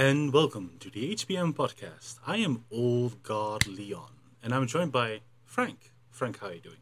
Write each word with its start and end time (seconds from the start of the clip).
and 0.00 0.32
welcome 0.32 0.76
to 0.80 0.88
the 0.88 1.14
HBM 1.14 1.52
podcast. 1.52 2.20
I 2.26 2.38
am 2.38 2.64
Old 2.70 3.22
God 3.22 3.66
Leon, 3.66 4.12
and 4.42 4.54
I'm 4.54 4.66
joined 4.66 4.92
by 4.92 5.20
Frank. 5.44 5.92
Frank, 6.08 6.40
how 6.40 6.46
are 6.46 6.54
you 6.54 6.60
doing? 6.60 6.78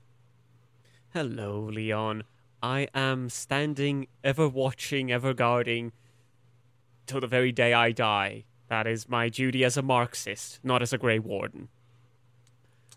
Hello, 1.12 1.58
Leon. 1.58 2.22
I 2.62 2.86
am 2.94 3.28
standing, 3.28 4.06
ever 4.22 4.48
watching, 4.48 5.10
ever 5.10 5.34
guarding, 5.34 5.90
till 7.06 7.20
the 7.20 7.26
very 7.26 7.50
day 7.50 7.72
I 7.72 7.90
die. 7.90 8.44
That 8.68 8.86
is 8.86 9.08
my 9.08 9.28
duty 9.28 9.64
as 9.64 9.76
a 9.76 9.82
Marxist, 9.82 10.60
not 10.62 10.80
as 10.80 10.92
a 10.92 10.98
Grey 10.98 11.18
Warden. 11.18 11.70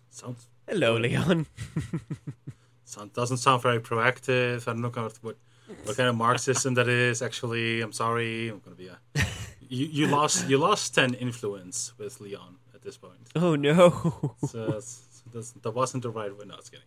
Sounds 0.08 0.48
Hello, 0.68 0.98
Leon. 0.98 1.46
sound, 2.84 3.12
doesn't 3.12 3.38
sound 3.38 3.60
very 3.60 3.80
proactive. 3.80 4.68
I 4.68 4.72
don't 4.72 4.82
know 4.82 4.88
what 4.90 5.18
what, 5.22 5.36
what 5.82 5.96
kind 5.96 6.08
of 6.08 6.14
Marxism 6.14 6.74
that 6.74 6.88
is. 6.88 7.22
Actually, 7.22 7.80
I'm 7.80 7.90
sorry. 7.90 8.50
I'm 8.50 8.60
gonna 8.60 8.76
be 8.76 8.86
a. 8.86 9.00
You, 9.72 9.86
you 9.86 10.06
lost 10.06 10.50
you 10.50 10.58
lost 10.58 10.94
ten 10.94 11.14
influence 11.14 11.94
with 11.96 12.20
Leon 12.20 12.56
at 12.74 12.82
this 12.82 12.98
point. 12.98 13.22
oh 13.34 13.54
no. 13.56 14.34
So 14.46 14.80
that 15.62 15.72
wasn't 15.74 16.02
the 16.02 16.10
right 16.10 16.36
way. 16.36 16.44
No, 16.46 16.56
it's 16.56 16.68
kidding. 16.68 16.84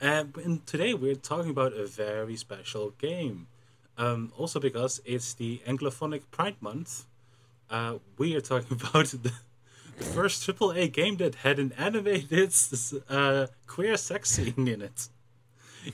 And, 0.00 0.36
and 0.38 0.66
today 0.66 0.92
we're 0.92 1.14
talking 1.14 1.50
about 1.50 1.72
a 1.74 1.86
very 1.86 2.34
special 2.36 2.90
game. 2.98 3.46
Um, 3.96 4.32
also 4.36 4.58
because 4.58 5.00
it's 5.04 5.34
the 5.34 5.60
Anglophonic 5.68 6.22
Pride 6.32 6.56
Month, 6.60 7.04
uh, 7.70 7.98
we 8.18 8.34
are 8.34 8.40
talking 8.40 8.76
about 8.88 9.06
the, 9.06 9.32
the 9.98 10.04
first 10.04 10.44
AAA 10.44 10.92
game 10.92 11.16
that 11.18 11.34
had 11.46 11.58
an 11.60 11.72
animated 11.78 12.52
uh, 13.08 13.46
queer 13.68 13.96
sex 13.96 14.30
scene 14.32 14.66
in 14.66 14.82
it. 14.82 15.08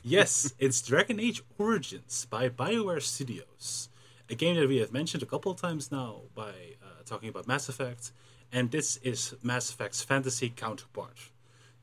Yes, 0.03 0.55
it's 0.59 0.81
Dragon 0.81 1.21
Age 1.21 1.43
Origins 1.59 2.27
by 2.31 2.49
BioWare 2.49 3.03
Studios, 3.03 3.89
a 4.31 4.35
game 4.35 4.57
that 4.57 4.69
we 4.69 4.79
have 4.79 4.93
mentioned 4.93 5.23
a 5.23 5.27
couple 5.27 5.53
of 5.53 5.61
times 5.61 5.91
now 5.93 6.23
by 6.35 6.51
uh, 6.83 7.03
talking 7.05 7.29
about 7.29 7.47
Mass 7.47 7.69
Effect, 7.69 8.13
and 8.53 8.71
this 8.71 8.97
is 8.99 9.35
Mass 9.43 9.71
Effect's 9.71 10.03
fantasy 10.03 10.49
counterpart. 10.51 11.19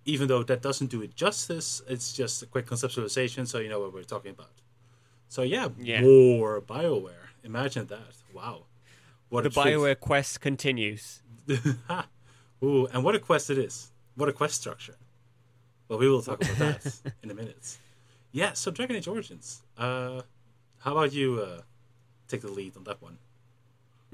Even 0.05 0.27
though 0.27 0.43
that 0.43 0.61
doesn't 0.61 0.87
do 0.87 1.01
it 1.01 1.15
justice, 1.15 1.81
it's 1.87 2.11
just 2.13 2.43
a 2.43 2.45
quick 2.45 2.65
conceptualization 2.65 3.47
so 3.47 3.59
you 3.59 3.69
know 3.69 3.79
what 3.79 3.93
we're 3.93 4.03
talking 4.03 4.31
about. 4.31 4.51
So 5.29 5.41
yeah, 5.43 5.69
Yeah. 5.79 6.01
more 6.01 6.61
BioWare. 6.61 7.29
Imagine 7.43 7.87
that. 7.87 8.15
Wow. 8.33 8.65
What 9.29 9.43
the. 9.43 9.49
Bioware 9.49 9.99
quest 9.99 10.41
continues. 10.41 11.21
Ooh, 12.63 12.85
and 12.87 13.03
what 13.03 13.15
a 13.15 13.19
quest 13.19 13.49
it 13.49 13.57
is. 13.57 13.91
What 14.15 14.29
a 14.29 14.33
quest 14.33 14.55
structure. 14.61 14.95
Well, 15.87 15.99
we 15.99 16.09
will 16.09 16.21
talk 16.21 16.41
about 16.43 16.57
that 16.59 17.13
in 17.23 17.31
a 17.31 17.33
minute. 17.33 17.77
Yeah, 18.31 18.53
so 18.53 18.71
Dragon 18.71 18.95
Age 18.95 19.07
Origins. 19.07 19.61
Uh, 19.77 20.21
how 20.79 20.91
about 20.93 21.13
you 21.13 21.41
uh, 21.41 21.61
take 22.27 22.41
the 22.41 22.51
lead 22.51 22.75
on 22.77 22.83
that 22.85 23.01
one? 23.01 23.17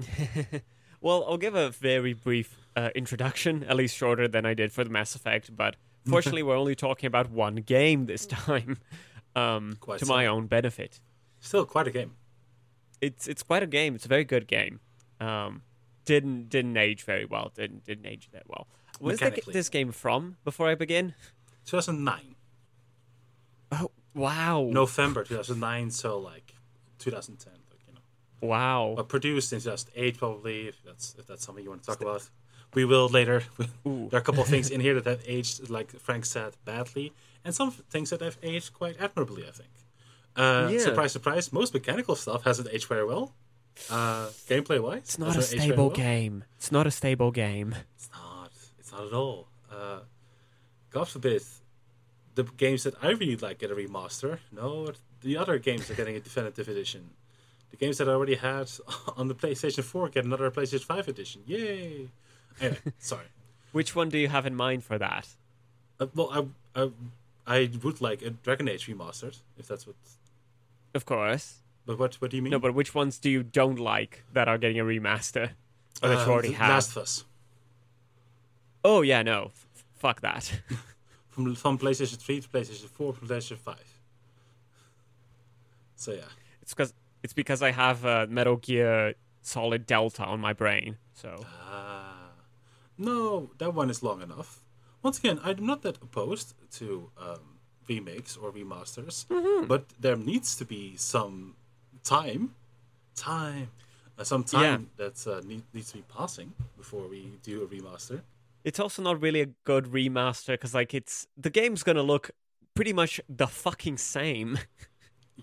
Well, 1.00 1.24
I'll 1.26 1.38
give 1.38 1.54
a 1.54 1.70
very 1.70 2.12
brief 2.12 2.58
uh, 2.76 2.90
introduction, 2.94 3.64
at 3.64 3.76
least 3.76 3.96
shorter 3.96 4.28
than 4.28 4.44
I 4.44 4.52
did 4.54 4.70
for 4.70 4.84
the 4.84 4.90
Mass 4.90 5.14
Effect, 5.14 5.56
but 5.56 5.76
fortunately, 6.06 6.42
we're 6.42 6.56
only 6.56 6.74
talking 6.74 7.06
about 7.06 7.30
one 7.30 7.56
game 7.56 8.06
this 8.06 8.26
time, 8.26 8.78
um, 9.36 9.78
Quite 9.80 10.00
to 10.00 10.06
so. 10.06 10.12
my 10.12 10.26
own 10.26 10.46
benefit. 10.46 11.00
Still 11.40 11.64
quite 11.64 11.86
a 11.86 11.90
game. 11.90 12.12
it's 13.00 13.26
it's 13.26 13.42
quite 13.42 13.62
a 13.62 13.66
game. 13.66 13.94
It's 13.94 14.04
a 14.04 14.08
very 14.08 14.24
good 14.24 14.46
game. 14.46 14.80
Um, 15.20 15.62
didn't 16.04 16.50
didn't 16.50 16.76
age 16.76 17.04
very 17.04 17.24
well. 17.24 17.50
Didn't 17.54 17.84
didn't 17.86 18.04
age 18.04 18.28
that 18.32 18.42
well. 18.46 18.66
Where's 18.98 19.20
this 19.46 19.70
game 19.70 19.90
from? 19.90 20.36
Before 20.44 20.68
I 20.68 20.74
begin. 20.74 21.14
2009. 21.64 22.34
Oh 23.72 23.90
wow! 24.12 24.68
November 24.70 25.24
2009, 25.24 25.90
so 25.90 26.18
like 26.18 26.52
2010. 26.98 27.59
Like, 28.42 28.48
you 28.48 28.48
know. 28.48 28.52
Wow! 28.54 28.94
But 28.96 29.08
produced 29.08 29.52
in 29.52 29.60
2008, 29.60 30.18
probably, 30.18 30.68
if 30.68 30.82
that's, 30.84 31.14
if 31.18 31.26
that's 31.26 31.44
something 31.44 31.62
you 31.64 31.70
want 31.70 31.82
to 31.82 31.86
talk 31.86 32.00
about. 32.00 32.28
We 32.74 32.84
will 32.84 33.08
later. 33.08 33.42
There 33.84 34.18
are 34.18 34.18
a 34.18 34.22
couple 34.22 34.42
of 34.42 34.48
things 34.48 34.70
in 34.74 34.80
here 34.80 34.94
that 35.00 35.06
have 35.06 35.22
aged, 35.26 35.68
like 35.70 35.90
Frank 35.98 36.24
said, 36.24 36.52
badly, 36.64 37.12
and 37.44 37.54
some 37.54 37.70
things 37.72 38.10
that 38.10 38.20
have 38.20 38.38
aged 38.42 38.72
quite 38.74 38.96
admirably, 39.00 39.44
I 39.46 39.50
think. 39.50 39.70
Uh, 40.36 40.68
Yeah. 40.72 40.78
Surprise, 40.78 41.12
surprise, 41.12 41.52
most 41.52 41.74
mechanical 41.74 42.14
stuff 42.16 42.44
hasn't 42.44 42.68
aged 42.72 42.86
very 42.88 43.04
well. 43.04 43.34
Uh, 43.88 44.26
gameplay 44.48 44.80
wise, 44.80 44.98
It's 45.02 45.18
not 45.18 45.36
a 45.36 45.42
stable 45.42 45.90
game. 45.90 46.44
It's 46.58 46.70
not 46.70 46.86
a 46.86 46.90
stable 46.90 47.30
game. 47.32 47.74
It's 47.96 48.08
not. 48.12 48.52
It's 48.78 48.92
not 48.92 49.06
at 49.06 49.12
all. 49.12 49.48
Uh, 49.70 50.00
God 50.90 51.08
forbid, 51.08 51.42
the 52.34 52.44
games 52.44 52.82
that 52.84 52.94
I 53.02 53.08
really 53.10 53.36
like 53.36 53.58
get 53.58 53.70
a 53.70 53.74
remaster. 53.74 54.38
No, 54.52 54.92
the 55.22 55.36
other 55.36 55.58
games 55.58 55.90
are 55.90 55.94
getting 55.94 56.16
a 56.16 56.20
definitive 56.20 56.68
edition. 56.68 57.10
The 57.70 57.76
games 57.76 57.98
that 57.98 58.08
I 58.08 58.12
already 58.12 58.34
had 58.34 58.70
on 59.16 59.28
the 59.28 59.34
PlayStation 59.34 59.84
4 59.84 60.08
get 60.10 60.24
another 60.24 60.50
PlayStation 60.50 60.84
5 60.84 61.08
edition. 61.08 61.42
Yay! 61.46 62.08
Anyway, 62.60 62.78
sorry. 62.98 63.26
Which 63.72 63.94
one 63.94 64.08
do 64.08 64.18
you 64.18 64.28
have 64.28 64.46
in 64.46 64.54
mind 64.54 64.84
for 64.84 64.98
that? 64.98 65.28
Uh, 65.98 66.06
well, 66.14 66.50
I, 66.74 66.82
I 66.82 66.90
I 67.46 67.70
would 67.82 68.00
like 68.00 68.22
a 68.22 68.30
Dragon 68.30 68.68
Age 68.68 68.86
remastered 68.86 69.38
if 69.58 69.68
that's 69.68 69.86
what. 69.86 69.96
Of 70.94 71.06
course. 71.06 71.58
But 71.86 71.98
what 71.98 72.14
what 72.20 72.30
do 72.30 72.36
you 72.36 72.42
mean? 72.42 72.50
No, 72.50 72.58
but 72.58 72.74
which 72.74 72.94
ones 72.94 73.18
do 73.18 73.30
you 73.30 73.42
don't 73.42 73.78
like 73.78 74.24
that 74.32 74.48
are 74.48 74.58
getting 74.58 74.80
a 74.80 74.84
remaster? 74.84 75.50
Or 76.02 76.08
that 76.08 76.26
you 76.26 76.32
already 76.32 76.48
The 76.48 76.54
have? 76.54 76.70
Last 76.70 76.90
of 76.92 77.02
Us 77.02 77.24
Oh 78.84 79.02
yeah, 79.02 79.22
no. 79.22 79.46
F- 79.46 79.66
fuck 79.98 80.20
that. 80.22 80.60
from 81.28 81.54
from 81.54 81.78
PlayStation 81.78 82.16
3 82.16 82.40
to 82.40 82.48
PlayStation 82.48 82.88
4 82.88 83.12
to 83.14 83.20
PlayStation 83.20 83.58
5. 83.58 83.76
So 85.96 86.12
yeah. 86.12 86.20
it's 86.62 86.72
because 86.72 86.94
it's 87.22 87.32
because 87.32 87.62
I 87.62 87.70
have 87.72 88.04
uh, 88.04 88.26
Metal 88.28 88.56
Gear 88.56 89.14
Solid 89.42 89.86
Delta 89.86 90.24
on 90.24 90.40
my 90.40 90.52
brain. 90.52 90.96
So 91.14 91.44
Ah, 91.70 92.32
no, 92.98 93.50
that 93.58 93.74
one 93.74 93.90
is 93.90 94.02
long 94.02 94.22
enough. 94.22 94.60
Once 95.02 95.18
again, 95.18 95.40
I'm 95.42 95.64
not 95.64 95.82
that 95.82 95.96
opposed 96.02 96.54
to 96.78 97.10
um, 97.18 97.58
remakes 97.88 98.36
or 98.36 98.52
remasters, 98.52 99.26
Mm-hmm. 99.26 99.66
but 99.66 99.84
there 99.98 100.16
needs 100.16 100.56
to 100.56 100.64
be 100.64 100.94
some 100.96 101.54
time, 102.04 102.54
time, 103.16 103.68
uh, 104.18 104.24
some 104.24 104.44
time 104.44 104.90
that 104.96 105.26
uh, 105.26 105.40
need, 105.46 105.62
needs 105.72 105.90
to 105.92 105.96
be 105.98 106.04
passing 106.08 106.52
before 106.76 107.08
we 107.08 107.38
do 107.42 107.62
a 107.62 107.66
remaster. 107.66 108.20
it's 108.62 108.78
also 108.78 109.00
not 109.02 109.22
really 109.22 109.40
a 109.40 109.46
good 109.64 109.86
remaster 109.86 110.52
because 110.52 110.74
like 110.74 110.92
it's 110.92 111.26
the 111.36 111.48
game's 111.48 111.82
gonna 111.82 112.02
look 112.02 112.30
pretty 112.74 112.92
much 112.92 113.18
the 113.28 113.46
fucking 113.46 113.96
same. 113.96 114.58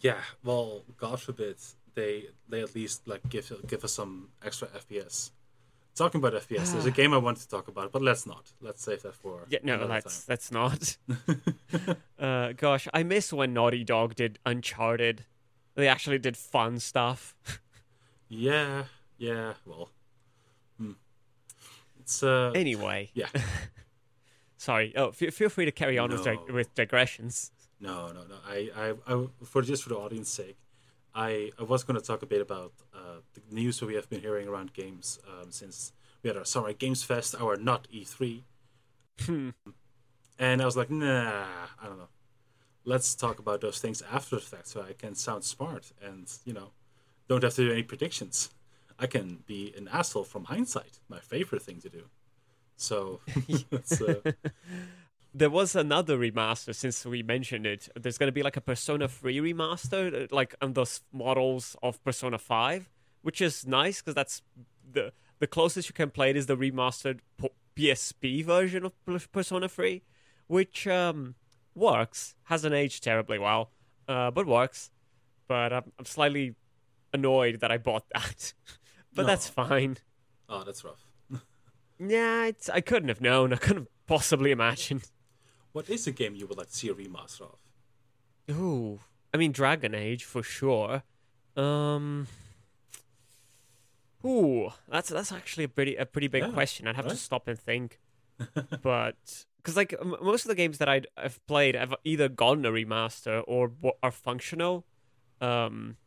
Yeah, 0.02 0.18
well, 0.44 0.84
God 0.98 1.20
forbid 1.22 1.58
they 1.96 2.26
they 2.48 2.62
at 2.62 2.76
least 2.76 3.08
like 3.08 3.28
give 3.30 3.52
give 3.68 3.84
us 3.84 3.94
some 3.94 4.30
extra 4.46 4.68
FPS. 4.68 5.32
Talking 5.96 6.20
about 6.20 6.34
FPS, 6.34 6.74
there's 6.74 6.86
a 6.86 6.92
game 7.02 7.14
I 7.14 7.18
want 7.18 7.40
to 7.40 7.50
talk 7.50 7.68
about, 7.68 7.92
but 7.92 8.02
let's 8.02 8.28
not. 8.28 8.52
Let's 8.62 8.84
save 8.84 9.02
that 9.02 9.16
for 9.16 9.46
yeah, 9.50 9.60
no, 9.64 9.88
that's 9.88 10.24
that's 10.26 10.52
not. 10.52 10.98
uh, 12.20 12.54
gosh, 12.54 12.88
I 12.94 13.04
miss 13.04 13.34
when 13.34 13.54
Naughty 13.54 13.84
Dog 13.84 14.16
did 14.16 14.40
Uncharted. 14.46 15.26
They 15.76 15.88
actually 15.88 16.20
did 16.20 16.38
fun 16.38 16.80
stuff. 16.80 17.36
Yeah, 18.30 18.84
yeah. 19.18 19.54
Well, 19.66 19.90
hmm. 20.78 20.92
it's 22.02 22.22
uh, 22.22 22.52
anyway, 22.54 23.10
yeah. 23.14 23.28
sorry. 24.58 24.92
Oh, 24.98 25.10
f- 25.10 25.34
feel 25.34 25.48
free 25.48 25.64
to 25.64 25.72
carry 25.72 25.98
on 25.98 26.10
with, 26.10 26.26
dig- 26.26 26.52
with 26.52 26.76
digressions. 26.76 27.52
No, 27.80 28.08
no, 28.08 28.24
no. 28.24 28.36
I, 28.48 28.70
I, 28.76 29.14
I 29.14 29.28
for 29.44 29.62
just 29.62 29.84
for 29.84 29.90
the 29.90 29.98
audience 29.98 30.30
sake, 30.30 30.58
I, 31.14 31.52
I 31.60 31.64
was 31.64 31.84
going 31.84 32.00
to 32.00 32.06
talk 32.06 32.22
a 32.24 32.26
bit 32.26 32.42
about 32.42 32.74
uh, 32.94 33.22
the 33.34 33.42
news 33.54 33.80
that 33.80 33.86
we 33.88 33.96
have 33.96 34.10
been 34.10 34.22
hearing 34.22 34.48
around 34.48 34.74
games 34.74 35.20
um, 35.28 35.52
since 35.52 35.92
we 36.24 36.30
had 36.30 36.38
our 36.38 36.46
Summer 36.46 36.74
Games 36.74 37.04
Fest, 37.04 37.36
our 37.40 37.56
not 37.56 37.88
E3, 37.92 38.44
Hmm. 39.26 39.50
and 40.40 40.62
I 40.62 40.66
was 40.66 40.78
like, 40.78 40.90
nah, 40.92 41.46
I 41.82 41.86
don't 41.88 41.98
know. 41.98 42.10
Let's 42.86 43.16
talk 43.16 43.40
about 43.40 43.62
those 43.62 43.80
things 43.80 44.02
after 44.12 44.36
the 44.38 44.42
fact, 44.42 44.68
so 44.68 44.82
I 44.82 44.94
can 44.94 45.16
sound 45.16 45.44
smart 45.44 45.92
and 46.04 46.32
you 46.46 46.54
know, 46.54 46.72
don't 47.28 47.44
have 47.44 47.56
to 47.56 47.66
do 47.66 47.72
any 47.74 47.84
predictions. 47.84 48.50
I 49.00 49.08
can 49.08 49.44
be 49.46 49.74
an 49.78 49.88
asshole 49.92 50.24
from 50.24 50.46
hindsight. 50.46 51.00
My 51.10 51.20
favorite 51.20 51.62
thing 51.64 51.82
to 51.82 51.90
do. 51.90 52.04
So, 52.78 53.22
uh, 54.02 54.32
There 55.34 55.50
was 55.50 55.76
another 55.76 56.18
remaster 56.18 56.74
since 56.74 57.06
we 57.06 57.22
mentioned 57.22 57.66
it. 57.66 57.90
There's 57.96 58.18
going 58.18 58.28
to 58.28 58.34
be 58.34 58.44
like 58.44 58.58
a 58.58 58.62
Persona 58.62 59.08
3 59.08 59.38
remaster, 59.38 60.32
like 60.32 60.56
on 60.62 60.74
those 60.74 61.02
models 61.12 61.76
of 61.84 62.04
Persona 62.04 62.38
5, 62.38 62.90
which 63.22 63.42
is 63.42 63.68
nice 63.68 64.02
because 64.02 64.16
that's 64.16 64.42
the 64.92 65.12
the 65.40 65.48
closest 65.48 65.90
you 65.90 65.94
can 65.94 66.10
play 66.10 66.32
it 66.32 66.38
is 66.38 66.48
the 66.48 66.58
remastered 66.58 67.20
PSP 67.76 68.44
version 68.44 68.86
of 68.86 69.32
Persona 69.32 69.70
3, 69.70 70.02
which 70.48 70.88
um, 70.88 71.36
works. 71.76 72.36
Hasn't 72.46 72.74
aged 72.74 73.04
terribly 73.04 73.38
well, 73.38 73.72
uh, 74.08 74.32
but 74.32 74.48
works. 74.48 74.90
But 75.48 75.72
I'm, 75.72 75.92
I'm 76.00 76.06
slightly 76.06 76.56
annoyed 77.14 77.60
that 77.60 77.72
I 77.72 77.78
bought 77.78 78.06
that. 78.14 78.54
but 79.14 79.28
that's 79.28 79.48
fine. 79.48 79.98
oh, 80.50 80.64
that's 80.64 80.84
rough. 80.84 81.06
Yeah, 82.00 82.46
it's, 82.46 82.70
I 82.70 82.82
couldn't 82.82 83.10
have 83.10 83.22
known. 83.22 83.54
I 83.54 83.56
couldn't 83.56 83.84
have 83.86 83.88
possibly 84.06 84.52
imagined. 84.52 85.10
What 85.74 85.90
is 85.90 86.08
a 86.08 86.12
game 86.12 86.36
you 86.36 86.48
would 86.48 86.58
like 86.58 86.70
to 86.70 86.76
see 86.76 86.90
a 86.90 86.94
remaster 86.94 87.42
of? 87.42 87.58
Ooh, 88.56 89.00
I 89.34 89.38
mean 89.38 89.52
Dragon 89.52 89.94
Age 89.94 90.24
for 90.24 90.42
sure. 90.44 91.04
Um, 91.56 92.28
Ooh, 94.26 94.70
that's 94.90 95.10
that's 95.10 95.32
actually 95.32 95.66
a 95.66 95.70
pretty 95.70 95.96
a 95.96 96.06
pretty 96.06 96.28
big 96.28 96.44
Yeah, 96.44 96.52
question. 96.52 96.88
I'd 96.88 96.96
have 96.96 97.08
to 97.08 97.16
stop 97.16 97.48
and 97.48 97.58
think. 97.60 98.00
but 98.82 99.16
because 99.58 99.76
like 99.76 99.94
m- 100.00 100.16
most 100.22 100.46
of 100.46 100.50
the 100.50 100.56
games 100.56 100.78
that 100.80 100.88
I'd, 100.90 101.08
I've 101.18 101.46
played 101.48 101.76
have 101.76 101.94
either 102.04 102.30
gotten 102.30 102.66
a 102.66 102.72
remaster 102.72 103.44
or 103.48 103.68
w- 103.70 103.94
are 104.04 104.12
functional. 104.12 104.86
Um, 105.42 105.98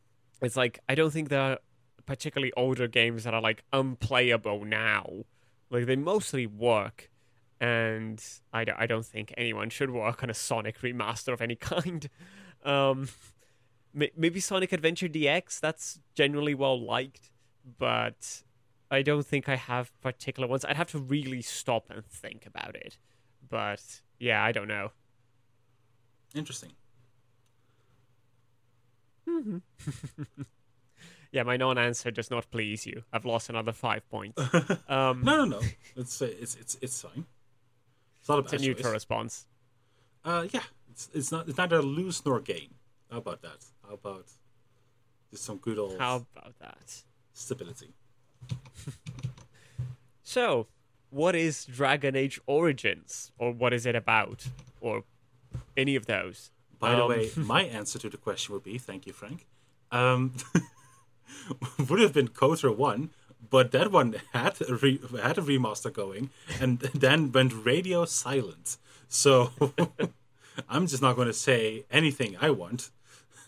it's 0.40 0.56
like 0.56 0.80
I 0.88 0.94
don't 0.94 1.12
think 1.12 1.28
there 1.28 1.40
are 1.40 1.58
particularly 2.06 2.52
older 2.56 2.88
games 2.88 3.24
that 3.24 3.34
are 3.34 3.40
like 3.40 3.62
unplayable 3.72 4.64
now. 4.64 5.24
Like 5.70 5.86
they 5.86 5.96
mostly 5.96 6.46
work, 6.46 7.10
and 7.60 8.22
I, 8.52 8.64
d- 8.64 8.72
I 8.76 8.86
don't 8.86 9.04
think 9.04 9.34
anyone 9.36 9.68
should 9.70 9.90
work 9.90 10.22
on 10.22 10.30
a 10.30 10.34
Sonic 10.34 10.80
remaster 10.80 11.32
of 11.32 11.40
any 11.42 11.54
kind. 11.72 12.08
Um, 12.64 13.08
maybe 13.92 14.40
Sonic 14.40 14.72
Adventure 14.72 15.08
DX 15.08 15.60
that's 15.60 15.98
generally 16.14 16.54
well 16.54 16.80
liked, 16.80 17.30
but 17.78 18.42
I 18.90 19.02
don't 19.02 19.26
think 19.26 19.48
I 19.48 19.56
have 19.56 19.92
particular 20.00 20.48
ones. 20.48 20.64
I'd 20.64 20.76
have 20.76 20.90
to 20.92 20.98
really 20.98 21.42
stop 21.42 21.90
and 21.90 22.04
think 22.06 22.46
about 22.46 22.74
it. 22.76 22.98
But 23.48 24.00
yeah, 24.18 24.42
I 24.44 24.52
don't 24.52 24.68
know. 24.68 24.92
Interesting. 26.34 26.70
Yeah, 31.32 31.44
my 31.44 31.56
non-answer 31.56 32.10
does 32.10 32.28
not 32.28 32.50
please 32.50 32.84
you. 32.86 33.04
I've 33.12 33.24
lost 33.24 33.48
another 33.50 33.70
five 33.72 34.08
points. 34.10 34.42
Um, 34.88 35.22
No, 35.22 35.36
no, 35.36 35.44
no. 35.44 35.60
It's 35.94 36.20
it's 36.22 36.56
it's 36.56 36.76
it's 36.82 37.02
fine. 37.02 37.24
It's 38.20 38.28
not 38.28 38.38
a 38.38 38.43
it's 38.43 38.52
a 38.52 38.58
neutral 38.58 38.84
choice. 38.84 38.93
response. 38.93 39.46
Uh, 40.25 40.46
yeah, 40.52 40.62
it's 40.90 41.08
it's 41.14 41.32
not 41.32 41.49
it's 41.49 41.58
neither 41.58 41.82
lose 41.82 42.25
nor 42.25 42.40
gain. 42.40 42.75
How 43.11 43.19
about 43.19 43.43
that? 43.43 43.64
How 43.87 43.94
about 43.94 44.26
just 45.31 45.44
some 45.44 45.56
good 45.58 45.78
old 45.78 45.99
How 45.99 46.26
about 46.37 46.58
that? 46.61 47.02
stability? 47.32 47.94
So, 50.22 50.69
what 51.11 51.34
is 51.34 51.64
Dragon 51.64 52.14
Age 52.14 52.40
Origins, 52.46 53.32
or 53.37 53.52
what 53.52 53.72
is 53.72 53.84
it 53.84 53.96
about, 53.96 54.46
or 54.81 55.02
any 55.76 55.96
of 55.96 56.06
those? 56.06 56.52
By 56.78 56.94
the 56.94 57.02
Um, 57.02 57.08
way, 57.08 57.31
my 57.37 57.62
answer 57.62 57.99
to 57.99 58.08
the 58.08 58.16
question 58.16 58.55
would 58.55 58.62
be 58.62 58.78
thank 58.78 59.06
you, 59.08 59.12
Frank. 59.12 59.46
Um, 59.90 60.34
would 61.88 61.99
have 62.00 62.12
been 62.12 62.28
Kotor 62.28 62.76
one, 62.76 63.11
but 63.48 63.70
that 63.72 63.90
one 63.90 64.16
had 64.32 64.60
a 64.69 64.75
re- 64.75 65.00
had 65.22 65.38
a 65.38 65.42
remaster 65.42 65.92
going, 65.92 66.31
and 66.60 66.78
then 66.94 67.32
went 67.32 67.52
radio 67.64 68.04
silent. 68.04 68.76
So 69.08 69.50
I'm 70.69 70.87
just 70.87 71.02
not 71.02 71.16
going 71.16 71.28
to 71.28 71.32
say 71.34 71.84
anything 71.90 72.37
I 72.40 72.50
want, 72.50 72.90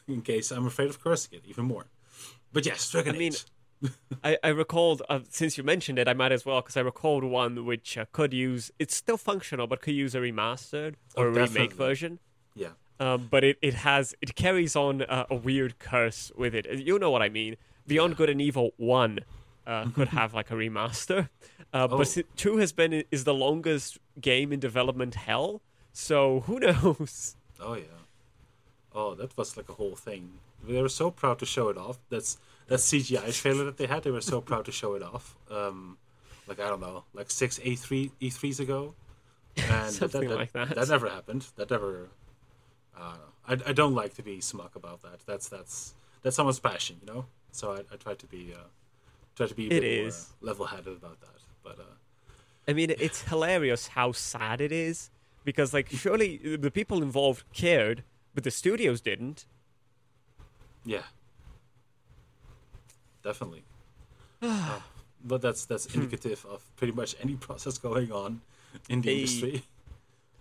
in 0.09 0.23
case 0.23 0.51
I'm 0.51 0.67
afraid 0.67 0.89
of 0.91 1.03
cursing 1.03 1.39
it 1.39 1.45
even 1.47 1.65
more. 1.67 1.87
But 2.53 2.67
yes, 2.67 2.91
Dragon 2.91 3.15
I 3.15 3.19
mean, 3.19 3.33
Age. 3.33 3.45
I, 4.25 4.39
I 4.45 4.49
recalled, 4.49 5.03
uh, 5.09 5.21
since 5.31 5.59
you 5.59 5.65
mentioned 5.65 5.99
it, 5.99 6.07
I 6.09 6.13
might 6.15 6.33
as 6.33 6.47
well, 6.47 6.61
because 6.61 6.77
I 6.77 6.81
recalled 6.81 7.25
one 7.25 7.65
which 7.65 7.99
uh, 7.99 8.05
could 8.13 8.33
use, 8.33 8.71
it's 8.79 8.95
still 8.95 9.17
functional, 9.17 9.67
but 9.67 9.81
could 9.83 9.95
use 9.95 10.15
a 10.15 10.19
remastered 10.19 10.95
or 11.17 11.27
Oh, 11.27 11.29
a 11.29 11.33
remake 11.33 11.73
version. 11.73 12.19
Yeah, 12.55 12.73
Um, 13.01 13.27
but 13.31 13.43
it, 13.43 13.59
it 13.63 13.75
has, 13.75 14.15
it 14.21 14.37
carries 14.37 14.77
on 14.77 15.03
uh, 15.03 15.25
a 15.31 15.35
weird 15.35 15.79
curse 15.81 16.31
with 16.37 16.55
it. 16.55 16.67
You 16.79 16.99
know 16.99 17.11
what 17.11 17.23
I 17.23 17.29
mean. 17.29 17.57
Beyond 17.87 18.17
Good 18.17 18.31
and 18.31 18.41
Evil 18.41 18.71
1 18.77 19.21
uh, 19.67 19.89
could 19.91 20.09
have 20.21 20.35
like 20.35 20.51
a 20.51 20.55
remaster. 20.55 21.29
Uh, 21.73 21.89
Oh. 21.91 21.99
But 21.99 22.17
2 22.37 22.57
has 22.59 22.73
been, 22.73 23.05
is 23.11 23.25
the 23.25 23.33
longest 23.35 23.99
game 24.21 24.53
in 24.53 24.61
development 24.61 25.15
hell. 25.15 25.63
So 25.93 26.41
who 26.41 26.59
knows? 26.67 27.37
Oh 27.61 27.75
yeah. 27.75 27.85
Oh, 28.95 29.15
that 29.15 29.37
was 29.37 29.57
like 29.57 29.69
a 29.69 29.73
whole 29.75 29.97
thing. 29.97 30.33
They 30.63 30.81
were 30.83 30.89
so 30.89 31.11
proud 31.11 31.39
to 31.39 31.47
show 31.47 31.69
it 31.69 31.77
off. 31.79 31.99
That's 32.11 32.37
that 32.69 32.79
CGI 32.81 33.33
trailer 33.33 33.65
that 33.69 33.77
they 33.79 33.87
had. 33.87 34.03
They 34.03 34.11
were 34.11 34.21
so 34.21 34.41
proud 34.41 34.65
to 34.67 34.73
show 34.73 34.95
it 34.95 35.03
off. 35.03 35.37
Um, 35.51 35.97
like 36.47 36.61
I 36.61 36.69
don't 36.69 36.81
know, 36.81 37.05
like 37.15 37.31
six 37.31 37.59
A 37.65 37.75
three 37.75 38.11
E 38.21 38.31
threes 38.31 38.61
ago, 38.61 38.95
and 39.57 39.91
Something 39.93 40.29
like 40.29 40.53
that. 40.53 40.75
That 40.75 40.89
never 40.89 41.09
happened. 41.09 41.47
That 41.57 41.71
never. 41.71 42.09
Uh, 42.97 43.17
I 43.49 43.53
I 43.53 43.73
don't 43.73 43.95
like 43.95 44.15
to 44.15 44.23
be 44.23 44.41
smug 44.41 44.71
about 44.77 45.03
that. 45.03 45.21
That's 45.27 45.49
that's 45.49 45.95
that's 46.23 46.37
someone's 46.37 46.61
passion, 46.61 46.97
you 47.01 47.13
know. 47.13 47.27
So 47.53 47.73
I, 47.73 47.79
I 47.93 47.97
try 47.97 48.15
to 48.15 48.27
be 48.27 48.53
uh, 48.55 48.65
try 49.37 49.47
to 49.47 49.55
be 49.55 49.65
a 49.65 49.67
It 49.69 49.81
bit 49.81 49.85
is. 50.07 50.33
level 50.41 50.67
headed 50.67 50.89
about 50.97 51.21
that. 51.21 51.29
But 51.63 51.79
uh, 51.79 51.95
I 52.69 52.73
mean, 52.73 52.91
it's 52.99 53.23
hilarious 53.23 53.89
how 53.89 54.13
sad 54.13 54.61
it 54.61 54.73
is 54.73 55.11
because, 55.45 55.73
like, 55.75 55.89
surely 55.91 56.37
the 56.57 56.71
people 56.71 57.03
involved 57.03 57.45
cared, 57.53 58.05
but 58.35 58.45
the 58.45 58.51
studios 58.51 59.01
didn't. 59.01 59.47
Yeah. 60.85 61.03
Definitely. 63.23 63.65
Uh, 64.45 64.81
but 65.25 65.41
that's 65.41 65.67
that's 65.67 65.87
indicative 65.95 66.45
of 66.51 66.65
pretty 66.75 66.93
much 66.93 67.15
any 67.23 67.37
process 67.47 67.79
going 67.79 68.11
on 68.11 68.41
in 68.89 69.01
the 69.01 69.09
Hey. 69.11 69.17
industry. 69.21 69.63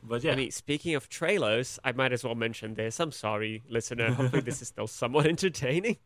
But 0.04 0.24
yeah, 0.24 0.32
I 0.32 0.36
mean, 0.36 0.50
speaking 0.50 0.96
of 0.96 1.08
trailers, 1.08 1.78
I 1.84 1.92
might 1.92 2.12
as 2.12 2.24
well 2.24 2.34
mention 2.34 2.74
this. 2.74 3.00
I'm 3.00 3.12
sorry, 3.12 3.62
listener. 3.70 4.12
Hopefully, 4.12 4.42
this 4.42 4.60
is 4.60 4.70
still 4.70 4.88
somewhat 4.88 5.28
entertaining. 5.36 5.98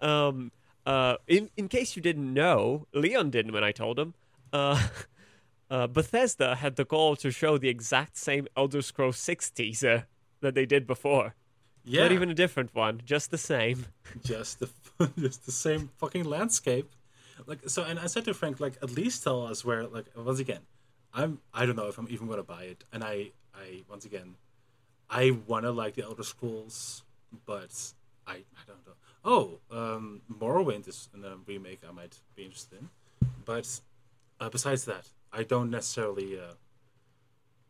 Um, 0.00 0.52
uh, 0.86 1.16
in 1.26 1.50
in 1.56 1.68
case 1.68 1.96
you 1.96 2.02
didn't 2.02 2.32
know, 2.32 2.86
Leon 2.92 3.30
didn't 3.30 3.52
when 3.52 3.64
I 3.64 3.72
told 3.72 3.98
him. 3.98 4.14
Uh, 4.52 4.88
uh, 5.70 5.86
Bethesda 5.86 6.56
had 6.56 6.76
the 6.76 6.84
goal 6.84 7.16
to 7.16 7.30
show 7.30 7.58
the 7.58 7.68
exact 7.68 8.16
same 8.16 8.48
Elder 8.56 8.82
Scrolls 8.82 9.16
6 9.18 9.50
teaser 9.50 10.06
that 10.40 10.54
they 10.54 10.66
did 10.66 10.86
before. 10.86 11.34
yeah, 11.84 12.02
Not 12.02 12.12
even 12.12 12.30
a 12.30 12.34
different 12.34 12.74
one, 12.74 13.02
just 13.04 13.30
the 13.30 13.38
same. 13.38 13.86
just 14.24 14.60
the 14.60 14.68
just 15.18 15.46
the 15.46 15.52
same 15.52 15.90
fucking 15.98 16.24
landscape. 16.24 16.90
Like 17.46 17.60
so, 17.68 17.84
and 17.84 17.98
I 17.98 18.06
said 18.06 18.24
to 18.26 18.34
Frank, 18.34 18.60
like 18.60 18.76
at 18.82 18.90
least 18.90 19.22
tell 19.22 19.46
us 19.46 19.64
where. 19.64 19.86
Like 19.86 20.06
once 20.16 20.40
again, 20.40 20.60
I'm 21.14 21.40
I 21.54 21.64
don't 21.66 21.76
know 21.76 21.88
if 21.88 21.96
I'm 21.98 22.08
even 22.10 22.28
gonna 22.28 22.42
buy 22.42 22.64
it, 22.64 22.84
and 22.92 23.02
I 23.02 23.30
I 23.54 23.82
once 23.88 24.04
again, 24.04 24.34
I 25.08 25.30
wanna 25.46 25.72
like 25.72 25.94
the 25.94 26.04
Elder 26.04 26.22
Scrolls, 26.22 27.02
but 27.46 27.72
I 28.26 28.32
I 28.32 28.62
don't 28.66 28.84
know. 28.86 28.92
Oh, 29.24 29.58
um, 29.70 30.22
Morrowind 30.32 30.88
is 30.88 31.08
a 31.14 31.36
remake 31.46 31.80
I 31.88 31.92
might 31.92 32.16
be 32.34 32.44
interested 32.44 32.78
in, 32.78 32.88
but 33.44 33.80
uh, 34.40 34.48
besides 34.48 34.84
that, 34.86 35.08
I 35.32 35.42
don't 35.42 35.70
necessarily. 35.70 36.38
Uh, 36.38 36.54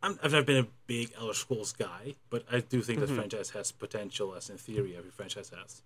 I'm, 0.02 0.18
I've 0.22 0.32
never 0.32 0.44
been 0.44 0.64
a 0.64 0.68
big 0.86 1.12
Elder 1.18 1.34
Scrolls 1.34 1.72
guy, 1.72 2.14
but 2.30 2.44
I 2.50 2.60
do 2.60 2.80
think 2.82 3.00
that 3.00 3.10
franchise 3.10 3.50
has 3.50 3.72
potential, 3.72 4.34
as 4.34 4.48
in 4.48 4.56
theory 4.58 4.96
every 4.96 5.10
franchise 5.10 5.50
has. 5.50 5.82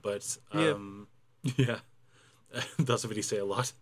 But 0.00 0.38
Yeah. 0.54 0.70
um, 0.72 1.06
yeah, 1.56 1.78
doesn't 2.84 3.08
really 3.10 3.22
say 3.22 3.36
a 3.38 3.44
lot. 3.44 3.72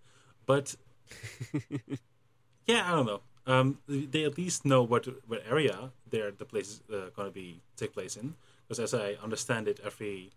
But 0.45 0.75
yeah, 2.67 2.87
I 2.87 2.91
don't 2.97 3.07
know. 3.07 3.21
Um, 3.47 3.79
they 3.89 4.25
at 4.25 4.37
least 4.39 4.65
know 4.65 4.83
what 4.83 5.07
what 5.29 5.43
area 5.49 5.91
they're 6.09 6.31
the 6.33 6.45
place 6.45 6.69
is 6.69 6.81
uh, 6.93 7.11
going 7.15 7.29
to 7.29 7.33
be 7.33 7.61
take 7.77 7.93
place 7.93 8.17
in. 8.17 8.35
Because 8.69 8.81
as 8.81 8.95
I 8.95 9.15
understand 9.23 9.69
it, 9.69 9.81
every 9.85 10.33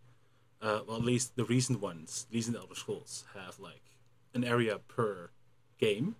uh, 0.65 0.81
well, 0.88 0.98
at 0.98 1.03
least 1.03 1.36
the 1.36 1.45
recent 1.45 1.79
ones, 1.79 2.25
recent 2.34 2.57
Elder 2.57 2.74
Scrolls 2.74 3.24
have 3.36 3.60
like 3.60 3.84
an 4.34 4.43
area 4.43 4.79
per 4.79 5.29
game. 5.77 6.15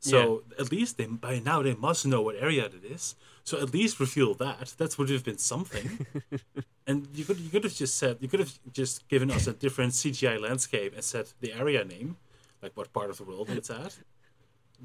So 0.00 0.44
at 0.58 0.70
least 0.70 0.98
they 0.98 1.06
by 1.06 1.40
now 1.40 1.62
they 1.62 1.74
must 1.74 2.06
know 2.06 2.22
what 2.22 2.36
area 2.36 2.66
it 2.66 2.84
is. 2.84 3.14
So 3.44 3.58
at 3.58 3.72
least 3.72 3.98
reveal 3.98 4.34
that. 4.34 4.74
That 4.78 4.98
would 4.98 5.08
have 5.10 5.24
been 5.24 5.38
something. 5.38 6.06
and 6.86 7.08
you 7.14 7.24
could 7.24 7.38
you 7.40 7.50
could 7.50 7.64
have 7.64 7.74
just 7.74 7.96
said 7.96 8.18
you 8.20 8.28
could 8.28 8.40
have 8.40 8.54
just 8.72 9.08
given 9.08 9.30
us 9.30 9.46
a 9.46 9.52
different 9.52 9.92
CGI 9.92 10.40
landscape 10.40 10.92
and 10.94 11.04
said 11.04 11.26
the 11.40 11.52
area 11.52 11.84
name, 11.84 12.16
like 12.62 12.76
what 12.76 12.92
part 12.92 13.10
of 13.10 13.16
the 13.18 13.24
world 13.24 13.48
it's 13.50 13.70
at. 13.70 13.98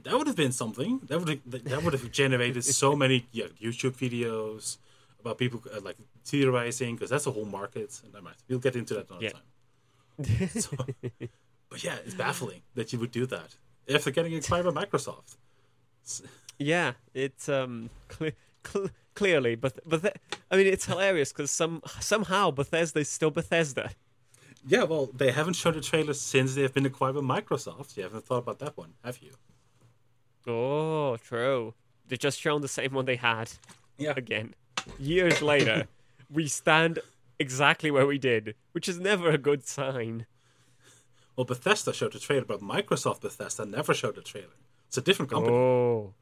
That 0.04 0.18
would 0.18 0.28
have 0.28 0.38
been 0.38 0.54
something. 0.54 1.02
That 1.08 1.20
would 1.20 1.30
have, 1.30 1.64
that 1.72 1.84
would 1.84 1.94
have 1.94 2.12
generated 2.12 2.64
so 2.64 2.96
many 2.96 3.28
yeah, 3.32 3.48
YouTube 3.62 3.98
videos 3.98 4.78
about 5.20 5.38
people 5.38 5.62
uh, 5.76 5.82
like 5.82 5.98
theorizing 6.26 6.96
because 6.96 7.10
that's 7.10 7.28
a 7.28 7.32
whole 7.32 7.46
market. 7.46 8.00
And 8.06 8.16
I 8.16 8.20
might 8.22 8.36
we'll 8.48 8.60
get 8.60 8.76
into 8.76 8.94
that 8.96 9.10
another 9.10 9.26
Yeah. 9.26 9.32
time. 9.32 10.50
So, 10.50 10.78
but 11.70 11.84
yeah, 11.84 11.98
it's 12.06 12.14
baffling 12.16 12.62
that 12.76 12.92
you 12.94 13.00
would 13.00 13.12
do 13.12 13.26
that 13.28 13.56
after 13.94 14.12
getting 14.12 14.36
acquired 14.36 14.66
by 14.74 14.84
Microsoft. 14.86 15.38
Yeah, 16.60 16.94
it's 17.16 17.50
um 17.50 17.90
cle 18.08 18.32
cl- 18.64 18.90
clearly, 19.16 19.56
but 19.56 19.80
but 19.84 20.18
I 20.52 20.58
mean 20.58 20.68
it's 20.68 20.86
hilarious 20.86 21.32
because 21.32 21.50
some 21.50 21.82
somehow 22.00 22.52
Bethesda 22.52 23.00
is 23.00 23.10
still 23.10 23.32
Bethesda. 23.32 23.90
Yeah, 24.68 24.84
well, 24.84 25.10
they 25.12 25.32
haven't 25.32 25.56
shown 25.56 25.76
a 25.76 25.82
trailer 25.82 26.14
since 26.14 26.54
they 26.54 26.62
have 26.62 26.74
been 26.76 26.86
acquired 26.86 27.16
by 27.16 27.22
Microsoft. 27.22 27.98
You 27.98 28.04
haven't 28.04 28.26
thought 28.26 28.38
about 28.46 28.60
that 28.60 28.78
one, 28.78 28.94
have 29.04 29.18
you? 29.24 29.32
Oh, 30.46 31.18
true. 31.18 31.74
They 32.08 32.18
just 32.18 32.40
shown 32.40 32.62
the 32.62 32.68
same 32.68 32.94
one 32.94 33.06
they 33.06 33.16
had 33.16 33.52
Yeah. 33.98 34.14
again. 34.16 34.54
Years 35.00 35.42
later, 35.42 35.88
we 36.32 36.48
stand 36.48 37.00
exactly 37.40 37.92
where 37.92 38.06
we 38.06 38.18
did, 38.18 38.56
which 38.72 38.88
is 38.88 39.00
never 39.00 39.30
a 39.30 39.38
good 39.38 39.66
sign. 39.68 40.26
Well, 41.36 41.46
Bethesda 41.46 41.94
showed 41.94 42.16
a 42.16 42.20
trailer, 42.20 42.46
but 42.46 42.62
Microsoft 42.62 43.22
Bethesda 43.22 43.66
never 43.66 43.94
showed 43.94 44.18
a 44.18 44.22
trailer. 44.22 44.58
It's 44.88 44.98
a 44.98 45.02
different 45.02 45.32
company. 45.32 45.56
Oh, 45.56 46.14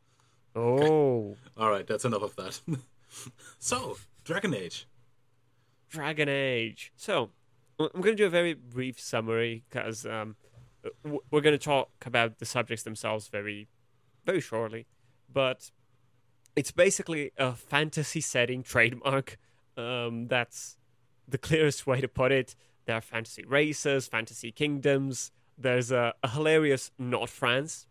oh, 0.56 1.36
All 1.58 1.70
right, 1.70 1.86
that's 1.86 2.06
enough 2.06 2.22
of 2.22 2.36
that. 2.36 2.62
so, 3.60 3.98
Dragon 4.24 4.54
Age. 4.54 4.88
Dragon 5.90 6.30
Age. 6.30 6.92
So, 6.96 7.32
I'm 7.80 8.02
going 8.02 8.16
to 8.16 8.24
do 8.24 8.28
a 8.28 8.30
very 8.30 8.54
brief 8.54 9.00
summary 9.00 9.64
because 9.70 10.06
um, 10.06 10.36
we're 11.04 11.42
going 11.42 11.58
to 11.58 11.64
talk 11.64 11.90
about 12.06 12.40
the 12.40 12.46
subjects 12.46 12.84
themselves 12.84 13.28
very, 13.28 13.68
very 14.26 14.42
shortly, 14.42 14.86
but 15.32 15.72
it's 16.56 16.72
basically 16.72 17.32
a 17.38 17.54
fantasy 17.54 18.22
setting 18.22 18.64
trademark. 18.64 19.38
Um, 19.78 20.28
that's 20.28 20.78
the 21.28 21.38
clearest 21.48 21.88
way 21.88 22.02
to 22.02 22.08
put 22.08 22.32
it. 22.32 22.56
There 22.86 22.96
are 22.96 23.02
fantasy 23.02 23.46
races, 23.46 24.08
fantasy 24.08 24.52
kingdoms. 24.52 25.32
There's 25.58 25.92
a, 25.92 26.14
a 26.24 26.30
hilarious 26.30 26.92
not 26.98 27.30
France, 27.30 27.88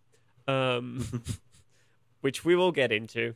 um, 0.47 1.23
which 2.21 2.45
we 2.45 2.57
will 2.57 2.73
get 2.73 2.91
into. 2.91 3.35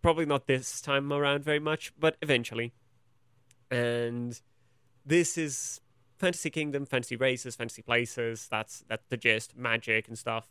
Probably 0.00 0.24
not 0.24 0.46
this 0.46 0.80
time 0.80 1.12
around 1.12 1.44
very 1.44 1.58
much, 1.58 1.92
but 1.98 2.16
eventually. 2.22 2.72
And 3.70 4.40
this 5.04 5.36
is 5.36 5.80
fantasy 6.16 6.48
kingdom, 6.50 6.86
fantasy 6.86 7.16
races, 7.16 7.56
fantasy 7.56 7.82
places. 7.82 8.48
That's 8.50 8.84
that's 8.88 9.04
the 9.08 9.16
gist, 9.16 9.56
magic 9.56 10.08
and 10.08 10.18
stuff. 10.18 10.48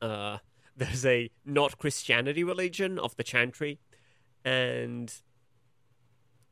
Uh, 0.00 0.38
there's 0.76 1.04
a 1.04 1.30
not 1.44 1.78
Christianity 1.78 2.42
religion 2.42 2.98
of 2.98 3.16
the 3.16 3.22
Chantry, 3.22 3.78
and 4.44 5.12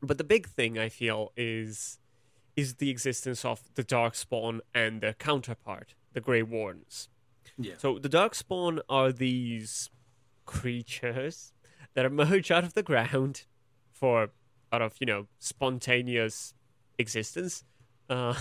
but 0.01 0.17
the 0.17 0.23
big 0.23 0.47
thing 0.47 0.77
I 0.77 0.89
feel 0.89 1.31
is 1.35 1.99
is 2.55 2.75
the 2.75 2.89
existence 2.89 3.45
of 3.45 3.61
the 3.75 3.83
Darkspawn 3.83 4.59
and 4.73 4.99
their 5.01 5.13
counterpart, 5.13 5.95
the 6.13 6.19
Grey 6.19 6.43
Wardens. 6.43 7.07
Yeah. 7.57 7.75
So 7.77 7.97
the 7.97 8.09
Darkspawn 8.09 8.81
are 8.89 9.11
these 9.11 9.89
creatures 10.45 11.53
that 11.93 12.05
emerge 12.05 12.51
out 12.51 12.63
of 12.63 12.73
the 12.73 12.83
ground 12.83 13.45
for 13.91 14.31
out 14.71 14.81
of 14.81 14.95
you 14.99 15.05
know 15.05 15.27
spontaneous 15.39 16.53
existence, 16.97 17.63
uh, 18.09 18.35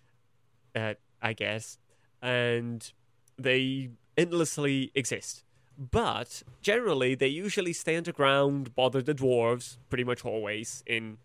uh, 0.74 0.94
I 1.22 1.32
guess, 1.32 1.78
and 2.20 2.92
they 3.38 3.90
endlessly 4.16 4.90
exist. 4.94 5.44
But 5.80 6.42
generally, 6.60 7.14
they 7.14 7.28
usually 7.28 7.72
stay 7.72 7.96
underground, 7.96 8.74
bother 8.74 9.00
the 9.00 9.14
dwarves 9.14 9.78
pretty 9.88 10.04
much 10.04 10.26
always 10.26 10.82
in 10.86 11.16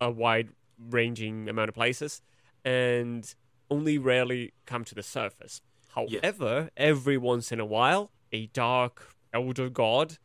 a 0.00 0.10
wide 0.10 0.48
ranging 0.76 1.48
amount 1.48 1.68
of 1.68 1.76
places, 1.76 2.20
and 2.64 3.32
only 3.70 3.96
rarely 3.96 4.52
come 4.66 4.84
to 4.84 4.94
the 4.94 5.04
surface. 5.04 5.60
Yeah. 5.96 6.18
However, 6.20 6.70
every 6.76 7.16
once 7.16 7.52
in 7.52 7.60
a 7.60 7.64
while, 7.64 8.10
a 8.32 8.46
dark 8.46 9.14
elder 9.32 9.70
god, 9.70 10.18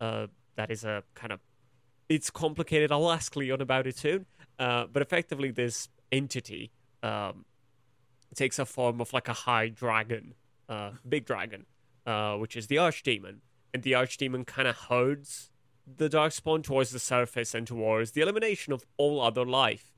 uh, 0.00 0.28
that 0.54 0.70
is 0.70 0.84
a 0.84 1.02
kind 1.14 1.32
of 1.32 1.40
it's 2.08 2.30
complicated. 2.30 2.92
I'll 2.92 3.10
ask 3.10 3.34
Leon 3.34 3.60
about 3.60 3.86
it 3.88 3.96
soon. 3.96 4.26
Uh, 4.58 4.86
but 4.92 5.02
effectively, 5.02 5.50
this 5.50 5.88
entity 6.12 6.70
um, 7.02 7.46
takes 8.34 8.58
a 8.60 8.66
form 8.66 9.00
of 9.00 9.12
like 9.12 9.28
a 9.28 9.32
high 9.32 9.68
dragon, 9.68 10.34
uh, 10.68 10.90
big 11.08 11.24
dragon, 11.24 11.66
uh, 12.06 12.36
which 12.36 12.56
is 12.56 12.66
the 12.66 12.76
archdemon, 12.76 13.38
and 13.72 13.82
the 13.82 13.92
archdemon 13.92 14.46
kind 14.46 14.68
of 14.68 14.76
herds 14.76 15.50
the 15.96 16.08
darkspawn 16.08 16.62
towards 16.62 16.90
the 16.90 16.98
surface 16.98 17.54
and 17.54 17.66
towards 17.66 18.12
the 18.12 18.20
elimination 18.20 18.72
of 18.72 18.86
all 18.96 19.20
other 19.20 19.44
life, 19.44 19.92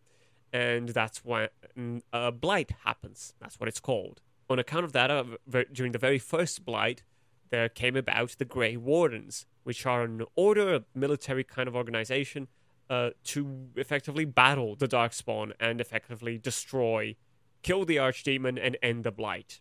and 0.52 0.90
that's 0.90 1.25
when 1.25 2.02
a 2.12 2.32
blight 2.32 2.73
happens. 2.84 3.34
That's 3.40 3.61
what 3.61 3.68
it's 3.68 3.80
called. 3.80 4.23
On 4.49 4.58
account 4.58 4.84
of 4.84 4.92
that, 4.92 5.11
uh, 5.11 5.25
during 5.73 5.92
the 5.92 5.99
very 5.99 6.18
first 6.18 6.64
blight, 6.64 7.02
there 7.50 7.68
came 7.68 7.96
about 7.96 8.37
the 8.38 8.44
Grey 8.44 8.76
Wardens, 8.76 9.46
which 9.62 9.87
are 9.87 10.02
an 10.02 10.23
order, 10.37 10.75
a 10.75 10.84
military 10.94 11.44
kind 11.44 11.68
of 11.68 11.76
organization, 11.76 12.49
uh, 12.90 13.11
to 13.25 13.68
effectively 13.76 14.25
battle 14.25 14.76
the 14.76 14.88
Darkspawn 14.88 15.52
and 15.58 15.80
effectively 15.80 16.37
destroy, 16.37 17.16
kill 17.62 17.84
the 17.84 17.96
Archdemon, 17.96 18.58
and 18.61 18.76
end 18.82 19.04
the 19.04 19.11
Blight. 19.11 19.61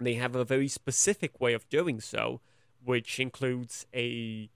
They 0.00 0.14
have 0.14 0.36
a 0.36 0.44
very 0.44 0.68
specific 0.68 1.40
way 1.40 1.52
of 1.54 1.68
doing 1.68 2.00
so, 2.00 2.40
which 2.84 3.18
includes 3.18 3.86
a 3.94 4.48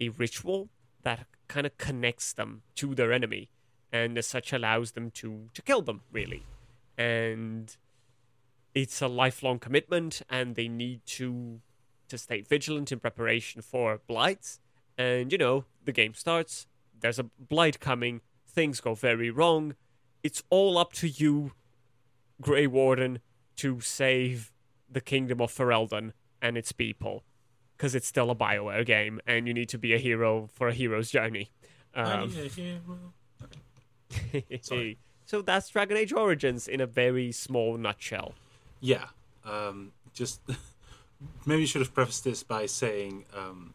a 0.00 0.08
ritual 0.10 0.68
that 1.02 1.26
kind 1.48 1.66
of 1.66 1.76
connects 1.78 2.32
them 2.32 2.62
to 2.76 2.94
their 2.94 3.12
enemy, 3.12 3.50
and 3.92 4.18
as 4.18 4.26
such 4.26 4.52
allows 4.52 4.92
them 4.92 5.10
to 5.12 5.48
to 5.54 5.62
kill 5.62 5.82
them 5.82 6.02
really, 6.12 6.44
and 6.96 7.76
it's 8.74 9.00
a 9.00 9.08
lifelong 9.08 9.58
commitment, 9.58 10.22
and 10.28 10.54
they 10.54 10.68
need 10.68 11.04
to 11.06 11.60
to 12.08 12.18
stay 12.18 12.40
vigilant 12.40 12.90
in 12.90 13.00
preparation 13.00 13.62
for 13.62 14.00
blights. 14.06 14.60
And 14.96 15.30
you 15.30 15.38
know, 15.38 15.64
the 15.84 15.92
game 15.92 16.14
starts. 16.14 16.66
There's 17.00 17.18
a 17.18 17.24
blight 17.38 17.78
coming. 17.80 18.20
Things 18.46 18.80
go 18.80 18.94
very 18.94 19.30
wrong. 19.30 19.74
It's 20.22 20.42
all 20.50 20.78
up 20.78 20.92
to 20.94 21.08
you, 21.08 21.52
Grey 22.40 22.66
Warden, 22.66 23.20
to 23.56 23.80
save 23.80 24.52
the 24.90 25.00
kingdom 25.00 25.40
of 25.40 25.52
Ferelden 25.52 26.12
and 26.40 26.56
its 26.56 26.72
people, 26.72 27.24
because 27.76 27.94
it's 27.94 28.06
still 28.06 28.30
a 28.30 28.34
Bioware 28.34 28.84
game, 28.86 29.20
and 29.26 29.46
you 29.46 29.54
need 29.54 29.68
to 29.70 29.78
be 29.78 29.92
a 29.94 29.98
hero 29.98 30.48
for 30.52 30.68
a 30.68 30.72
hero's 30.74 31.10
journey. 31.10 31.50
I 31.94 32.00
Um, 32.12 32.28
need 32.28 32.38
a 32.38 32.48
hero. 32.48 33.12
So 35.26 35.42
that's 35.42 35.68
Dragon 35.68 35.98
Age 35.98 36.14
Origins 36.14 36.66
in 36.66 36.80
a 36.80 36.86
very 36.86 37.32
small 37.32 37.76
nutshell. 37.76 38.32
Yeah. 38.80 39.08
Um, 39.44 39.92
just 40.14 40.40
maybe 41.46 41.60
you 41.60 41.66
should 41.66 41.82
have 41.82 41.92
prefaced 41.92 42.24
this 42.24 42.42
by 42.42 42.64
saying 42.64 43.26
um, 43.36 43.74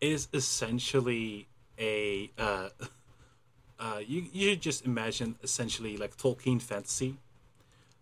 it 0.00 0.08
is 0.10 0.26
essentially 0.32 1.46
a. 1.78 2.30
Uh, 2.36 2.70
uh, 3.78 4.00
you, 4.04 4.24
you 4.32 4.50
should 4.50 4.60
just 4.62 4.84
imagine 4.86 5.36
essentially 5.44 5.96
like 5.96 6.16
Tolkien 6.16 6.60
fantasy. 6.60 7.18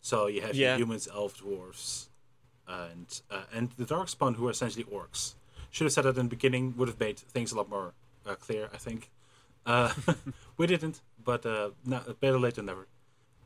So 0.01 0.27
you 0.29 0.41
have 0.41 0.55
your 0.57 0.71
Yeah. 0.71 0.77
humans, 0.79 1.07
elf, 1.13 1.43
dwarves, 1.43 2.06
and 2.68 3.20
uh, 3.30 3.44
and 3.52 3.70
the 3.76 3.85
darkspawn 3.85 4.37
who 4.37 4.46
are 4.46 4.50
essentially 4.50 4.85
orcs. 4.85 5.35
Should 5.70 5.85
have 5.85 5.92
said 5.92 6.04
that 6.04 6.16
in 6.18 6.26
the 6.26 6.30
beginning. 6.30 6.75
Would 6.76 6.88
have 6.88 7.00
made 7.00 7.18
things 7.18 7.52
a 7.52 7.56
lot 7.56 7.68
more 7.68 7.92
uh, 8.26 8.35
clear. 8.35 8.68
I 8.73 8.78
think. 8.78 9.11
Uh, 9.64 9.92
we 10.56 10.66
didn't, 10.66 11.00
but 11.25 11.44
uh, 11.44 11.70
no, 11.85 12.00
better 12.20 12.38
late 12.38 12.54
than 12.54 12.66
never. 12.66 12.87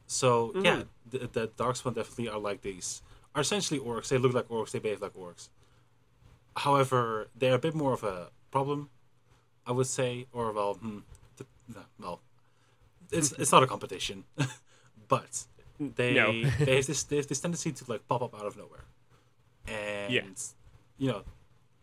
So 0.06 0.52
yeah, 0.62 0.82
the, 1.08 1.28
the 1.32 1.48
darkspawn 1.48 1.94
definitely 1.94 2.28
are 2.28 2.38
like 2.38 2.62
these. 2.62 3.02
Are 3.34 3.42
essentially 3.42 3.78
orcs. 3.80 4.08
They 4.08 4.18
look 4.18 4.34
like 4.34 4.48
orcs. 4.48 4.72
They 4.72 4.80
behave 4.80 5.00
like 5.00 5.14
orcs. 5.14 5.48
However, 6.56 7.28
they're 7.36 7.54
a 7.54 7.58
bit 7.58 7.74
more 7.74 7.92
of 7.92 8.02
a 8.02 8.28
problem, 8.50 8.90
I 9.66 9.72
would 9.72 9.86
say, 9.86 10.26
or 10.32 10.52
well, 10.52 10.74
hmm, 10.74 10.98
the, 11.36 11.46
no, 11.68 11.80
well, 12.00 12.20
it's 13.12 13.32
it's 13.38 13.52
not 13.52 13.62
a 13.62 13.66
competition, 13.66 14.24
but 15.08 15.44
they 15.78 16.14
No. 16.14 16.32
they 16.58 16.76
have 16.76 16.86
this 16.86 17.04
they 17.04 17.16
have 17.16 17.28
this 17.28 17.40
tendency 17.40 17.72
to 17.72 17.84
like 17.88 18.06
pop 18.08 18.20
up 18.22 18.34
out 18.34 18.46
of 18.46 18.56
nowhere, 18.56 18.84
and 19.70 20.12
Yeah. 20.12 20.22
you 20.98 21.08
know, 21.12 21.22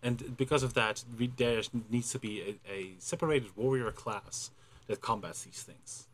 and 0.03 0.37
because 0.37 0.63
of 0.63 0.73
that, 0.75 1.03
we, 1.17 1.27
there 1.27 1.61
needs 1.89 2.11
to 2.11 2.19
be 2.19 2.59
a, 2.69 2.71
a 2.71 2.95
separated 2.99 3.49
warrior 3.55 3.91
class 3.91 4.51
that 4.87 5.01
combats 5.01 5.43
these 5.43 5.63
things, 5.63 6.07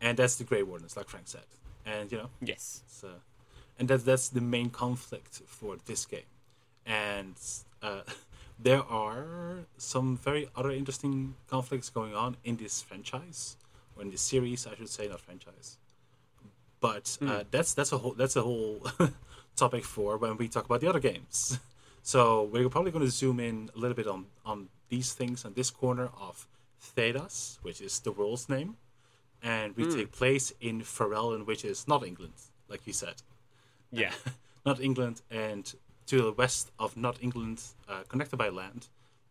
and 0.00 0.18
that's 0.18 0.36
the 0.36 0.44
Grey 0.44 0.62
Wardens, 0.62 0.96
like 0.96 1.08
Frank 1.08 1.26
said, 1.28 1.46
and 1.86 2.10
you 2.12 2.18
know, 2.18 2.30
Yes. 2.40 2.82
it's, 2.86 3.04
uh, 3.04 3.20
and 3.78 3.88
that 3.88 4.04
that's 4.04 4.28
the 4.28 4.40
main 4.40 4.70
conflict 4.70 5.42
for 5.46 5.76
this 5.86 6.06
game, 6.06 6.30
and 6.84 7.36
uh, 7.82 8.02
there 8.58 8.82
are 8.82 9.64
some 9.76 10.16
very 10.16 10.48
other 10.56 10.70
interesting 10.72 11.34
conflicts 11.48 11.88
going 11.90 12.14
on 12.14 12.36
in 12.44 12.56
this 12.56 12.82
franchise 12.82 13.56
or 13.94 14.02
in 14.02 14.10
this 14.10 14.20
series, 14.22 14.66
I 14.66 14.74
should 14.74 14.88
say, 14.88 15.08
not 15.08 15.20
franchise. 15.20 15.78
But 16.80 17.18
uh, 17.22 17.42
that's 17.50 17.74
that's 17.74 17.90
a 17.92 17.98
whole 17.98 18.12
that's 18.14 18.36
a 18.36 18.42
whole 18.42 18.86
topic 19.58 19.84
for 19.84 20.16
when 20.18 20.36
we 20.36 20.48
talk 20.48 20.64
about 20.64 20.80
the 20.80 20.88
other 20.88 21.00
games. 21.00 21.58
So 22.02 22.44
we're 22.52 22.70
probably 22.70 22.90
going 22.90 23.04
to 23.04 23.10
zoom 23.10 23.38
in 23.38 23.68
a 23.76 23.78
little 23.78 23.94
bit 23.94 24.06
on 24.06 24.26
on 24.44 24.68
these 24.88 25.12
things 25.18 25.44
on 25.44 25.52
this 25.54 25.70
corner 25.70 26.08
of 26.28 26.46
Thedas, 26.96 27.58
which 27.62 27.80
is 27.82 28.00
the 28.00 28.12
world's 28.12 28.48
name, 28.48 28.70
and 29.42 29.76
we 29.76 29.84
take 29.96 30.10
place 30.12 30.46
in 30.60 30.80
Ferelden, 30.82 31.44
which 31.46 31.64
is 31.64 31.86
not 31.86 32.02
England, 32.06 32.32
like 32.70 32.86
you 32.86 32.94
said 32.94 33.16
Yeah. 33.90 34.12
not 34.66 34.80
England, 34.80 35.20
and 35.30 35.64
to 36.06 36.16
the 36.22 36.32
west 36.32 36.70
of 36.78 36.96
not 36.96 37.16
England, 37.20 37.58
uh, 37.88 38.02
connected 38.08 38.36
by 38.38 38.48
land, 38.48 38.88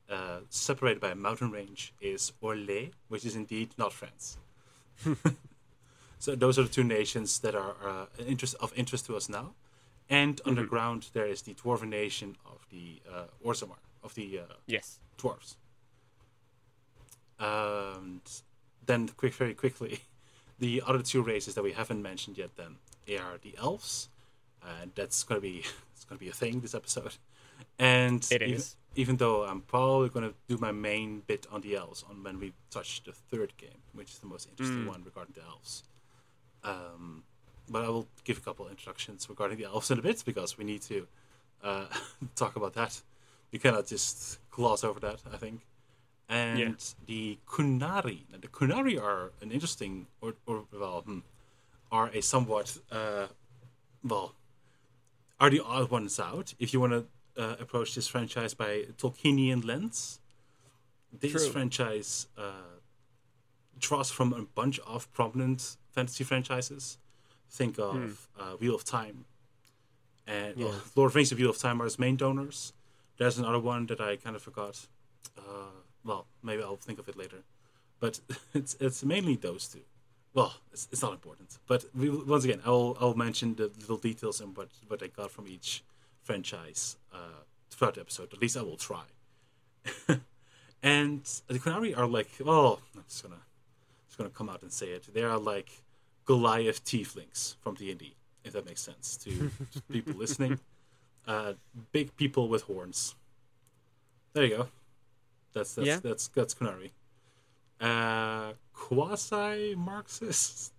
uh, 0.10 0.40
separated 0.50 1.00
by 1.02 1.10
a 1.12 1.16
mountain 1.16 1.50
range, 1.52 1.94
is 2.00 2.32
Orlais, 2.42 2.92
which 3.10 3.26
is 3.26 3.36
indeed 3.36 3.70
not 3.78 3.92
France. 3.94 4.38
so 6.20 6.36
those 6.36 6.60
are 6.60 6.64
the 6.64 6.70
two 6.70 6.84
nations 6.84 7.40
that 7.40 7.56
are 7.56 7.76
uh, 7.84 8.06
interest 8.28 8.56
of 8.60 8.72
interest 8.76 9.06
to 9.08 9.16
us 9.16 9.30
now. 9.30 9.54
And 10.10 10.40
underground, 10.46 11.10
there 11.14 11.26
is 11.28 11.42
the 11.42 11.54
dwarven 11.54 11.90
nation 11.90 12.38
of 12.46 12.66
the 12.70 13.02
uh, 13.12 13.26
Orzammar, 13.46 13.78
of 14.04 14.14
the 14.16 14.40
uh, 14.40 14.54
yes. 14.66 15.00
dwarves. 15.18 15.56
And 17.40 18.22
then, 18.86 19.10
quick, 19.10 19.34
very 19.34 19.54
quickly, 19.54 20.00
the 20.60 20.82
other 20.86 21.02
two 21.02 21.22
races 21.22 21.56
that 21.56 21.64
we 21.64 21.74
haven't 21.74 22.02
mentioned 22.02 22.38
yet 22.38 22.56
then 22.56 22.78
are 23.20 23.38
the 23.42 23.56
elves, 23.58 24.10
and 24.82 24.92
that's 24.96 25.24
gonna 25.24 25.42
be 25.42 25.64
it's 25.96 26.04
gonna 26.06 26.20
be 26.20 26.30
a 26.30 26.34
thing 26.34 26.62
this 26.62 26.76
episode. 26.76 27.16
And 27.80 28.26
It 28.32 28.42
even, 28.42 28.56
is. 28.56 28.76
even 28.96 29.18
though 29.18 29.44
I'm 29.44 29.62
probably 29.62 30.10
gonna 30.10 30.34
do 30.48 30.58
my 30.58 30.72
main 30.72 31.22
bit 31.28 31.46
on 31.52 31.62
the 31.62 31.76
elves 31.76 32.04
on 32.10 32.24
when 32.24 32.40
we 32.40 32.54
touch 32.70 33.04
the 33.04 33.12
third 33.12 33.54
game, 33.58 33.82
which 33.94 34.12
is 34.12 34.20
the 34.20 34.28
most 34.28 34.48
interesting 34.50 34.84
Mm. 34.86 34.88
one 34.88 35.04
regarding 35.04 35.34
the 35.36 35.44
elves. 35.44 35.84
Um, 36.64 37.24
but 37.70 37.84
I 37.84 37.90
will 37.90 38.08
give 38.24 38.38
a 38.38 38.42
couple 38.42 38.68
introductions 38.68 39.28
regarding 39.30 39.58
the 39.58 39.66
elves 39.66 39.92
in 39.92 40.00
a 40.00 40.02
bit 40.02 40.24
because 40.26 40.58
we 40.58 40.64
need 40.64 40.82
to 40.84 41.08
uh, 41.64 41.86
talk 42.36 42.56
about 42.56 42.74
that. 42.74 43.02
We 43.52 43.60
cannot 43.60 43.88
just 43.88 44.40
gloss 44.52 44.84
over 44.84 45.00
that. 45.02 45.20
I 45.34 45.38
think. 45.38 45.62
And 46.30 46.60
Yeah. 46.60 46.74
the 47.06 47.38
Qunari. 47.48 48.24
Now, 48.32 48.40
the 48.42 48.48
Qunari 48.50 49.02
are 49.02 49.32
an 49.42 49.52
interesting, 49.52 50.08
or, 50.22 50.34
or 50.46 50.66
well, 50.74 51.02
hmm, 51.02 51.20
are 51.92 52.10
a 52.14 52.22
somewhat, 52.22 52.78
uh, 52.92 53.28
well, 54.04 54.34
are 55.40 55.50
the 55.50 55.62
odd 55.64 55.90
ones 55.90 56.20
out. 56.20 56.54
If 56.60 56.74
you 56.74 56.82
want 56.82 56.94
to 56.94 57.06
uh, 57.42 57.56
approach 57.60 57.96
this 57.96 58.08
franchise 58.08 58.54
by 58.54 58.88
Tolkienian 58.98 59.64
lens, 59.64 60.20
this 61.14 61.32
True. 61.32 61.50
franchise 61.52 62.28
uh, 62.38 62.76
draws 63.80 64.12
from 64.12 64.34
a 64.34 64.42
bunch 64.42 64.80
of 64.80 65.12
prominent 65.14 65.78
fantasy 65.92 66.24
franchises. 66.26 66.98
Think 67.50 67.80
of 67.80 68.28
uh, 68.40 68.56
Wheel 68.60 68.76
of 68.76 68.84
Time, 68.84 69.26
and 70.28 70.56
well. 70.58 70.82
Lord 70.96 71.08
of 71.08 71.14
the 71.14 71.18
Rings 71.18 71.32
and 71.32 71.40
Wheel 71.40 71.50
of 71.50 71.58
Time 71.58 71.82
are 71.82 71.86
its 71.86 71.98
main 71.98 72.16
donors. 72.16 72.74
There's 73.18 73.38
another 73.38 73.60
one 73.60 73.86
that 73.88 74.00
I 74.00 74.18
kind 74.18 74.36
of 74.36 74.42
forgot. 74.42 74.86
Uh, 75.38 75.72
well, 76.04 76.28
maybe 76.44 76.62
I'll 76.62 76.76
think 76.76 77.00
of 77.00 77.10
it 77.10 77.18
later. 77.18 77.38
But 78.00 78.20
it's 78.54 78.76
it's 78.80 79.04
mainly 79.04 79.36
those 79.36 79.68
two. 79.68 79.82
Well, 80.34 80.54
it's, 80.72 80.88
it's 80.92 81.02
not 81.02 81.14
important. 81.14 81.58
But 81.68 81.86
we, 81.96 82.10
once 82.10 82.44
again, 82.44 82.62
I'll 82.66 82.98
I'll 83.00 83.16
mention 83.16 83.56
the 83.56 83.72
little 83.80 83.98
details 83.98 84.42
and 84.42 84.56
what 84.56 84.70
what 84.88 85.02
I 85.02 85.08
got 85.08 85.32
from 85.32 85.48
each 85.48 85.84
franchise 86.24 86.98
uh, 87.14 87.42
throughout 87.72 87.96
the 87.96 88.02
episode. 88.02 88.34
At 88.34 88.42
least 88.42 88.58
I 88.58 88.62
will 88.62 88.78
try. 88.78 89.06
and 90.84 91.24
the 91.48 91.60
Qunari 91.60 91.98
are 91.98 92.08
like, 92.08 92.30
oh, 92.46 92.80
I'm 92.96 93.04
just 93.08 93.24
gonna 93.24 93.42
just 94.08 94.18
gonna 94.18 94.30
come 94.30 94.50
out 94.50 94.62
and 94.62 94.72
say 94.72 94.88
it. 94.88 95.14
They 95.14 95.24
are 95.24 95.38
like 95.38 95.70
Goliath 96.28 96.84
tieflings 96.86 97.56
from 97.64 97.74
D 97.74 97.90
and 97.90 98.00
D, 98.00 98.14
if 98.44 98.54
that 98.54 98.66
makes 98.66 98.82
sense 98.82 99.18
to, 99.24 99.32
to 99.74 99.82
people 99.90 100.14
listening. 100.14 100.60
Uh, 101.26 101.54
big 101.92 102.16
people 102.16 102.48
with 102.48 102.62
horns. 102.64 103.16
There 104.34 104.44
you 104.46 104.58
go. 104.58 104.68
That's 105.54 105.74
that's 105.74 105.88
Yeah. 105.88 106.00
that's 106.04 106.28
that's 106.28 106.54
Qunari. 106.54 106.92
Uh, 107.82 108.54
quasi 108.74 109.74
Marxist. 109.76 110.74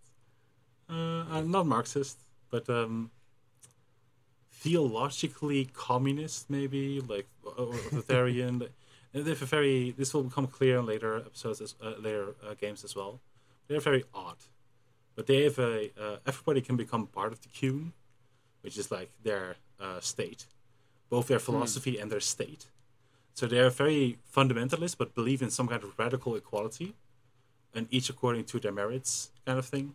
Uh, 0.88 1.25
uh, 1.31 1.43
not 1.43 1.67
Marxist, 1.67 2.19
but 2.50 2.69
um, 2.71 3.11
theologically 4.52 5.67
communist, 5.75 6.49
maybe 6.50 7.00
like 7.00 7.26
or 7.45 7.52
or 7.64 7.75
authoritarian. 7.75 8.62
And 9.14 9.25
they 9.25 9.31
have 9.31 9.40
a 9.40 9.47
very. 9.47 9.93
This 9.93 10.12
will 10.12 10.25
become 10.25 10.47
clear 10.47 10.76
in 10.81 10.85
later 10.85 11.17
episodes, 11.17 11.62
as, 11.62 11.75
uh, 11.83 11.95
later 11.99 12.35
uh, 12.47 12.52
games 12.61 12.85
as 12.85 12.95
well. 12.95 13.21
They're 13.67 13.81
very 13.81 14.05
odd, 14.12 14.37
but 15.19 15.27
they 15.27 15.43
have 15.43 15.59
a. 15.59 15.91
Uh, 16.01 16.17
everybody 16.29 16.61
can 16.61 16.77
become 16.77 17.09
part 17.09 17.33
of 17.33 17.41
the 17.43 17.49
Qun, 17.49 17.91
which 18.61 18.79
is 18.79 18.89
like 18.93 19.11
their 19.25 19.57
uh, 19.81 19.99
state, 19.99 20.47
both 21.11 21.27
their 21.27 21.41
philosophy 21.41 21.99
and 21.99 22.09
their 22.13 22.21
state. 22.21 22.67
So 23.35 23.49
they 23.49 23.59
are 23.59 23.69
very 23.69 24.19
fundamentalist, 24.37 24.97
but 24.97 25.17
believe 25.17 25.43
in 25.43 25.51
some 25.51 25.67
kind 25.67 25.83
of 25.83 25.99
radical 25.99 26.37
equality, 26.37 26.95
and 27.75 27.89
each 27.91 28.09
according 28.09 28.45
to 28.45 28.61
their 28.61 28.71
merits, 28.71 29.33
kind 29.45 29.59
of 29.59 29.67
thing. 29.67 29.95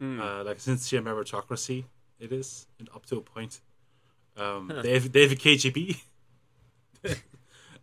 Uh, 0.00 0.42
like 0.42 0.56
a 0.56 0.60
sincere 0.60 1.02
meritocracy, 1.02 1.84
it 2.18 2.32
is, 2.32 2.66
and 2.80 2.88
up 2.96 3.06
to 3.06 3.18
a 3.18 3.20
point. 3.20 3.60
Um, 4.36 4.72
they 4.82 4.94
have 4.94 5.12
they 5.12 5.22
have 5.22 5.30
a 5.30 5.36
KGB, 5.36 6.00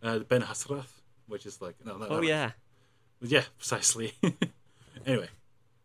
uh, 0.02 0.18
the 0.18 0.24
Ben 0.24 0.42
Hassrath, 0.42 0.92
which 1.26 1.46
is 1.46 1.62
like 1.62 1.76
no, 1.86 1.96
no, 1.96 2.06
Oh 2.06 2.16
no, 2.16 2.20
yeah. 2.20 2.50
yeah, 3.22 3.44
precisely. 3.56 4.12
anyway, 5.06 5.30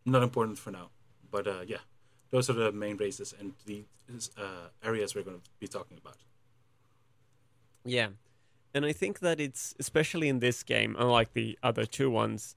not 0.05 0.23
important 0.23 0.59
for 0.59 0.71
now, 0.71 0.89
but 1.31 1.47
uh, 1.47 1.61
yeah, 1.65 1.83
those 2.31 2.49
are 2.49 2.53
the 2.53 2.71
main 2.71 2.97
races 2.97 3.33
and 3.39 3.53
the 3.65 3.85
uh, 4.37 4.67
areas 4.83 5.15
we're 5.15 5.23
going 5.23 5.37
to 5.37 5.49
be 5.59 5.67
talking 5.67 5.97
about. 5.97 6.17
Yeah. 7.83 8.09
And 8.73 8.85
I 8.85 8.91
think 8.91 9.19
that 9.19 9.39
it's 9.39 9.73
especially 9.79 10.27
in 10.27 10.39
this 10.39 10.63
game, 10.63 10.95
unlike 10.99 11.33
the 11.33 11.57
other 11.63 11.85
two 11.85 12.09
ones, 12.09 12.55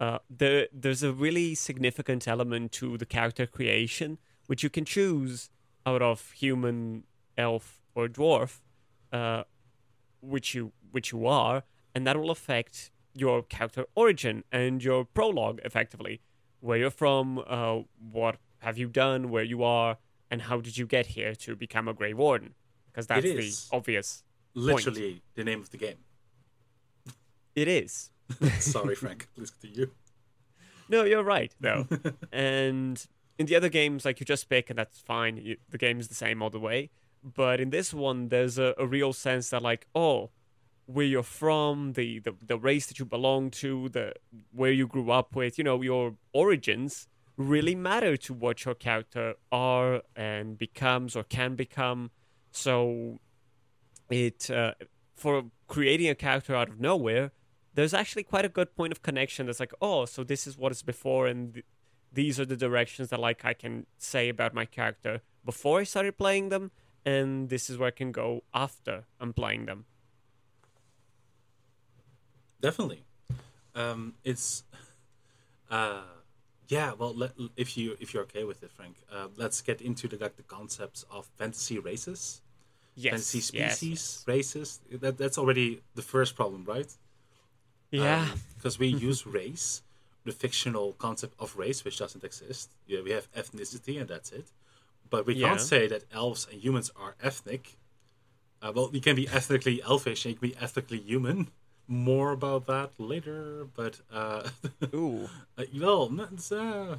uh, 0.00 0.18
there 0.28 0.66
there's 0.72 1.02
a 1.02 1.12
really 1.12 1.54
significant 1.54 2.26
element 2.26 2.72
to 2.72 2.98
the 2.98 3.06
character 3.06 3.46
creation, 3.46 4.18
which 4.46 4.62
you 4.64 4.70
can 4.70 4.84
choose 4.84 5.50
out 5.86 6.02
of 6.02 6.32
human, 6.32 7.04
elf, 7.38 7.82
or 7.94 8.08
dwarf, 8.08 8.60
uh, 9.12 9.44
which 10.20 10.54
you 10.54 10.72
which 10.90 11.12
you 11.12 11.26
are, 11.26 11.62
and 11.94 12.04
that 12.06 12.16
will 12.16 12.30
affect 12.30 12.90
your 13.14 13.42
character 13.42 13.86
origin 13.94 14.42
and 14.50 14.82
your 14.82 15.04
prologue, 15.04 15.60
effectively, 15.64 16.20
where 16.64 16.78
you're 16.78 16.90
from, 16.90 17.42
uh, 17.46 17.80
what 18.10 18.38
have 18.60 18.78
you 18.78 18.88
done, 18.88 19.28
where 19.28 19.42
you 19.42 19.62
are, 19.62 19.98
and 20.30 20.42
how 20.42 20.60
did 20.60 20.78
you 20.78 20.86
get 20.86 21.08
here 21.08 21.34
to 21.34 21.54
become 21.54 21.86
a 21.88 21.92
Grey 21.92 22.14
Warden? 22.14 22.54
Because 22.90 23.06
that's 23.06 23.22
the 23.22 23.76
obvious 23.76 24.24
Literally, 24.54 25.22
the 25.34 25.44
name 25.44 25.60
of 25.60 25.70
the 25.70 25.76
game. 25.76 25.98
It 27.54 27.68
is. 27.68 28.10
Sorry, 28.60 28.94
Frank. 28.94 29.28
Listen 29.36 29.56
to 29.62 29.68
you. 29.68 29.90
No, 30.88 31.04
you're 31.04 31.24
right 31.24 31.52
though. 31.60 31.86
and 32.32 33.04
in 33.38 33.46
the 33.46 33.56
other 33.56 33.68
games, 33.68 34.04
like 34.04 34.20
you 34.20 34.26
just 34.26 34.48
pick, 34.48 34.70
and 34.70 34.78
that's 34.78 35.00
fine. 35.00 35.36
You, 35.36 35.56
the 35.68 35.78
game 35.78 36.00
is 36.00 36.08
the 36.08 36.14
same 36.14 36.40
all 36.40 36.50
the 36.50 36.60
way. 36.60 36.90
But 37.22 37.60
in 37.60 37.70
this 37.70 37.92
one, 37.92 38.28
there's 38.28 38.58
a, 38.58 38.74
a 38.78 38.86
real 38.86 39.12
sense 39.12 39.50
that, 39.50 39.62
like, 39.62 39.86
oh, 39.94 40.30
where 40.86 41.06
you're 41.06 41.22
from, 41.22 41.92
the, 41.94 42.18
the 42.20 42.34
the 42.46 42.58
race 42.58 42.86
that 42.86 42.98
you 42.98 43.04
belong 43.04 43.50
to, 43.50 43.88
the 43.88 44.14
where 44.52 44.72
you 44.72 44.86
grew 44.86 45.10
up 45.10 45.34
with, 45.34 45.58
you 45.58 45.64
know, 45.64 45.80
your 45.82 46.16
origins 46.32 47.08
really 47.36 47.74
matter 47.74 48.16
to 48.16 48.32
what 48.32 48.64
your 48.64 48.74
character 48.74 49.34
are 49.50 50.02
and 50.14 50.56
becomes 50.56 51.16
or 51.16 51.24
can 51.24 51.56
become. 51.56 52.10
So 52.52 53.18
it 54.10 54.50
uh, 54.50 54.74
for 55.14 55.44
creating 55.66 56.08
a 56.08 56.14
character 56.14 56.54
out 56.54 56.68
of 56.68 56.80
nowhere 56.80 57.32
there's 57.74 57.94
actually 57.94 58.22
quite 58.22 58.44
a 58.44 58.48
good 58.48 58.74
point 58.76 58.92
of 58.92 59.02
connection 59.02 59.46
that's 59.46 59.60
like 59.60 59.72
oh 59.80 60.04
so 60.04 60.22
this 60.24 60.46
is 60.46 60.56
what 60.56 60.72
is 60.72 60.82
before 60.82 61.26
and 61.26 61.54
th- 61.54 61.66
these 62.12 62.38
are 62.38 62.44
the 62.44 62.56
directions 62.56 63.08
that 63.08 63.20
like 63.20 63.44
i 63.44 63.52
can 63.52 63.86
say 63.98 64.28
about 64.28 64.54
my 64.54 64.64
character 64.64 65.22
before 65.44 65.80
i 65.80 65.84
started 65.84 66.16
playing 66.18 66.48
them 66.48 66.70
and 67.04 67.48
this 67.48 67.70
is 67.70 67.78
where 67.78 67.88
i 67.88 67.90
can 67.90 68.12
go 68.12 68.42
after 68.52 69.04
i'm 69.20 69.32
playing 69.32 69.66
them 69.66 69.86
Definitely. 72.64 73.02
Um, 73.74 74.14
it's, 74.24 74.64
uh, 75.70 76.02
yeah. 76.68 76.92
Well, 76.98 77.14
let, 77.14 77.32
if 77.56 77.76
you 77.76 77.96
if 78.00 78.14
you're 78.14 78.22
okay 78.24 78.44
with 78.44 78.62
it, 78.62 78.70
Frank, 78.72 78.96
uh, 79.12 79.28
let's 79.36 79.60
get 79.60 79.82
into 79.82 80.08
the 80.08 80.16
like 80.16 80.36
the 80.36 80.44
concepts 80.58 81.04
of 81.10 81.26
fantasy 81.36 81.78
races, 81.78 82.40
yes 82.94 83.10
fantasy 83.12 83.58
yes, 83.58 83.78
species, 83.78 84.24
races. 84.26 84.80
That 85.02 85.18
that's 85.18 85.38
already 85.38 85.82
the 85.94 86.02
first 86.02 86.36
problem, 86.36 86.64
right? 86.64 86.90
yeah 87.90 88.26
because 88.56 88.78
we 88.78 88.88
use 88.88 89.26
race, 89.26 89.82
the 90.24 90.32
fictional 90.32 90.94
concept 91.06 91.34
of 91.38 91.56
race, 91.56 91.84
which 91.84 91.98
doesn't 91.98 92.24
exist. 92.24 92.70
Yeah, 92.86 93.02
we 93.02 93.10
have 93.10 93.26
ethnicity, 93.34 94.00
and 94.00 94.08
that's 94.08 94.32
it. 94.32 94.46
But 95.10 95.26
we 95.26 95.34
Yeah. 95.34 95.48
can't 95.48 95.60
say 95.60 95.86
that 95.88 96.02
elves 96.12 96.46
and 96.50 96.62
humans 96.66 96.90
are 96.96 97.14
ethnic. 97.22 97.76
Uh, 98.62 98.72
well, 98.74 98.88
you 98.92 99.00
can 99.02 99.16
be 99.16 99.28
ethnically 99.28 99.82
elfish 99.82 100.24
and 100.24 100.30
you 100.32 100.38
can 100.40 100.48
be 100.50 100.56
ethnically 100.56 100.98
human. 100.98 101.50
More 101.86 102.32
about 102.32 102.66
that 102.66 102.90
later, 102.98 103.66
but 103.74 104.00
uh, 104.12 104.48
ooh 104.94 105.28
uh, 105.58 105.64
well, 105.78 106.10
uh, 106.52 106.96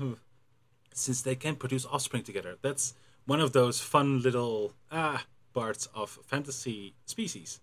since 0.93 1.21
they 1.21 1.36
can 1.36 1.56
produce 1.56 1.86
offspring 1.86 2.24
together, 2.24 2.56
that's 2.62 2.93
one 3.26 3.41
of 3.41 3.52
those 3.52 3.82
fun 3.82 4.21
little 4.21 4.74
ah 4.91 5.26
parts 5.54 5.88
of 5.95 6.19
fantasy 6.28 6.93
species. 7.06 7.60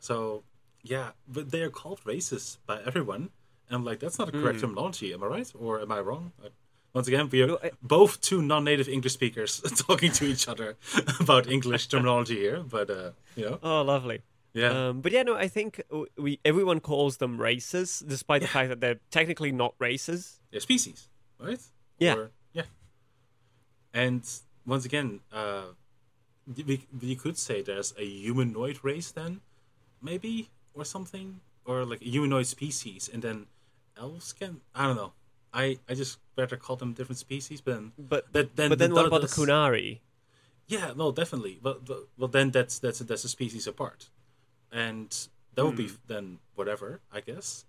So 0.00 0.44
yeah, 0.82 1.10
but 1.28 1.50
they 1.50 1.60
are 1.62 1.70
called 1.70 2.00
races 2.04 2.58
by 2.66 2.80
everyone, 2.86 3.30
and 3.68 3.76
I'm 3.76 3.84
like, 3.84 4.00
that's 4.00 4.18
not 4.18 4.28
a 4.28 4.32
correct 4.32 4.60
terminology. 4.60 5.12
Am 5.12 5.22
I 5.22 5.26
right 5.26 5.52
or 5.58 5.80
am 5.80 5.92
I 5.92 6.00
wrong? 6.00 6.32
Uh, 6.42 6.48
Once 6.94 7.08
again, 7.08 7.28
we 7.32 7.42
are 7.42 7.46
No, 7.46 7.58
I- 7.62 7.70
both 7.82 8.20
two 8.20 8.40
non-native 8.42 8.88
English 8.88 9.12
speakers 9.12 9.60
talking 9.86 10.12
to 10.12 10.24
each 10.24 10.48
other 10.48 10.76
about 11.20 11.46
English 11.46 11.86
terminology 11.88 12.36
here, 12.36 12.60
but 12.62 12.88
uh, 12.90 13.10
you 13.36 13.44
know, 13.46 13.58
oh 13.62 13.82
lovely 13.82 14.20
yeah, 14.54 14.88
um, 14.88 15.00
but 15.00 15.12
yeah 15.12 15.22
no 15.22 15.34
i 15.34 15.48
think 15.48 15.82
we 16.18 16.38
everyone 16.44 16.78
calls 16.80 17.16
them 17.16 17.40
races 17.40 18.02
despite 18.06 18.42
the 18.42 18.48
fact 18.48 18.68
that 18.68 18.80
they're 18.80 19.00
technically 19.10 19.52
not 19.52 19.74
races 19.78 20.40
they're 20.52 20.60
species, 20.60 21.08
right? 21.40 21.60
Yeah. 21.98 22.14
Or- 22.14 22.30
yeah. 22.52 22.68
And 23.92 24.22
once 24.66 24.84
again, 24.84 25.20
uh, 25.32 25.72
we, 26.46 26.86
we 27.00 27.16
could 27.16 27.38
say 27.38 27.62
there's 27.62 27.94
a 27.98 28.04
humanoid 28.04 28.78
race 28.82 29.10
then, 29.10 29.40
maybe, 30.00 30.50
or 30.74 30.84
something, 30.84 31.40
or 31.64 31.84
like 31.84 32.02
a 32.02 32.04
humanoid 32.04 32.46
species, 32.46 33.08
and 33.12 33.22
then 33.22 33.46
elves 33.96 34.32
can. 34.32 34.60
I 34.74 34.86
don't 34.86 34.96
know. 34.96 35.12
I, 35.54 35.78
I 35.88 35.94
just 35.94 36.18
better 36.36 36.56
call 36.56 36.76
them 36.76 36.92
different 36.92 37.18
species, 37.18 37.60
but 37.60 37.74
then 37.74 37.92
but 37.98 38.32
that 38.32 38.56
then 38.56 38.68
but 38.68 38.78
then 38.78 38.90
that 38.90 38.96
what 38.96 39.06
about 39.06 39.20
the 39.22 39.28
Qunari 39.28 40.00
yeah, 40.68 40.92
no, 40.96 41.12
definitely. 41.12 41.58
But, 41.60 41.84
but 41.84 42.08
well, 42.16 42.28
then 42.28 42.50
that's 42.50 42.78
that's 42.78 43.00
that's 43.00 43.24
a 43.24 43.28
species 43.28 43.66
apart, 43.66 44.08
and 44.72 45.28
that 45.54 45.64
would 45.64 45.76
be 45.76 45.90
then 46.06 46.38
whatever, 46.54 47.00
I 47.12 47.20
guess. 47.20 47.64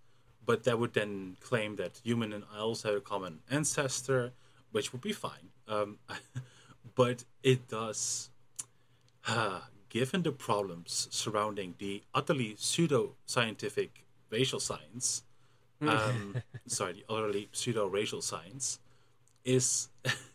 But 0.46 0.64
that 0.64 0.80
would 0.80 0.94
then 0.94 1.38
claim 1.40 1.76
that 1.78 2.02
human 2.04 2.34
and 2.34 2.44
elves 2.56 2.84
have 2.84 2.96
a 2.96 3.02
common 3.02 3.40
ancestor, 3.50 4.32
which 4.72 4.92
would 4.92 5.02
be 5.02 5.14
fine. 5.14 5.50
Um, 5.68 6.00
but 6.96 7.24
it 7.44 7.68
does, 7.68 8.30
uh, 9.28 9.62
given 9.90 10.24
the 10.24 10.32
problems 10.32 11.08
surrounding 11.12 11.76
the 11.78 12.04
utterly 12.14 12.56
pseudo 12.58 13.16
scientific 13.26 14.04
racial 14.30 14.60
science, 14.60 15.24
um, 15.82 16.36
sorry, 16.68 16.94
the 16.94 17.06
utterly 17.10 17.50
pseudo 17.52 17.88
racial 17.88 18.22
science, 18.22 18.80
is 19.46 19.90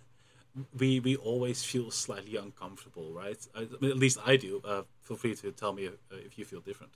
we 0.78 1.00
we 1.00 1.16
always 1.16 1.64
feel 1.64 1.90
slightly 1.90 2.36
uncomfortable, 2.36 3.12
right? 3.12 3.38
I, 3.54 3.62
at 3.62 3.98
least 3.98 4.18
I 4.24 4.36
do. 4.36 4.60
Uh, 4.64 4.82
feel 5.02 5.16
free 5.16 5.34
to 5.34 5.52
tell 5.52 5.72
me 5.72 5.84
if, 5.86 5.94
uh, 6.12 6.16
if 6.26 6.38
you 6.38 6.44
feel 6.44 6.60
different. 6.60 6.92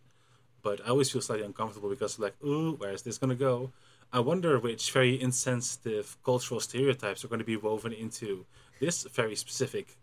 But 0.62 0.80
I 0.84 0.90
always 0.90 1.10
feel 1.10 1.20
slightly 1.20 1.44
uncomfortable 1.44 1.90
because, 1.90 2.18
like, 2.18 2.34
ooh, 2.44 2.74
where 2.74 2.92
is 2.92 3.02
this 3.02 3.18
gonna 3.18 3.34
go? 3.34 3.72
I 4.12 4.20
wonder 4.20 4.58
which 4.58 4.92
very 4.92 5.20
insensitive 5.20 6.16
cultural 6.22 6.60
stereotypes 6.60 7.24
are 7.24 7.28
going 7.28 7.38
to 7.38 7.46
be 7.46 7.56
woven 7.56 7.94
into 7.94 8.44
this 8.78 9.04
very 9.04 9.34
specific 9.34 9.96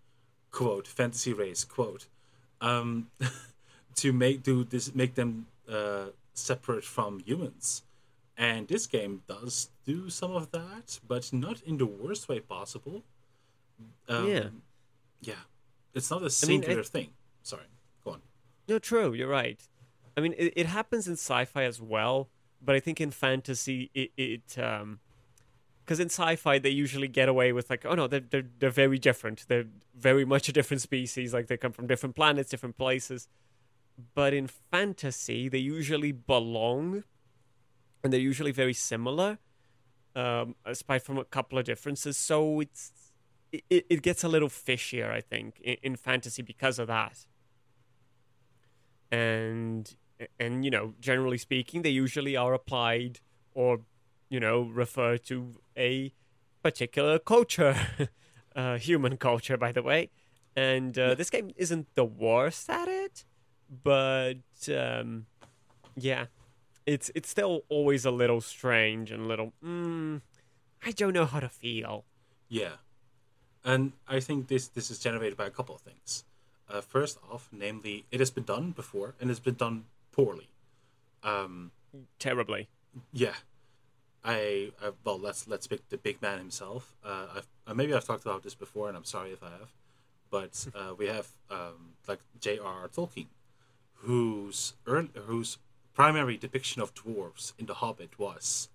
quote 0.50 0.88
fantasy 0.88 1.32
race 1.32 1.63
quote 1.63 2.08
um, 2.60 3.12
to 3.95 4.12
make 4.12 4.41
do 4.41 4.63
this 4.63 4.95
make 4.95 5.13
them 5.13 5.45
uh, 5.72 6.06
separate 6.34 6.84
from 6.84 7.19
humans. 7.19 7.84
And 8.36 8.67
this 8.67 8.88
game 8.88 9.22
does 9.28 9.69
do 9.86 10.10
some 10.10 10.32
of 10.32 10.50
that, 10.52 11.00
but 11.08 11.32
not 11.34 11.62
in 11.62 11.78
the 11.78 11.86
worst 11.86 12.30
way 12.30 12.39
possible. 12.39 13.04
Um, 14.07 14.27
Yeah. 14.27 14.49
Yeah. 15.21 15.33
It's 15.93 16.09
not 16.09 16.17
a 16.17 16.21
I 16.21 16.23
mean, 16.23 16.29
singular 16.31 16.79
it- 16.81 16.87
thing. 16.87 17.09
Sorry. 17.43 17.65
Go 18.03 18.11
on. 18.11 18.21
No, 18.67 18.79
true. 18.79 19.13
You're 19.13 19.29
right. 19.29 19.59
I 20.15 20.21
mean, 20.21 20.33
it, 20.37 20.53
it 20.55 20.65
happens 20.67 21.07
in 21.07 21.13
sci-fi 21.13 21.63
as 21.63 21.81
well, 21.81 22.29
but 22.61 22.75
I 22.75 22.79
think 22.79 22.99
in 23.01 23.11
fantasy, 23.11 23.89
it, 23.93 24.11
it 24.17 24.57
um, 24.59 24.99
because 25.85 25.99
in 25.99 26.07
sci-fi 26.09 26.59
they 26.59 26.69
usually 26.69 27.07
get 27.07 27.29
away 27.29 27.51
with 27.53 27.69
like, 27.69 27.85
oh 27.85 27.95
no, 27.95 28.05
they're, 28.07 28.19
they're 28.19 28.45
they're 28.59 28.69
very 28.69 28.99
different. 28.99 29.45
They're 29.47 29.65
very 29.95 30.25
much 30.25 30.49
a 30.49 30.51
different 30.51 30.81
species. 30.81 31.33
Like 31.33 31.47
they 31.47 31.57
come 31.57 31.71
from 31.71 31.87
different 31.87 32.15
planets, 32.15 32.49
different 32.49 32.77
places. 32.77 33.27
But 34.13 34.33
in 34.33 34.47
fantasy, 34.47 35.49
they 35.49 35.57
usually 35.57 36.11
belong, 36.11 37.03
and 38.03 38.13
they're 38.13 38.19
usually 38.19 38.51
very 38.51 38.73
similar, 38.73 39.39
um, 40.15 40.55
aside 40.65 40.99
from 41.03 41.17
a 41.17 41.25
couple 41.25 41.57
of 41.57 41.65
differences. 41.65 42.17
So 42.17 42.59
it's 42.59 42.91
it, 43.51 43.85
it 43.89 44.01
gets 44.01 44.23
a 44.23 44.27
little 44.27 44.49
fishier, 44.49 45.12
I 45.12 45.21
think, 45.21 45.59
in, 45.62 45.77
in 45.83 45.95
fantasy 45.95 46.41
because 46.41 46.79
of 46.79 46.88
that. 46.88 47.25
And 49.12 49.95
and 50.38 50.65
you 50.65 50.69
know 50.69 50.93
generally 50.99 51.38
speaking 51.38 51.81
they 51.81 51.89
usually 51.89 52.35
are 52.35 52.53
applied 52.53 53.21
or 53.53 53.79
you 54.29 54.39
know 54.39 54.63
refer 54.63 55.17
to 55.17 55.55
a 55.77 56.13
particular 56.62 57.17
culture 57.17 57.75
uh, 58.55 58.77
human 58.77 59.17
culture 59.17 59.57
by 59.57 59.71
the 59.71 59.81
way. 59.81 60.09
And 60.55 60.97
uh, 60.97 61.15
this 61.15 61.29
game 61.29 61.51
isn't 61.55 61.88
the 61.95 62.03
worst 62.03 62.69
at 62.69 62.88
it 62.88 63.23
but 63.83 64.38
um, 64.75 65.25
yeah 65.95 66.25
it's 66.85 67.12
it's 67.13 67.29
still 67.29 67.62
always 67.69 68.05
a 68.05 68.12
little 68.12 68.41
strange 68.41 69.12
and 69.12 69.23
a 69.23 69.25
little 69.25 69.53
mm, 69.63 70.21
i 70.83 70.91
don't 70.91 71.13
know 71.13 71.25
how 71.25 71.39
to 71.39 71.49
feel. 71.49 72.05
Yeah, 72.47 72.77
and 73.63 73.93
I 74.08 74.19
think 74.19 74.48
this 74.48 74.67
this 74.67 74.91
is 74.91 75.00
generated 75.00 75.38
by 75.38 75.45
a 75.45 75.52
couple 75.52 75.76
of 75.76 75.82
things. 75.82 76.24
Uh, 76.69 76.82
first 76.82 77.17
off, 77.32 77.50
namely, 77.52 78.06
it 78.12 78.19
has 78.19 78.30
been 78.30 78.43
done 78.43 78.72
before 78.72 79.15
and 79.19 79.32
it's 79.32 79.39
been 79.39 79.56
done 79.56 79.86
poorly. 80.12 80.50
Um, 81.24 81.72
terribly 82.19 82.67
yeah, 83.12 83.34
I, 84.24 84.72
I 84.82 84.91
well, 85.04 85.19
let's 85.19 85.48
let's 85.48 85.67
pick 85.67 85.88
the 85.89 85.98
big 85.98 86.22
man 86.22 86.38
himself. 86.38 86.95
Uh, 87.04 87.28
I've, 87.38 87.48
uh, 87.67 87.74
maybe 87.74 87.93
I've 87.93 88.06
talked 88.06 88.26
about 88.26 88.43
this 88.43 88.56
before, 88.56 88.88
and 88.88 88.98
I'm 88.98 89.06
sorry 89.06 89.32
if 89.32 89.43
I 89.43 89.50
have, 89.50 89.74
but 90.30 90.67
uh, 90.76 90.93
we 90.95 91.08
have 91.08 91.28
um, 91.50 91.93
like 92.08 92.19
J.R.R. 92.39 92.88
Tolkien, 92.88 93.28
whose 93.95 94.74
early, 94.88 95.10
whose 95.13 95.58
primary 95.93 96.38
depiction 96.38 96.82
of 96.82 96.93
dwarves 96.93 97.54
in 97.58 97.65
The 97.65 97.76
Hobbit 97.76 98.17
was 98.17 98.69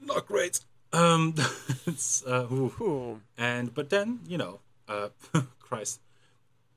not 0.00 0.26
great. 0.26 0.60
Um, 0.94 1.34
it's 1.86 2.24
uh, 2.24 2.46
ooh. 2.52 2.72
Ooh. 2.80 3.20
And 3.36 3.74
but 3.74 3.90
then 3.90 4.20
you 4.28 4.38
know, 4.38 4.60
uh, 4.88 5.08
Christ, 5.58 6.00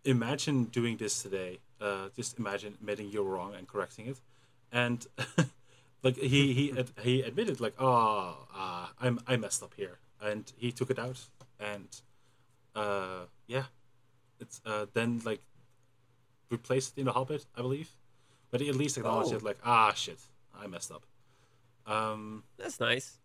imagine 0.04 0.66
doing 0.66 0.98
this 0.98 1.22
today. 1.22 1.60
Uh, 1.80 2.10
just 2.16 2.40
imagine 2.40 2.74
admitting 2.82 3.10
you're 3.12 3.24
wrong 3.24 3.54
and 3.54 3.68
correcting 3.68 4.08
it, 4.08 4.18
and 4.72 5.06
like 6.04 6.18
he 6.18 6.54
he 6.54 6.72
ad- 6.78 6.92
he 7.04 7.22
admitted 7.22 7.62
like, 7.62 7.76
oh, 7.80 8.48
uh, 8.56 8.88
I'm 9.00 9.20
I 9.28 9.38
messed 9.38 9.62
up 9.62 9.74
here, 9.76 10.00
and 10.20 10.52
he 10.58 10.72
took 10.72 10.90
it 10.90 10.98
out, 10.98 11.20
and 11.60 11.88
uh, 12.76 13.26
yeah, 13.46 13.66
it's 14.40 14.62
uh, 14.66 14.88
then 14.94 15.22
like 15.24 15.42
replaced 16.50 16.98
it 16.98 17.02
in 17.02 17.06
the 17.06 17.12
Hobbit, 17.14 17.46
I 17.56 17.62
believe, 17.62 17.92
but 18.50 18.62
he 18.62 18.70
at 18.70 18.76
least 18.76 18.98
acknowledged 18.98 19.34
Oh. 19.34 19.38
it 19.38 19.44
like, 19.44 19.60
ah, 19.64 19.94
shit, 19.94 20.18
I 20.60 20.66
messed 20.66 20.92
up. 20.92 21.04
Um, 21.86 22.44
that's 22.58 22.80
nice 22.80 23.20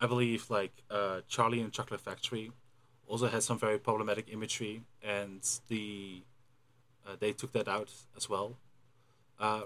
I 0.00 0.06
believe 0.06 0.50
like 0.50 0.82
uh, 0.90 1.20
Charlie 1.28 1.60
and 1.60 1.68
the 1.68 1.72
Chocolate 1.72 2.00
Factory 2.00 2.52
also 3.06 3.28
had 3.28 3.42
some 3.42 3.58
very 3.58 3.78
problematic 3.78 4.26
imagery, 4.32 4.82
and 5.02 5.40
the 5.68 6.22
uh, 7.06 7.16
they 7.18 7.32
took 7.32 7.52
that 7.52 7.68
out 7.68 7.90
as 8.16 8.28
well. 8.28 8.56
Uh, 9.38 9.62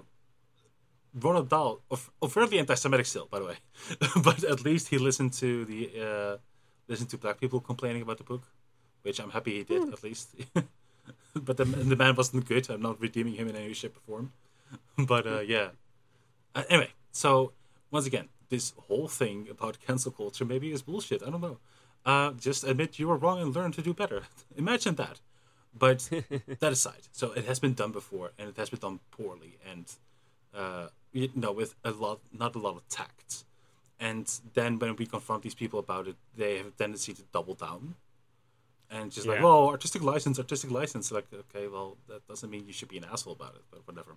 Roald 1.18 1.48
Dahl, 1.48 1.80
of, 1.90 2.10
overtly 2.22 2.58
anti-Semitic 2.58 3.06
still, 3.06 3.26
by 3.26 3.40
the 3.40 3.46
way, 3.46 3.56
but 4.22 4.44
at 4.44 4.64
least 4.64 4.88
he 4.88 4.98
listened 4.98 5.32
to 5.34 5.64
the 5.64 5.90
uh, 6.00 6.36
listened 6.86 7.10
to 7.10 7.18
black 7.18 7.40
people 7.40 7.60
complaining 7.60 8.02
about 8.02 8.18
the 8.18 8.24
book, 8.24 8.42
which 9.02 9.18
I'm 9.18 9.30
happy 9.30 9.58
he 9.58 9.64
did 9.64 9.92
at 9.92 10.04
least. 10.04 10.34
but 11.34 11.56
the, 11.56 11.64
the 11.64 11.96
man 11.96 12.14
wasn't 12.14 12.46
good. 12.46 12.68
I'm 12.70 12.82
not 12.82 13.00
redeeming 13.00 13.34
him 13.34 13.48
in 13.48 13.56
any 13.56 13.72
shape 13.72 13.96
or 13.96 14.00
form. 14.00 14.32
but 14.98 15.26
uh, 15.26 15.40
yeah. 15.40 15.68
Uh, 16.54 16.62
anyway, 16.68 16.90
so 17.10 17.52
once 17.90 18.06
again, 18.06 18.28
this 18.50 18.74
whole 18.88 19.08
thing 19.08 19.48
about 19.50 19.78
cancel 19.86 20.12
culture 20.12 20.44
maybe 20.44 20.72
is 20.72 20.82
bullshit. 20.82 21.22
I 21.22 21.30
don't 21.30 21.40
know. 21.40 21.58
Uh, 22.04 22.32
just 22.32 22.64
admit 22.64 22.98
you 22.98 23.08
were 23.08 23.16
wrong 23.16 23.40
and 23.40 23.54
learn 23.54 23.72
to 23.72 23.82
do 23.82 23.94
better. 23.94 24.22
Imagine 24.56 24.96
that. 24.96 25.20
But 25.76 26.10
that 26.60 26.72
aside, 26.72 27.04
so 27.12 27.32
it 27.32 27.44
has 27.44 27.58
been 27.60 27.74
done 27.74 27.92
before 27.92 28.32
and 28.38 28.48
it 28.48 28.56
has 28.56 28.70
been 28.70 28.80
done 28.80 28.98
poorly 29.12 29.56
and 29.70 29.84
uh, 30.54 30.88
you 31.12 31.30
know 31.34 31.52
with 31.52 31.74
a 31.84 31.92
lot, 31.92 32.20
not 32.32 32.54
a 32.56 32.58
lot 32.58 32.76
of 32.76 32.88
tact. 32.88 33.44
And 34.00 34.26
then 34.54 34.78
when 34.78 34.96
we 34.96 35.06
confront 35.06 35.42
these 35.42 35.54
people 35.54 35.78
about 35.78 36.08
it, 36.08 36.16
they 36.36 36.56
have 36.56 36.66
a 36.66 36.70
tendency 36.70 37.12
to 37.14 37.22
double 37.32 37.54
down 37.54 37.94
and 38.90 39.12
just 39.12 39.26
like, 39.26 39.38
Yeah. 39.38 39.44
"Whoa, 39.44 39.68
artistic 39.68 40.02
license, 40.02 40.38
artistic 40.38 40.70
license." 40.70 41.12
Like, 41.12 41.26
okay, 41.32 41.68
well, 41.68 41.96
that 42.08 42.26
doesn't 42.26 42.50
mean 42.50 42.66
you 42.66 42.72
should 42.72 42.88
be 42.88 42.98
an 42.98 43.04
asshole 43.04 43.34
about 43.34 43.54
it, 43.54 43.62
but 43.70 43.86
whatever. 43.86 44.16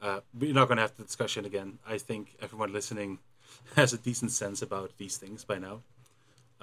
Uh, 0.00 0.20
we're 0.38 0.52
not 0.54 0.68
going 0.68 0.76
to 0.76 0.82
have 0.82 0.96
the 0.96 1.02
discussion 1.04 1.44
again. 1.44 1.78
I 1.86 1.98
think 1.98 2.36
everyone 2.40 2.72
listening 2.72 3.18
has 3.76 3.92
a 3.92 3.98
decent 3.98 4.30
sense 4.30 4.62
about 4.62 4.96
these 4.98 5.16
things 5.16 5.44
by 5.44 5.58
now. 5.58 5.80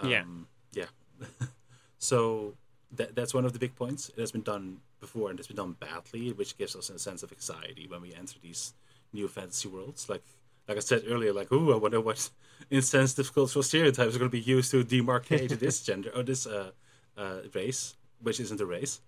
Yeah. 0.03 0.21
Um, 0.21 0.47
yeah. 0.73 0.85
so 1.99 2.53
that, 2.91 3.15
that's 3.15 3.33
one 3.33 3.45
of 3.45 3.53
the 3.53 3.59
big 3.59 3.75
points. 3.75 4.09
It 4.09 4.19
has 4.19 4.31
been 4.31 4.41
done 4.41 4.77
before 4.99 5.29
and 5.29 5.39
it's 5.39 5.47
been 5.47 5.57
done 5.57 5.75
badly, 5.79 6.31
which 6.31 6.57
gives 6.57 6.75
us 6.75 6.89
a 6.89 6.99
sense 6.99 7.23
of 7.23 7.31
anxiety 7.31 7.87
when 7.87 8.01
we 8.01 8.13
enter 8.13 8.39
these 8.41 8.73
new 9.13 9.27
fantasy 9.27 9.67
worlds. 9.67 10.09
Like 10.09 10.23
like 10.67 10.77
I 10.77 10.81
said 10.81 11.03
earlier, 11.07 11.33
like, 11.33 11.51
ooh, 11.51 11.73
I 11.73 11.77
wonder 11.77 11.99
what 11.99 12.29
insensitive 12.69 13.33
cultural 13.33 13.63
stereotypes 13.63 14.15
are 14.15 14.19
going 14.19 14.31
to 14.31 14.37
be 14.37 14.39
used 14.39 14.71
to 14.71 14.83
demarcate 14.83 15.49
this 15.59 15.81
gender 15.81 16.11
or 16.15 16.23
this 16.23 16.45
uh, 16.45 16.71
uh, 17.17 17.37
race, 17.53 17.95
which 18.21 18.39
isn't 18.39 18.61
a 18.61 18.65
race, 18.65 19.01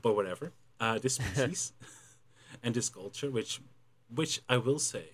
but 0.00 0.14
whatever. 0.14 0.52
Uh, 0.80 0.98
this 0.98 1.14
species 1.14 1.72
and 2.62 2.74
this 2.74 2.88
culture, 2.88 3.30
which 3.30 3.60
which 4.14 4.40
I 4.48 4.56
will 4.56 4.78
say, 4.78 5.10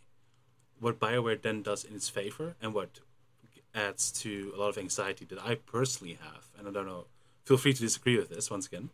what 0.80 0.98
Bioware 1.00 1.40
then 1.40 1.62
does 1.62 1.84
in 1.84 1.94
its 1.94 2.08
favor 2.08 2.54
and 2.62 2.74
what 2.74 3.00
adds 3.74 4.10
to 4.22 4.52
a 4.54 4.58
lot 4.58 4.68
of 4.68 4.78
anxiety 4.78 5.24
that 5.26 5.38
I 5.40 5.56
personally 5.56 6.18
have, 6.22 6.48
and 6.58 6.66
I 6.68 6.70
don't 6.70 6.86
know, 6.86 7.04
feel 7.44 7.56
free 7.58 7.72
to 7.74 7.80
disagree 7.80 8.16
with 8.16 8.28
this 8.30 8.50
once 8.50 8.66
again. 8.66 8.90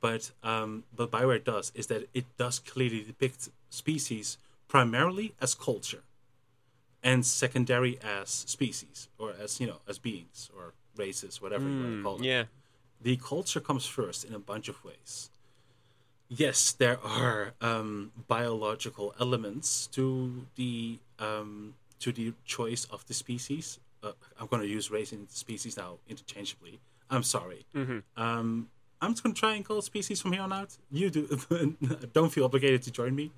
But 0.00 0.30
um, 0.42 0.84
but 0.94 1.10
Bioware 1.10 1.42
does 1.42 1.72
is 1.74 1.86
that 1.86 2.08
it 2.12 2.24
does 2.38 2.58
clearly 2.58 3.02
depict 3.02 3.48
species 3.70 4.36
primarily 4.68 5.34
as 5.40 5.54
culture, 5.54 6.02
and 7.02 7.24
secondary 7.24 7.98
as 8.02 8.28
species 8.30 9.08
or 9.18 9.32
as 9.40 9.60
you 9.60 9.66
know 9.66 9.80
as 9.88 9.98
beings 9.98 10.50
or 10.56 10.72
races, 10.96 11.40
whatever 11.42 11.68
you 11.68 11.80
want 11.82 11.96
to 11.98 12.02
call 12.02 12.16
them 12.16 12.24
yeah 12.24 12.44
the 13.00 13.16
culture 13.16 13.60
comes 13.60 13.84
first 13.84 14.24
in 14.24 14.34
a 14.34 14.38
bunch 14.38 14.68
of 14.68 14.82
ways. 14.84 15.28
Yes, 16.28 16.72
there 16.72 16.98
are 17.04 17.52
um, 17.60 18.12
biological 18.28 19.14
elements 19.20 19.86
to 19.88 20.46
the 20.56 20.98
um, 21.18 21.74
to 22.00 22.12
the 22.12 22.32
choice 22.44 22.86
of 22.86 23.06
the 23.06 23.14
species. 23.14 23.78
Uh, 24.02 24.12
I'm 24.40 24.46
going 24.46 24.62
to 24.62 24.68
use 24.68 24.90
race 24.90 25.12
and 25.12 25.30
species 25.30 25.76
now 25.76 25.98
interchangeably. 26.08 26.80
I'm 27.10 27.22
sorry. 27.22 27.66
Um, 28.16 28.68
I'm 29.00 29.12
just 29.12 29.22
going 29.22 29.34
to 29.34 29.38
try 29.38 29.54
and 29.54 29.64
call 29.64 29.82
species 29.82 30.20
from 30.20 30.32
here 30.32 30.42
on 30.42 30.52
out. 30.52 30.76
You 30.90 31.10
do. 31.10 31.38
don't 32.12 32.30
feel 32.30 32.44
obligated 32.46 32.82
to 32.82 32.90
join 32.90 33.14
me. 33.14 33.30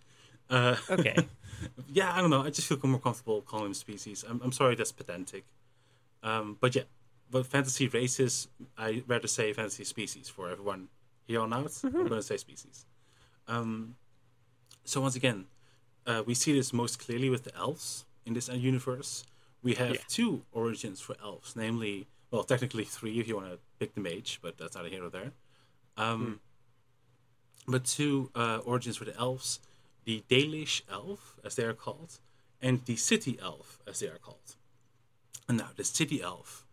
Uh, 0.48 0.76
okay 0.88 1.16
yeah, 1.92 2.12
I 2.14 2.20
don't 2.20 2.30
know. 2.30 2.42
I 2.42 2.50
just 2.50 2.68
feel 2.68 2.78
more 2.84 3.00
comfortable 3.00 3.40
calling 3.42 3.66
them 3.66 3.74
species. 3.74 4.24
I'm, 4.28 4.40
I'm 4.42 4.52
sorry 4.52 4.74
that's 4.74 4.92
pedantic. 4.92 5.44
Um, 6.22 6.56
but 6.60 6.74
yeah, 6.74 6.82
but 7.30 7.46
fantasy 7.46 7.88
races, 7.88 8.48
I 8.78 9.02
rather 9.06 9.28
say 9.28 9.52
fantasy 9.52 9.84
species 9.84 10.28
for 10.28 10.50
everyone 10.50 10.88
here 11.26 11.40
on 11.40 11.52
out. 11.52 11.66
Mm-hmm. 11.66 11.86
I'm 11.96 12.08
going 12.08 12.20
to 12.20 12.22
say 12.22 12.36
species. 12.36 12.86
Um, 13.48 13.96
so 14.84 15.00
once 15.00 15.16
again, 15.16 15.46
uh, 16.06 16.22
we 16.26 16.34
see 16.34 16.52
this 16.52 16.72
most 16.72 16.98
clearly 16.98 17.28
with 17.30 17.44
the 17.44 17.54
elves 17.56 18.04
in 18.24 18.34
this 18.34 18.48
universe. 18.48 19.24
We 19.62 19.74
have 19.74 19.94
Yeah. 19.96 20.00
two 20.08 20.42
origins 20.52 21.00
for 21.00 21.16
elves, 21.22 21.54
namely, 21.56 22.06
well, 22.30 22.44
technically 22.44 22.84
three 22.84 23.18
if 23.18 23.26
you 23.28 23.36
want 23.36 23.50
to 23.50 23.58
pick 23.78 23.94
the 23.94 24.00
mage, 24.00 24.38
but 24.42 24.58
that's 24.58 24.76
neither 24.76 24.88
here 24.88 25.00
nor 25.00 25.10
there. 25.10 25.32
Um, 25.96 26.40
But 27.68 27.84
two 27.84 28.30
uh, 28.36 28.58
origins 28.64 28.96
for 28.96 29.04
the 29.06 29.16
elves: 29.18 29.58
the 30.04 30.22
Dalish 30.28 30.82
elf, 30.88 31.36
as 31.44 31.56
they 31.56 31.64
are 31.64 31.74
called, 31.74 32.20
and 32.62 32.84
the 32.84 32.94
city 32.94 33.38
elf, 33.42 33.80
as 33.88 33.98
they 33.98 34.06
are 34.06 34.18
called. 34.18 34.54
And 35.48 35.58
now 35.58 35.70
the 35.74 35.82
city 35.82 36.22
elf 36.22 36.64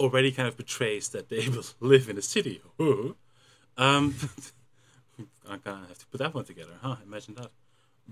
already 0.00 0.32
kind 0.32 0.48
of 0.48 0.56
betrays 0.56 1.08
that 1.10 1.28
they 1.28 1.48
will 1.54 1.66
live 1.78 2.08
in 2.08 2.18
a 2.18 2.22
city. 2.22 2.60
Um, 3.78 4.14
I'm 5.48 5.60
gonna 5.64 5.86
have 5.88 5.98
to 5.98 6.06
put 6.06 6.18
that 6.18 6.34
one 6.34 6.44
together, 6.44 6.74
huh? 6.82 6.96
Imagine 7.04 7.34
that. 7.36 7.50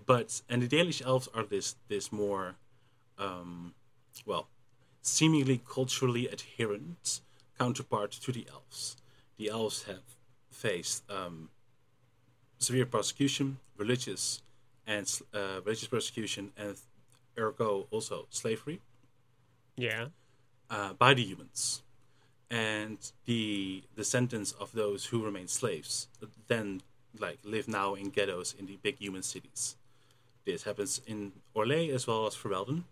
But 0.06 0.42
and 0.48 0.62
the 0.62 0.68
Dalish 0.68 1.04
elves 1.04 1.28
are 1.34 1.42
this 1.44 1.76
this 1.88 2.12
more, 2.12 2.56
um, 3.18 3.74
well, 4.24 4.48
seemingly 5.02 5.60
culturally 5.68 6.28
adherent 6.28 7.20
counterpart 7.58 8.12
to 8.12 8.32
the 8.32 8.46
elves. 8.52 8.96
The 9.38 9.48
elves 9.50 9.84
have 9.84 10.02
faced 10.50 11.02
um, 11.10 11.50
severe 12.58 12.86
persecution, 12.86 13.58
religious 13.76 14.42
and 14.86 15.06
uh, 15.34 15.60
religious 15.64 15.88
persecution, 15.88 16.52
and 16.56 16.76
ergo 17.38 17.86
also 17.90 18.26
slavery 18.30 18.80
Yeah. 19.76 20.06
uh, 20.70 20.92
by 20.94 21.12
the 21.14 21.22
humans, 21.22 21.82
and 22.50 22.98
the 23.24 23.82
descendants 23.96 24.52
of 24.52 24.72
those 24.72 25.06
who 25.06 25.24
remain 25.24 25.48
slaves 25.48 26.08
then 26.48 26.80
like 27.18 27.38
live 27.44 27.66
now 27.66 27.94
in 27.94 28.10
ghettos 28.10 28.54
in 28.58 28.66
the 28.66 28.78
big 28.82 28.98
human 28.98 29.22
cities. 29.22 29.76
This 30.44 30.62
happens 30.62 31.00
in 31.06 31.32
Orlais 31.54 31.90
as 31.92 32.06
well 32.06 32.26
as 32.26 32.34
Ferelden, 32.36 32.84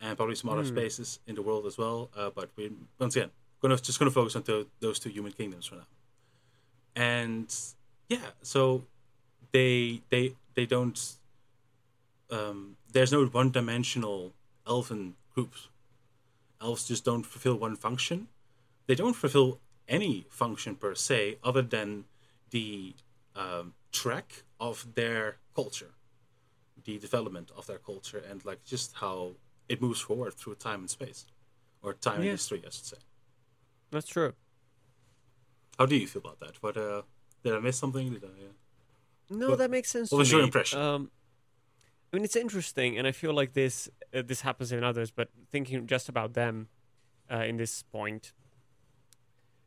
and 0.00 0.16
probably 0.16 0.34
some 0.34 0.50
other 0.50 0.64
spaces 0.64 1.20
in 1.26 1.34
the 1.36 1.42
world 1.42 1.64
as 1.66 1.78
well. 1.78 2.10
Uh, 2.16 2.30
but 2.34 2.50
we 2.56 2.70
once 2.98 3.16
again 3.16 3.30
gonna 3.60 3.76
just 3.76 3.98
gonna 3.98 4.10
focus 4.10 4.36
on 4.36 4.42
tho- 4.42 4.66
those 4.80 4.98
two 4.98 5.08
human 5.08 5.32
kingdoms 5.32 5.66
for 5.66 5.76
now. 5.76 5.86
And 6.94 7.54
yeah, 8.08 8.30
so 8.42 8.84
they 9.52 10.02
they 10.10 10.34
they 10.54 10.66
don't. 10.66 11.00
Um, 12.30 12.76
there's 12.92 13.12
no 13.12 13.26
one-dimensional 13.26 14.32
elven 14.66 15.14
groups 15.34 15.68
elves 16.62 16.86
just 16.88 17.04
don't 17.04 17.24
fulfill 17.24 17.56
one 17.56 17.76
function. 17.76 18.28
They 18.86 18.94
don't 18.94 19.14
fulfill 19.14 19.60
any 19.88 20.26
function 20.30 20.76
per 20.76 20.94
se, 20.94 21.38
other 21.42 21.62
than 21.62 22.04
the 22.50 22.94
um, 23.36 23.74
track 23.92 24.44
of 24.60 24.94
their 24.94 25.36
culture, 25.54 25.92
the 26.84 26.98
development 26.98 27.50
of 27.56 27.66
their 27.66 27.78
culture, 27.78 28.22
and 28.28 28.44
like 28.44 28.64
just 28.64 28.94
how 28.96 29.32
it 29.68 29.80
moves 29.80 30.00
forward 30.00 30.34
through 30.34 30.56
time 30.56 30.80
and 30.80 30.90
space, 30.90 31.26
or 31.82 31.94
time 31.94 32.20
and 32.20 32.24
history, 32.24 32.62
I 32.66 32.70
should 32.70 32.84
say. 32.84 32.96
That's 33.90 34.08
true. 34.08 34.32
How 35.78 35.86
do 35.86 35.96
you 35.96 36.06
feel 36.06 36.20
about 36.20 36.40
that? 36.40 36.62
What 36.62 36.76
uh, 36.76 37.02
did 37.42 37.54
I 37.54 37.60
miss 37.60 37.78
something? 37.78 38.12
Did 38.12 38.24
I? 38.24 38.28
Uh... 38.28 38.52
No, 39.30 39.50
What- 39.50 39.58
that 39.58 39.70
makes 39.70 39.90
sense. 39.90 40.10
what 40.10 40.18
to 40.18 40.20
was 40.20 40.32
your 40.32 40.42
impression? 40.42 40.80
Um, 40.80 41.10
I 42.12 42.16
mean, 42.16 42.24
it's 42.24 42.36
interesting, 42.36 42.98
and 42.98 43.06
I 43.06 43.12
feel 43.12 43.32
like 43.32 43.54
this 43.54 43.88
uh, 44.14 44.22
this 44.22 44.42
happens 44.42 44.70
in 44.70 44.84
others. 44.84 45.10
But 45.10 45.28
thinking 45.50 45.86
just 45.86 46.08
about 46.10 46.34
them, 46.34 46.68
uh, 47.30 47.44
in 47.44 47.56
this 47.56 47.82
point, 47.82 48.32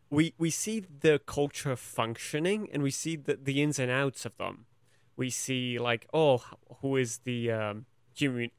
we 0.09 0.33
we 0.37 0.49
see 0.49 0.79
the 0.81 1.19
culture 1.25 1.75
functioning, 1.75 2.69
and 2.71 2.83
we 2.83 2.91
see 2.91 3.15
the 3.15 3.35
the 3.35 3.61
ins 3.61 3.79
and 3.79 3.91
outs 3.91 4.25
of 4.25 4.37
them. 4.37 4.65
We 5.17 5.29
see 5.29 5.79
like, 5.79 6.07
oh, 6.13 6.43
who 6.81 6.97
is 6.97 7.19
the 7.19 7.51
um, 7.51 7.85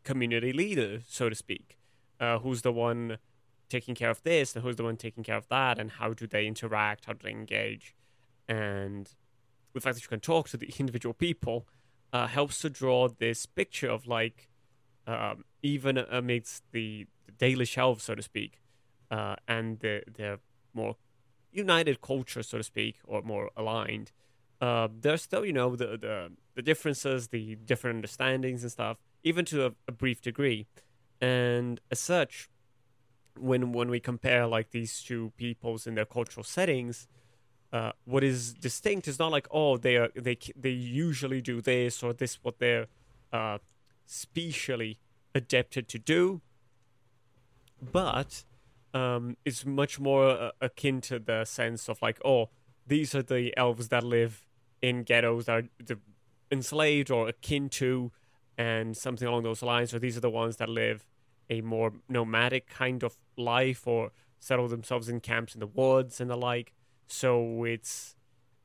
community 0.04 0.52
leader, 0.52 1.00
so 1.06 1.28
to 1.28 1.34
speak? 1.34 1.78
Uh, 2.18 2.38
who's 2.38 2.62
the 2.62 2.72
one 2.72 3.18
taking 3.68 3.94
care 3.94 4.10
of 4.10 4.22
this, 4.22 4.54
and 4.54 4.64
who's 4.64 4.76
the 4.76 4.84
one 4.84 4.96
taking 4.96 5.22
care 5.22 5.36
of 5.36 5.48
that, 5.48 5.78
and 5.78 5.92
how 5.92 6.12
do 6.12 6.26
they 6.26 6.46
interact? 6.46 7.06
How 7.06 7.12
do 7.12 7.20
they 7.22 7.30
engage? 7.30 7.94
And 8.48 9.08
the 9.74 9.80
fact 9.80 9.96
that 9.96 10.02
you 10.02 10.08
can 10.08 10.20
talk 10.20 10.48
to 10.50 10.56
the 10.56 10.72
individual 10.78 11.12
people 11.12 11.66
uh, 12.12 12.26
helps 12.26 12.60
to 12.60 12.70
draw 12.70 13.08
this 13.08 13.46
picture 13.46 13.90
of 13.90 14.06
like 14.06 14.48
um, 15.06 15.44
even 15.62 15.98
amidst 15.98 16.64
the, 16.72 17.06
the 17.26 17.32
Dalish 17.32 17.76
elves, 17.76 18.04
so 18.04 18.14
to 18.14 18.22
speak, 18.22 18.60
uh, 19.10 19.36
and 19.46 19.80
the 19.80 20.02
the 20.16 20.40
more 20.74 20.96
united 21.56 22.00
culture, 22.00 22.42
so 22.42 22.58
to 22.58 22.64
speak, 22.64 22.96
or 23.04 23.22
more 23.22 23.50
aligned. 23.56 24.12
Uh, 24.60 24.88
there's 25.00 25.22
still, 25.22 25.44
you 25.44 25.52
know, 25.52 25.76
the, 25.76 25.98
the 25.98 26.32
the 26.54 26.62
differences, 26.62 27.28
the 27.28 27.56
different 27.56 27.96
understandings 27.96 28.62
and 28.62 28.72
stuff, 28.72 28.96
even 29.22 29.44
to 29.44 29.66
a, 29.66 29.72
a 29.86 29.92
brief 29.92 30.22
degree. 30.22 30.66
And 31.20 31.80
as 31.90 32.00
such, 32.00 32.48
when 33.38 33.72
when 33.72 33.88
we 33.90 34.00
compare 34.00 34.46
like 34.46 34.70
these 34.70 35.02
two 35.02 35.32
peoples 35.36 35.86
in 35.86 35.94
their 35.94 36.06
cultural 36.06 36.44
settings, 36.44 37.06
uh, 37.72 37.92
what 38.04 38.24
is 38.24 38.54
distinct 38.54 39.08
is 39.08 39.18
not 39.18 39.30
like 39.30 39.46
oh 39.50 39.76
they 39.76 39.96
are 39.96 40.10
they 40.14 40.38
they 40.56 40.70
usually 40.70 41.40
do 41.40 41.60
this 41.60 42.02
or 42.02 42.12
this 42.12 42.38
what 42.42 42.58
they're 42.58 42.86
uh, 43.32 43.58
specially 44.06 44.98
adapted 45.34 45.88
to 45.88 45.98
do, 45.98 46.40
but 47.82 48.44
um, 48.96 49.36
it's 49.44 49.64
much 49.66 49.98
more 49.98 50.28
uh, 50.30 50.50
akin 50.60 51.00
to 51.02 51.18
the 51.18 51.44
sense 51.44 51.88
of 51.88 52.00
like 52.00 52.18
oh 52.24 52.48
these 52.86 53.14
are 53.14 53.22
the 53.22 53.56
elves 53.56 53.88
that 53.88 54.04
live 54.04 54.46
in 54.80 55.02
ghettos 55.02 55.46
that 55.46 55.64
are 55.90 55.96
enslaved 56.50 57.10
or 57.10 57.28
akin 57.28 57.68
to 57.68 58.12
and 58.56 58.96
something 58.96 59.26
along 59.28 59.42
those 59.42 59.62
lines 59.62 59.92
or 59.92 59.98
these 59.98 60.16
are 60.16 60.20
the 60.28 60.30
ones 60.30 60.56
that 60.56 60.68
live 60.68 61.06
a 61.50 61.60
more 61.60 61.92
nomadic 62.08 62.68
kind 62.68 63.02
of 63.02 63.16
life 63.36 63.86
or 63.86 64.12
settle 64.38 64.68
themselves 64.68 65.08
in 65.08 65.20
camps 65.20 65.54
in 65.54 65.60
the 65.60 65.66
woods 65.66 66.20
and 66.20 66.30
the 66.30 66.36
like. 66.36 66.72
So 67.06 67.64
it's 67.64 68.14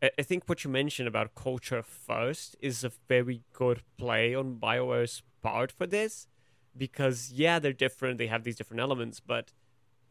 I 0.04 0.24
think 0.24 0.50
what 0.50 0.64
you 0.64 0.72
mentioned 0.72 1.08
about 1.08 1.36
culture 1.36 1.84
first 1.84 2.56
is 2.60 2.84
a 2.84 2.92
very 3.08 3.44
good 3.54 3.84
play 4.00 4.34
on 4.34 4.56
BioWare's 4.56 5.22
part 5.44 5.72
for 5.72 5.86
this 5.86 6.28
because 6.76 7.32
yeah, 7.32 7.60
they're 7.60 7.74
different, 7.74 8.18
they 8.18 8.28
have 8.28 8.44
these 8.44 8.56
different 8.56 8.82
elements, 8.82 9.20
but 9.20 9.52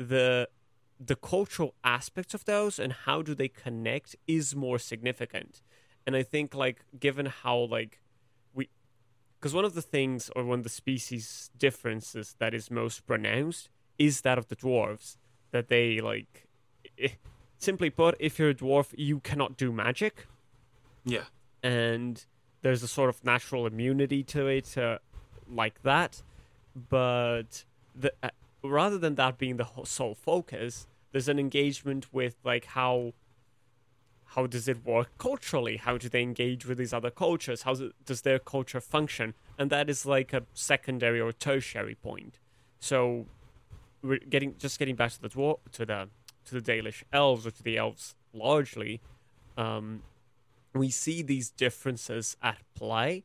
the 0.01 0.49
the 0.99 1.17
cultural 1.17 1.75
aspects 1.85 2.35
of 2.35 2.45
those 2.45 2.79
and 2.79 2.93
how 2.93 3.23
do 3.23 3.35
they 3.35 3.49
connect 3.49 4.17
is 4.27 4.55
more 4.55 4.79
significant. 4.79 5.63
And 6.07 6.15
I 6.15 6.23
think 6.23 6.55
like 6.55 6.85
given 6.99 7.27
how 7.27 7.59
like 7.71 8.01
we 8.55 8.69
because 9.39 9.55
one 9.55 9.65
of 9.65 9.75
the 9.75 9.83
things 9.83 10.31
or 10.35 10.45
one 10.45 10.61
of 10.61 10.65
the 10.65 10.71
species 10.71 11.51
differences 11.57 12.35
that 12.39 12.55
is 12.55 12.71
most 12.71 13.07
pronounced 13.07 13.69
is 13.99 14.23
that 14.23 14.39
of 14.39 14.49
the 14.49 14.57
dwarves 14.57 15.17
that 15.53 15.69
they 15.69 16.01
like 16.01 16.47
simply 17.59 17.91
put 17.91 18.15
if 18.19 18.39
you're 18.39 18.51
a 18.51 18.55
dwarf 18.55 18.95
you 18.97 19.21
cannot 19.21 19.57
do 19.57 19.71
magic. 19.73 20.27
Yeah, 21.05 21.25
and 21.63 22.25
there's 22.63 22.83
a 22.83 22.89
sort 22.89 23.11
of 23.11 23.25
natural 23.25 23.67
immunity 23.67 24.23
to 24.25 24.47
it 24.47 24.77
uh, 24.77 24.99
like 25.49 25.83
that. 25.83 26.23
But 26.75 27.65
the 27.95 28.13
uh, 28.23 28.31
rather 28.63 28.99
than 28.99 29.15
that 29.15 29.39
being 29.39 29.57
the 29.57 29.67
sole 29.85 30.15
focus 30.15 30.87
there's 31.13 31.29
an 31.29 31.39
engagement 31.39 32.13
with 32.13 32.37
like 32.45 32.67
how 32.67 33.13
how 34.35 34.47
does 34.47 34.69
it 34.69 34.85
work 34.85 35.09
culturally? 35.19 35.77
How 35.77 35.99
do 35.99 36.09
they 36.09 36.23
engage 36.23 36.65
with 36.65 36.79
these 36.79 36.93
other 36.93 37.11
cultures? 37.11 37.63
How 37.63 37.75
does 38.05 38.23
their 38.23 38.39
culture 38.39 38.81
function? 38.81 39.35
And 39.59 39.71
that 39.71 39.91
is 39.91 40.07
like 40.07 40.33
a 40.33 40.45
secondary 40.55 41.21
or 41.21 41.33
tertiary 41.33 41.97
point. 41.97 42.39
So 42.79 43.27
we're 44.03 44.19
getting 44.19 44.57
just 44.57 44.79
getting 44.79 44.95
back 44.95 45.11
to 45.13 45.21
the 45.21 45.29
dwar- 45.29 45.59
to 45.73 45.85
the 45.85 46.09
to 46.45 46.61
the 46.61 46.61
Dalish 46.61 47.03
elves 47.13 47.47
or 47.47 47.51
to 47.51 47.63
the 47.63 47.77
elves 47.77 48.15
largely 48.33 49.01
um 49.59 50.03
we 50.73 50.89
see 50.89 51.21
these 51.21 51.51
differences 51.51 52.37
at 52.41 52.59
play 52.75 53.25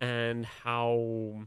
and 0.00 0.44
how 0.44 1.46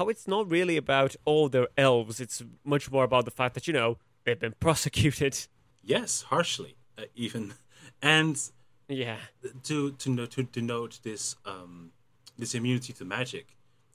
how 0.00 0.08
it's 0.08 0.26
not 0.26 0.50
really 0.50 0.78
about 0.78 1.14
all 1.26 1.50
their 1.50 1.68
elves 1.76 2.20
it's 2.20 2.42
much 2.64 2.90
more 2.90 3.04
about 3.04 3.26
the 3.26 3.30
fact 3.30 3.52
that 3.52 3.66
you 3.66 3.74
know 3.74 3.98
they've 4.24 4.40
been 4.40 4.54
prosecuted. 4.66 5.46
Yes, 5.84 6.22
harshly 6.22 6.74
uh, 6.98 7.02
even, 7.14 7.52
and 8.00 8.40
yeah. 8.88 9.18
to 9.64 9.92
to 9.92 10.08
note 10.08 10.30
to 10.30 10.42
denote 10.44 11.00
this 11.02 11.36
um 11.44 11.92
this 12.38 12.54
immunity 12.54 12.94
to 12.94 13.04
magic, 13.04 13.46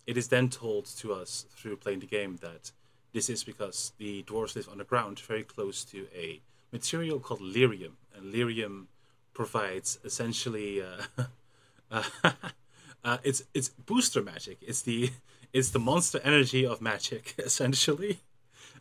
it 0.06 0.16
is 0.16 0.28
then 0.28 0.48
told 0.50 0.86
to 0.98 1.12
us 1.12 1.48
through 1.56 1.78
playing 1.78 2.02
the 2.02 2.12
game 2.18 2.38
that 2.42 2.72
this 3.12 3.28
is 3.28 3.44
because 3.44 3.92
the 3.98 4.22
dwarves 4.24 4.56
live 4.56 4.70
underground, 4.70 5.20
very 5.20 5.44
close 5.44 5.84
to 5.86 6.06
a 6.16 6.40
material 6.72 7.20
called 7.20 7.42
lyrium, 7.42 7.96
and 8.16 8.32
lyrium 8.32 8.86
provides 9.34 9.98
essentially 10.04 10.84
uh, 10.84 11.24
uh, 11.92 12.04
uh, 13.04 13.18
it's 13.24 13.42
it's 13.56 13.70
booster 13.70 14.22
magic. 14.22 14.60
It's 14.62 14.84
the 14.84 15.10
it's 15.58 15.70
the 15.76 15.80
monster 15.80 16.20
energy 16.32 16.64
of 16.72 16.76
magic 16.92 17.24
essentially. 17.50 18.14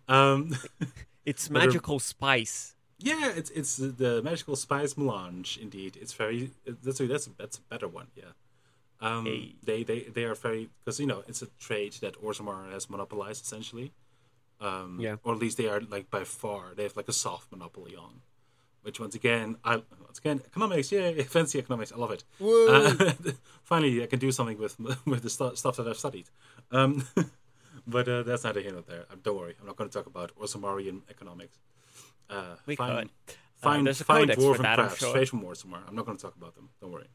Um, 0.09 0.41
It's 1.31 1.49
magical 1.49 1.99
spice. 2.01 2.57
Yeah, 2.99 3.33
it's 3.41 3.51
it's 3.61 3.77
the 4.03 4.21
magical 4.31 4.57
spice 4.57 4.93
melange. 5.03 5.59
Indeed, 5.65 5.93
it's 6.03 6.13
very 6.23 6.51
that's 6.87 7.01
a, 7.01 7.07
that's 7.13 7.27
a, 7.29 7.31
that's 7.41 7.59
a 7.59 7.63
better 7.73 7.89
one. 7.89 8.09
Yeah, 8.23 8.33
um, 9.01 9.25
Hey. 9.25 9.55
they 9.69 9.81
they 9.85 10.01
they 10.17 10.25
are 10.31 10.35
very 10.47 10.69
because 10.79 11.01
you 11.03 11.07
know 11.07 11.21
it's 11.31 11.43
a 11.43 11.49
trade 11.67 11.95
that 12.03 12.15
Orzammar 12.23 12.71
has 12.73 12.91
monopolized 12.91 13.43
essentially. 13.47 13.89
Um, 14.61 14.99
Yeah. 15.01 15.17
or 15.25 15.33
at 15.35 15.41
least 15.41 15.57
they 15.57 15.69
are 15.73 15.81
like 15.95 16.07
by 16.11 16.25
far 16.25 16.75
they 16.77 16.85
have 16.89 16.97
like 17.01 17.09
a 17.09 17.13
soft 17.25 17.51
monopoly 17.51 17.95
on. 17.97 18.21
Which 18.85 19.01
once 19.01 19.15
again, 19.15 19.57
I 19.65 19.77
once 20.09 20.19
again 20.19 20.43
economics, 20.47 20.93
yeah, 20.93 21.11
fancy 21.37 21.59
economics, 21.59 21.91
I 21.91 21.97
love 21.97 22.11
it. 22.13 22.23
Uh, 22.41 23.13
finally, 23.63 24.03
I 24.03 24.07
can 24.07 24.19
do 24.19 24.31
something 24.31 24.59
with 24.59 24.79
with 25.07 25.23
the 25.23 25.31
stu- 25.31 25.57
stuff 25.57 25.77
that 25.79 25.89
I've 25.89 25.97
studied. 25.97 26.29
Um, 26.71 27.07
but 27.87 28.07
uh, 28.09 28.23
that's 28.25 28.45
neither 28.45 28.61
here 28.61 28.73
nor 28.73 28.83
there. 28.83 29.05
Uh, 29.11 29.17
don't 29.23 29.39
worry, 29.39 29.55
I'm 29.59 29.67
not 29.67 29.77
going 29.77 29.89
to 29.91 29.95
talk 29.99 30.07
about 30.07 30.33
Orzammarian 30.37 31.01
economics. 31.11 31.57
Uh, 32.29 32.57
We 32.67 32.77
fine, 32.77 33.09
could. 33.27 33.35
Uh, 33.35 33.37
Fine, 33.57 33.85
there's 33.85 34.01
a 34.03 34.05
fine 34.05 34.21
codex 34.29 34.43
for 34.43 34.55
dwarven 34.55 34.63
that, 34.63 34.79
I'm 34.79 34.87
crafts 34.87 34.99
sure. 34.99 35.09
straight 35.11 35.29
from 35.31 35.43
Orzammar. 35.43 35.81
I'm 35.89 35.95
not 35.97 36.05
going 36.05 36.19
to 36.19 36.23
talk 36.23 36.37
about 36.37 36.55
them. 36.55 36.69
Don't 36.83 36.93
worry. 36.93 37.09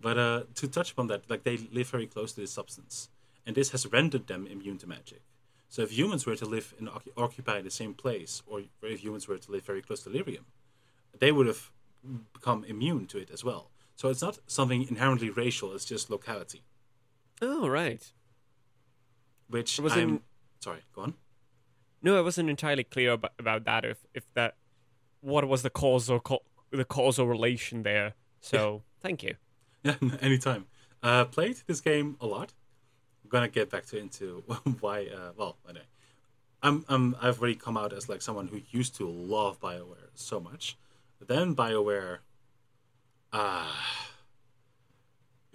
but 0.00 0.18
uh, 0.18 0.42
to 0.56 0.66
touch 0.68 0.90
upon 0.92 1.06
that, 1.08 1.30
like 1.30 1.44
they 1.44 1.56
live 1.72 1.88
very 1.88 2.06
close 2.06 2.32
to 2.32 2.40
this 2.40 2.50
substance, 2.52 3.08
and 3.46 3.54
this 3.54 3.70
has 3.70 3.86
rendered 3.92 4.26
them 4.26 4.46
immune 4.48 4.78
to 4.78 4.86
magic. 4.88 5.22
So 5.68 5.82
if 5.82 5.90
humans 5.90 6.26
were 6.26 6.36
to 6.36 6.46
live 6.46 6.74
and 6.78 6.88
occupy 7.16 7.60
the 7.60 7.70
same 7.70 7.94
place, 7.94 8.42
or 8.46 8.62
if 8.82 9.00
humans 9.00 9.26
were 9.28 9.38
to 9.38 9.50
live 9.52 9.64
very 9.64 9.82
close 9.82 10.02
to 10.04 10.10
Lyrium, 10.10 10.44
they 11.18 11.32
would 11.32 11.46
have 11.46 11.70
become 12.32 12.64
immune 12.64 13.06
to 13.08 13.18
it 13.18 13.30
as 13.30 13.44
well. 13.44 13.70
So 13.96 14.08
it's 14.08 14.22
not 14.22 14.38
something 14.46 14.82
inherently 14.88 15.30
racial; 15.30 15.74
it's 15.74 15.84
just 15.84 16.10
locality. 16.10 16.62
Oh 17.42 17.68
right. 17.68 18.12
Which 19.48 19.78
was 19.78 19.92
I'm 19.94 20.08
in- 20.08 20.20
sorry. 20.60 20.80
Go 20.94 21.02
on. 21.02 21.14
No, 22.02 22.18
I 22.18 22.20
wasn't 22.20 22.50
entirely 22.50 22.84
clear 22.84 23.12
about, 23.12 23.32
about 23.38 23.64
that. 23.64 23.84
If 23.84 24.06
if 24.14 24.24
that, 24.34 24.56
what 25.20 25.48
was 25.48 25.62
the 25.62 25.70
causal 25.70 26.20
co- 26.20 26.44
the 26.70 26.84
causal 26.84 27.26
relation 27.26 27.82
there? 27.82 28.14
So 28.40 28.82
thank 29.00 29.22
you. 29.22 29.34
Yeah, 29.82 29.96
anytime. 30.20 30.66
Uh, 31.02 31.24
played 31.24 31.56
this 31.66 31.80
game 31.80 32.16
a 32.20 32.26
lot. 32.26 32.52
I'm 33.26 33.30
gonna 33.30 33.48
get 33.48 33.70
back 33.70 33.86
to 33.86 33.98
into 33.98 34.44
why. 34.80 35.06
Uh, 35.06 35.32
well, 35.36 35.56
anyway, 35.68 35.84
I'm, 36.62 36.84
I'm 36.88 37.16
I've 37.20 37.40
already 37.40 37.56
come 37.56 37.76
out 37.76 37.92
as 37.92 38.08
like 38.08 38.22
someone 38.22 38.46
who 38.48 38.60
used 38.70 38.94
to 38.96 39.08
love 39.08 39.60
Bioware 39.60 40.10
so 40.14 40.38
much, 40.38 40.76
but 41.18 41.26
then 41.28 41.54
Bioware. 41.56 42.18
Ah. 43.32 44.08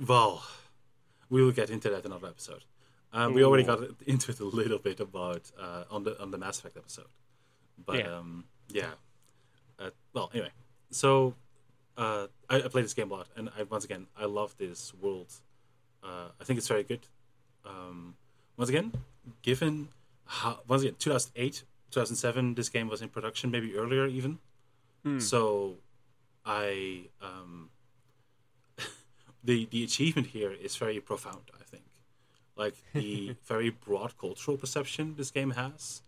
well, 0.06 0.44
we 1.30 1.42
will 1.44 1.52
get 1.54 1.70
into 1.70 1.90
that 1.90 2.06
in 2.06 2.12
another 2.12 2.28
episode. 2.28 2.66
Um, 3.14 3.34
we 3.34 3.44
already 3.44 3.64
got 3.64 3.80
into 4.06 4.32
it 4.32 4.40
a 4.40 4.46
little 4.46 4.78
bit 4.78 5.00
about 5.00 5.50
uh, 5.60 5.86
on 5.90 6.04
the 6.04 6.22
on 6.22 6.32
the 6.32 6.38
Mass 6.38 6.60
Effect 6.60 6.76
episode, 6.78 7.08
but 7.86 8.00
Yeah. 8.00 8.18
um, 8.18 8.46
yeah. 8.68 8.92
Uh, 9.80 9.90
well, 10.14 10.30
anyway, 10.34 10.52
so 10.92 11.34
uh, 11.98 12.28
I, 12.50 12.58
I 12.58 12.68
played 12.68 12.84
this 12.86 12.94
game 12.94 13.12
a 13.12 13.16
lot, 13.16 13.28
and 13.36 13.50
I, 13.58 13.64
once 13.64 13.86
again, 13.86 14.08
I 14.18 14.26
love 14.26 14.56
this 14.58 14.94
world. 14.94 15.34
Uh, 16.04 16.28
I 16.40 16.44
think 16.44 16.58
it's 16.58 16.68
very 16.68 16.84
good. 16.84 17.08
Um, 17.66 18.16
once 18.58 18.70
again, 18.70 18.92
given 19.42 19.90
how 20.26 20.60
once 20.68 20.82
again, 20.84 20.96
2008, 21.00 21.64
2007, 21.92 22.56
this 22.56 22.70
game 22.70 22.88
was 22.88 23.02
in 23.02 23.10
production, 23.10 23.52
maybe 23.52 23.76
earlier 23.76 24.08
even. 24.08 24.40
So, 25.18 25.78
I 26.46 27.06
um, 27.22 27.70
the 29.44 29.66
the 29.72 29.84
achievement 29.84 30.28
here 30.28 30.52
is 30.52 30.76
very 30.76 31.00
profound. 31.00 31.50
I 31.60 31.64
think, 31.64 31.84
like 32.56 32.76
the 32.94 33.36
very 33.46 33.70
broad 33.72 34.18
cultural 34.18 34.58
perception 34.58 35.16
this 35.18 35.32
game 35.32 35.52
has, 35.52 36.02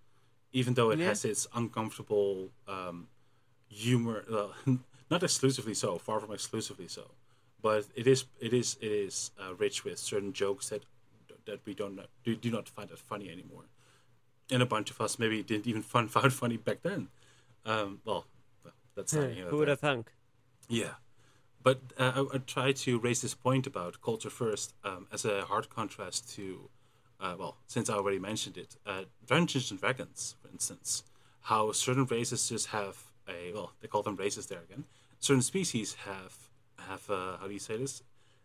even 0.52 0.76
though 0.76 0.92
it 0.92 1.00
Yeah. 1.00 1.08
has 1.08 1.26
its 1.26 1.48
uncomfortable 1.56 2.50
um, 2.68 3.08
humor. 3.68 4.24
Well, 4.30 4.54
not 5.10 5.24
exclusively 5.24 5.74
so, 5.74 5.98
far 5.98 6.20
from 6.20 6.32
exclusively 6.32 6.88
so, 6.88 7.12
but 7.62 7.86
it 7.96 8.06
is 8.08 8.26
it 8.40 8.54
is 8.54 8.78
it 8.80 8.92
is 8.92 9.32
uh, 9.40 9.56
rich 9.56 9.84
with 9.84 9.98
certain 9.98 10.34
jokes 10.34 10.70
that 10.70 10.84
that 11.46 11.60
we 11.66 11.74
don't 11.74 11.96
know, 11.96 12.06
do, 12.24 12.36
do 12.36 12.52
not 12.52 12.70
find 12.70 12.90
that 12.90 13.00
funny 13.00 13.30
anymore, 13.30 13.66
and 14.52 14.62
a 14.62 14.66
bunch 14.66 14.92
of 14.92 15.00
us 15.02 15.20
maybe 15.20 15.42
didn't 15.44 15.68
even 15.68 15.82
find, 15.82 16.12
found 16.18 16.34
funny 16.34 16.58
back 16.58 16.82
then. 16.84 17.10
Um, 17.66 18.02
well, 18.06 18.26
that's 18.96 19.14
not, 19.14 19.36
you 19.36 19.44
know, 19.44 19.50
Who 19.50 19.58
would 19.58 19.68
have 19.68 19.80
thunk? 19.80 20.12
yeah, 20.70 20.96
but 21.62 21.80
uh, 21.98 22.26
I, 22.34 22.36
I 22.36 22.38
try 22.40 22.72
to 22.72 23.00
raise 23.00 23.22
this 23.22 23.34
point 23.34 23.66
about 23.68 24.02
culture 24.02 24.30
first 24.30 24.74
um, 24.84 25.08
as 25.12 25.26
a 25.26 25.44
hard 25.46 25.70
contrast 25.70 26.30
to, 26.36 26.70
uh, 27.20 27.36
well, 27.40 27.58
since 27.68 27.90
I 27.90 27.94
already 27.96 28.20
mentioned 28.20 28.58
it, 28.58 28.76
uh, 28.86 29.04
Dungeons 29.26 29.72
and 29.72 29.80
Dragons, 29.80 30.36
for 30.42 30.50
instance, 30.50 31.04
how 31.42 31.72
certain 31.72 32.06
races 32.06 32.50
just 32.50 32.68
have 32.68 32.98
a 33.28 33.52
well, 33.54 33.72
they 33.82 33.88
call 33.88 34.04
them 34.04 34.16
races 34.18 34.48
there 34.48 34.60
again. 34.70 34.84
Certain 35.20 35.42
species 35.42 35.96
have 36.06 36.50
have 36.78 37.10
uh, 37.10 37.38
how 37.38 37.48
do 37.48 37.54
you 37.54 37.60
say 37.60 37.78
this? 37.78 38.04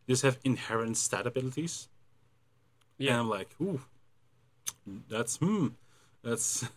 Just 0.09 0.23
have 0.23 0.39
inherent 0.45 0.97
stat 0.97 1.27
abilities. 1.27 1.89
Yeah. 2.99 3.13
And 3.13 3.21
I'm 3.21 3.31
like, 3.31 3.51
ooh, 3.61 3.81
that's 5.09 5.37
hmm, 5.37 5.69
that's 6.23 6.69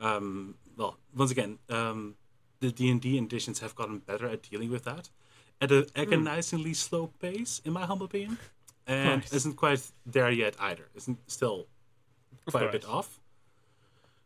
um. 0.00 0.56
Well, 0.76 0.96
once 1.14 1.30
again, 1.30 1.58
um, 1.68 2.16
the 2.60 2.72
D 2.72 2.90
and 2.90 3.00
D 3.00 3.18
editions 3.18 3.60
have 3.60 3.74
gotten 3.74 3.98
better 3.98 4.28
at 4.28 4.42
dealing 4.42 4.70
with 4.70 4.84
that 4.84 5.08
at 5.60 5.70
an 5.70 5.86
agonizingly 5.94 6.74
slow 6.74 7.08
pace, 7.20 7.60
in 7.64 7.72
my 7.72 7.84
humble 7.84 8.06
opinion, 8.06 8.38
and 8.86 9.22
course. 9.22 9.32
isn't 9.32 9.56
quite 9.56 9.82
there 10.06 10.30
yet 10.30 10.54
either. 10.58 10.88
Isn't 10.94 11.18
still 11.30 11.66
quite 12.46 12.64
a 12.64 12.72
bit 12.72 12.86
off. 12.88 13.20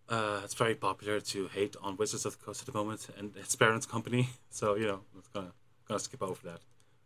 Uh, 0.08 0.42
it's 0.44 0.54
very 0.54 0.74
popular 0.74 1.18
to 1.18 1.48
hate 1.48 1.76
on 1.82 1.96
Wizards 1.96 2.26
of 2.26 2.38
the 2.38 2.44
Coast 2.44 2.60
at 2.60 2.66
the 2.66 2.78
moment 2.78 3.08
and 3.18 3.34
its 3.36 3.56
parent 3.56 3.88
company, 3.88 4.28
so 4.50 4.74
you 4.76 4.86
know, 4.86 5.00
I'm 5.14 5.22
gonna 5.32 5.52
gonna 5.88 6.00
skip 6.00 6.22
over 6.22 6.40
that. 6.44 6.60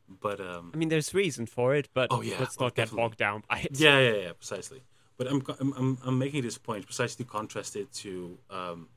But 0.09 0.41
um, 0.41 0.71
I 0.73 0.77
mean, 0.77 0.89
there's 0.89 1.13
reason 1.15 1.47
for 1.47 1.75
it, 1.75 1.89
but 1.93 2.09
Oh, 2.11 2.23
yeah, 2.23 2.37
let's 2.41 2.57
oh, 2.59 2.65
not 2.65 2.75
get 2.75 2.91
bogged 2.91 3.19
down 3.19 3.43
by 3.49 3.59
it. 3.61 3.79
Yeah, 3.79 3.99
yeah, 4.01 4.17
yeah, 4.25 4.33
precisely. 4.33 4.83
But 5.19 5.27
I'm, 5.27 5.43
I'm, 5.61 5.73
I'm, 5.77 5.99
I'm 6.05 6.19
making 6.19 6.43
this 6.43 6.57
point 6.59 6.87
precisely 6.87 7.25
to 7.25 7.31
contrast 7.31 7.77
it 7.77 7.93
to, 7.95 8.39
um, 8.51 8.89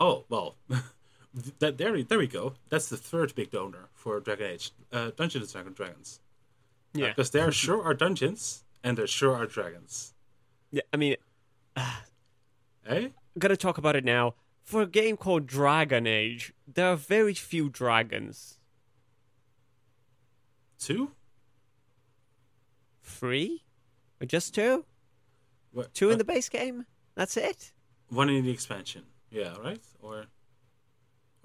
oh 0.00 0.24
well, 0.28 0.56
that 1.60 1.78
there, 1.78 1.92
we- 1.92 2.02
there 2.02 2.18
we 2.18 2.26
go. 2.26 2.54
That's 2.70 2.88
the 2.88 2.96
third 2.96 3.34
big 3.34 3.50
donor 3.50 3.88
for 3.94 4.18
Dragon 4.20 4.46
Age, 4.52 4.72
uh, 4.92 5.10
Dungeons 5.14 5.54
and 5.54 5.74
Dragons, 5.74 6.20
Yeah. 6.94 7.08
because 7.08 7.30
there 7.30 7.52
sure 7.64 7.82
are 7.84 7.94
dungeons 7.94 8.64
and 8.82 8.96
there 8.98 9.06
sure 9.06 9.34
are 9.36 9.46
dragons. 9.46 10.14
yeah. 10.72 10.82
I 10.92 10.96
mean, 10.96 11.16
Eh? 11.76 13.08
i 13.08 13.12
gotta 13.38 13.56
talk 13.56 13.78
about 13.78 13.94
it 13.96 14.04
now. 14.04 14.34
For 14.64 14.82
a 14.82 14.86
game 14.86 15.16
called 15.16 15.46
Dragon 15.46 16.06
Age, 16.06 16.52
there 16.66 16.88
are 16.88 16.96
very 16.96 17.34
few 17.34 17.68
dragons. 17.70 18.57
Two? 20.78 21.10
Three? 23.02 23.62
Or 24.20 24.26
just 24.26 24.54
two? 24.54 24.84
What, 25.72 25.94
Two 25.94 26.08
uh, 26.08 26.12
in 26.12 26.18
the 26.18 26.24
base 26.24 26.48
game? 26.48 26.86
That's 27.14 27.36
it? 27.36 27.72
one 28.10 28.30
in 28.30 28.44
the 28.44 28.50
expansion. 28.50 29.02
Yeah, 29.30 29.54
right. 29.62 29.80
Or, 30.00 30.24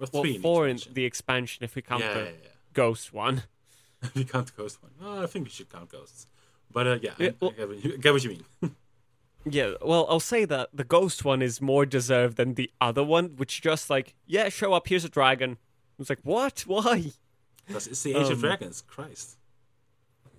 or 0.00 0.06
three. 0.06 0.38
four 0.38 0.66
in 0.66 0.70
in 0.70 0.76
the 0.76 0.80
expansion. 0.80 0.92
the 0.94 1.04
expansion 1.04 1.64
if 1.64 1.74
we 1.76 1.82
count 1.82 2.02
yeah, 2.02 2.14
the 2.14 2.20
yeah, 2.20 2.26
yeah. 2.42 2.48
ghost 2.72 3.12
one. 3.12 3.42
If 4.02 4.16
you 4.16 4.24
count 4.24 4.46
the 4.46 4.52
ghost 4.62 4.82
one, 4.82 4.92
oh, 5.02 5.22
I 5.22 5.26
think 5.26 5.44
we 5.46 5.50
should 5.50 5.70
count 5.70 5.90
ghosts. 5.90 6.26
But 6.70 6.86
uh, 6.86 6.98
yeah, 7.02 7.12
Yeah, 7.18 7.28
I 7.28 7.34
well- 7.40 7.74
you, 7.74 7.94
I 7.94 7.96
get 7.96 8.12
what 8.12 8.24
you 8.24 8.30
mean. 8.30 8.44
Yeah, 9.46 9.74
well, 9.82 10.06
I'll 10.08 10.20
say 10.20 10.46
that 10.46 10.70
the 10.72 10.84
ghost 10.84 11.22
one 11.22 11.42
is 11.42 11.60
more 11.60 11.84
deserved 11.84 12.38
than 12.38 12.54
the 12.54 12.70
other 12.80 13.04
one, 13.04 13.36
which 13.36 13.60
just 13.60 13.90
like, 13.90 14.14
yeah, 14.26 14.48
show 14.48 14.72
up, 14.72 14.88
here's 14.88 15.04
a 15.04 15.08
dragon. 15.10 15.58
It's 15.98 16.08
like, 16.08 16.20
what? 16.22 16.60
Why? 16.66 17.12
Because 17.66 17.86
it's 17.86 18.02
the 18.02 18.14
Age 18.14 18.26
of 18.26 18.32
Um, 18.32 18.40
Dragons. 18.40 18.82
Christ. 18.86 19.36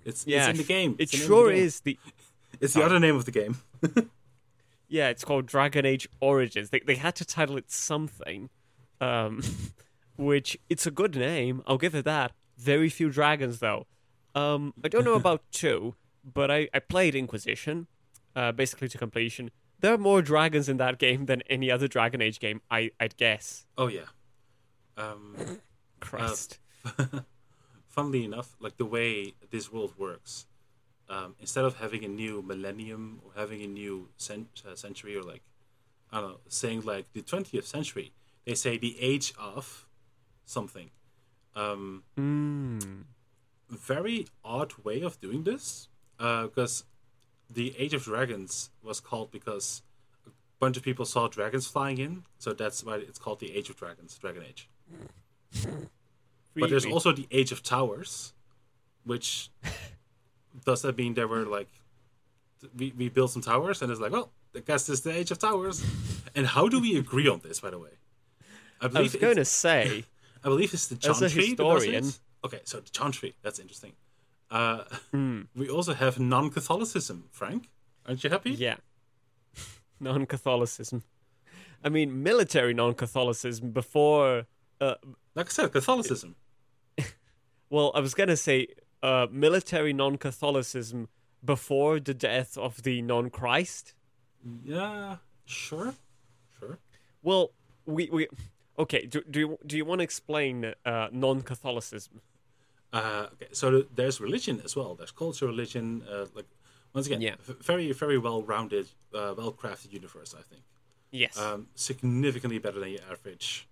It's, 0.03 0.26
Yeah, 0.28 0.49
it's 0.49 0.59
in 0.59 0.65
the 0.65 0.73
game. 0.73 0.95
It 0.99 1.03
It's 1.03 1.11
the 1.11 1.17
sure 1.17 1.49
game. 1.51 1.63
is 1.63 1.80
the 1.82 1.97
It's 2.61 2.73
the 2.73 2.84
other 2.84 2.99
name 2.99 3.15
of 3.15 3.26
the 3.26 3.32
game. 3.32 3.57
Yeah, 4.88 5.09
it's 5.09 5.26
called 5.26 5.47
Dragon 5.47 5.84
Age 5.86 6.07
Origins. 6.19 6.69
They 6.69 6.80
they 6.80 6.95
had 6.95 7.15
to 7.15 7.26
title 7.26 7.57
it 7.57 7.71
something, 7.71 8.49
um, 9.01 9.41
which 10.15 10.57
it's 10.69 10.86
a 10.86 10.91
good 10.91 11.15
name. 11.15 11.63
I'll 11.65 11.80
give 11.80 11.95
it 11.95 12.05
that. 12.05 12.34
Very 12.57 12.89
few 12.89 13.09
dragons 13.09 13.59
though. 13.59 13.88
Um, 14.36 14.76
I 14.84 14.88
don't 14.88 15.03
know 15.03 15.15
about 15.15 15.41
two, 15.51 15.95
but 16.23 16.51
I 16.51 16.69
I 16.71 16.80
played 16.80 17.15
Inquisition, 17.15 17.88
uh, 18.36 18.51
basically 18.51 18.88
to 18.89 18.97
completion. 18.99 19.49
There 19.80 19.91
are 19.91 19.97
more 19.97 20.21
dragons 20.21 20.69
in 20.69 20.78
that 20.78 20.99
game 20.99 21.26
than 21.26 21.41
any 21.49 21.71
other 21.71 21.88
Dragon 21.88 22.21
Age 22.21 22.39
game. 22.39 22.61
I 22.69 22.91
I'd 22.99 23.17
guess. 23.17 23.65
Oh 23.80 23.88
yeah. 23.88 24.05
Um, 24.97 25.59
Christ. 25.99 26.59
funnily 27.88 28.23
enough, 28.25 28.55
like 28.59 28.77
the 28.77 28.86
way 28.86 29.33
this 29.51 29.71
world 29.71 29.93
works, 29.97 30.45
um, 31.09 31.36
instead 31.39 31.65
of 31.65 31.77
having 31.77 32.03
a 32.03 32.07
new 32.07 32.41
millennium 32.41 33.21
or 33.23 33.31
having 33.36 33.61
a 33.61 33.67
new 33.67 34.09
cent- 34.17 34.63
uh, 34.69 34.75
century 34.75 35.15
or 35.15 35.23
like 35.23 35.41
I 36.11 36.21
don't 36.21 36.29
know, 36.31 36.39
saying 36.47 36.81
like 36.83 37.11
the 37.13 37.21
twentieth 37.21 37.67
century, 37.67 38.11
they 38.45 38.55
say 38.55 38.77
the 38.77 38.97
age 38.99 39.33
of 39.39 39.88
something. 40.45 40.91
Um, 41.55 42.03
Mm. 42.17 43.05
very 43.69 44.27
odd 44.43 44.73
way 44.83 45.01
of 45.01 45.19
doing 45.21 45.43
this 45.43 45.88
because 46.17 46.83
the 47.49 47.73
Age 47.77 47.93
of 47.93 48.03
Dragons 48.03 48.69
was 48.83 48.99
called 48.99 49.31
because 49.31 49.81
a 50.27 50.29
bunch 50.59 50.77
of 50.77 50.83
people 50.83 51.05
saw 51.05 51.27
dragons 51.27 51.65
flying 51.67 51.97
in, 51.97 52.23
so 52.38 52.53
that's 52.53 52.83
why 52.83 52.97
it's 52.97 53.17
called 53.19 53.39
the 53.39 53.55
Age 53.55 53.69
of 53.69 53.75
Dragons, 53.77 54.17
Dragon 54.17 54.43
Age. 54.43 54.69
But 56.56 56.70
there's 56.70 56.86
also 56.86 57.12
the 57.12 57.28
Age 57.32 57.51
of 57.51 57.62
Towers, 57.64 58.34
which 59.03 59.49
does 60.66 60.82
that 60.84 60.97
mean 60.97 61.14
there 61.14 61.28
were 61.28 61.45
like 61.45 61.70
we, 62.76 62.93
we 62.97 63.10
built 63.10 63.32
some 63.32 63.41
towers 63.41 63.82
and 63.82 63.91
it's 63.91 63.99
like, 64.01 64.12
well, 64.12 64.32
I 64.56 64.60
guess 64.60 64.88
this 64.88 64.99
is 64.99 65.01
the 65.01 65.12
Age 65.16 65.32
of 65.32 65.38
Towers. 65.39 65.84
And 66.34 66.47
how 66.47 66.68
do 66.70 66.80
we 66.80 66.97
agree 66.97 67.28
on 67.28 67.39
this, 67.43 67.60
by 67.60 67.70
the 67.70 67.80
way? 67.80 67.91
I 68.82 68.86
I 68.86 68.88
believe 68.88 69.14
was 69.14 69.22
going 69.22 69.36
to 69.38 69.45
say, 69.45 70.06
I 70.43 70.47
believe 70.49 70.74
it's 70.74 70.88
the 70.88 70.95
As 71.10 71.22
a 71.22 71.30
Chantry 71.30 71.47
historian- 71.49 72.12
Okay, 72.43 72.60
so 72.64 72.80
the 72.80 72.89
Chantry, 72.89 73.36
that's 73.41 73.60
interesting. 73.60 73.93
Uh, 74.51 74.84
hmm, 75.12 75.41
we 75.56 75.68
also 75.70 75.93
have 75.93 76.20
non-Catholicism. 76.20 77.26
Frank, 77.32 77.70
aren't 78.08 78.24
you 78.24 78.30
happy? 78.30 78.51
yeah, 78.51 78.76
non-Catholicism. 79.99 81.03
I 81.84 81.89
mean, 81.89 82.24
military 82.24 82.74
non-Catholicism 82.74 83.72
before. 83.72 84.45
Uh, 84.82 84.95
Like 85.36 85.47
I 85.47 85.49
said, 85.49 85.72
Catholicism. 85.72 86.36
Well, 87.76 87.91
I 87.93 87.99
was 87.99 88.13
gonna 88.19 88.38
say 88.38 88.67
uh, 89.03 89.28
military 89.32 89.93
non-Catholicism 89.93 91.09
before 91.43 91.99
the 91.99 92.13
death 92.13 92.57
of 92.57 92.73
the 92.84 93.01
non-Christ. 93.01 93.93
Yeah, 94.63 95.17
sure, 95.45 95.93
sure. 96.57 96.78
Well, 97.21 97.51
we 97.86 98.03
we 98.15 98.28
okay. 98.84 99.01
Do 99.13 99.19
do 99.34 99.39
you, 99.43 99.49
do 99.69 99.73
you 99.80 99.86
want 99.89 99.99
to 99.99 100.03
explain 100.11 100.55
uh, 100.86 101.07
non-Catholicism? 101.11 102.21
Uh, 102.93 103.28
okay, 103.34 103.49
so 103.51 103.65
there's 103.99 104.21
religion 104.21 104.61
as 104.63 104.73
well. 104.80 104.95
There's 104.95 105.11
culture, 105.23 105.47
religion. 105.47 105.86
Uh, 106.09 106.26
like 106.38 106.47
once 106.93 107.07
again, 107.07 107.21
Yeah. 107.21 107.36
very 107.71 107.91
very 108.03 108.17
well 108.17 108.39
rounded, 108.53 108.86
uh, 109.13 109.34
well 109.38 109.51
crafted 109.61 109.91
universe. 110.01 110.32
I 110.41 110.43
think 110.49 110.63
Yes. 111.11 111.38
um, 111.38 111.67
significantly 111.76 112.59
better 112.59 112.80
than 112.80 112.89
your 112.95 113.05
average. 113.11 113.67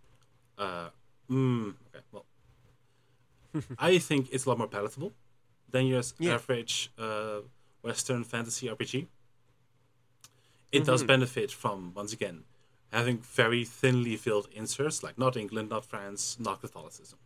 Uh, 0.58 0.90
mm, 1.30 1.70
okay, 1.88 2.04
well, 2.12 2.26
I 3.80 3.98
think 4.00 4.30
it's 4.32 4.46
a 4.46 4.50
lot 4.50 4.58
more 4.58 4.68
palatable 4.68 5.14
than 5.70 5.86
your 5.88 6.02
Yeah. 6.20 6.34
average 6.36 6.92
uh, 6.98 7.42
Western 7.82 8.24
fantasy 8.24 8.68
RPG. 8.68 9.08
It 10.72 10.86
does 10.86 11.04
benefit 11.04 11.52
from 11.52 11.94
once 11.94 12.14
again 12.14 12.44
having 12.92 13.18
very 13.18 13.66
thinly 13.66 14.16
filled 14.16 14.48
inserts, 14.54 15.02
like 15.04 15.18
not 15.18 15.36
England, 15.36 15.70
not 15.70 15.84
France, 15.84 16.38
not 16.40 16.62
Catholicism. 16.62 17.18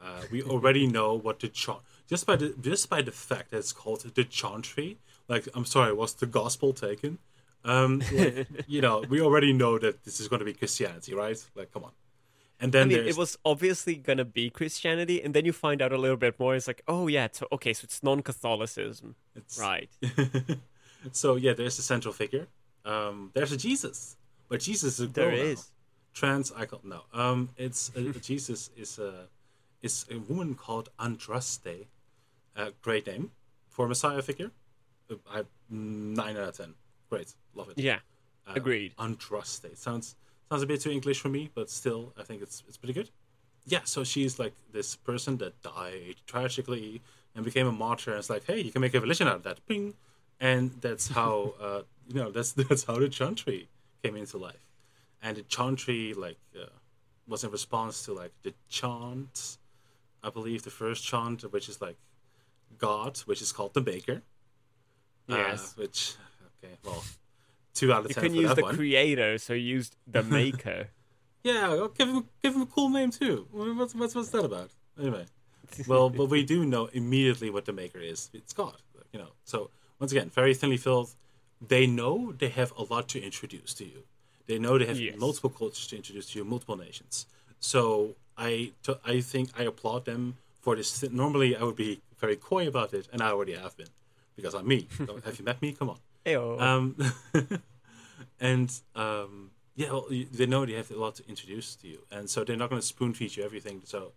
Uh, 0.00 0.22
we 0.30 0.42
already 0.52 0.86
know 0.86 1.14
what 1.14 1.40
the 1.40 1.48
chant 1.48 1.78
just 2.08 2.26
by 2.26 2.36
the 2.36 2.54
just 2.60 2.88
by 2.88 3.02
the 3.02 3.12
fact 3.12 3.50
that 3.50 3.58
it's 3.58 3.72
called 3.72 4.00
the 4.14 4.24
chantry. 4.24 4.98
Like, 5.28 5.48
I'm 5.54 5.64
sorry, 5.64 5.92
was 5.92 6.14
the 6.14 6.26
gospel 6.26 6.72
taken? 6.72 7.18
Um, 7.64 8.02
like, 8.12 8.46
you 8.66 8.80
know, 8.80 9.04
we 9.08 9.20
already 9.20 9.52
know 9.52 9.78
that 9.78 10.04
this 10.04 10.18
is 10.20 10.26
going 10.28 10.40
to 10.40 10.44
be 10.44 10.52
Christianity, 10.52 11.14
right? 11.14 11.38
Like, 11.54 11.72
come 11.72 11.84
on. 11.84 11.92
And 12.62 12.72
then 12.72 12.82
I 12.82 12.86
mean, 12.86 12.96
there's 12.98 13.16
it 13.16 13.18
was 13.18 13.36
obviously 13.44 13.96
gonna 13.96 14.24
be 14.24 14.48
Christianity, 14.48 15.20
and 15.22 15.34
then 15.34 15.44
you 15.44 15.52
find 15.52 15.82
out 15.82 15.92
a 15.92 15.98
little 15.98 16.16
bit 16.16 16.38
more. 16.40 16.54
It's 16.54 16.66
like, 16.68 16.82
oh 16.86 17.08
yeah, 17.08 17.28
so 17.32 17.46
okay, 17.52 17.72
so 17.74 17.84
it's 17.84 18.02
non-Catholicism, 18.02 19.16
it's, 19.34 19.58
right? 19.58 19.90
so 21.12 21.36
yeah, 21.36 21.52
there's 21.52 21.76
the 21.76 21.82
central 21.82 22.14
figure. 22.14 22.46
Um, 22.84 23.30
there's 23.34 23.52
a 23.52 23.56
Jesus, 23.56 24.16
but 24.48 24.60
Jesus 24.60 24.94
is 24.94 25.00
a 25.00 25.06
girl 25.08 25.26
There 25.30 25.36
now. 25.36 25.42
is. 25.42 25.70
trans 26.14 26.52
icon. 26.52 26.80
No, 26.84 27.02
um, 27.12 27.48
it's 27.56 27.90
uh, 27.96 28.12
Jesus 28.22 28.70
is 28.76 28.98
a 28.98 29.26
is 29.82 30.06
a 30.10 30.18
woman 30.18 30.54
called 30.54 30.88
Andraste. 30.98 31.86
Uh, 32.56 32.70
great 32.82 33.06
name 33.06 33.30
for 33.70 33.86
a 33.86 33.88
Messiah 33.88 34.22
figure. 34.22 34.50
Uh, 35.10 35.16
I 35.30 35.42
nine 35.68 36.36
out 36.36 36.48
of 36.50 36.56
ten. 36.56 36.74
Great, 37.10 37.34
love 37.54 37.70
it. 37.70 37.78
Yeah, 37.78 37.98
Uh, 38.46 38.52
agreed. 38.54 38.94
Andraste 38.98 39.76
sounds 39.76 40.14
sounds 40.52 40.62
a 40.62 40.66
bit 40.66 40.82
too 40.82 40.90
English 40.90 41.18
for 41.18 41.30
me, 41.30 41.50
but 41.54 41.70
still, 41.70 42.12
I 42.20 42.24
think 42.24 42.42
it's 42.42 42.62
it's 42.68 42.76
pretty 42.76 42.92
good. 42.92 43.08
Yeah, 43.64 43.84
so 43.84 44.04
she's 44.04 44.38
like 44.38 44.52
this 44.72 44.96
person 44.96 45.38
that 45.38 45.52
died 45.62 46.16
tragically 46.26 47.00
and 47.34 47.42
became 47.42 47.66
a 47.66 47.72
martyr. 47.72 48.10
And 48.10 48.18
it's 48.18 48.28
like, 48.28 48.44
hey, 48.44 48.60
you 48.60 48.70
can 48.70 48.82
make 48.82 48.92
a 48.94 49.00
religion 49.00 49.26
out 49.28 49.36
of 49.36 49.44
that. 49.44 49.66
Ping, 49.66 49.94
and 50.40 50.72
that's 50.82 51.08
how 51.08 51.54
uh, 51.66 51.82
you 52.06 52.16
know 52.20 52.30
that's 52.30 52.52
that's 52.68 52.84
how 52.84 52.96
the 52.98 53.08
chantry 53.08 53.68
came 54.02 54.14
into 54.14 54.36
life. 54.36 54.64
And 55.22 55.38
the 55.38 55.42
chantry 55.42 56.12
like 56.12 56.40
uh, 56.54 56.66
was 57.26 57.44
in 57.44 57.50
response 57.50 58.04
to 58.04 58.12
like 58.12 58.32
the 58.42 58.52
chant, 58.68 59.56
I 60.22 60.28
believe 60.28 60.64
the 60.64 60.76
first 60.82 61.02
chant, 61.02 61.40
which 61.50 61.68
is 61.70 61.80
like 61.80 61.96
God, 62.76 63.18
which 63.24 63.40
is 63.40 63.52
called 63.52 63.72
the 63.72 63.80
Maker. 63.80 64.20
Uh, 65.30 65.36
Yes. 65.36 65.74
which 65.76 66.16
okay, 66.62 66.74
well, 66.84 67.02
two 67.74 67.92
out 67.92 68.04
of 68.04 68.10
You 68.10 68.14
ten 68.14 68.22
couldn't 68.22 68.36
for 68.38 68.42
use 68.42 68.54
the 68.54 68.62
one. 68.62 68.74
creator, 68.76 69.38
so 69.38 69.52
you 69.54 69.76
used 69.76 69.96
the 70.06 70.22
maker. 70.40 70.88
Yeah, 71.44 71.68
well, 71.68 71.88
give 71.88 72.08
him 72.08 72.28
give 72.42 72.54
him 72.54 72.62
a 72.62 72.66
cool 72.66 72.88
name 72.90 73.10
too. 73.10 73.46
What's 73.50 73.94
what's 73.94 74.14
what's 74.14 74.28
that 74.30 74.44
about? 74.44 74.70
Anyway, 75.00 75.26
well, 75.88 76.08
but 76.10 76.26
we 76.26 76.44
do 76.44 76.64
know 76.64 76.86
immediately 76.92 77.50
what 77.50 77.64
the 77.64 77.72
maker 77.72 77.98
is. 77.98 78.30
It's 78.32 78.52
God, 78.52 78.76
you 79.12 79.18
know. 79.18 79.28
So 79.44 79.70
once 79.98 80.12
again, 80.12 80.30
very 80.30 80.54
thinly 80.54 80.76
filled. 80.76 81.10
They 81.66 81.86
know 81.86 82.32
they 82.32 82.48
have 82.48 82.72
a 82.76 82.82
lot 82.82 83.08
to 83.10 83.22
introduce 83.22 83.72
to 83.74 83.84
you. 83.84 84.02
They 84.48 84.58
know 84.58 84.78
they 84.78 84.86
have 84.86 84.98
Yes. 85.00 85.16
multiple 85.16 85.50
cultures 85.50 85.86
to 85.88 85.96
introduce 85.96 86.30
to 86.30 86.38
you, 86.38 86.44
multiple 86.44 86.76
nations. 86.76 87.26
So 87.60 88.14
I 88.36 88.72
t- 88.82 88.94
I 89.04 89.20
think 89.20 89.50
I 89.58 89.62
applaud 89.64 90.04
them 90.04 90.36
for 90.60 90.74
this. 90.76 91.02
Normally, 91.10 91.56
I 91.56 91.62
would 91.62 91.76
be 91.76 92.00
very 92.18 92.36
coy 92.36 92.66
about 92.68 92.92
it, 92.94 93.08
and 93.12 93.22
I 93.22 93.30
already 93.30 93.54
have 93.54 93.76
been 93.76 93.88
because 94.36 94.54
I'm 94.54 94.66
me. 94.66 94.88
have 95.24 95.38
you 95.38 95.44
met 95.44 95.60
me? 95.62 95.72
Come 95.72 95.90
on. 95.90 95.98
Ayo. 96.26 96.60
Um, 96.60 96.96
and 98.40 98.72
um, 98.94 99.50
yeah, 99.74 99.90
well, 99.92 100.06
you- 100.10 100.26
they 100.26 100.46
know 100.46 100.64
they 100.66 100.72
have 100.74 100.90
a 100.90 100.96
lot 100.96 101.16
to 101.16 101.28
introduce 101.28 101.74
to 101.76 101.88
you, 101.88 101.98
and 102.10 102.28
so 102.28 102.44
they're 102.44 102.56
not 102.56 102.70
going 102.70 102.80
to 102.80 102.86
spoon 102.86 103.12
feed 103.14 103.36
you 103.36 103.44
everything. 103.44 103.82
So 103.84 104.12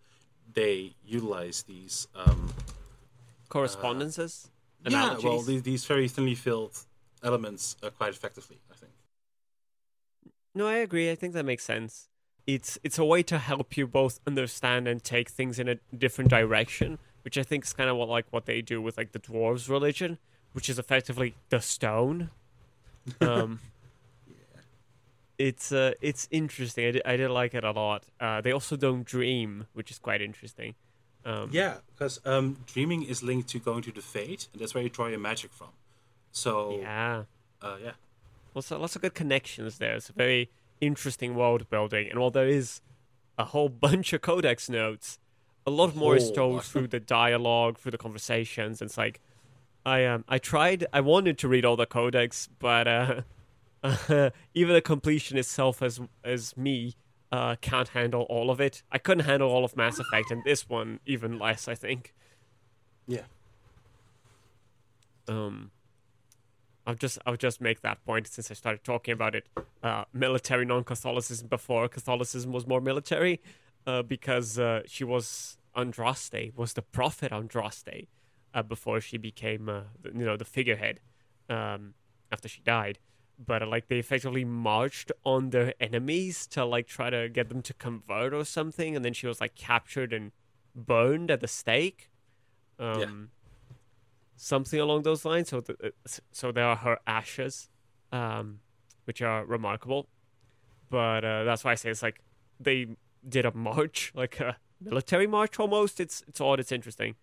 they 0.54 0.94
utilize 1.06 1.64
these. 1.64 2.08
Um, 2.16 2.54
Correspondences. 3.50 4.50
yeah, 4.88 5.18
well, 5.24 5.42
these, 5.42 5.62
these 5.64 5.86
very 5.86 6.08
thinly 6.08 6.36
filled 6.36 6.78
elements 7.24 7.76
are 7.84 7.90
quite 7.92 8.10
effectively, 8.10 8.58
I 8.72 8.76
think. 8.76 8.92
No, 10.54 10.68
I 10.68 10.76
agree. 10.78 11.12
I 11.12 11.16
think 11.16 11.34
that 11.34 11.46
makes 11.46 11.64
sense. 11.64 12.10
It's 12.48 12.78
it's 12.84 13.00
a 13.00 13.06
way 13.06 13.24
to 13.24 13.38
help 13.38 13.76
you 13.78 13.88
both 13.88 14.20
understand 14.28 14.88
and 14.88 15.04
take 15.04 15.30
things 15.30 15.58
in 15.58 15.68
a 15.68 15.76
different 15.98 16.30
direction, 16.30 17.00
which 17.24 17.38
I 17.38 17.44
think 17.44 17.66
is 17.66 17.74
kind 17.74 17.90
of 17.90 17.98
what 17.98 18.10
like 18.10 18.26
what 18.32 18.46
they 18.46 18.62
do 18.62 18.82
with 18.82 18.98
like 18.98 19.12
the 19.14 19.20
dwarves' 19.20 19.70
religion, 19.70 20.18
which 20.56 20.70
is 20.70 20.80
effectively 20.80 21.36
the 21.50 21.60
stone. 21.60 22.30
Um, 23.22 23.60
It's 25.38 25.72
uh, 25.72 25.92
it's 26.02 26.28
interesting. 26.32 26.88
I 26.88 26.92
did, 26.92 27.02
I 27.06 27.18
did 27.18 27.30
like 27.30 27.54
it 27.54 27.64
a 27.66 27.72
lot. 27.72 28.06
Uh, 28.22 28.40
they 28.40 28.54
also 28.54 28.78
don't 28.78 29.04
dream, 29.04 29.68
which 29.74 29.92
is 29.92 30.00
quite 30.00 30.22
interesting. 30.22 30.74
Um, 31.26 31.50
Yeah, 31.52 31.76
because 31.92 32.22
um, 32.26 32.58
dreaming 32.66 33.04
is 33.04 33.22
linked 33.22 33.50
to 33.50 33.60
going 33.60 33.84
to 33.84 33.92
the 33.92 34.02
Fade, 34.02 34.46
and 34.54 34.62
that's 34.62 34.74
where 34.74 34.84
you 34.84 34.90
draw 34.90 35.08
your 35.08 35.20
magic 35.20 35.52
from. 35.52 35.72
So 36.32 36.80
yeah. 36.80 37.24
uh, 37.62 37.78
yeah, 37.84 37.96
lots 38.56 38.72
of, 38.72 38.80
lots 38.80 38.96
of 38.96 39.02
good 39.02 39.14
connections 39.14 39.78
there. 39.78 39.96
It's 39.98 40.10
a 40.10 40.14
very 40.14 40.50
interesting 40.80 41.36
world 41.36 41.70
building, 41.70 42.10
and 42.10 42.18
while 42.18 42.32
there 42.32 42.48
is 42.48 42.82
a 43.38 43.44
whole 43.44 43.70
bunch 43.88 44.14
of 44.14 44.22
codex 44.22 44.70
notes, 44.70 45.20
a 45.68 45.72
lot 45.72 45.96
more 45.96 46.16
is 46.16 46.32
told 46.32 46.64
through 46.64 46.88
the 46.88 47.00
dialogue, 47.00 47.78
through 47.78 47.92
the 47.92 47.98
conversations. 47.98 48.82
And 48.82 48.90
it's 48.90 48.98
like, 48.98 49.20
I 49.86 50.06
um, 50.06 50.26
I 50.28 50.40
tried, 50.40 50.86
I 50.92 51.02
wanted 51.02 51.38
to 51.40 51.48
read 51.48 51.64
all 51.64 51.76
the 51.76 51.86
codex, 51.86 52.50
but 52.60 52.88
uh, 52.88 53.22
even 54.54 54.74
the 54.74 54.82
completion 54.82 55.38
itself, 55.38 55.82
as 55.82 56.02
as 56.24 56.58
me, 56.58 56.96
uh, 57.32 57.56
can't 57.62 57.90
handle 57.90 58.24
all 58.24 58.50
of 58.50 58.60
it. 58.60 58.82
I 58.92 58.98
couldn't 58.98 59.26
handle 59.26 59.50
all 59.50 59.64
of 59.64 59.78
Mass 59.78 60.00
Effect, 60.00 60.32
and 60.32 60.44
this 60.44 60.68
one 60.68 61.00
even 61.06 61.38
less. 61.38 61.68
I 61.68 61.76
think. 61.76 62.14
yeah. 63.08 63.22
um 65.28 65.72
I'll 66.88 66.96
just 66.96 67.18
I'll 67.26 67.36
just 67.36 67.62
make 67.62 67.82
that 67.82 68.04
point 68.06 68.28
since 68.28 68.52
I 68.52 68.54
started 68.54 68.84
talking 68.84 69.12
about 69.12 69.36
it. 69.36 69.48
Uh, 69.82 70.06
military 70.14 70.66
non-Catholicism 70.66 71.48
before 71.48 71.88
Catholicism 71.88 72.52
was 72.52 72.68
more 72.68 72.82
military, 72.82 73.42
uh, 73.88 74.04
because 74.04 74.60
uh, 74.60 74.82
she 74.86 75.04
was 75.04 75.58
Andraste, 75.76 76.56
was 76.56 76.74
the 76.74 76.82
prophet 76.82 77.32
Andraste, 77.32 78.08
uh, 78.56 78.64
before 78.64 79.02
she 79.02 79.18
became 79.18 79.70
uh, 79.70 79.82
you 80.06 80.26
know 80.26 80.38
the 80.38 80.46
figurehead, 80.46 81.00
um, 81.50 81.94
after 82.32 82.48
she 82.48 82.62
died. 82.62 82.98
But 83.38 83.62
uh, 83.62 83.68
like 83.68 83.90
they 83.90 84.00
effectively 84.00 84.46
marched 84.46 85.12
on 85.26 85.50
their 85.50 85.74
enemies 85.80 86.48
to 86.48 86.64
like 86.66 86.88
try 86.88 87.10
to 87.10 87.30
get 87.30 87.50
them 87.50 87.62
to 87.64 87.74
convert 87.74 88.34
or 88.34 88.46
something, 88.46 88.96
and 88.96 89.04
then 89.04 89.14
she 89.14 89.28
was 89.28 89.42
like 89.42 89.56
captured 89.56 90.14
and 90.14 90.32
burned 90.74 91.30
at 91.30 91.42
the 91.42 91.48
stake. 91.48 92.10
Um, 92.80 93.30
something 94.38 94.80
along 94.80 95.04
those 95.04 95.26
lines. 95.26 95.50
So, 95.50 95.62
the, 95.62 95.74
uh, 95.84 95.90
so 96.32 96.52
there 96.52 96.66
are 96.66 96.76
her 96.78 97.00
ashes, 97.06 97.70
um, 98.12 98.60
which 99.04 99.22
are 99.22 99.46
remarkable. 99.46 100.08
But 100.90 101.26
uh, 101.26 101.44
that's 101.44 101.64
why 101.64 101.72
I 101.72 101.76
say 101.76 101.90
it's 101.90 102.04
like 102.04 102.22
they 102.60 102.96
did 103.28 103.46
a 103.46 103.54
march, 103.54 104.14
like 104.16 104.40
a 104.40 104.56
military 104.82 105.28
march 105.28 105.60
almost. 105.60 106.00
It's 106.00 106.24
it's 106.26 106.40
odd. 106.40 106.62
It's 106.62 106.72
interesting. 106.72 107.16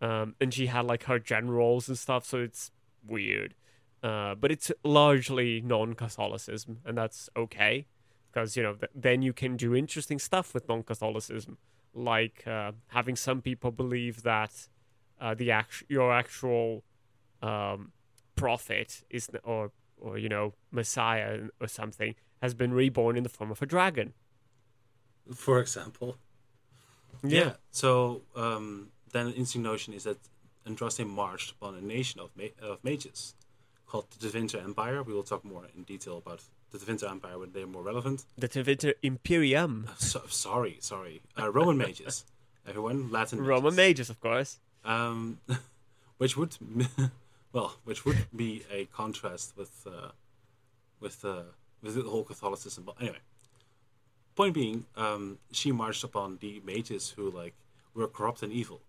Um, 0.00 0.34
and 0.40 0.52
she 0.52 0.66
had 0.66 0.84
like 0.86 1.04
her 1.04 1.18
generals 1.18 1.88
and 1.88 1.96
stuff, 1.98 2.24
so 2.26 2.38
it's 2.38 2.70
weird. 3.06 3.54
uh, 4.02 4.34
but 4.34 4.52
it's 4.52 4.70
largely 4.84 5.60
non-Catholicism, 5.62 6.80
and 6.84 6.96
that's 6.98 7.28
okay 7.36 7.86
because 8.30 8.56
you 8.56 8.62
know 8.62 8.74
th- 8.74 8.92
then 8.94 9.22
you 9.22 9.32
can 9.32 9.56
do 9.56 9.74
interesting 9.74 10.18
stuff 10.18 10.52
with 10.54 10.68
non-Catholicism, 10.68 11.56
like 11.94 12.46
uh, 12.46 12.72
having 12.88 13.16
some 13.16 13.40
people 13.40 13.70
believe 13.70 14.22
that 14.22 14.68
uh, 15.20 15.34
the 15.34 15.50
act- 15.50 15.84
your 15.88 16.12
actual 16.12 16.84
um, 17.42 17.92
prophet 18.36 19.02
is 19.08 19.30
or 19.44 19.72
or 19.96 20.18
you 20.18 20.28
know 20.28 20.52
Messiah 20.70 21.48
or 21.60 21.66
something 21.66 22.14
has 22.42 22.52
been 22.54 22.72
reborn 22.74 23.16
in 23.16 23.22
the 23.22 23.30
form 23.30 23.50
of 23.50 23.62
a 23.62 23.66
dragon. 23.66 24.12
For 25.34 25.58
example. 25.58 26.18
Yeah. 27.24 27.54
So 27.70 28.22
um, 28.36 28.90
then 29.16 29.26
an 29.26 29.32
interesting 29.32 29.62
notion 29.62 29.94
is 29.94 30.04
that 30.04 30.18
Andraste 30.66 31.06
marched 31.06 31.52
upon 31.52 31.74
a 31.76 31.80
nation 31.80 32.20
of 32.20 32.30
ma- 32.36 32.56
of 32.60 32.82
mages 32.84 33.34
called 33.86 34.06
the 34.10 34.26
Tevinter 34.26 34.62
Empire. 34.62 35.02
We 35.02 35.12
will 35.12 35.22
talk 35.22 35.44
more 35.44 35.64
in 35.76 35.84
detail 35.84 36.18
about 36.18 36.42
the 36.70 36.78
Tevinter 36.78 37.08
Empire 37.10 37.38
when 37.38 37.52
they're 37.52 37.66
more 37.66 37.82
relevant. 37.82 38.24
The 38.36 38.48
Tevinter 38.48 38.94
Imperium. 39.02 39.88
So, 39.98 40.22
sorry, 40.28 40.78
sorry. 40.80 41.22
Uh, 41.38 41.50
Roman 41.50 41.78
mages. 41.78 42.24
Everyone, 42.68 43.10
Latin. 43.10 43.38
Mages. 43.38 43.48
Roman 43.48 43.74
mages, 43.76 44.10
of 44.10 44.20
course. 44.20 44.58
Um, 44.84 45.38
which 46.18 46.36
would, 46.36 46.56
well, 47.52 47.76
which 47.84 48.04
would 48.04 48.26
be 48.34 48.64
a 48.72 48.86
contrast 48.86 49.56
with, 49.56 49.86
uh, 49.86 50.10
with, 51.00 51.24
uh, 51.24 51.42
with 51.82 51.94
the 51.94 52.02
whole 52.02 52.24
Catholicism. 52.24 52.84
But 52.84 52.96
anyway, 53.00 53.18
point 54.34 54.54
being, 54.54 54.86
um, 54.96 55.38
she 55.52 55.70
marched 55.70 56.02
upon 56.02 56.38
the 56.40 56.60
mages 56.64 57.10
who 57.10 57.30
like 57.30 57.54
were 57.94 58.08
corrupt 58.08 58.42
and 58.42 58.52
evil. 58.52 58.80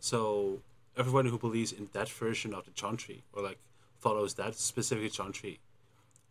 So 0.00 0.60
everyone 0.96 1.26
who 1.26 1.38
believes 1.38 1.72
in 1.72 1.88
that 1.92 2.08
version 2.08 2.54
of 2.54 2.64
the 2.64 2.70
Chantry 2.72 3.22
or 3.32 3.42
like 3.42 3.58
follows 3.98 4.34
that 4.34 4.54
specific 4.54 5.12
Chantry 5.12 5.58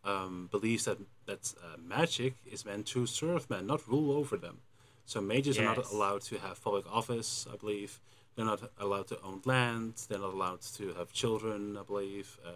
um, 0.03 0.47
believes 0.51 0.85
that 0.85 0.99
that 1.25 1.53
uh, 1.63 1.77
magic 1.77 2.35
is 2.45 2.65
meant 2.65 2.85
to 2.87 3.05
serve 3.05 3.49
men, 3.49 3.67
not 3.67 3.87
rule 3.87 4.11
over 4.11 4.37
them. 4.37 4.59
So 5.05 5.21
mages 5.21 5.57
are 5.59 5.63
not 5.75 5.91
allowed 5.91 6.21
to 6.23 6.37
have 6.39 6.63
public 6.63 6.85
office, 6.91 7.47
I 7.51 7.57
believe. 7.57 7.99
They're 8.35 8.45
not 8.45 8.71
allowed 8.79 9.07
to 9.07 9.21
own 9.21 9.41
land. 9.45 9.93
They're 10.09 10.19
not 10.19 10.33
allowed 10.33 10.61
to 10.77 10.93
have 10.93 11.11
children, 11.13 11.77
I 11.77 11.83
believe. 11.83 12.39
Uh, 12.45 12.49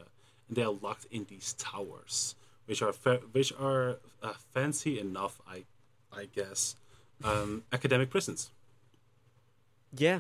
and 0.47 0.57
they 0.57 0.63
are 0.63 0.71
locked 0.71 1.05
in 1.11 1.25
these 1.29 1.53
towers, 1.53 2.35
which 2.65 2.81
are 2.81 2.91
fa- 2.91 3.21
which 3.31 3.53
are 3.59 3.97
uh, 4.21 4.33
fancy 4.53 4.99
enough, 4.99 5.39
I, 5.47 5.63
I 6.11 6.25
guess, 6.25 6.75
um, 7.23 7.63
academic 7.71 8.09
prisons. 8.09 8.51
Yeah, 9.95 10.19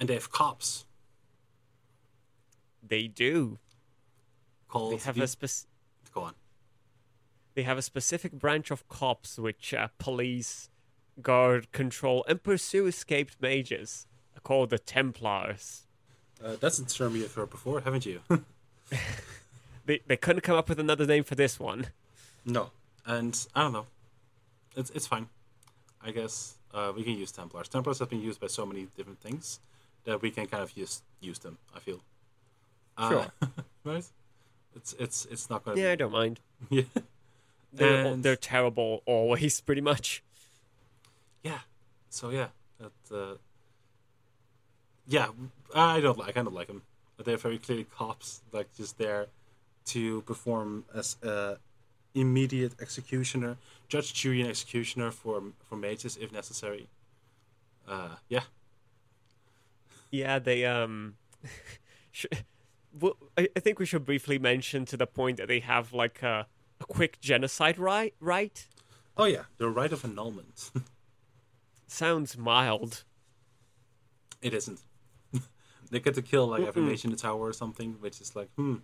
And 0.00 0.08
they 0.08 0.14
have 0.14 0.30
cops 0.30 0.84
they 2.86 3.06
do. 3.08 3.58
called. 4.68 4.92
They 4.92 4.96
have 5.04 5.16
the- 5.16 5.22
a 5.24 5.26
spec- 5.26 5.66
Go 6.14 6.22
on. 6.22 6.34
they 7.54 7.62
have 7.64 7.76
a 7.78 7.82
specific 7.82 8.32
branch 8.32 8.70
of 8.70 8.88
cops 8.88 9.38
which 9.38 9.74
uh, 9.74 9.88
police, 9.98 10.70
guard, 11.20 11.70
control, 11.72 12.24
and 12.28 12.42
pursue 12.42 12.86
escaped 12.86 13.36
mages, 13.40 14.06
called 14.42 14.70
the 14.70 14.78
Templars. 14.78 15.82
Uh, 16.42 16.56
that's 16.60 16.78
a 16.78 16.86
term 16.86 17.16
you've 17.16 17.34
heard 17.34 17.50
before, 17.50 17.80
haven't 17.80 18.06
you? 18.06 18.20
They 19.86 20.00
they 20.06 20.16
couldn't 20.18 20.42
come 20.42 20.56
up 20.56 20.68
with 20.68 20.78
another 20.78 21.06
name 21.06 21.24
for 21.24 21.34
this 21.34 21.58
one. 21.58 21.86
no. 22.44 22.70
And 23.06 23.46
I 23.54 23.62
don't 23.62 23.72
know. 23.72 23.86
It's 24.76 24.90
it's 24.90 25.06
fine. 25.06 25.28
I 26.02 26.10
guess 26.10 26.56
uh, 26.74 26.92
we 26.94 27.02
can 27.04 27.14
use 27.14 27.32
Templars. 27.32 27.68
Templars 27.68 27.98
have 28.00 28.10
been 28.10 28.20
used 28.20 28.38
by 28.38 28.48
so 28.48 28.66
many 28.66 28.86
different 28.98 29.18
things 29.20 29.60
that 30.04 30.22
we 30.22 30.30
can 30.30 30.46
kind 30.46 30.62
of 30.62 30.76
use 30.76 31.02
use 31.20 31.38
them. 31.38 31.58
I 31.74 31.80
feel. 31.80 32.00
Uh, 32.96 33.08
Sure. 33.10 33.26
right. 33.84 34.04
It's 34.76 34.94
it's 34.98 35.26
it's 35.30 35.50
not 35.50 35.64
gonna. 35.64 35.80
Yeah, 35.80 35.92
I 35.92 35.96
don't 35.96 36.12
mind. 36.12 36.40
Yeah. 36.70 36.82
They're 37.72 38.06
And- 38.06 38.22
they're 38.22 38.36
terrible 38.36 39.02
always, 39.06 39.60
pretty 39.66 39.82
much. 39.82 40.22
Yeah. 41.42 41.60
So 42.10 42.30
yeah, 42.30 42.48
that. 42.78 43.14
Uh, 43.14 43.34
yeah, 45.06 45.28
I 45.74 46.00
don't 46.00 46.18
like. 46.18 46.28
I 46.28 46.32
kind 46.32 46.46
of 46.46 46.52
like 46.52 46.66
them. 46.66 46.82
They're 47.24 47.36
very 47.36 47.58
clearly 47.58 47.84
cops, 47.84 48.42
like 48.52 48.68
just 48.76 48.98
there 48.98 49.26
to 49.86 50.20
perform 50.22 50.84
as 50.94 51.16
uh, 51.22 51.56
immediate 52.14 52.74
executioner, 52.80 53.56
judge, 53.88 54.12
jury, 54.14 54.40
and 54.40 54.50
executioner 54.50 55.10
for 55.10 55.42
for 55.68 55.76
mages 55.76 56.16
if 56.16 56.30
necessary. 56.32 56.88
Uh, 57.86 58.16
yeah. 58.28 58.42
Yeah, 60.10 60.38
they 60.38 60.64
um. 60.64 61.16
well, 62.98 63.16
I, 63.36 63.48
I 63.56 63.60
think 63.60 63.78
we 63.78 63.86
should 63.86 64.04
briefly 64.04 64.38
mention 64.38 64.84
to 64.86 64.96
the 64.96 65.06
point 65.06 65.36
that 65.36 65.48
they 65.48 65.60
have 65.60 65.92
like 65.92 66.22
a, 66.22 66.46
a 66.80 66.84
quick 66.84 67.20
genocide 67.20 67.78
right. 67.78 68.14
Right 68.20 68.66
Oh 69.16 69.24
yeah, 69.24 69.42
the 69.58 69.68
right 69.68 69.92
of 69.92 70.04
annulment. 70.04 70.70
sounds 71.88 72.38
mild. 72.38 73.04
it 74.40 74.54
isn't. 74.54 74.80
they 75.90 75.98
get 76.00 76.14
to 76.14 76.22
kill 76.22 76.46
like 76.46 76.62
every 76.62 76.82
nation 76.82 77.10
in 77.10 77.16
the 77.16 77.20
tower 77.20 77.40
or 77.40 77.52
something, 77.52 77.96
which 78.00 78.20
is 78.20 78.36
like, 78.36 78.48
hmm. 78.56 78.76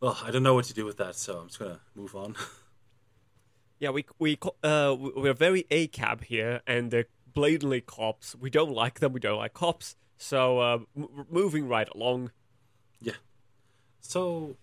Well, 0.00 0.18
I 0.24 0.30
don't 0.32 0.42
know 0.42 0.54
what 0.54 0.64
to 0.66 0.74
do 0.74 0.84
with 0.84 0.96
that, 0.98 1.14
so 1.14 1.38
I'm 1.38 1.46
just 1.46 1.58
gonna 1.60 1.80
move 1.94 2.14
on. 2.16 2.34
Yeah, 3.78 3.90
we 3.90 4.04
we 4.18 4.38
uh 4.62 4.94
we- 4.98 5.12
we're 5.16 5.34
very 5.34 5.64
ACAB 5.70 6.24
here, 6.24 6.60
and 6.66 6.90
they're 6.90 7.06
blatantly 7.34 7.80
cops. 7.80 8.34
We 8.34 8.50
don't 8.50 8.72
like 8.72 9.00
them. 9.00 9.12
We 9.12 9.20
don't 9.20 9.38
like 9.38 9.54
cops. 9.54 9.96
So 10.16 10.58
uh, 10.60 10.78
m- 10.96 11.26
moving 11.30 11.68
right 11.68 11.88
along. 11.94 12.30
Yeah. 13.00 13.14
So 14.00 14.56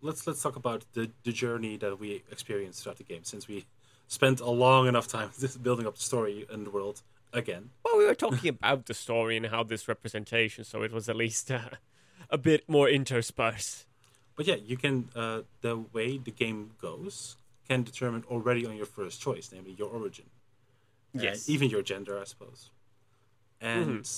let's 0.00 0.26
let's 0.26 0.42
talk 0.42 0.56
about 0.56 0.84
the 0.94 1.10
the 1.24 1.32
journey 1.32 1.76
that 1.76 1.98
we 1.98 2.22
experienced 2.30 2.82
throughout 2.82 2.98
the 2.98 3.04
game 3.04 3.24
since 3.24 3.48
we 3.48 3.66
spent 4.08 4.40
a 4.40 4.50
long 4.50 4.86
enough 4.86 5.08
time 5.08 5.30
just 5.40 5.62
building 5.62 5.86
up 5.86 5.96
the 5.96 6.02
story 6.02 6.46
and 6.50 6.66
the 6.66 6.70
world 6.70 7.02
again. 7.32 7.70
Well, 7.84 7.98
we 7.98 8.06
were 8.06 8.14
talking 8.26 8.48
about 8.48 8.86
the 8.86 8.94
story 8.94 9.36
and 9.36 9.46
how 9.46 9.62
this 9.64 9.88
representation, 9.88 10.64
so 10.64 10.82
it 10.82 10.92
was 10.92 11.08
at 11.08 11.16
least 11.16 11.50
uh, 11.50 11.70
a 12.30 12.38
bit 12.38 12.68
more 12.68 12.88
interspersed. 12.88 13.86
But 14.36 14.46
yeah, 14.46 14.56
you 14.56 14.76
can 14.76 15.08
uh, 15.14 15.42
the 15.62 15.76
way 15.76 16.18
the 16.18 16.30
game 16.30 16.72
goes 16.80 17.36
can 17.68 17.82
determine 17.82 18.24
already 18.30 18.64
on 18.64 18.76
your 18.76 18.86
first 18.86 19.20
choice, 19.20 19.50
namely 19.52 19.72
your 19.72 19.88
origin. 19.88 20.26
Yes. 21.22 21.48
even 21.48 21.70
your 21.70 21.82
gender, 21.82 22.18
I 22.20 22.24
suppose. 22.24 22.70
And 23.60 24.08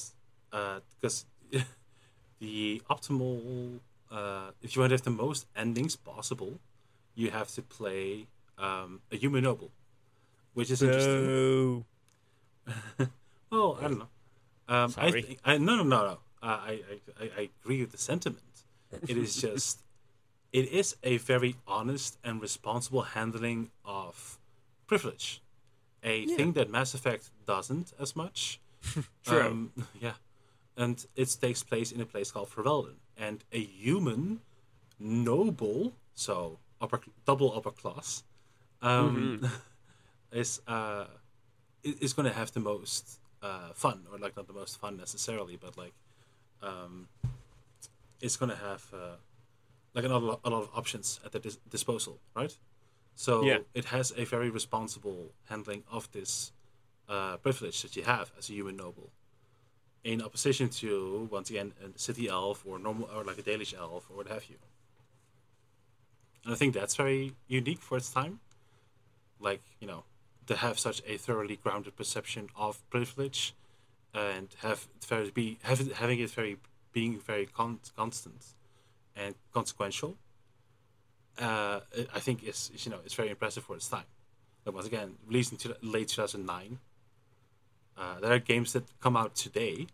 because 0.51 1.27
the 2.41 2.83
optimal, 2.91 3.81
uh, 4.11 4.51
if 4.63 4.75
you 4.75 4.81
want 4.81 4.91
to 4.91 4.95
have 4.95 5.03
the 5.03 5.11
most 5.11 5.47
endings 5.57 5.97
possible, 5.97 6.59
you 7.15 7.31
have 7.31 7.49
to 7.49 7.63
play 7.63 8.27
um, 8.59 9.01
a 9.13 9.17
human 9.17 9.45
noble, 9.45 9.71
which 10.55 10.71
is 10.71 10.83
interesting. 10.83 11.27
Boo. 11.27 11.85
Well, 13.51 13.79
I 13.81 13.83
don't 13.89 13.99
know. 13.99 14.09
Um, 14.69 14.95
I, 14.99 15.09
Sorry. 15.11 15.23
think, 15.23 15.39
I 15.43 15.57
no 15.57 15.77
no 15.77 15.83
no 15.83 16.05
no. 16.05 16.19
Uh, 16.43 16.47
I, 16.47 16.81
I 17.19 17.25
I 17.25 17.31
I 17.39 17.49
agree 17.63 17.81
with 17.81 17.93
the 17.93 17.99
sentiment. 17.99 18.65
It 19.07 19.17
is 19.17 19.35
just, 19.41 19.81
it 20.53 20.69
is 20.71 20.97
a 21.03 21.17
very 21.17 21.57
honest 21.67 22.19
and 22.23 22.43
responsible 22.43 23.03
handling 23.03 23.71
of 23.87 24.39
privilege, 24.87 25.41
a 26.09 26.27
thing 26.27 26.53
that 26.55 26.71
Mass 26.71 26.95
Effect 26.95 27.31
doesn't 27.47 27.93
as 28.01 28.17
much. 28.17 28.61
True. 29.25 29.41
Um, 29.41 29.73
yeah, 30.01 30.15
and 30.77 31.05
it 31.17 31.37
takes 31.41 31.63
place 31.63 31.93
in 31.93 32.01
a 32.01 32.07
place 32.07 32.31
called 32.31 32.49
Ferelden, 32.51 32.97
and 33.17 33.45
a 33.53 33.61
human 33.61 34.41
noble, 34.99 35.93
so 36.15 36.59
upper 36.81 37.01
double 37.27 37.57
upper 37.57 37.71
class, 37.71 38.23
um, 38.83 39.51
is 40.33 40.61
uh, 40.67 41.07
is 41.83 42.13
going 42.13 42.29
to 42.29 42.37
have 42.37 42.53
the 42.53 42.61
most 42.61 43.21
uh, 43.43 43.71
fun, 43.75 44.07
or 44.11 44.19
like 44.19 44.37
not 44.37 44.47
the 44.47 44.53
most 44.63 44.81
fun 44.81 44.97
necessarily, 44.97 45.57
but 45.57 45.77
like 45.77 45.95
um, 46.63 47.09
it's 48.21 48.37
going 48.37 48.51
to 48.51 48.57
have 48.57 48.85
uh, 48.95 49.17
like 49.95 50.05
a 50.05 50.09
lot, 50.09 50.41
a 50.45 50.51
lot 50.51 50.63
of 50.63 50.71
options 50.75 51.21
at 51.25 51.33
their 51.33 51.41
dis- 51.41 51.59
disposal, 51.69 52.19
right? 52.35 52.57
So 53.19 53.43
Yeah. 53.43 53.59
it 53.75 53.87
has 53.87 54.13
a 54.17 54.25
very 54.25 54.49
responsible 54.49 55.33
handling 55.49 55.83
of 55.91 56.09
this 56.13 56.53
uh, 57.09 57.37
privilege 57.39 57.83
that 57.83 57.97
you 57.97 58.05
have 58.05 58.31
as 58.39 58.49
a 58.49 58.53
human 58.53 58.77
noble, 58.77 59.11
in 60.05 60.23
opposition 60.23 60.69
to 60.69 61.29
once 61.29 61.51
again 61.51 61.75
a 61.85 61.99
city 61.99 62.29
elf 62.29 62.65
or 62.65 62.79
normal 62.79 63.09
or 63.13 63.25
like 63.25 63.39
a 63.39 63.43
Dalish 63.43 63.75
elf 63.75 64.09
or 64.09 64.17
what 64.19 64.29
have 64.29 64.45
you. 64.45 64.59
And 66.45 66.55
I 66.55 66.57
think 66.57 66.75
that's 66.75 66.95
very 66.95 67.35
unique 67.49 67.83
for 67.83 67.97
its 67.99 68.11
time. 68.13 68.39
Like 69.41 69.63
you 69.81 69.89
know, 69.89 70.05
to 70.47 70.55
have 70.55 70.79
such 70.79 71.03
a 71.05 71.17
thoroughly 71.17 71.57
grounded 71.57 71.97
perception 71.97 72.51
of 72.55 72.89
privilege, 72.89 73.53
and 74.15 74.49
have 74.61 74.87
very 75.05 75.31
be 75.31 75.59
have 75.63 75.81
having 76.03 76.21
it 76.21 76.31
very 76.31 76.59
being 76.93 77.19
very 77.19 77.47
con- 77.47 77.81
constant 77.97 78.55
and 79.17 79.35
consequential. 79.53 80.17
Uh, 81.39 81.81
I 82.15 82.21
think 82.21 82.43
is, 82.43 82.71
is 82.75 82.85
you 82.85 82.93
know 82.93 82.99
it's 83.05 83.15
very 83.15 83.31
impressive 83.31 83.65
for 83.65 83.77
its 83.77 83.89
time. 83.89 84.05
But 84.65 84.75
once 84.75 84.87
again, 84.87 85.15
released 85.27 85.53
in 85.53 85.59
two, 85.59 85.75
late 85.83 86.09
two 86.09 86.21
thousand 86.21 86.47
nine. 86.47 86.79
Uh, 87.97 88.21
there 88.21 88.33
are 88.33 88.39
games 88.39 88.73
that 88.73 88.85
come 89.01 89.17
out 89.17 89.35
today 89.35 89.87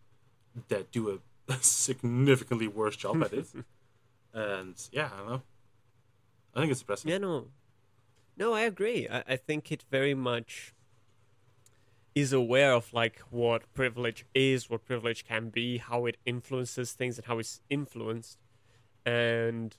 that 0.68 0.90
do 0.90 1.20
a 1.49 1.55
significantly 1.61 2.68
worse 2.68 2.97
job 2.97 3.22
at 3.22 3.32
it. 3.32 3.47
And 4.36 4.74
yeah, 4.90 5.11
I 5.14 5.18
don't 5.18 5.28
know. 5.28 5.42
I 6.57 6.61
think 6.61 6.72
it's 6.72 6.80
impressive. 6.80 7.09
Yeah, 7.09 7.18
no, 7.18 7.47
no, 8.36 8.53
I 8.53 8.62
agree. 8.62 9.07
I, 9.09 9.22
I 9.28 9.36
think 9.36 9.70
it 9.70 9.84
very 9.92 10.14
much 10.14 10.74
is 12.14 12.32
aware 12.32 12.72
of 12.72 12.92
like 12.92 13.20
what 13.30 13.72
privilege 13.74 14.24
is, 14.34 14.70
what 14.70 14.84
privilege 14.84 15.24
can 15.24 15.51
be, 15.51 15.78
how 15.78 16.07
it 16.07 16.16
influences 16.26 16.92
things, 16.92 17.16
and 17.16 17.26
how 17.26 17.38
it's 17.38 17.61
influenced. 17.70 18.38
And 19.07 19.76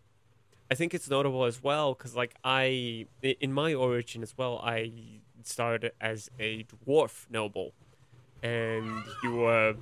I 0.69 0.75
think 0.75 0.93
it's 0.93 1.09
notable 1.09 1.45
as 1.45 1.61
well 1.61 1.93
because, 1.93 2.15
like, 2.15 2.35
I 2.43 3.07
in 3.21 3.53
my 3.53 3.73
origin 3.73 4.23
as 4.23 4.37
well, 4.37 4.59
I 4.63 5.21
started 5.43 5.91
as 6.01 6.29
a 6.39 6.63
dwarf 6.63 7.29
noble, 7.29 7.73
and 8.41 9.03
you 9.21 9.35
were 9.35 9.75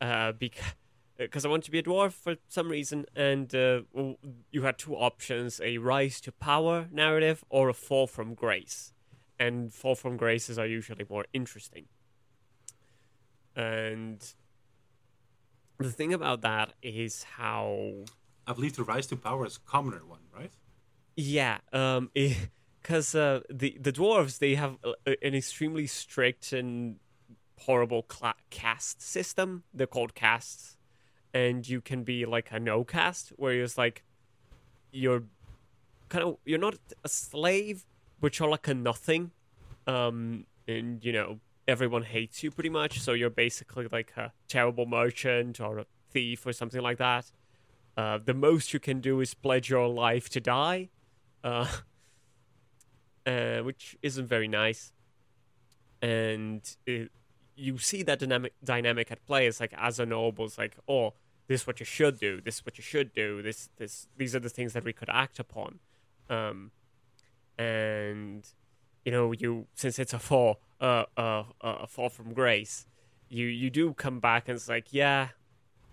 uh, 0.00 0.32
because 0.32 1.44
I 1.44 1.48
wanted 1.48 1.64
to 1.64 1.70
be 1.72 1.80
a 1.80 1.82
dwarf 1.82 2.12
for 2.12 2.36
some 2.48 2.68
reason, 2.68 3.06
and 3.16 3.52
uh, 3.54 3.82
you 4.52 4.62
had 4.62 4.78
two 4.78 4.94
options: 4.94 5.60
a 5.60 5.78
rise 5.78 6.20
to 6.22 6.32
power 6.32 6.86
narrative 6.92 7.44
or 7.48 7.68
a 7.68 7.74
fall 7.74 8.06
from 8.06 8.34
grace. 8.34 8.92
And 9.36 9.74
fall 9.74 9.96
from 9.96 10.16
graces 10.16 10.60
are 10.60 10.66
usually 10.66 11.04
more 11.10 11.24
interesting. 11.32 11.86
And 13.56 14.24
the 15.78 15.90
thing 15.90 16.14
about 16.14 16.40
that 16.42 16.72
is 16.82 17.24
how 17.24 18.04
I 18.46 18.52
believe 18.52 18.76
the 18.76 18.84
rise 18.84 19.06
to 19.08 19.16
power 19.16 19.46
is 19.46 19.58
commoner 19.58 20.04
one, 20.06 20.20
right? 20.34 20.52
Yeah, 21.16 21.58
um, 21.72 22.10
because 22.82 23.14
uh, 23.14 23.40
the 23.50 23.76
the 23.80 23.92
dwarves 23.92 24.38
they 24.38 24.54
have 24.56 24.76
an 25.06 25.34
extremely 25.34 25.86
strict 25.86 26.52
and 26.52 26.96
horrible 27.60 28.02
cla- 28.02 28.34
caste 28.50 29.00
system. 29.02 29.64
They're 29.72 29.86
called 29.86 30.14
castes, 30.14 30.76
and 31.32 31.66
you 31.66 31.80
can 31.80 32.04
be 32.04 32.26
like 32.26 32.48
a 32.50 32.60
no 32.60 32.84
caste, 32.84 33.32
where 33.36 33.54
it's 33.62 33.78
like 33.78 34.04
you're 34.92 35.24
kind 36.08 36.24
of 36.24 36.36
you're 36.44 36.58
not 36.58 36.76
a 37.04 37.08
slave, 37.08 37.84
but 38.20 38.38
you're 38.38 38.48
like 38.48 38.68
a 38.68 38.74
nothing, 38.74 39.30
um, 39.86 40.46
and 40.68 41.04
you 41.04 41.12
know 41.12 41.40
everyone 41.66 42.02
hates 42.02 42.42
you 42.42 42.50
pretty 42.50 42.70
much. 42.70 43.00
So 43.00 43.12
you're 43.12 43.30
basically 43.30 43.88
like 43.90 44.12
a 44.16 44.32
terrible 44.48 44.86
merchant 44.86 45.60
or 45.60 45.78
a 45.78 45.86
thief 46.10 46.46
or 46.46 46.52
something 46.52 46.82
like 46.82 46.98
that. 46.98 47.30
Uh, 47.96 48.18
the 48.24 48.34
most 48.34 48.72
you 48.72 48.80
can 48.80 49.00
do 49.00 49.20
is 49.20 49.34
pledge 49.34 49.70
your 49.70 49.88
life 49.88 50.28
to 50.30 50.40
die, 50.40 50.88
uh, 51.42 51.68
uh, 53.26 53.58
which 53.58 53.96
isn't 54.02 54.26
very 54.26 54.48
nice. 54.48 54.92
And 56.02 56.60
it, 56.86 57.10
you 57.56 57.78
see 57.78 58.02
that 58.02 58.18
dynamic 58.18 58.52
dynamic 58.62 59.10
at 59.10 59.24
play. 59.26 59.46
It's 59.46 59.60
like 59.60 59.72
as 59.76 60.00
a 60.00 60.06
noble, 60.06 60.46
it's 60.46 60.58
like, 60.58 60.76
oh, 60.88 61.14
this 61.46 61.62
is 61.62 61.66
what 61.66 61.80
you 61.80 61.86
should 61.86 62.18
do. 62.18 62.40
This 62.40 62.56
is 62.56 62.66
what 62.66 62.78
you 62.78 62.82
should 62.82 63.12
do. 63.12 63.42
This, 63.42 63.68
this, 63.76 64.08
these 64.16 64.34
are 64.34 64.40
the 64.40 64.48
things 64.48 64.72
that 64.72 64.84
we 64.84 64.92
could 64.92 65.10
act 65.10 65.38
upon. 65.38 65.78
Um, 66.28 66.70
and 67.58 68.46
you 69.04 69.12
know, 69.12 69.32
you 69.32 69.66
since 69.74 69.98
it's 69.98 70.14
a 70.14 70.18
fall, 70.18 70.60
uh, 70.80 71.04
uh, 71.16 71.44
uh, 71.60 71.76
a 71.82 71.86
fall 71.86 72.08
from 72.08 72.32
grace, 72.32 72.86
you 73.28 73.46
you 73.46 73.70
do 73.70 73.92
come 73.92 74.20
back 74.20 74.48
and 74.48 74.56
it's 74.56 74.68
like, 74.68 74.92
yeah, 74.92 75.28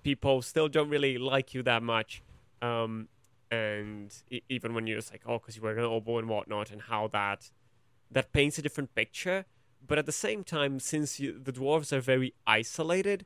people 0.03 0.41
still 0.41 0.67
don't 0.67 0.89
really 0.89 1.17
like 1.17 1.53
you 1.53 1.63
that 1.63 1.83
much. 1.83 2.21
Um, 2.61 3.07
and 3.49 4.13
even 4.49 4.73
when 4.73 4.87
you're 4.87 4.97
just 4.97 5.11
like, 5.11 5.23
oh, 5.25 5.39
because 5.39 5.55
you 5.55 5.61
were 5.61 5.75
noble 5.75 6.17
and 6.17 6.29
whatnot, 6.29 6.71
and 6.71 6.83
how 6.83 7.07
that 7.09 7.51
that 8.09 8.31
paints 8.33 8.57
a 8.57 8.61
different 8.61 8.93
picture. 8.95 9.45
But 9.85 9.97
at 9.97 10.05
the 10.05 10.11
same 10.11 10.43
time, 10.43 10.79
since 10.79 11.19
you, 11.19 11.39
the 11.39 11.51
dwarves 11.51 11.91
are 11.91 12.01
very 12.01 12.33
isolated, 12.45 13.25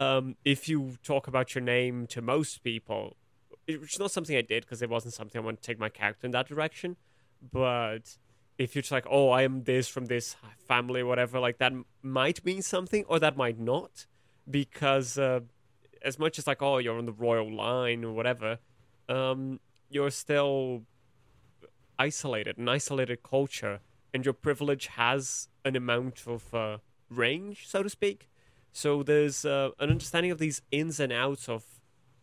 um, 0.00 0.36
if 0.44 0.68
you 0.68 0.96
talk 1.02 1.26
about 1.26 1.54
your 1.54 1.62
name 1.62 2.06
to 2.08 2.20
most 2.20 2.62
people, 2.62 3.16
which 3.66 3.94
is 3.94 3.98
not 3.98 4.10
something 4.10 4.36
I 4.36 4.42
did 4.42 4.64
because 4.64 4.82
it 4.82 4.90
wasn't 4.90 5.14
something 5.14 5.40
I 5.40 5.44
want 5.44 5.62
to 5.62 5.66
take 5.66 5.78
my 5.78 5.88
character 5.88 6.26
in 6.26 6.32
that 6.32 6.48
direction, 6.48 6.96
but 7.52 8.18
if 8.58 8.74
you're 8.74 8.82
just 8.82 8.92
like, 8.92 9.06
oh, 9.10 9.30
I 9.30 9.42
am 9.42 9.64
this 9.64 9.88
from 9.88 10.06
this 10.06 10.36
family, 10.68 11.02
whatever, 11.02 11.40
like 11.40 11.58
that 11.58 11.72
might 12.02 12.44
mean 12.44 12.62
something 12.62 13.04
or 13.08 13.18
that 13.18 13.36
might 13.36 13.58
not, 13.58 14.06
because 14.48 15.18
uh, 15.18 15.40
as 16.04 16.18
much 16.18 16.38
as 16.38 16.46
like, 16.46 16.62
oh, 16.62 16.78
you're 16.78 16.98
on 16.98 17.06
the 17.06 17.12
royal 17.12 17.52
line 17.52 18.04
or 18.04 18.12
whatever, 18.12 18.58
um, 19.08 19.60
you're 19.90 20.10
still 20.10 20.82
isolated, 21.98 22.58
an 22.58 22.68
isolated 22.68 23.22
culture, 23.22 23.80
and 24.12 24.24
your 24.24 24.34
privilege 24.34 24.86
has 24.88 25.48
an 25.64 25.76
amount 25.76 26.22
of 26.26 26.54
uh, 26.54 26.78
range, 27.10 27.66
so 27.66 27.82
to 27.82 27.88
speak. 27.88 28.28
So 28.72 29.02
there's 29.02 29.44
uh, 29.44 29.70
an 29.78 29.90
understanding 29.90 30.30
of 30.30 30.38
these 30.38 30.62
ins 30.70 31.00
and 31.00 31.12
outs 31.12 31.48
of 31.48 31.64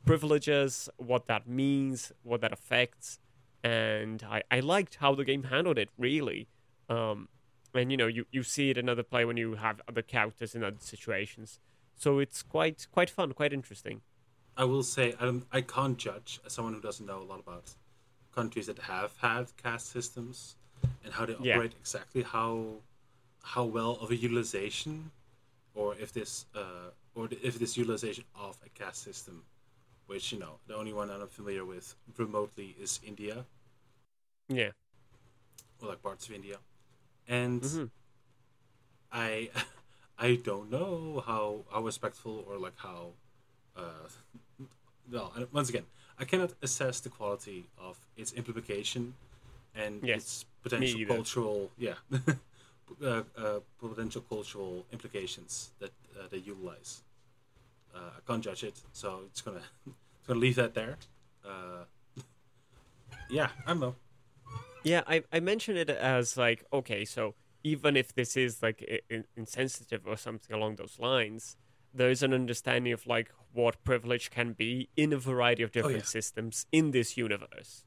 privileges, 0.05 0.89
what 0.97 1.27
that 1.27 1.47
means, 1.47 2.11
what 2.23 2.41
that 2.41 2.53
affects, 2.53 3.19
and 3.63 4.23
I, 4.23 4.43
I 4.49 4.59
liked 4.59 4.95
how 4.95 5.15
the 5.15 5.23
game 5.23 5.43
handled 5.43 5.77
it 5.77 5.89
really. 5.97 6.47
Um, 6.89 7.29
and 7.73 7.91
you 7.91 7.97
know, 7.97 8.07
you, 8.07 8.25
you 8.31 8.43
see 8.43 8.69
it 8.69 8.77
in 8.77 8.85
another 8.85 9.03
play 9.03 9.23
when 9.23 9.37
you 9.37 9.55
have 9.55 9.81
other 9.87 10.01
characters 10.01 10.55
in 10.55 10.63
other 10.63 10.77
situations. 10.79 11.59
So 11.97 12.19
it's 12.19 12.43
quite 12.43 12.87
quite 12.91 13.09
fun, 13.09 13.33
quite 13.33 13.53
interesting. 13.53 14.01
I 14.57 14.65
will 14.65 14.83
say 14.83 15.15
I 15.19 15.25
don't, 15.25 15.45
I 15.51 15.61
can't 15.61 15.97
judge 15.97 16.39
as 16.45 16.53
someone 16.53 16.73
who 16.73 16.81
doesn't 16.81 17.05
know 17.05 17.19
a 17.19 17.27
lot 17.31 17.39
about 17.39 17.73
countries 18.35 18.67
that 18.67 18.79
have 18.79 19.13
had 19.21 19.47
caste 19.61 19.89
systems 19.91 20.55
and 21.03 21.13
how 21.13 21.25
they 21.25 21.33
operate 21.33 21.71
yeah. 21.73 21.79
exactly 21.79 22.23
how 22.23 22.65
how 23.43 23.63
well 23.63 23.97
of 24.01 24.11
a 24.11 24.15
utilization 24.15 25.11
or 25.73 25.95
if 25.95 26.11
this 26.13 26.45
uh, 26.55 26.91
or 27.15 27.29
if 27.41 27.59
this 27.59 27.77
utilization 27.77 28.23
of 28.35 28.57
a 28.65 28.69
caste 28.69 29.03
system 29.03 29.43
which 30.11 30.33
you 30.33 30.39
know 30.39 30.59
the 30.67 30.75
only 30.75 30.91
one 30.91 31.07
that 31.07 31.21
I'm 31.21 31.27
familiar 31.27 31.63
with 31.63 31.95
remotely 32.17 32.75
is 32.81 32.99
India. 33.05 33.45
Yeah. 34.49 34.71
Or 35.81 35.89
like 35.89 36.03
parts 36.03 36.27
of 36.27 36.35
India, 36.35 36.57
and 37.27 37.61
mm-hmm. 37.61 37.85
I 39.11 39.49
I 40.21 40.35
don't 40.35 40.69
know 40.69 41.23
how 41.25 41.65
how 41.73 41.81
respectful 41.81 42.45
or 42.47 42.57
like 42.59 42.77
how 42.77 43.13
uh, 43.75 44.07
well 45.11 45.33
once 45.51 45.69
again 45.69 45.85
I 46.19 46.25
cannot 46.25 46.51
assess 46.61 46.99
the 46.99 47.09
quality 47.09 47.65
of 47.79 47.97
its 48.15 48.31
implication 48.33 49.15
and 49.73 50.03
yes, 50.03 50.17
its 50.17 50.45
potential 50.61 51.01
cultural 51.07 51.71
yeah 51.77 51.95
uh, 53.03 53.23
uh, 53.35 53.59
potential 53.79 54.21
cultural 54.29 54.85
implications 54.91 55.71
that 55.79 55.91
uh, 56.15 56.27
they 56.29 56.37
utilize. 56.37 57.01
Uh, 57.93 58.11
I 58.17 58.21
can't 58.27 58.43
judge 58.43 58.63
it, 58.63 58.79
so 58.93 59.21
it's 59.25 59.41
gonna 59.41 59.63
it's 59.87 60.27
gonna 60.27 60.39
leave 60.39 60.55
that 60.55 60.75
there. 60.75 60.97
Uh, 61.43 61.85
yeah, 63.29 63.49
I 63.65 63.69
don't 63.69 63.79
know. 63.79 63.95
Yeah, 64.83 65.01
I 65.07 65.23
I 65.33 65.39
mentioned 65.39 65.79
it 65.79 65.89
as 65.89 66.37
like 66.37 66.63
okay, 66.71 67.05
so 67.05 67.33
even 67.63 67.95
if 67.95 68.13
this 68.13 68.35
is 68.35 68.61
like 68.61 69.03
insensitive 69.35 70.01
or 70.05 70.17
something 70.17 70.55
along 70.55 70.75
those 70.75 70.97
lines, 70.99 71.57
there 71.93 72.09
is 72.09 72.23
an 72.23 72.33
understanding 72.33 72.93
of 72.93 73.05
like 73.05 73.31
what 73.53 73.83
privilege 73.83 74.29
can 74.29 74.53
be 74.53 74.89
in 74.95 75.13
a 75.13 75.17
variety 75.17 75.63
of 75.63 75.71
oh, 75.71 75.73
different 75.73 75.95
oh, 75.95 75.99
yeah. 75.99 76.05
systems 76.05 76.65
in 76.71 76.91
this 76.91 77.17
universe, 77.17 77.85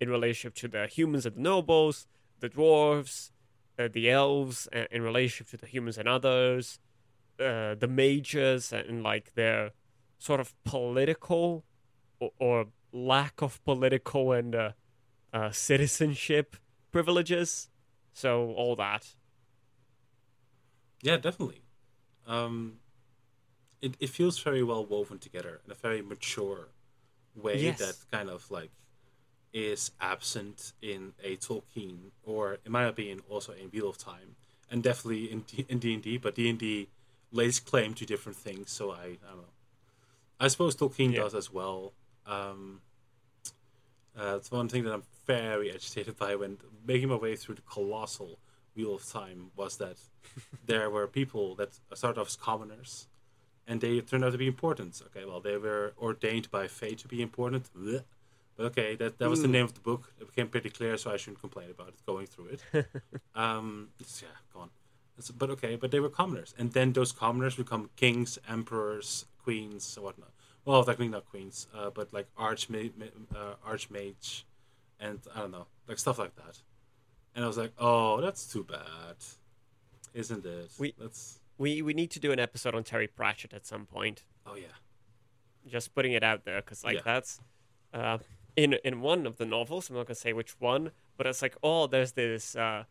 in 0.00 0.08
relationship 0.08 0.54
to 0.54 0.68
the 0.68 0.86
humans 0.86 1.26
and 1.26 1.36
the 1.36 1.40
nobles, 1.40 2.06
the 2.40 2.48
dwarves, 2.48 3.30
uh, 3.78 3.88
the 3.90 4.10
elves, 4.10 4.68
uh, 4.74 4.84
in 4.90 5.02
relationship 5.02 5.48
to 5.48 5.56
the 5.56 5.66
humans 5.66 5.98
and 5.98 6.08
others, 6.08 6.78
uh, 7.40 7.74
the 7.74 7.88
mages 7.88 8.72
and 8.72 9.02
like 9.02 9.34
their 9.34 9.70
sort 10.18 10.40
of 10.40 10.52
political 10.64 11.64
or, 12.20 12.30
or 12.38 12.66
lack 12.92 13.40
of 13.40 13.62
political 13.64 14.32
and 14.32 14.54
uh, 14.54 14.72
uh, 15.32 15.50
citizenship 15.50 16.56
privileges. 16.90 17.68
So 18.18 18.52
all 18.56 18.74
that. 18.74 19.06
Yeah, 21.02 21.18
definitely. 21.18 21.62
Um, 22.26 22.80
it 23.80 23.94
it 24.00 24.08
feels 24.08 24.40
very 24.40 24.64
well 24.64 24.84
woven 24.84 25.20
together 25.20 25.60
in 25.64 25.70
a 25.70 25.76
very 25.76 26.02
mature 26.02 26.70
way 27.36 27.60
yes. 27.60 27.78
that 27.78 27.94
kind 28.10 28.28
of 28.28 28.50
like 28.50 28.72
is 29.52 29.92
absent 30.00 30.72
in 30.82 31.12
a 31.22 31.36
Tolkien 31.36 32.10
or 32.24 32.58
in 32.66 32.72
my 32.72 32.86
opinion 32.86 33.20
also 33.30 33.52
in 33.52 33.68
Wheel 33.68 33.88
of 33.88 33.98
Time 33.98 34.34
and 34.68 34.82
definitely 34.82 35.30
in 35.30 35.42
D- 35.42 35.66
in 35.68 35.78
D 35.78 35.94
and 35.94 36.02
D, 36.02 36.18
but 36.18 36.34
D 36.34 36.50
and 36.50 36.58
D 36.58 36.88
lays 37.30 37.60
claim 37.60 37.94
to 37.94 38.04
different 38.04 38.36
things. 38.36 38.72
So 38.72 38.90
I, 38.90 38.96
I 39.26 39.28
don't 39.28 39.42
know. 39.42 39.54
I 40.40 40.48
suppose 40.48 40.74
Tolkien 40.74 41.12
yeah. 41.12 41.20
does 41.20 41.36
as 41.36 41.52
well. 41.52 41.92
Um, 42.26 42.80
uh, 44.18 44.36
it's 44.36 44.50
one 44.50 44.68
thing 44.68 44.84
that 44.84 44.92
I'm 44.92 45.04
very 45.26 45.70
agitated 45.70 46.16
by 46.16 46.34
when 46.36 46.58
making 46.86 47.08
my 47.08 47.16
way 47.16 47.36
through 47.36 47.56
the 47.56 47.62
colossal 47.62 48.38
Wheel 48.74 48.94
of 48.94 49.06
Time 49.08 49.50
was 49.56 49.76
that 49.78 49.96
there 50.66 50.90
were 50.90 51.06
people 51.06 51.54
that 51.56 51.78
started 51.94 52.20
off 52.20 52.28
as 52.28 52.36
commoners, 52.36 53.08
and 53.66 53.80
they 53.80 54.00
turned 54.00 54.24
out 54.24 54.32
to 54.32 54.38
be 54.38 54.46
important. 54.46 55.00
Okay, 55.06 55.24
well 55.24 55.40
they 55.40 55.56
were 55.56 55.94
ordained 55.98 56.50
by 56.50 56.66
fate 56.66 56.98
to 56.98 57.08
be 57.08 57.22
important. 57.22 57.68
Blech. 57.74 58.04
But 58.56 58.66
okay, 58.66 58.96
that 58.96 59.18
that 59.18 59.30
was 59.30 59.42
the 59.42 59.48
name 59.48 59.64
of 59.64 59.74
the 59.74 59.80
book. 59.80 60.12
It 60.20 60.26
became 60.26 60.48
pretty 60.48 60.70
clear, 60.70 60.96
so 60.96 61.12
I 61.12 61.16
shouldn't 61.16 61.40
complain 61.40 61.70
about 61.70 61.88
it 61.88 62.06
going 62.06 62.26
through 62.26 62.56
it. 62.56 62.86
um, 63.34 63.90
yeah, 63.98 64.28
go 64.52 64.60
on 64.60 64.70
but 65.36 65.50
okay, 65.50 65.76
but 65.76 65.90
they 65.90 66.00
were 66.00 66.08
commoners, 66.08 66.54
and 66.58 66.72
then 66.72 66.92
those 66.92 67.12
commoners 67.12 67.56
become 67.56 67.90
kings, 67.96 68.38
emperors, 68.48 69.26
queens, 69.42 69.96
and 69.96 70.04
whatnot. 70.04 70.30
Well, 70.68 70.84
technically 70.84 71.08
not 71.08 71.24
queens, 71.30 71.66
uh, 71.74 71.88
but 71.90 72.12
like 72.12 72.26
archmage, 72.36 72.92
uh, 73.34 73.54
archmage, 73.66 74.44
and 75.00 75.18
I 75.34 75.40
don't 75.40 75.50
know, 75.50 75.66
like 75.88 75.98
stuff 75.98 76.18
like 76.18 76.34
that. 76.36 76.58
And 77.34 77.44
I 77.44 77.48
was 77.48 77.56
like, 77.56 77.72
oh, 77.78 78.20
that's 78.20 78.46
too 78.46 78.64
bad, 78.64 79.16
isn't 80.14 80.44
it? 80.44 80.70
We- 80.78 80.94
That's 80.98 81.38
We 81.56 81.82
we 81.82 81.92
need 81.94 82.10
to 82.12 82.20
do 82.20 82.30
an 82.32 82.38
episode 82.38 82.74
on 82.74 82.84
Terry 82.84 83.08
Pratchett 83.08 83.52
at 83.52 83.64
some 83.66 83.86
point. 83.86 84.24
oh 84.46 84.54
yeah, 84.56 84.76
Just 85.66 85.94
putting 85.94 86.12
it 86.12 86.22
out 86.22 86.44
there 86.44 86.60
because 86.60 86.84
like 86.84 86.96
Yeah. 86.96 87.02
that's 87.12 87.40
uh, 87.94 88.18
in 88.54 88.74
in 88.84 89.00
one 89.00 89.26
of 89.26 89.38
the 89.38 89.46
novels. 89.46 89.88
I'm 89.88 89.96
not 89.96 90.06
gonna 90.06 90.14
say 90.26 90.32
which 90.34 90.52
one, 90.60 90.92
but 91.16 91.26
it's 91.26 91.42
like 91.42 91.56
oh, 91.62 91.86
there's 91.86 92.12
this 92.12 92.54
uh, 92.56 92.84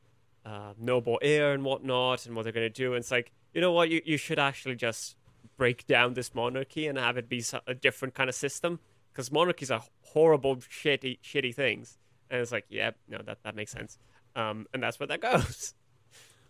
uh, 0.45 0.73
noble 0.77 1.19
heir 1.21 1.53
and 1.53 1.63
whatnot, 1.63 2.25
and 2.25 2.35
what 2.35 2.43
they're 2.43 2.51
gonna 2.59 2.69
do. 2.85 2.93
And 2.95 3.01
it's 3.03 3.11
like 3.11 3.31
you 3.53 3.61
know 3.61 3.71
what, 3.71 3.89
you 3.89 4.01
you 4.05 4.17
should 4.17 4.39
actually 4.39 4.75
just 4.75 5.15
break 5.57 5.85
down 5.87 6.13
this 6.13 6.33
monarchy 6.33 6.87
and 6.87 6.97
have 6.97 7.17
it 7.17 7.27
be 7.27 7.43
a 7.65 7.73
different 7.73 8.13
kind 8.13 8.29
of 8.29 8.35
system 8.35 8.79
because 9.11 9.31
monarchies 9.31 9.71
are 9.71 9.83
horrible, 10.01 10.57
shitty, 10.57 11.19
shitty 11.21 11.53
things. 11.53 11.97
And 12.29 12.41
it's 12.41 12.51
like, 12.51 12.65
yeah, 12.69 12.91
no, 13.07 13.19
that 13.25 13.43
that 13.43 13.55
makes 13.55 13.71
sense. 13.71 13.97
Um, 14.35 14.67
and 14.73 14.83
that's 14.83 14.99
where 14.99 15.07
that 15.07 15.21
goes. 15.31 15.73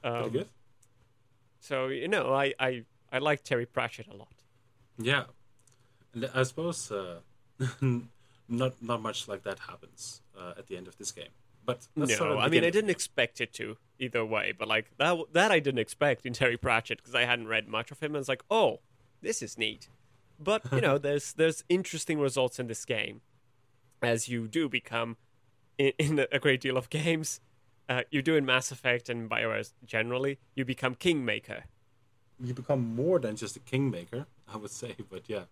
Um, 0.03 0.29
good. 0.29 0.47
so 1.59 1.87
you 1.87 2.07
know, 2.07 2.33
I 2.33 2.53
I 2.59 2.83
I 3.11 3.19
like 3.19 3.43
Terry 3.43 3.65
Pratchett 3.65 4.07
a 4.07 4.15
lot. 4.15 4.33
Yeah, 4.97 5.23
and 6.13 6.29
I 6.33 6.43
suppose 6.43 6.91
uh, 6.91 7.19
not 7.81 8.73
not 8.81 9.01
much 9.01 9.27
like 9.27 9.43
that 9.43 9.59
happens 9.59 10.21
uh, 10.37 10.53
at 10.57 10.67
the 10.67 10.77
end 10.77 10.87
of 10.87 10.97
this 10.97 11.11
game. 11.11 11.29
But 11.65 11.87
let's 11.95 12.15
start 12.15 12.31
at 12.31 12.35
No, 12.35 12.41
I 12.41 12.47
mean 12.47 12.63
I 12.63 12.69
didn't 12.69 12.89
expect 12.89 13.41
it 13.41 13.53
to 13.53 13.77
either 13.99 14.25
way, 14.25 14.53
but 14.57 14.67
like 14.67 14.91
that 14.97 15.17
that 15.33 15.51
I 15.51 15.59
didn't 15.59 15.79
expect 15.79 16.25
in 16.25 16.33
Terry 16.33 16.57
Pratchett 16.57 16.97
because 16.97 17.15
I 17.15 17.25
hadn't 17.25 17.47
read 17.47 17.67
much 17.67 17.91
of 17.91 17.99
him, 17.99 18.15
and 18.15 18.21
it's 18.21 18.29
like, 18.29 18.43
oh, 18.49 18.79
this 19.21 19.41
is 19.41 19.57
neat. 19.57 19.89
But 20.39 20.61
you 20.71 20.81
know, 20.81 20.97
there's 20.97 21.33
there's 21.33 21.63
interesting 21.69 22.19
results 22.19 22.59
in 22.59 22.67
this 22.67 22.85
game, 22.85 23.21
as 24.01 24.27
you 24.29 24.47
do 24.47 24.69
become 24.69 25.17
in, 25.77 25.93
in 25.97 26.25
a 26.31 26.39
great 26.39 26.61
deal 26.61 26.77
of 26.77 26.89
games. 26.89 27.41
Uh, 27.89 28.01
you 28.11 28.21
do 28.21 28.35
in 28.35 28.45
Mass 28.45 28.69
Effect 28.71 29.07
and 29.09 29.29
Bioware 29.29 29.71
generally, 29.85 30.39
you 30.55 30.65
become 30.65 30.93
Kingmaker. 30.93 31.63
you 32.43 32.53
become 32.53 32.95
more 32.95 33.17
than 33.17 33.35
just 33.37 33.55
a 33.55 33.59
kingmaker, 33.61 34.25
I 34.53 34.57
would 34.57 34.71
say. 34.71 34.95
But 35.09 35.23
yeah, 35.27 35.43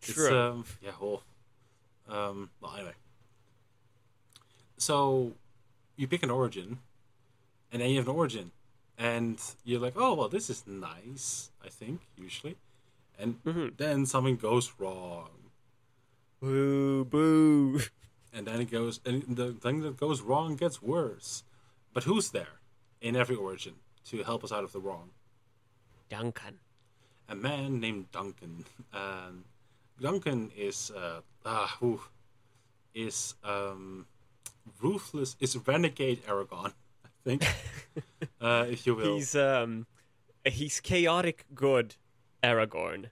it's, 0.00 0.14
True. 0.14 0.38
um, 0.38 0.64
yeah. 0.80 0.92
Well, 1.00 1.22
um, 2.08 2.50
well, 2.60 2.74
anyway. 2.76 2.94
So 4.76 5.32
you 5.96 6.06
pick 6.08 6.22
an 6.22 6.30
origin, 6.30 6.78
and 7.70 7.82
then 7.82 7.90
you 7.90 7.98
have 7.98 8.08
an 8.08 8.14
origin, 8.16 8.52
and 8.98 9.40
you're 9.64 9.80
like, 9.80 9.94
oh 9.96 10.14
well, 10.14 10.28
this 10.28 10.48
is 10.50 10.64
nice. 10.66 11.50
I 11.64 11.68
think 11.68 12.00
usually, 12.16 12.56
and 13.18 13.42
Mhm. 13.44 13.76
then 13.76 14.06
something 14.06 14.36
goes 14.36 14.72
wrong, 14.78 15.50
Boo 16.40 17.04
boo. 17.04 17.80
and 18.32 18.46
then 18.46 18.60
it 18.60 18.70
goes, 18.70 19.00
and 19.04 19.36
the 19.36 19.52
thing 19.52 19.80
that 19.82 19.96
goes 19.96 20.20
wrong 20.20 20.56
gets 20.56 20.82
worse. 20.82 21.44
But 21.92 22.04
who's 22.04 22.30
there 22.30 22.60
in 23.00 23.14
every 23.16 23.36
origin 23.36 23.74
to 24.06 24.22
help 24.24 24.42
us 24.44 24.50
out 24.52 24.64
of 24.64 24.72
the 24.72 24.80
wrong? 24.80 25.10
Duncan. 26.08 26.58
a 27.28 27.34
man 27.34 27.80
named 27.80 28.10
Duncan. 28.12 28.64
Um, 28.92 29.44
Duncan 30.00 30.50
is 30.56 30.90
uh, 30.90 31.20
ah, 31.46 31.76
who 31.80 32.00
is 32.94 33.34
um, 33.44 34.06
ruthless. 34.80 35.36
Is 35.40 35.56
renegade 35.66 36.22
Aragorn, 36.26 36.72
I 37.04 37.08
think, 37.24 37.44
uh, 38.40 38.66
if 38.68 38.86
you 38.86 38.94
will. 38.96 39.14
He's 39.14 39.34
um 39.34 39.86
he's 40.44 40.80
chaotic 40.80 41.46
good 41.54 41.94
Aragorn. 42.42 43.06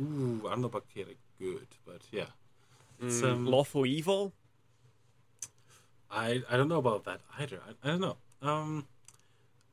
Ooh, 0.00 0.48
I'm 0.50 0.60
not 0.62 0.72
chaotic 0.92 1.18
good, 1.38 1.66
but 1.86 2.02
yeah, 2.10 2.26
it's 3.00 3.20
Mm, 3.22 3.32
um, 3.32 3.46
lawful 3.46 3.84
evil. 3.86 4.32
I 6.10 6.42
I 6.50 6.56
don't 6.56 6.68
know 6.68 6.78
about 6.78 7.04
that 7.04 7.20
either. 7.38 7.60
I, 7.66 7.88
I 7.88 7.90
don't 7.92 8.00
know. 8.00 8.16
Um, 8.42 8.86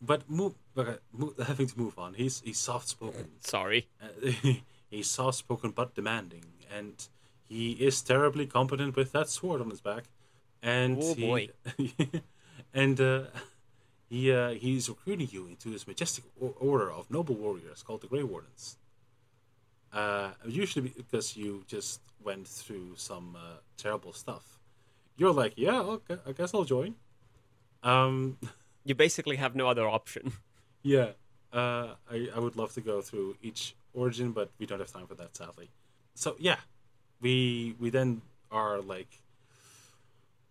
but 0.01 0.29
move, 0.29 0.53
okay, 0.77 0.97
move, 1.11 1.33
having 1.45 1.67
to 1.67 1.79
move 1.79 1.97
on. 1.99 2.13
He's 2.13 2.41
he's 2.41 2.57
soft 2.57 2.87
spoken. 2.87 3.27
Sorry. 3.41 3.87
Uh, 4.01 4.31
he's 4.89 5.07
soft 5.09 5.37
spoken 5.37 5.71
but 5.71 5.95
demanding, 5.95 6.45
and 6.75 7.07
he 7.47 7.71
is 7.73 8.01
terribly 8.01 8.45
competent 8.45 8.95
with 8.95 9.11
that 9.11 9.29
sword 9.29 9.61
on 9.61 9.69
his 9.69 9.81
back. 9.81 10.03
And 10.61 10.97
Oh, 11.01 11.13
he, 11.15 11.25
boy. 11.27 11.49
and 12.73 12.99
uh, 12.99 13.21
he 14.09 14.31
uh, 14.31 14.49
he's 14.51 14.89
recruiting 14.89 15.29
you 15.31 15.47
into 15.47 15.69
his 15.69 15.87
majestic 15.87 16.23
order 16.59 16.91
of 16.91 17.09
noble 17.11 17.35
warriors 17.35 17.83
called 17.83 18.01
the 18.01 18.07
Grey 18.07 18.23
Wardens. 18.23 18.77
Uh, 19.91 20.29
usually 20.45 20.89
because 20.95 21.35
you 21.35 21.63
just 21.67 21.99
went 22.23 22.47
through 22.47 22.93
some 22.95 23.35
uh, 23.35 23.57
terrible 23.77 24.13
stuff, 24.13 24.59
you're 25.17 25.33
like, 25.33 25.53
yeah, 25.57 25.79
okay, 25.79 26.17
I 26.27 26.31
guess 26.31 26.53
I'll 26.53 26.63
join. 26.65 26.95
Um, 27.83 28.37
You 28.85 28.95
basically 28.95 29.35
have 29.35 29.55
no 29.55 29.67
other 29.67 29.87
option. 29.87 30.31
yeah, 30.81 31.09
uh, 31.53 31.89
I, 32.09 32.29
I 32.35 32.39
would 32.39 32.55
love 32.55 32.73
to 32.73 32.81
go 32.81 33.01
through 33.01 33.35
each 33.43 33.75
origin, 33.93 34.31
but 34.31 34.49
we 34.57 34.65
don't 34.65 34.79
have 34.79 34.91
time 34.91 35.05
for 35.05 35.15
that, 35.15 35.35
sadly. 35.35 35.69
So 36.15 36.35
yeah, 36.39 36.57
we 37.21 37.75
we 37.79 37.89
then 37.91 38.21
are 38.49 38.79
like 38.81 39.21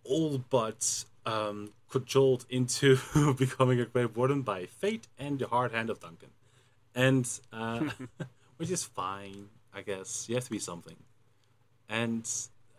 all 0.04 0.38
but 0.50 1.04
um, 1.28 1.70
cajoled 1.90 2.46
into 2.48 2.98
becoming 3.38 3.80
a 3.80 3.84
Grey 3.84 4.06
Warden 4.06 4.42
by 4.42 4.66
fate 4.66 5.06
and 5.18 5.38
the 5.38 5.46
hard 5.46 5.72
hand 5.72 5.90
of 5.90 6.00
Duncan, 6.00 6.30
and 6.94 7.28
uh, 7.52 7.90
which 8.56 8.70
is 8.70 8.84
fine, 8.84 9.48
I 9.74 9.82
guess. 9.82 10.26
You 10.28 10.36
have 10.36 10.44
to 10.44 10.50
be 10.50 10.58
something, 10.58 10.96
and 11.88 12.28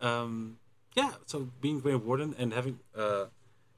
um, 0.00 0.58
yeah. 0.94 1.12
So 1.26 1.48
being 1.60 1.80
Grey 1.80 1.94
Warden 1.94 2.34
and 2.38 2.52
having 2.52 2.80
uh, 2.96 3.26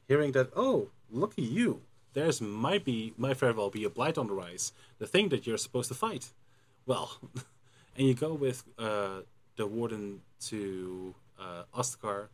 hearing 0.08 0.32
that, 0.32 0.50
oh, 0.56 0.88
looky 1.10 1.42
you, 1.42 1.82
there's 2.14 2.40
might 2.40 2.84
be 2.84 3.12
might 3.18 3.36
very 3.36 3.52
well 3.52 3.70
be 3.70 3.84
a 3.84 3.90
blight 3.90 4.16
on 4.16 4.28
the 4.28 4.34
rise, 4.34 4.72
the 4.98 5.06
thing 5.06 5.28
that 5.28 5.46
you're 5.46 5.58
supposed 5.58 5.88
to 5.88 5.94
fight. 5.94 6.30
Well, 6.86 7.18
and 7.96 8.06
you 8.08 8.14
go 8.14 8.32
with 8.32 8.64
uh, 8.78 9.20
the 9.56 9.66
warden 9.66 10.22
to 10.46 11.14
uh, 11.38 11.64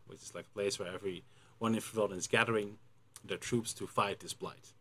which 0.07 0.23
is 0.23 0.33
like 0.35 0.45
a 0.45 0.55
place 0.55 0.79
where 0.79 0.93
every 0.95 1.25
one 1.59 1.75
in 1.75 1.81
Ferelden 1.81 2.17
is 2.17 2.27
gathering 2.27 2.79
their 3.25 3.37
troops 3.39 3.73
to 3.75 3.87
fight 3.87 4.21
this 4.21 4.33
blight. 4.35 4.73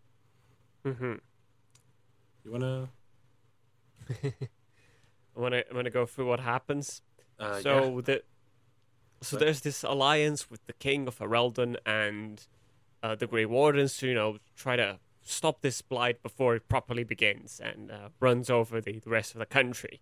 hmm 0.83 1.15
You 2.43 2.51
wanna? 2.51 2.89
I'm 4.23 5.41
gonna 5.43 5.63
I'm 5.69 5.75
gonna 5.75 5.89
go 5.89 6.05
through 6.05 6.27
what 6.27 6.39
happens. 6.39 7.01
Uh, 7.39 7.59
so 7.61 7.95
yeah. 7.95 8.01
the 8.05 8.23
so 9.21 9.37
But- 9.37 9.45
there's 9.45 9.61
this 9.61 9.83
alliance 9.83 10.49
with 10.49 10.65
the 10.65 10.73
king 10.73 11.07
of 11.07 11.17
Ferelden 11.17 11.77
and 11.85 12.45
uh, 13.03 13.15
the 13.15 13.27
Grey 13.27 13.45
Wardens 13.45 13.97
to 13.97 14.07
you 14.07 14.13
know 14.15 14.37
try 14.55 14.75
to 14.75 14.99
stop 15.23 15.61
this 15.61 15.81
blight 15.81 16.23
before 16.23 16.55
it 16.55 16.67
properly 16.69 17.03
begins 17.03 17.59
and 17.59 17.91
uh, 17.91 18.09
runs 18.19 18.49
over 18.49 18.79
the, 18.79 18.99
the 18.99 19.09
rest 19.09 19.33
of 19.35 19.39
the 19.39 19.45
country. 19.45 19.99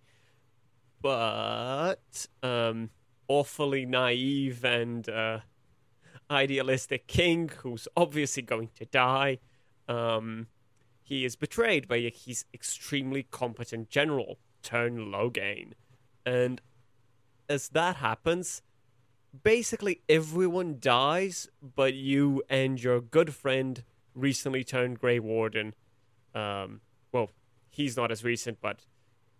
But 1.01 2.27
um, 2.43 2.89
awfully 3.27 3.85
naive 3.85 4.63
and 4.63 5.07
uh, 5.09 5.39
idealistic 6.29 7.07
king 7.07 7.49
who's 7.61 7.87
obviously 7.95 8.43
going 8.43 8.69
to 8.75 8.85
die. 8.85 9.39
Um, 9.87 10.47
he 11.01 11.23
is 11.25 11.35
betrayed 11.35 11.87
by 11.87 11.99
his 11.99 12.45
extremely 12.53 13.23
competent 13.23 13.89
general, 13.89 14.39
Teyrn 14.63 15.11
Loghain. 15.11 15.73
And 16.25 16.61
as 17.47 17.69
that 17.69 17.97
happens, 17.97 18.63
basically 19.43 20.01
everyone 20.09 20.77
dies, 20.79 21.47
but 21.61 21.93
you 21.93 22.41
and 22.49 22.81
your 22.81 23.01
good 23.01 23.33
friend, 23.33 23.83
recently 24.15 24.63
turned 24.63 24.99
Grey 24.99 25.19
Warden. 25.19 25.75
Um, 26.33 26.81
well, 27.11 27.29
he's 27.69 27.95
not 27.95 28.11
as 28.11 28.23
recent, 28.23 28.59
but 28.61 28.79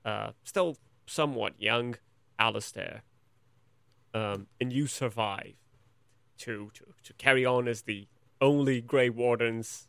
uh, 0.04 0.32
still 0.44 0.78
somewhat 1.08 1.60
young, 1.60 1.96
Alistair. 2.38 3.02
Um, 4.14 4.48
and 4.62 4.72
you 4.72 4.88
survive 4.88 5.56
to, 6.40 6.72
to, 6.74 6.86
to 7.04 7.14
carry 7.14 7.46
on 7.46 7.68
as 7.68 7.84
the 7.84 8.08
only 8.42 8.82
Grey 8.82 9.10
Wardens, 9.10 9.88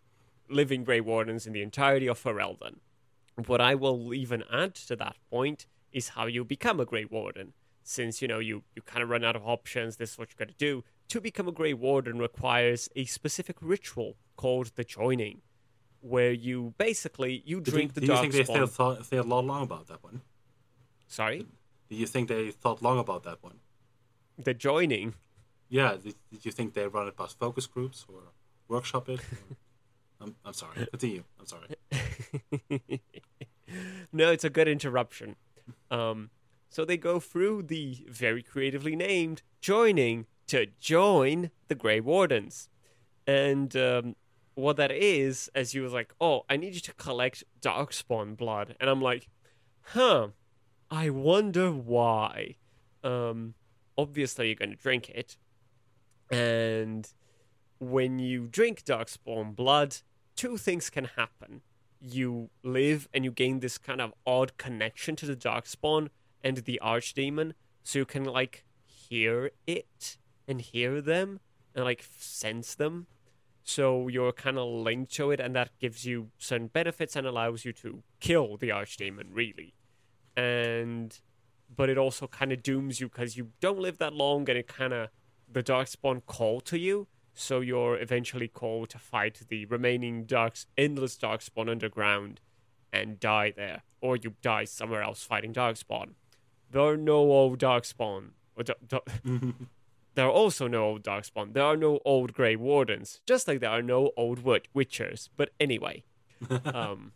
living 0.49 0.84
Grey 0.84 1.01
Wardens 1.01 1.47
in 1.47 1.53
the 1.53 1.62
entirety 1.62 2.07
of 2.07 2.22
Ferelden. 2.22 2.76
What 3.47 3.61
I 3.61 3.74
will 3.74 4.14
even 4.14 4.44
add 4.51 4.74
to 4.74 4.97
that 4.97 5.16
point 5.30 5.66
is 5.92 6.11
how 6.11 6.26
you 6.26 6.44
become 6.44 6.80
a 6.80 6.84
Grey 6.84 7.05
Warden. 7.05 7.53
Since, 7.82 8.20
you 8.20 8.28
know, 8.28 8.38
you, 8.38 8.64
you 8.74 8.82
kind 8.82 9.03
of 9.03 9.09
run 9.11 9.24
out 9.24 9.36
of 9.36 9.47
options, 9.47 9.97
this 9.97 10.12
is 10.12 10.18
what 10.18 10.30
you 10.30 10.36
got 10.36 10.49
to 10.49 10.55
do. 10.55 10.82
To 11.09 11.20
become 11.20 11.47
a 11.47 11.53
Grey 11.53 11.74
Warden 11.74 12.18
requires 12.18 12.88
a 12.97 13.05
specific 13.05 13.57
ritual 13.61 14.16
called 14.36 14.72
the 14.74 14.82
Joining, 14.84 15.42
where 16.01 16.32
you 16.32 16.74
basically, 16.78 17.42
you 17.47 17.61
Do 17.61 17.70
drink 17.70 17.94
the 17.94 18.01
do 18.01 18.07
you 18.09 18.16
think 18.18 18.32
they 18.32 18.40
Darkspawn. 18.42 18.68
thought, 18.70 19.07
thought, 19.07 19.07
thought 19.07 19.26
long 19.26 19.62
about 19.62 19.86
that 19.86 20.03
one? 20.03 20.22
Sorry? 21.07 21.47
Do 21.88 21.94
you 21.94 22.07
think 22.07 22.28
they 22.28 22.51
thought 22.51 22.82
long 22.82 22.99
about 22.99 23.22
that 23.24 23.42
one? 23.42 23.61
The 24.36 24.55
Joining. 24.55 25.14
Yeah. 25.68 25.96
Did, 26.02 26.14
did 26.30 26.44
you 26.44 26.52
think 26.52 26.74
they 26.74 26.86
run 26.86 27.08
it 27.08 27.16
past 27.16 27.38
focus 27.38 27.66
groups 27.66 28.04
or 28.08 28.20
workshop 28.68 29.08
it? 29.08 29.20
I'm, 30.20 30.34
I'm 30.44 30.52
sorry. 30.54 30.86
Continue. 30.90 31.24
I'm 31.38 31.46
sorry. 31.46 31.68
no, 34.12 34.30
it's 34.30 34.44
a 34.44 34.50
good 34.50 34.68
interruption. 34.68 35.36
Um, 35.90 36.30
So 36.70 36.84
they 36.84 36.96
go 36.96 37.20
through 37.20 37.62
the 37.64 38.04
very 38.08 38.42
creatively 38.42 38.96
named 38.96 39.42
joining 39.60 40.26
to 40.48 40.66
join 40.80 41.50
the 41.68 41.74
Grey 41.74 42.00
Wardens. 42.00 42.68
And 43.26 43.74
um, 43.76 44.16
what 44.54 44.76
that 44.76 44.90
is, 44.92 45.50
as 45.54 45.74
you 45.74 45.82
was 45.82 45.92
like, 45.92 46.14
oh, 46.20 46.44
I 46.48 46.56
need 46.56 46.74
you 46.74 46.80
to 46.80 46.94
collect 46.94 47.44
Darkspawn 47.60 48.36
blood. 48.36 48.76
And 48.80 48.88
I'm 48.88 49.00
like, 49.02 49.28
huh, 49.82 50.28
I 50.90 51.10
wonder 51.10 51.70
why. 51.72 52.56
Um, 53.02 53.54
obviously, 53.98 54.46
you're 54.46 54.56
going 54.56 54.70
to 54.70 54.76
drink 54.76 55.10
it. 55.10 55.36
And 56.30 57.08
when 57.78 58.18
you 58.18 58.46
drink 58.46 58.84
Darkspawn 58.84 59.54
blood, 59.54 59.98
two 60.34 60.56
things 60.56 60.90
can 60.90 61.04
happen. 61.16 61.62
You 62.00 62.50
live 62.62 63.08
and 63.12 63.24
you 63.24 63.30
gain 63.30 63.60
this 63.60 63.78
kind 63.78 64.00
of 64.00 64.12
odd 64.26 64.56
connection 64.56 65.16
to 65.16 65.26
the 65.26 65.36
Darkspawn 65.36 66.08
and 66.42 66.58
the 66.58 66.80
Archdemon, 66.82 67.52
so 67.82 68.00
you 68.00 68.04
can 68.04 68.24
like 68.24 68.64
hear 68.84 69.50
it 69.66 70.18
and 70.46 70.60
hear 70.60 71.00
them 71.00 71.40
and 71.74 71.84
like 71.84 72.04
sense 72.18 72.74
them. 72.74 73.06
So 73.64 74.06
you're 74.06 74.32
kind 74.32 74.58
of 74.58 74.68
linked 74.68 75.12
to 75.14 75.32
it, 75.32 75.40
and 75.40 75.56
that 75.56 75.70
gives 75.80 76.04
you 76.04 76.30
certain 76.38 76.68
benefits 76.68 77.16
and 77.16 77.26
allows 77.26 77.64
you 77.64 77.72
to 77.74 78.02
kill 78.20 78.56
the 78.56 78.68
Archdemon, 78.68 79.28
really. 79.32 79.74
And 80.36 81.18
but 81.74 81.90
it 81.90 81.98
also 81.98 82.28
kind 82.28 82.52
of 82.52 82.62
dooms 82.62 83.00
you 83.00 83.08
because 83.08 83.36
you 83.36 83.50
don't 83.60 83.80
live 83.80 83.98
that 83.98 84.12
long, 84.12 84.48
and 84.48 84.58
it 84.58 84.68
kind 84.68 84.92
of 84.92 85.08
the 85.57 85.62
Darkspawn 85.62 86.20
call 86.26 86.61
to 86.61 86.78
you, 86.78 87.07
so 87.32 87.61
you're 87.61 87.98
eventually 87.98 88.46
called 88.46 88.90
to 88.90 88.98
fight 88.98 89.40
the 89.48 89.64
remaining 89.64 90.24
darks, 90.24 90.66
endless 90.76 91.16
Darkspawn 91.16 91.70
underground, 91.70 92.42
and 92.92 93.18
die 93.18 93.54
there, 93.57 93.80
or 94.02 94.16
you 94.18 94.34
die 94.42 94.64
somewhere 94.64 95.00
else 95.00 95.22
fighting 95.22 95.54
Darkspawn. 95.54 96.11
There 96.70 96.82
are 96.82 96.96
no 96.98 97.16
old 97.16 97.59
Darkspawn. 97.59 98.32
Or 98.54 98.64
da- 98.64 98.74
da- 98.86 99.00
there 100.14 100.26
are 100.26 100.30
also 100.30 100.66
no 100.66 100.84
old 100.84 101.02
Darkspawn. 101.02 101.54
There 101.54 101.64
are 101.64 101.76
no 101.76 102.00
old 102.04 102.34
Grey 102.34 102.57
Wardens, 102.57 103.22
just 103.24 103.48
like 103.48 103.61
there 103.61 103.70
are 103.70 103.80
no 103.80 104.11
old 104.14 104.40
wit- 104.44 104.68
Witchers. 104.74 105.30
But 105.38 105.54
anyway, 105.59 106.04
um, 106.66 107.12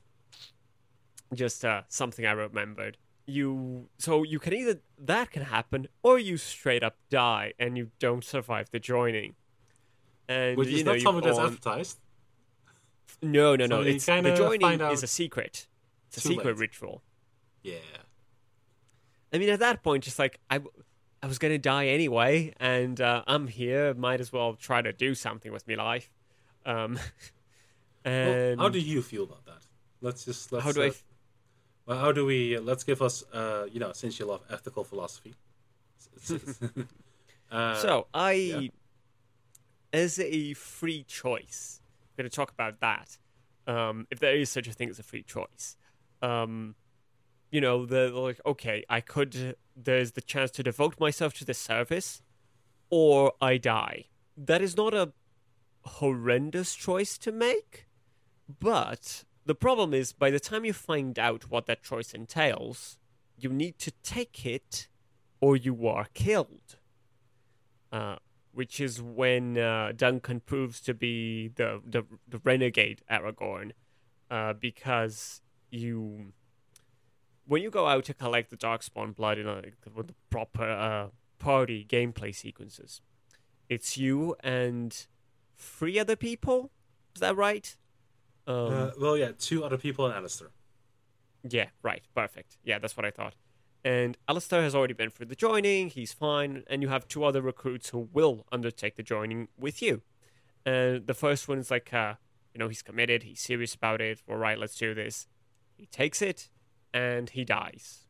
just 1.34 1.62
uh, 1.62 1.82
something 1.88 2.24
I 2.24 2.32
remembered. 2.32 2.96
You 3.26 3.88
so 3.98 4.22
you 4.24 4.38
can 4.38 4.52
either 4.52 4.80
that 4.98 5.30
can 5.30 5.42
happen, 5.42 5.88
or 6.02 6.18
you 6.18 6.36
straight 6.36 6.82
up 6.82 6.96
die 7.10 7.52
and 7.58 7.76
you 7.78 7.90
don't 7.98 8.24
survive 8.24 8.70
the 8.70 8.80
joining. 8.80 9.34
And 10.28 10.56
Which 10.56 10.68
you 10.68 10.78
is 10.78 10.84
know, 10.84 10.92
not 10.92 11.00
something 11.00 11.24
that's 11.24 11.38
advertised. 11.38 11.98
No, 13.22 13.56
no, 13.56 13.66
no. 13.66 13.82
So 13.82 13.88
It's 13.88 14.06
the 14.06 14.34
joining 14.36 14.80
is 14.80 15.02
a 15.02 15.06
secret. 15.06 15.66
It's 16.08 16.18
a 16.18 16.20
secret 16.20 16.46
late. 16.46 16.58
ritual. 16.58 17.02
Yeah. 17.62 17.78
I 19.32 19.38
mean, 19.38 19.48
at 19.50 19.60
that 19.60 19.82
point, 19.82 20.04
just 20.04 20.18
like 20.18 20.40
I, 20.50 20.60
I 21.22 21.26
was 21.26 21.38
gonna 21.38 21.58
die 21.58 21.86
anyway, 21.86 22.52
and 22.58 23.00
uh, 23.00 23.22
I'm 23.26 23.46
here. 23.46 23.94
Might 23.94 24.20
as 24.20 24.32
well 24.32 24.54
try 24.54 24.82
to 24.82 24.92
do 24.92 25.14
something 25.14 25.52
with 25.52 25.68
my 25.68 25.74
life. 25.74 26.10
Um, 26.66 26.98
Well, 28.04 28.56
how 28.56 28.68
do 28.70 28.80
you 28.80 29.02
feel 29.02 29.24
about 29.24 29.44
that? 29.44 29.66
Let's 30.00 30.24
just 30.24 30.50
let's. 30.52 30.64
how 30.64 30.72
do 30.72 30.82
I 30.82 30.86
uh, 30.86 30.88
f- 30.88 31.04
Well, 31.90 31.98
how 31.98 32.12
do 32.12 32.24
we? 32.24 32.56
let's 32.56 32.84
give 32.84 33.02
us. 33.02 33.24
Uh, 33.32 33.66
you 33.68 33.80
know, 33.80 33.90
since 33.92 34.20
you 34.20 34.24
love 34.24 34.42
ethical 34.48 34.84
philosophy. 34.84 35.34
Uh, 37.52 37.74
so 37.74 38.06
I, 38.14 38.32
yeah. 38.32 38.68
as 39.92 40.20
a 40.20 40.52
free 40.52 41.02
choice, 41.02 41.80
I'm 42.00 42.22
going 42.22 42.30
to 42.30 42.36
talk 42.36 42.52
about 42.52 42.78
that. 42.78 43.18
Um, 43.66 44.06
if 44.08 44.20
there 44.20 44.36
is 44.36 44.48
such 44.48 44.68
a 44.68 44.72
thing 44.72 44.88
as 44.88 45.00
a 45.00 45.02
free 45.02 45.24
choice, 45.24 45.76
um, 46.22 46.76
you 47.50 47.60
know, 47.60 47.86
the 47.86 48.10
like, 48.10 48.40
okay, 48.46 48.84
I 48.88 49.00
could. 49.00 49.56
There's 49.74 50.12
the 50.12 50.20
chance 50.20 50.52
to 50.52 50.62
devote 50.62 51.00
myself 51.00 51.34
to 51.38 51.44
the 51.44 51.54
service, 51.54 52.22
or 52.88 53.32
I 53.40 53.56
die. 53.56 54.04
That 54.36 54.62
is 54.62 54.76
not 54.76 54.94
a 54.94 55.12
horrendous 55.80 56.76
choice 56.76 57.18
to 57.18 57.32
make, 57.32 57.88
but 58.60 59.24
the 59.46 59.54
problem 59.54 59.94
is 59.94 60.12
by 60.12 60.30
the 60.30 60.40
time 60.40 60.64
you 60.64 60.72
find 60.72 61.18
out 61.18 61.50
what 61.50 61.66
that 61.66 61.82
choice 61.82 62.12
entails, 62.12 62.98
you 63.38 63.50
need 63.50 63.78
to 63.78 63.90
take 64.02 64.44
it, 64.46 64.88
or 65.40 65.56
you 65.56 65.86
are 65.86 66.06
killed 66.14 66.76
uh, 67.92 68.16
which 68.52 68.80
is 68.80 69.00
when 69.00 69.58
uh, 69.58 69.92
Duncan 69.96 70.40
proves 70.40 70.80
to 70.80 70.94
be 70.94 71.48
the 71.48 71.80
the, 71.84 72.04
the 72.28 72.40
renegade 72.44 73.02
Aragorn, 73.10 73.72
uh, 74.30 74.52
because 74.54 75.40
you 75.70 76.32
when 77.46 77.62
you 77.62 77.70
go 77.70 77.86
out 77.86 78.04
to 78.04 78.14
collect 78.14 78.50
the 78.50 78.56
Darkspawn 78.56 79.14
blood 79.14 79.38
in 79.38 79.46
a, 79.46 79.62
with 79.94 80.08
the 80.08 80.14
proper 80.30 80.64
uh, 80.64 81.08
party 81.38 81.86
gameplay 81.88 82.34
sequences, 82.34 83.00
it's 83.68 83.96
you 83.96 84.36
and 84.40 85.06
three 85.56 85.98
other 85.98 86.16
people. 86.16 86.70
Is 87.14 87.20
that 87.20 87.36
right? 87.36 87.76
Um, 88.50 88.72
uh, 88.72 88.90
well, 88.98 89.16
yeah, 89.16 89.32
two 89.38 89.64
other 89.64 89.78
people 89.78 90.06
and 90.06 90.14
Alistair. 90.14 90.48
yeah, 91.48 91.68
right. 91.82 92.02
Perfect. 92.14 92.58
Yeah, 92.64 92.78
that's 92.78 92.96
what 92.96 93.06
I 93.06 93.10
thought. 93.10 93.34
And 93.84 94.18
Alistair 94.28 94.62
has 94.62 94.74
already 94.74 94.92
been 94.94 95.10
through 95.10 95.26
the 95.26 95.34
joining. 95.34 95.88
He's 95.88 96.12
fine. 96.12 96.64
And 96.66 96.82
you 96.82 96.88
have 96.88 97.08
two 97.08 97.24
other 97.24 97.40
recruits 97.40 97.90
who 97.90 98.08
will 98.12 98.46
undertake 98.52 98.96
the 98.96 99.02
joining 99.02 99.48
with 99.58 99.80
you. 99.80 100.02
And 100.66 101.06
the 101.06 101.14
first 101.14 101.48
one 101.48 101.58
is 101.58 101.70
like, 101.70 101.92
uh, 101.94 102.14
you 102.52 102.58
know, 102.58 102.68
he's 102.68 102.82
committed. 102.82 103.22
He's 103.22 103.40
serious 103.40 103.74
about 103.74 104.00
it. 104.00 104.20
All 104.28 104.36
right, 104.36 104.58
let's 104.58 104.76
do 104.76 104.94
this. 104.94 105.26
He 105.76 105.86
takes 105.86 106.20
it 106.20 106.50
and 106.92 107.30
he 107.30 107.44
dies. 107.44 108.06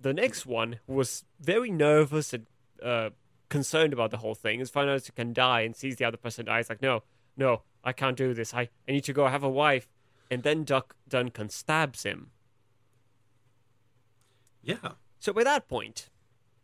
The 0.00 0.14
next 0.14 0.46
one 0.46 0.78
who 0.86 0.94
was 0.94 1.24
very 1.40 1.70
nervous 1.70 2.32
and 2.32 2.46
uh, 2.82 3.10
concerned 3.50 3.92
about 3.92 4.10
the 4.10 4.18
whole 4.18 4.34
thing 4.34 4.60
is 4.60 4.70
finds 4.70 4.90
out 4.90 5.04
he 5.04 5.12
can 5.12 5.32
die 5.32 5.62
and 5.62 5.74
sees 5.76 5.96
the 5.96 6.04
other 6.04 6.16
person 6.16 6.46
die. 6.46 6.58
He's 6.58 6.70
like, 6.70 6.80
no, 6.80 7.02
no, 7.36 7.62
I 7.88 7.92
can't 7.92 8.16
do 8.16 8.34
this. 8.34 8.54
I, 8.54 8.68
I 8.86 8.92
need 8.92 9.04
to 9.04 9.12
go 9.12 9.26
have 9.26 9.42
a 9.42 9.48
wife. 9.48 9.88
And 10.30 10.42
then 10.42 10.64
Duck 10.64 10.94
Duncan 11.08 11.48
stabs 11.48 12.02
him. 12.02 12.30
Yeah. 14.62 14.92
So 15.18 15.32
by 15.32 15.44
that 15.44 15.68
point, 15.68 16.10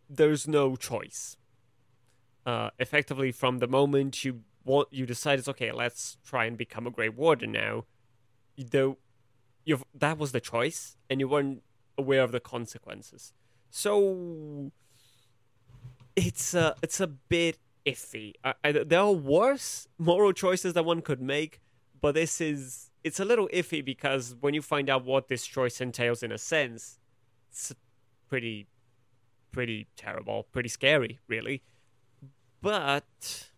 there's 0.08 0.46
no 0.46 0.76
choice. 0.76 1.36
Uh, 2.44 2.70
effectively, 2.78 3.32
from 3.32 3.58
the 3.58 3.66
moment 3.66 4.24
you 4.24 4.42
want, 4.64 4.88
you 4.90 5.06
decide 5.06 5.38
it's 5.38 5.48
okay. 5.48 5.72
Let's 5.72 6.18
try 6.24 6.44
and 6.44 6.58
become 6.58 6.86
a 6.86 6.90
Grey 6.90 7.08
Warden 7.08 7.52
now. 7.52 7.86
Though, 8.58 8.98
you've 9.64 9.82
that 9.94 10.18
was 10.18 10.32
the 10.32 10.40
choice, 10.40 10.96
and 11.08 11.20
you 11.20 11.28
weren't 11.28 11.62
aware 11.96 12.22
of 12.22 12.32
the 12.32 12.40
consequences. 12.40 13.32
So 13.70 14.70
it's 16.14 16.52
a 16.52 16.74
it's 16.82 17.00
a 17.00 17.06
bit 17.06 17.58
iffy. 17.86 18.34
I, 18.42 18.54
I, 18.62 18.72
there 18.72 19.00
are 19.00 19.12
worse 19.12 19.88
moral 19.98 20.32
choices 20.32 20.72
that 20.74 20.84
one 20.84 21.02
could 21.02 21.20
make, 21.20 21.60
but 22.00 22.14
this 22.14 22.40
is 22.40 22.90
it's 23.02 23.20
a 23.20 23.24
little 23.24 23.48
iffy 23.52 23.84
because 23.84 24.34
when 24.40 24.54
you 24.54 24.62
find 24.62 24.88
out 24.88 25.04
what 25.04 25.28
this 25.28 25.46
choice 25.46 25.80
entails, 25.80 26.22
in 26.22 26.32
a 26.32 26.38
sense, 26.38 26.98
it's 27.50 27.74
pretty 28.28 28.66
pretty 29.52 29.86
terrible, 29.96 30.46
pretty 30.50 30.68
scary, 30.68 31.18
really. 31.28 31.62
But 32.60 33.50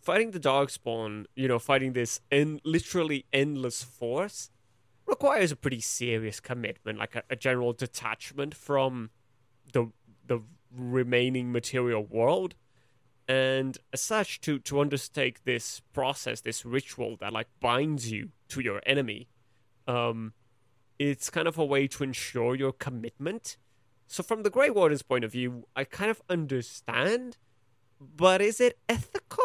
fighting 0.00 0.30
the 0.30 0.40
Darkspawn, 0.40 1.26
you 1.34 1.48
know, 1.48 1.58
fighting 1.58 1.92
this 1.94 2.20
en- 2.30 2.60
literally 2.64 3.26
endless 3.32 3.82
force 3.82 4.50
requires 5.06 5.50
a 5.50 5.56
pretty 5.56 5.80
serious 5.80 6.40
commitment, 6.40 6.98
like 6.98 7.16
a, 7.16 7.22
a 7.30 7.36
general 7.36 7.72
detachment 7.72 8.54
from 8.54 9.10
the 9.72 9.90
the 10.26 10.40
remaining 10.70 11.50
material 11.50 12.04
world. 12.04 12.54
And 13.28 13.78
as 13.92 14.00
such, 14.00 14.40
to 14.42 14.58
to 14.60 14.80
undertake 14.80 15.44
this 15.44 15.80
process, 15.92 16.40
this 16.40 16.64
ritual 16.64 17.16
that 17.20 17.32
like 17.32 17.48
binds 17.60 18.10
you 18.10 18.30
to 18.48 18.60
your 18.60 18.82
enemy, 18.84 19.28
um, 19.86 20.32
it's 20.98 21.30
kind 21.30 21.48
of 21.48 21.56
a 21.58 21.64
way 21.64 21.86
to 21.88 22.04
ensure 22.04 22.54
your 22.54 22.72
commitment. 22.72 23.56
So 24.06 24.22
from 24.22 24.42
the 24.42 24.50
Grey 24.50 24.70
Warden's 24.70 25.02
point 25.02 25.24
of 25.24 25.32
view, 25.32 25.66
I 25.76 25.84
kind 25.84 26.10
of 26.10 26.20
understand, 26.28 27.38
but 28.00 28.42
is 28.42 28.60
it 28.60 28.78
ethical? 28.88 29.44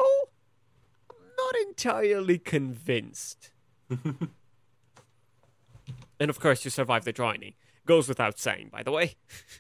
I'm 1.09 1.17
not 1.37 1.55
entirely 1.67 2.39
convinced. 2.39 3.51
and 3.89 4.29
of 6.19 6.39
course, 6.39 6.65
you 6.65 6.71
survive 6.71 7.05
the 7.05 7.13
joining. 7.13 7.53
Goes 7.85 8.09
without 8.09 8.39
saying, 8.39 8.69
by 8.71 8.81
the 8.81 8.91
way. 8.91 9.15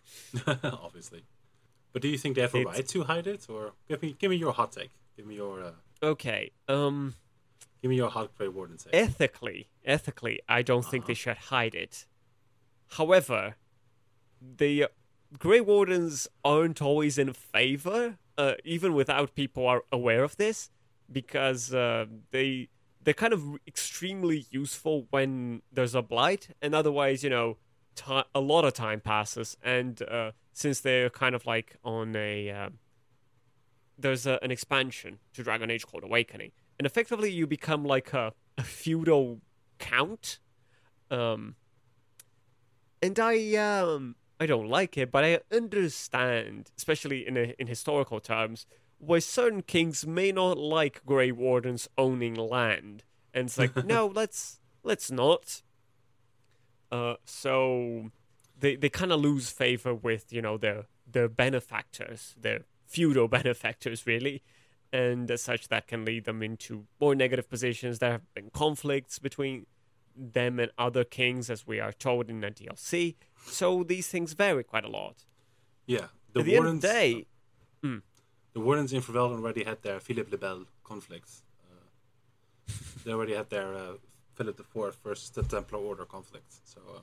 Obviously. 0.63 1.23
But 1.95 2.01
do 2.01 2.09
you 2.09 2.17
think 2.17 2.35
they 2.35 2.41
have 2.41 2.53
a 2.53 2.57
It's- 2.57 2.75
right 2.75 2.87
to 2.89 3.03
hide 3.05 3.25
it, 3.25 3.49
or 3.49 3.71
give 3.87 4.01
me 4.01 4.17
give 4.19 4.29
me 4.29 4.35
your 4.35 4.51
hot 4.51 4.73
take? 4.73 4.89
Give 5.15 5.25
me 5.25 5.35
your 5.35 5.63
uh, 5.63 5.71
Okay, 6.03 6.51
um, 6.67 7.15
give 7.81 7.87
me 7.89 7.95
your 7.95 8.09
hot 8.09 8.35
Grey 8.37 8.49
Warden 8.49 8.75
take. 8.75 8.93
ethically, 8.93 9.69
ethically, 9.85 10.41
I 10.49 10.61
don't 10.61 10.83
think 10.83 11.05
they 11.05 11.13
should 11.13 11.37
hide 11.37 11.73
it. 11.73 12.05
However, 12.97 13.55
the 14.41 14.87
Grey 15.39 15.61
Wardens 15.61 16.27
aren't 16.43 16.81
always 16.81 17.17
in 17.17 17.31
favor, 17.31 18.17
uh, 18.37 18.55
even 18.65 18.93
without 18.93 19.33
people 19.33 19.65
are 19.65 19.83
aware 19.89 20.25
of 20.25 20.35
this, 20.35 20.69
because 21.09 21.73
uh, 21.73 22.07
they 22.31 22.67
they're 23.01 23.13
kind 23.13 23.31
of 23.31 23.41
extremely 23.65 24.45
useful 24.51 25.07
when 25.11 25.61
there's 25.71 25.95
a 25.95 26.01
blight, 26.01 26.49
and 26.61 26.75
otherwise, 26.75 27.23
you 27.23 27.29
know, 27.29 27.55
ti 27.95 28.23
a 28.35 28.41
lot 28.41 28.65
of 28.65 28.73
time 28.73 28.99
passes, 28.99 29.55
and 29.63 30.01
uh, 30.01 30.31
since 30.55 30.79
they're 30.79 31.09
kind 31.09 31.35
of 31.35 31.45
like 31.45 31.75
on 31.83 32.15
a 32.15 32.49
uh, 32.49 32.69
there's 33.99 34.25
a, 34.25 34.39
an 34.41 34.51
expansion 34.51 35.19
to 35.33 35.43
Dragon 35.43 35.69
Age 35.69 35.85
called 35.85 36.03
Awakening, 36.03 36.51
and 36.79 36.85
effectively 36.85 37.29
you 37.29 37.45
become 37.45 37.83
like 37.83 38.13
a, 38.13 38.33
a 38.57 38.63
feudal 38.63 39.41
count. 39.77 40.39
Um, 41.11 41.55
and 43.01 43.19
I 43.19 43.55
um 43.55 44.15
I 44.39 44.45
don't 44.45 44.69
like 44.69 44.97
it, 44.97 45.11
but 45.11 45.25
I 45.25 45.39
understand, 45.51 46.71
especially 46.77 47.27
in 47.27 47.35
a, 47.35 47.53
in 47.59 47.67
historical 47.67 48.21
terms, 48.21 48.65
why 48.97 49.19
certain 49.19 49.61
kings 49.61 50.07
may 50.07 50.31
not 50.31 50.57
like 50.57 51.05
Grey 51.05 51.33
Wardens 51.33 51.89
owning 51.97 52.33
land, 52.33 53.03
and 53.33 53.47
it's 53.47 53.57
like 53.57 53.75
no, 53.85 54.07
let's 54.07 54.61
let's 54.83 55.11
not. 55.11 55.63
Uh, 56.91 57.15
so 57.25 58.11
they 58.59 58.75
they 58.75 58.89
kind 58.89 59.11
of 59.11 59.19
lose 59.19 59.49
favor 59.49 59.93
with 59.93 60.31
you 60.31 60.41
know 60.41 60.57
their 60.57 60.85
their 61.09 61.27
benefactors, 61.27 62.35
their 62.39 62.61
feudal 62.85 63.27
benefactors, 63.39 64.05
really, 64.05 64.41
and 64.91 65.29
as 65.29 65.41
such 65.41 65.67
that 65.67 65.87
can 65.87 66.05
lead 66.05 66.25
them 66.25 66.41
into 66.41 66.85
more 66.99 67.15
negative 67.15 67.49
positions. 67.49 67.99
There 67.99 68.11
have 68.11 68.33
been 68.33 68.49
conflicts 68.51 69.19
between 69.19 69.65
them 70.15 70.59
and 70.59 70.71
other 70.77 71.03
kings, 71.03 71.49
as 71.49 71.67
we 71.67 71.79
are 71.79 71.91
told 71.91 72.29
in 72.29 72.41
the 72.41 72.51
DLC. 72.51 73.15
So 73.45 73.83
these 73.83 74.07
things 74.07 74.33
vary 74.33 74.63
quite 74.63 74.85
a 74.85 74.89
lot. 74.89 75.25
Yeah, 75.85 76.07
the 76.33 76.39
At 76.39 76.45
the 76.45 76.53
Wardens, 76.53 76.67
end 76.67 76.75
of 76.75 76.81
the 76.81 76.87
day, 76.87 77.25
uh, 77.83 77.87
mm. 77.87 78.01
the 78.53 78.59
Wardens 78.59 78.93
in 78.93 79.01
Ferelden 79.01 79.39
already 79.39 79.63
had 79.63 79.81
their 79.83 79.99
Philip 79.99 80.31
le 80.31 80.37
Bel 80.37 80.65
conflicts. 80.83 81.43
Uh, 81.63 82.73
they 83.05 83.11
already 83.11 83.33
had 83.33 83.49
their 83.49 83.73
uh, 83.73 83.93
Philip 84.35 84.59
IV 84.59 84.95
versus 85.03 85.29
the 85.29 85.43
Templar 85.43 85.79
Order 85.79 86.05
conflict. 86.05 86.53
So 86.63 86.81
uh, 86.95 86.99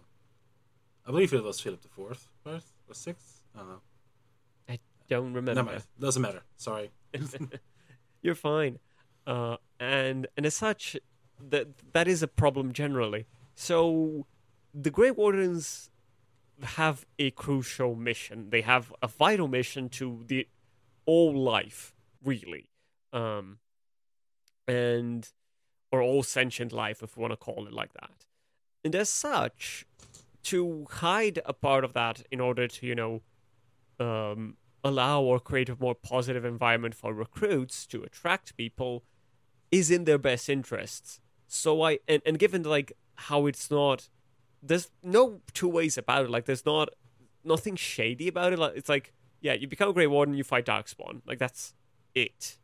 I 1.07 1.11
believe 1.11 1.33
it 1.33 1.43
was 1.43 1.61
Philip 1.61 1.85
IV, 1.85 2.29
right? 2.45 2.63
Or 2.89 2.95
sixth? 2.95 3.41
I 3.55 3.59
don't 3.59 3.69
know. 3.69 3.81
I 4.69 4.79
don't 5.09 5.33
remember. 5.33 5.63
No, 5.63 5.79
doesn't 5.99 6.23
matter. 6.23 6.43
Sorry. 6.57 6.91
You're 8.23 8.35
fine. 8.35 8.79
Uh, 9.27 9.57
and 9.81 10.27
and 10.37 10.47
as 10.47 10.55
such, 10.55 10.97
that 11.41 11.69
that 11.93 12.09
is 12.09 12.23
a 12.23 12.29
problem 12.29 12.73
generally. 12.73 13.27
So 13.55 14.27
the 14.75 14.91
Grey 14.91 15.11
Wardens 15.11 15.91
have 16.63 17.05
a 17.19 17.31
crucial 17.33 17.95
mission. 17.95 18.51
They 18.51 18.63
have 18.63 18.93
a 19.03 19.09
vital 19.09 19.49
mission 19.49 19.89
to 19.91 20.23
the 20.27 20.47
all 21.05 21.37
life, 21.37 21.95
really, 22.25 22.69
um, 23.13 23.59
and 24.69 25.29
or 25.91 26.01
all 26.01 26.23
sentient 26.23 26.73
life, 26.73 27.03
if 27.03 27.17
we 27.17 27.21
want 27.21 27.33
to 27.33 27.37
call 27.37 27.67
it 27.67 27.73
like 27.73 27.93
that. 27.95 28.27
And 28.85 28.95
as 28.95 29.11
such, 29.11 29.85
to 30.45 30.87
hide 30.91 31.41
a 31.45 31.53
part 31.53 31.85
of 31.85 31.93
that 31.93 32.23
in 32.31 32.41
order 32.41 32.67
to 32.69 32.87
you 32.87 32.95
know 32.95 33.23
um, 34.01 34.57
allow 34.83 35.23
or 35.23 35.39
create 35.39 35.69
a 35.69 35.77
more 35.79 35.95
positive 35.95 36.45
environment 36.45 36.95
for 36.95 37.15
recruits 37.15 37.87
to 37.87 38.03
attract 38.03 38.57
people 38.57 39.05
is 39.71 39.91
in 39.91 40.05
their 40.05 40.19
best 40.19 40.49
interests 40.49 41.21
so 41.47 41.83
I 41.83 41.99
and, 42.09 42.23
and 42.25 42.39
given 42.39 42.63
like 42.63 42.93
how 43.15 43.47
it's 43.47 43.71
not 43.71 44.09
there's 44.63 44.91
no 45.03 45.41
two 45.53 45.69
ways 45.69 45.99
about 45.99 46.25
it. 46.25 46.31
Like 46.31 46.47
there's 46.47 46.65
not 46.65 46.91
nothing 47.45 47.77
shady 47.77 48.29
about 48.29 48.53
it. 48.53 48.59
Like 48.59 48.75
it's 48.77 48.89
like 48.89 49.13
yeah, 49.41 49.55
you 49.55 49.67
become 49.67 49.89
a 49.89 49.93
Grey 49.93 50.07
Warden, 50.07 50.35
you 50.35 50.45
fight 50.45 50.67
Darkspawn. 50.67 51.23
Like 51.27 51.39
that's 51.39 51.75
it. 52.15 52.59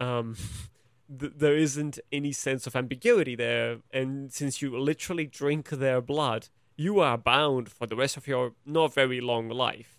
Um, 0.00 0.36
th- 1.18 1.32
there 1.36 1.56
isn't 1.56 1.98
any 2.10 2.32
sense 2.32 2.66
of 2.66 2.74
ambiguity 2.74 3.36
there, 3.36 3.78
and 3.92 4.32
since 4.32 4.60
you 4.60 4.76
literally 4.78 5.26
drink 5.26 5.70
their 5.70 6.00
blood, 6.00 6.48
you 6.78 7.00
are 7.00 7.18
bound 7.18 7.68
for 7.68 7.86
the 7.86 7.96
rest 7.96 8.16
of 8.16 8.26
your 8.28 8.52
not 8.64 8.94
very 8.94 9.20
long 9.20 9.48
life. 9.48 9.98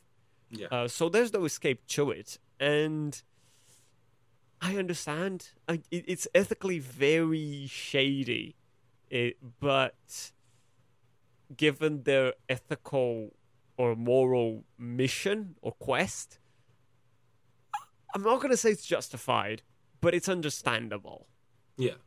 Yeah. 0.50 0.68
Uh, 0.72 0.88
so 0.88 1.10
there's 1.10 1.32
no 1.34 1.44
escape 1.46 1.86
to 1.90 2.10
it, 2.10 2.40
and 2.60 3.22
I 4.62 4.78
understand. 4.78 5.50
I, 5.68 5.82
it, 5.92 6.06
it's 6.08 6.28
ethically 6.34 6.80
very 6.80 7.68
shady, 7.70 8.56
it, 9.10 9.38
but 9.60 10.32
given 11.56 12.04
their 12.04 12.34
ethical 12.48 13.36
or 13.78 13.96
moral 13.96 14.64
mission 14.78 15.56
or 15.62 15.74
quest, 15.74 16.40
I'm 18.16 18.24
not 18.24 18.38
going 18.38 18.52
to 18.52 18.58
say 18.58 18.72
it's 18.72 18.86
justified, 18.86 19.62
but 20.02 20.16
it's 20.16 20.30
understandable. 20.30 21.28
Yeah. 21.78 22.00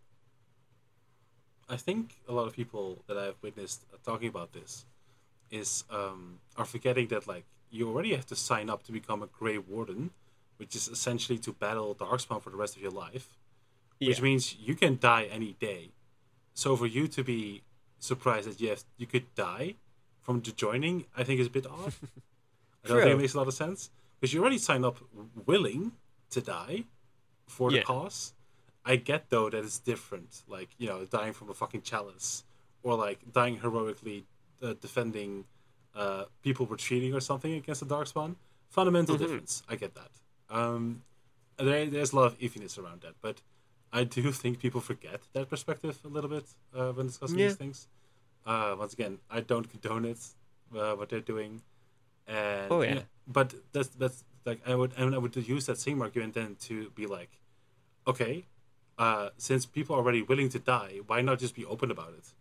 I 1.72 1.76
think 1.76 2.16
a 2.28 2.32
lot 2.32 2.46
of 2.46 2.54
people 2.54 3.02
that 3.06 3.16
I've 3.16 3.36
witnessed 3.42 3.84
talking 4.04 4.28
about 4.28 4.52
this 4.52 4.84
is 5.50 5.84
um, 5.90 6.38
are 6.56 6.64
forgetting 6.64 7.08
that 7.08 7.26
like 7.26 7.44
you 7.70 7.88
already 7.88 8.14
have 8.14 8.26
to 8.26 8.36
sign 8.36 8.68
up 8.68 8.82
to 8.84 8.92
become 8.92 9.22
a 9.22 9.26
Grey 9.26 9.58
Warden 9.58 10.10
which 10.62 10.76
is 10.76 10.86
essentially 10.86 11.38
to 11.38 11.52
battle 11.52 11.92
Darkspawn 11.92 12.40
for 12.40 12.50
the 12.50 12.56
rest 12.56 12.76
of 12.76 12.82
your 12.82 12.92
life, 12.92 13.36
yeah. 13.98 14.10
which 14.10 14.22
means 14.22 14.54
you 14.56 14.76
can 14.76 14.96
die 14.96 15.24
any 15.24 15.56
day. 15.58 15.90
So 16.54 16.76
for 16.76 16.86
you 16.86 17.08
to 17.08 17.24
be 17.24 17.62
surprised 17.98 18.48
that 18.48 18.60
yes, 18.60 18.84
you 18.96 19.08
could 19.08 19.34
die 19.34 19.74
from 20.20 20.40
the 20.40 20.52
joining, 20.52 21.06
I 21.16 21.24
think 21.24 21.40
is 21.40 21.48
a 21.48 21.50
bit 21.50 21.66
odd. 21.66 21.94
I 22.84 22.88
don't 22.88 23.00
think 23.00 23.10
it 23.10 23.18
makes 23.18 23.34
a 23.34 23.38
lot 23.38 23.48
of 23.48 23.54
sense 23.54 23.90
because 24.20 24.32
you 24.32 24.40
already 24.40 24.58
signed 24.58 24.84
up 24.84 24.98
willing 25.46 25.90
to 26.30 26.40
die 26.40 26.84
for 27.48 27.70
the 27.70 27.78
yeah. 27.78 27.82
cause. 27.82 28.32
I 28.84 28.96
get 28.96 29.30
though 29.30 29.48
that 29.50 29.64
it's 29.64 29.78
different, 29.78 30.42
like 30.48 30.70
you 30.78 30.88
know, 30.88 31.04
dying 31.04 31.32
from 31.32 31.50
a 31.50 31.54
fucking 31.54 31.82
chalice 31.82 32.44
or 32.82 32.96
like 32.96 33.32
dying 33.32 33.58
heroically 33.58 34.24
uh, 34.62 34.74
defending 34.80 35.44
uh, 35.94 36.24
people 36.42 36.66
retreating 36.66 37.14
or 37.14 37.20
something 37.20 37.52
against 37.54 37.86
the 37.86 37.94
darkspawn. 37.94 38.36
Fundamental 38.70 39.14
mm-hmm. 39.14 39.24
difference. 39.24 39.62
I 39.68 39.76
get 39.76 39.94
that. 39.94 40.10
Um, 40.50 41.02
there, 41.58 41.86
there's 41.86 42.12
a 42.12 42.16
lot 42.16 42.26
of 42.26 42.38
iffiness 42.38 42.78
around 42.78 43.02
that, 43.02 43.14
but 43.20 43.40
I 43.92 44.04
do 44.04 44.32
think 44.32 44.58
people 44.58 44.80
forget 44.80 45.20
that 45.34 45.48
perspective 45.48 45.98
a 46.04 46.08
little 46.08 46.30
bit 46.30 46.44
uh, 46.74 46.92
when 46.92 47.06
discussing 47.06 47.38
yeah. 47.38 47.48
these 47.48 47.56
things. 47.56 47.88
Uh, 48.44 48.74
once 48.78 48.94
again, 48.94 49.18
I 49.30 49.40
don't 49.40 49.68
condone 49.70 50.04
it, 50.04 50.18
uh, 50.76 50.94
what 50.94 51.10
they're 51.10 51.20
doing, 51.20 51.62
and 52.26 52.72
oh 52.72 52.82
yeah. 52.82 53.00
but 53.28 53.54
that's 53.72 53.88
that's 53.90 54.24
like 54.44 54.60
I 54.66 54.74
would 54.74 54.92
and 54.96 55.14
I 55.14 55.18
would 55.18 55.36
use 55.36 55.66
that 55.66 55.78
same 55.78 56.02
argument 56.02 56.34
then 56.34 56.56
to 56.62 56.90
be 56.90 57.06
like, 57.06 57.30
okay, 58.06 58.46
uh, 58.98 59.30
since 59.36 59.66
people 59.66 59.96
are 59.96 59.98
already 59.98 60.22
willing 60.22 60.48
to 60.50 60.58
die, 60.58 61.00
why 61.06 61.22
not 61.22 61.38
just 61.38 61.54
be 61.54 61.64
open 61.64 61.90
about 61.90 62.14
it? 62.18 62.28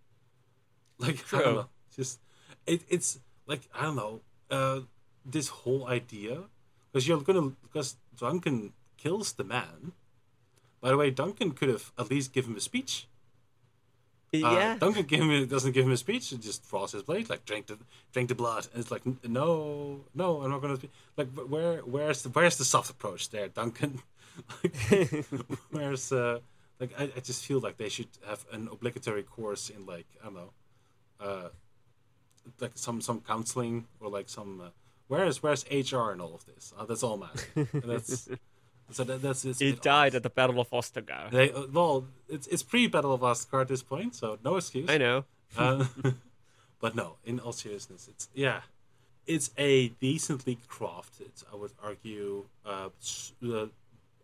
Like 1.00 1.18
True. 1.26 1.40
I 1.40 1.44
don't 1.44 1.56
know, 1.56 1.70
just 1.96 2.20
it, 2.68 2.82
it's 2.88 3.20
like 3.48 3.62
I 3.74 3.84
don't 3.84 3.96
know, 3.96 4.22
uh, 4.52 4.82
this 5.26 5.48
whole 5.48 5.88
idea 5.88 6.44
because 6.92 7.08
you're 7.08 7.22
gonna 7.22 7.54
because 7.64 7.96
Duncan 8.16 8.74
kills 8.98 9.34
the 9.34 9.44
man. 9.44 9.94
By 10.80 10.90
the 10.90 10.98
way, 10.98 11.10
Duncan 11.12 11.52
could 11.52 11.70
have 11.70 11.92
at 11.98 12.10
least 12.10 12.34
given 12.34 12.52
him 12.52 12.58
a 12.58 12.62
speech. 12.62 13.08
Uh, 14.34 14.38
yeah. 14.38 14.48
Uh, 14.48 14.78
Duncan 14.80 15.04
give 15.04 15.22
him, 15.22 15.48
doesn't 15.48 15.74
give 15.74 15.86
him 15.86 15.92
a 15.92 15.98
speech. 15.98 16.32
It 16.32 16.42
just 16.42 16.70
draws 16.70 16.92
his 16.92 17.04
blade, 17.04 17.30
like 17.30 17.46
drink 17.46 17.68
the 17.68 17.78
drink 18.14 18.30
the 18.30 18.36
blood. 18.36 18.68
And 18.74 18.82
it's 18.82 18.92
like 18.92 19.04
no, 19.28 20.02
no, 20.14 20.42
I'm 20.42 20.52
not 20.52 20.62
gonna. 20.62 20.78
Speak. 20.78 20.92
Like 21.18 21.30
where 21.34 21.80
where's 21.80 22.24
the 22.24 22.30
where's 22.30 22.58
the 22.58 22.66
soft 22.66 22.90
approach 22.90 23.30
there, 23.30 23.48
Duncan? 23.48 24.02
like, 24.64 25.26
where's 25.72 26.12
uh 26.12 26.40
like 26.80 26.92
I, 26.98 27.04
I 27.16 27.20
just 27.20 27.46
feel 27.46 27.60
like 27.60 27.78
they 27.78 27.90
should 27.90 28.10
have 28.28 28.46
an 28.52 28.70
obligatory 28.72 29.24
course 29.24 29.70
in 29.70 29.86
like 29.86 30.08
I 30.22 30.26
don't 30.26 30.36
know, 30.36 30.52
uh, 31.20 31.50
like 32.60 32.72
some 32.76 33.02
some 33.02 33.22
counseling 33.22 33.88
or 34.00 34.10
like 34.10 34.30
some 34.30 34.62
uh, 34.62 34.70
Where's 35.12 35.44
where's 35.44 35.66
HR 35.70 36.12
and 36.12 36.22
all 36.22 36.34
of 36.34 36.46
this? 36.46 36.74
Uh, 36.78 36.86
that's 36.86 37.04
all 37.04 37.18
man. 37.18 37.68
that's 37.84 38.30
so 38.92 39.04
that, 39.04 39.22
that's 39.22 39.44
it's, 39.44 39.62
it 39.62 39.82
died 39.82 40.16
at 40.16 40.24
the 40.24 40.30
Battle 40.30 40.62
of 40.62 40.70
Ostagar. 40.70 41.30
They, 41.30 41.52
uh, 41.52 41.64
well, 41.70 42.06
it's 42.30 42.48
it's 42.48 42.64
pre 42.64 42.88
Battle 42.88 43.14
of 43.14 43.20
Ostagar 43.20 43.60
at 43.60 43.68
this 43.68 43.84
point, 43.84 44.16
so 44.16 44.40
no 44.42 44.56
excuse. 44.56 44.90
I 44.90 44.98
know. 44.98 45.26
uh, 45.58 45.84
but 46.80 46.96
no, 46.96 47.18
in 47.26 47.42
all 47.42 47.52
seriousness, 47.52 48.08
it's 48.08 48.30
yeah, 48.34 48.62
it's 49.28 49.52
a 49.58 49.90
decently 49.90 50.58
crafted, 50.70 51.44
I 51.52 51.58
would 51.58 51.72
argue, 51.84 52.46
uh, 52.66 52.88
uh, 53.46 53.66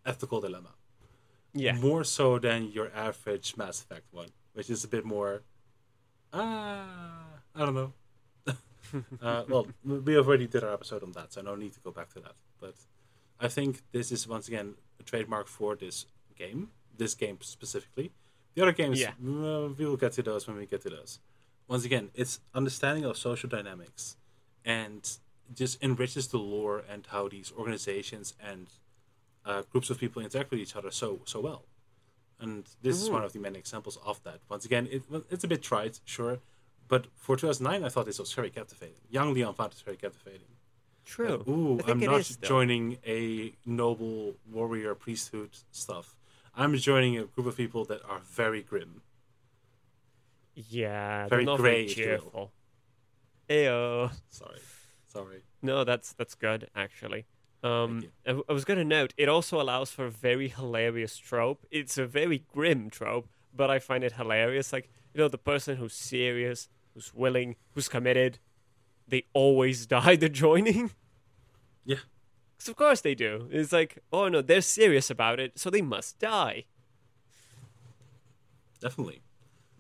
ethical 0.08 0.42
dilemma. 0.42 0.74
Yeah. 1.54 1.74
More 1.74 2.04
so 2.04 2.40
than 2.40 2.72
your 2.72 2.92
average 2.96 3.56
Mass 3.58 3.82
Effect 3.82 4.06
one, 4.12 4.30
which 4.54 4.70
is 4.70 4.84
a 4.84 4.88
bit 4.88 5.06
more. 5.06 5.44
Ah, 6.34 7.42
I 7.56 7.60
don't 7.66 7.74
know 7.74 7.94
uh, 9.22 9.44
well, 9.48 9.68
we 9.84 10.18
already 10.18 10.48
did 10.48 10.64
our 10.64 10.74
episode 10.74 11.04
on 11.04 11.12
that, 11.14 11.34
so 11.34 11.42
no 11.42 11.56
need 11.56 11.74
to 11.74 11.80
go 11.80 11.92
back 11.92 12.14
to 12.14 12.20
that. 12.20 12.34
But 12.60 12.76
I 13.40 13.48
think 13.48 13.82
this 13.92 14.12
is 14.12 14.28
once 14.28 14.48
again 14.48 14.76
a 15.00 15.04
trademark 15.04 15.48
for 15.48 15.76
this 15.76 16.06
game, 16.38 16.70
this 16.98 17.14
game 17.16 17.38
specifically. 17.42 18.12
The 18.56 18.64
other 18.64 18.72
games, 18.72 19.00
yeah. 19.00 19.10
uh, 19.10 19.70
we 19.78 19.86
will 19.86 19.98
get 19.98 20.14
to 20.14 20.24
those 20.24 20.48
when 20.48 20.58
we 20.58 20.66
get 20.66 20.82
to 20.82 20.90
those. 20.90 21.20
Once 21.68 21.86
again, 21.86 22.10
it's 22.16 22.40
understanding 22.56 23.06
of 23.06 23.18
social 23.18 23.50
dynamics 23.50 24.16
and 24.66 25.10
just 25.54 25.82
enriches 25.84 26.28
the 26.28 26.38
lore 26.38 26.84
and 26.90 27.08
how 27.08 27.28
these 27.28 27.54
organizations 27.58 28.34
and 28.42 28.68
uh, 29.48 29.62
groups 29.72 29.90
of 29.90 30.00
people 30.00 30.22
interact 30.22 30.52
with 30.52 30.60
each 30.60 30.76
other 30.76 30.92
so 30.92 31.20
so 31.26 31.40
well. 31.40 31.64
And 32.40 32.66
this 32.84 32.98
mm-hmm. 32.98 33.06
is 33.06 33.10
one 33.10 33.24
of 33.24 33.34
the 33.34 33.40
many 33.40 33.58
examples 33.58 33.98
of 34.06 34.24
that. 34.24 34.40
Once 34.48 34.64
again, 34.66 34.88
it, 34.92 35.02
it's 35.32 35.44
a 35.44 35.48
bit 35.48 35.64
trite, 35.64 36.00
sure, 36.06 36.38
but 36.88 37.08
for 37.16 37.36
2009, 37.36 37.84
I 37.84 37.90
thought 37.90 38.06
this 38.06 38.20
was 38.20 38.32
very 38.32 38.52
captivating. 38.52 39.02
Young 39.10 39.34
Leon 39.34 39.56
found 39.56 39.72
this 39.72 39.82
very 39.82 39.98
captivating. 39.98 40.48
True. 41.04 41.38
Like, 41.38 41.48
ooh, 41.48 41.80
I'm 41.88 42.00
not 42.00 42.20
is, 42.20 42.38
joining 42.38 42.98
a 43.08 43.54
noble 43.66 44.36
warrior 44.52 44.94
priesthood 44.94 45.50
stuff. 45.72 46.16
I'm 46.56 46.76
joining 46.76 47.18
a 47.18 47.24
group 47.24 47.48
of 47.48 47.56
people 47.56 47.86
that 47.86 48.02
are 48.10 48.20
very 48.20 48.62
grim. 48.62 49.02
Yeah, 50.56 51.28
Very 51.28 51.46
not 51.46 51.58
grey, 51.58 51.72
very 51.72 51.86
if 51.86 51.98
you 51.98 52.06
will. 52.06 52.12
cheerful. 52.12 52.52
Ew. 53.50 54.10
Sorry, 54.30 54.60
sorry. 55.08 55.44
No, 55.62 55.84
that's 55.84 56.14
that's 56.14 56.34
good 56.34 56.70
actually. 56.76 57.26
Um. 57.64 58.04
I, 58.26 58.40
I 58.50 58.54
was 58.54 58.66
gonna 58.66 58.84
note 58.84 59.14
it 59.18 59.28
also 59.28 59.60
allows 59.60 59.92
for 59.92 60.06
a 60.06 60.12
very 60.12 60.48
hilarious 60.50 61.18
trope. 61.18 61.66
It's 61.72 61.98
a 61.98 62.06
very 62.06 62.46
grim 62.54 62.90
trope, 62.90 63.28
but 63.56 63.70
I 63.72 63.80
find 63.80 64.04
it 64.04 64.14
hilarious. 64.14 64.72
Like 64.72 64.90
you 65.14 65.20
know, 65.22 65.28
the 65.28 65.38
person 65.40 65.78
who's 65.78 65.94
serious, 65.94 66.70
who's 66.94 67.14
willing, 67.14 67.56
who's 67.74 67.90
committed, 67.90 68.40
they 69.08 69.24
always 69.34 69.86
die 69.98 70.16
the 70.16 70.30
joining. 70.30 70.92
Yeah, 71.86 71.98
Because 72.58 72.70
of 72.70 72.76
course 72.76 73.02
they 73.02 73.16
do. 73.16 73.48
It's 73.52 73.72
like, 73.72 74.00
oh 74.12 74.28
no, 74.28 74.42
they're 74.42 74.62
serious 74.62 75.10
about 75.10 75.40
it, 75.40 75.58
so 75.58 75.70
they 75.70 75.82
must 75.82 76.20
die. 76.20 76.66
definitely. 78.80 79.22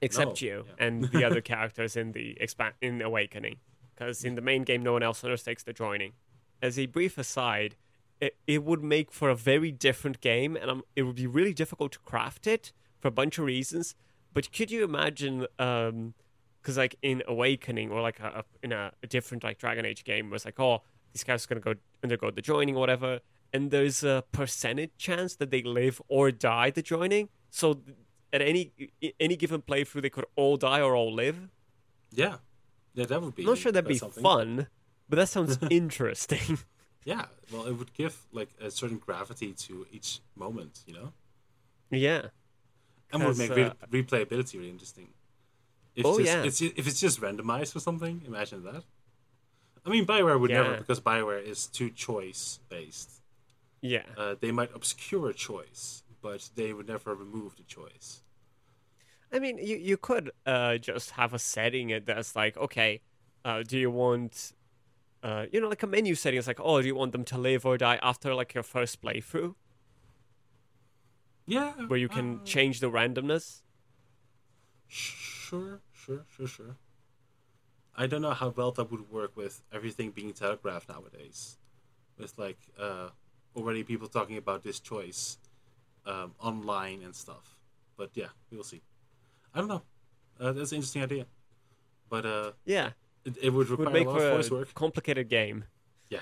Except 0.01 0.41
No, 0.41 0.47
you 0.47 0.65
yeah. 0.67 0.86
and 0.86 1.03
the 1.11 1.23
other 1.28 1.41
characters 1.41 1.95
in 1.95 2.11
the 2.11 2.38
in 2.82 3.01
Awakening, 3.01 3.57
because 3.93 4.23
in 4.23 4.36
the 4.36 4.41
main 4.41 4.63
game, 4.63 4.84
no 4.84 4.93
one 4.93 5.01
else 5.03 5.23
undertakes 5.23 5.63
the 5.63 5.73
joining. 5.73 6.13
As 6.62 6.78
a 6.80 6.86
brief 6.88 7.18
aside, 7.18 7.76
it, 8.20 8.36
it 8.47 8.64
would 8.64 8.84
make 8.84 9.12
for 9.12 9.30
a 9.30 9.36
very 9.36 9.72
different 9.72 10.22
game, 10.22 10.55
and 10.55 10.70
um, 10.70 10.84
it 10.95 11.03
would 11.03 11.16
be 11.16 11.28
really 11.28 11.53
difficult 11.53 11.91
to 11.93 11.99
craft 11.99 12.47
it 12.47 12.72
for 12.99 13.08
a 13.08 13.12
bunch 13.12 13.38
of 13.38 13.45
reasons. 13.45 13.95
But 14.34 14.51
could 14.51 14.72
you 14.72 14.84
imagine? 14.84 15.45
Because 15.58 16.78
like 16.78 16.95
in 17.01 17.24
Awakening 17.28 17.91
or 17.91 18.01
like 18.01 18.20
a, 18.20 18.28
a, 18.28 18.43
in 18.64 18.72
a, 18.72 18.91
a 19.03 19.08
different 19.08 19.43
like 19.43 19.58
Dragon 19.60 19.86
Age 19.86 20.03
game, 20.03 20.30
was 20.30 20.45
like, 20.45 20.60
oh, 20.60 20.82
these 21.14 21.24
guys 21.24 21.45
are 21.45 21.47
gonna 21.47 21.62
go 21.62 21.76
undergo 22.03 22.32
the 22.32 22.41
joining 22.41 22.76
or 22.76 22.80
whatever, 22.80 23.20
and 23.53 23.72
there's 23.72 24.03
a 24.03 24.24
percentage 24.32 24.91
chance 24.97 25.36
that 25.36 25.51
they 25.51 25.62
live 25.62 26.01
or 26.08 26.32
die 26.32 26.70
the 26.70 26.82
joining. 26.82 27.30
So 27.49 27.82
at 28.34 28.41
any 28.41 28.72
any 29.20 29.36
given 29.36 29.62
playthrough, 29.62 30.01
they 30.01 30.10
could 30.10 30.26
all 30.36 30.58
die 30.58 30.82
or 30.82 30.95
all 30.95 31.14
live. 31.14 31.49
Yeah, 32.12 32.38
yeah, 32.93 33.05
that 33.05 33.22
would 33.22 33.36
be. 33.36 33.43
I'm 33.43 33.49
not 33.49 33.58
sure 33.58 33.72
that'd 33.72 33.88
be 33.88 33.97
something. 33.97 34.24
fun, 34.24 34.68
but 35.10 35.18
that 35.18 35.30
sounds 35.30 35.58
interesting. 35.70 36.60
Yeah, 37.05 37.26
well, 37.51 37.66
it 37.66 37.74
would 37.74 37.93
give 37.93 38.18
like 38.32 38.49
a 38.62 38.70
certain 38.70 38.97
gravity 38.97 39.53
to 39.53 39.86
each 39.91 40.20
moment, 40.36 40.82
you 40.86 40.93
know, 40.93 41.14
yeah. 41.89 42.28
and 43.14 43.24
would 43.24 43.38
make 43.38 43.55
re- 43.55 43.64
uh, 43.64 43.74
replayability 43.89 44.55
really 44.55 44.70
interesting. 44.70 45.08
If 45.95 46.05
Oh, 46.05 46.18
just, 46.20 46.30
yeah. 46.30 46.43
it's, 46.43 46.62
if 46.62 46.86
it's 46.88 46.99
just 46.99 47.22
randomized 47.22 47.76
or 47.76 47.80
something, 47.80 48.22
imagine 48.28 48.64
that. 48.66 48.84
I 49.86 49.89
mean, 49.89 50.05
Bioware 50.05 50.39
would 50.39 50.51
never 50.51 50.78
because 50.78 50.99
Bioware 50.99 51.41
is 51.41 51.66
too 51.68 51.89
choice 51.89 52.60
based. 52.70 53.22
Yeah. 53.82 54.03
Uh, 54.18 54.36
they 54.39 54.51
might 54.51 54.70
obscure 54.76 55.30
a 55.30 55.34
choice, 55.34 56.03
but 56.22 56.49
they 56.55 56.74
would 56.74 56.88
never 56.88 57.16
remove 57.16 57.55
the 57.55 57.64
choice. 57.64 58.22
I 59.32 59.39
mean, 59.39 59.58
you 59.58 59.78
you 59.78 59.97
could 59.97 60.32
uh 60.45 60.78
just 60.78 61.12
have 61.12 61.34
a 61.34 61.39
setting 61.39 62.01
that's 62.05 62.36
like, 62.36 62.58
okay, 62.58 63.01
uh, 63.45 63.64
do 63.64 63.78
you 63.78 63.89
want, 63.89 64.51
uh, 65.28 65.45
you 65.51 65.59
know, 65.61 65.67
like 65.69 65.84
a 65.84 65.88
menu 65.88 66.15
setting? 66.15 66.38
It's 66.39 66.47
like, 66.47 66.59
oh, 66.61 66.82
do 66.82 66.88
you 66.88 66.95
want 66.95 67.11
them 67.11 67.25
to 67.25 67.38
live 67.38 67.65
or 67.65 67.78
die 67.78 67.99
after 68.01 68.34
like 68.34 68.53
your 68.53 68.63
first 68.63 69.01
playthrough, 69.01 69.55
Yeah, 71.45 71.73
where 71.88 71.99
you 71.99 72.09
can 72.09 72.41
uh, 72.41 72.45
change 72.45 72.80
the 72.80 72.89
randomness? 72.91 73.61
Sure, 74.88 75.82
sure, 75.93 76.25
sure, 76.30 76.47
sure. 76.47 76.78
I 77.95 78.07
don't 78.07 78.21
know 78.21 78.32
how 78.34 78.49
well 78.49 78.71
that 78.71 78.91
would 78.91 79.09
work 79.11 79.36
with 79.36 79.61
everything 79.73 80.11
being 80.11 80.34
telegraphed 80.34 80.89
nowadays, 80.89 81.57
with 82.17 82.38
like 82.38 82.59
uh, 82.80 83.09
already 83.55 83.84
people 83.84 84.07
talking 84.07 84.38
about 84.38 84.63
this 84.63 84.80
choice 84.80 85.39
um, 86.05 86.34
online 86.39 87.01
and 87.03 87.15
stuff. 87.15 87.57
But 87.97 88.11
yeah, 88.15 88.30
we'll 88.51 88.63
see. 88.63 88.82
I 89.53 89.59
don't 89.59 89.69
know. 89.69 89.84
Uh, 90.39 90.53
that's 90.53 90.71
an 90.71 90.78
interesting 90.78 91.03
idea, 91.03 91.28
but 92.09 92.25
uh, 92.25 92.51
Yeah, 92.65 92.91
it, 93.28 93.38
it 93.41 93.49
would 93.51 93.69
would 93.69 93.80
require 93.80 93.93
make 93.93 94.07
a 94.07 94.09
lot 94.09 94.19
for 94.19 94.25
of 94.25 94.32
a 94.34 94.36
voice 94.38 94.51
work. 94.51 94.73
complicated 94.73 95.30
game. 95.30 95.65
Yeah. 96.09 96.21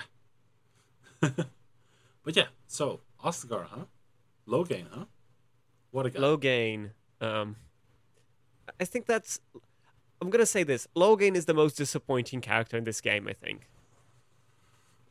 but 1.20 2.36
yeah, 2.36 2.46
so 2.66 3.00
Ostagar, 3.24 3.66
huh? 3.70 3.84
Loghain, 4.46 4.86
huh? 4.92 5.04
What 5.90 6.06
a 6.06 6.10
guy. 6.10 6.20
Loghain. 6.20 6.90
Um, 7.20 7.56
I 8.80 8.84
think 8.84 9.06
that's. 9.06 9.40
I'm 10.20 10.30
gonna 10.30 10.46
say 10.46 10.62
this. 10.62 10.86
Loghain 10.96 11.34
is 11.36 11.44
the 11.46 11.54
most 11.54 11.76
disappointing 11.76 12.40
character 12.40 12.76
in 12.76 12.84
this 12.84 13.00
game. 13.00 13.26
I 13.28 13.32
think 13.32 13.68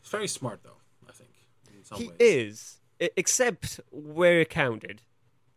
He's 0.02 0.12
very 0.12 0.28
smart 0.28 0.62
though. 0.64 0.78
I 1.10 1.12
think 1.14 1.30
in 1.76 1.84
some 1.84 1.98
he 2.00 2.08
ways. 2.10 2.18
is, 2.20 2.80
except 3.00 3.80
where 3.92 4.42
it 4.42 4.50
counted. 4.50 5.02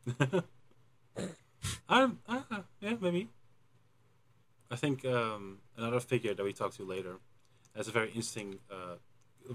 Um, 1.89 2.21
uh, 2.29 2.43
uh, 2.51 2.61
yeah, 2.81 2.95
maybe. 3.01 3.29
I 4.71 4.77
think 4.77 5.05
um, 5.05 5.59
another 5.77 6.01
figure 6.01 6.35
that 6.35 6.45
we 6.45 6.53
talk 6.53 6.73
to 6.75 6.85
later 6.85 7.17
has 7.77 7.89
a 7.89 7.91
very 7.91 8.09
interesting 8.09 8.59
uh, 8.71 8.97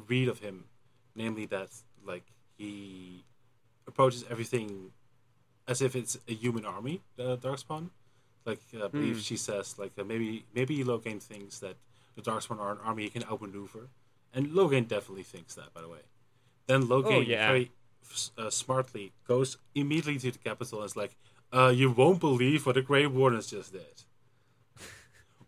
read 0.08 0.28
of 0.28 0.40
him, 0.40 0.66
namely 1.16 1.46
that 1.48 1.70
like 2.06 2.24
he 2.58 3.24
approaches 3.88 4.26
everything 4.30 4.92
as 5.68 5.82
if 5.82 5.96
it's 5.96 6.18
a 6.28 6.34
human 6.34 6.66
army, 6.66 7.02
the 7.16 7.38
Darkspawn. 7.38 7.90
Like 8.46 8.62
uh, 8.76 8.86
I 8.86 8.88
believe 8.90 9.16
Hmm. 9.16 9.22
she 9.22 9.38
says, 9.38 9.78
like 9.80 9.94
uh, 9.98 10.04
maybe 10.04 10.46
maybe 10.54 10.84
Loghain 10.84 11.22
thinks 11.22 11.60
that 11.60 11.76
the 12.16 12.22
Darkspawn 12.22 12.60
are 12.60 12.72
an 12.72 12.80
army 12.84 13.04
he 13.04 13.10
can 13.10 13.24
outmaneuver, 13.24 13.90
and 14.34 14.48
Loghain 14.48 14.88
definitely 14.88 15.24
thinks 15.24 15.56
that. 15.56 15.74
By 15.74 15.82
the 15.82 15.88
way, 15.90 16.00
then 16.68 16.84
Loghain 16.88 17.18
Oh, 17.18 17.22
yeah. 17.22 17.48
very 17.48 17.72
uh, 18.38 18.50
smartly 18.50 19.14
goes 19.28 19.58
immediately 19.76 20.20
to 20.20 20.32
the 20.32 20.40
capital 20.40 20.80
and 20.80 20.88
is 20.88 20.98
like, 20.98 21.16
uh, 21.54 21.72
"You 21.74 21.92
won't 21.92 22.20
believe 22.20 22.66
what 22.66 22.76
the 22.76 22.82
Grey 22.82 23.06
Wardens 23.08 23.48
just 23.52 23.72
did." 23.74 24.04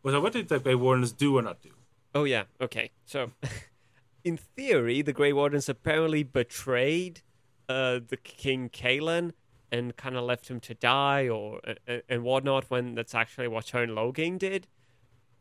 Well, 0.05 0.21
what 0.21 0.33
did 0.33 0.49
the 0.49 0.59
Grey 0.59 0.75
Wardens 0.75 1.11
do 1.11 1.35
or 1.35 1.41
not 1.41 1.63
do? 1.63 1.71
Oh 2.13 2.25
yeah. 2.25 2.43
Okay. 2.61 2.91
So, 3.05 3.31
in 4.23 4.37
theory, 4.37 5.01
the 5.01 5.11
Grey 5.11 5.33
Wardens 5.33 5.67
apparently 5.67 6.21
betrayed 6.21 7.23
uh, 7.67 8.01
the 8.07 8.17
King 8.17 8.69
Cailan 8.69 9.31
and 9.71 9.97
kind 9.97 10.15
of 10.15 10.23
left 10.23 10.47
him 10.47 10.59
to 10.59 10.75
die 10.75 11.27
or 11.27 11.59
and, 11.87 12.03
and 12.07 12.23
whatnot. 12.23 12.69
When 12.69 12.93
that's 12.93 13.15
actually 13.15 13.47
what 13.47 13.65
Teyrn 13.65 13.95
Loghain 13.95 14.37
did, 14.37 14.67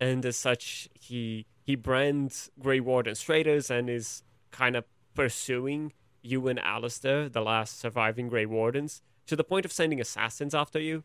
and 0.01 0.24
as 0.24 0.39
such, 0.39 0.89
he 0.99 1.45
he 1.62 1.77
brands 1.77 2.51
Grey 2.59 2.81
Wardens 2.81 3.20
traitors 3.20 3.70
and 3.70 3.91
is 3.91 4.23
kind 4.51 4.77
of 4.77 4.86
pursuing 5.15 5.93
you 6.23 6.49
and 6.49 6.59
Alistair, 6.59 7.28
the 7.28 7.43
last 7.43 7.78
surviving 7.78 8.28
Grey 8.28 8.47
Wardens, 8.47 9.03
to 9.27 9.36
the 9.36 9.45
point 9.45 9.66
of 9.66 9.73
sending 9.73 10.01
assassins 10.01 10.55
after 10.55 10.81
you. 10.81 11.05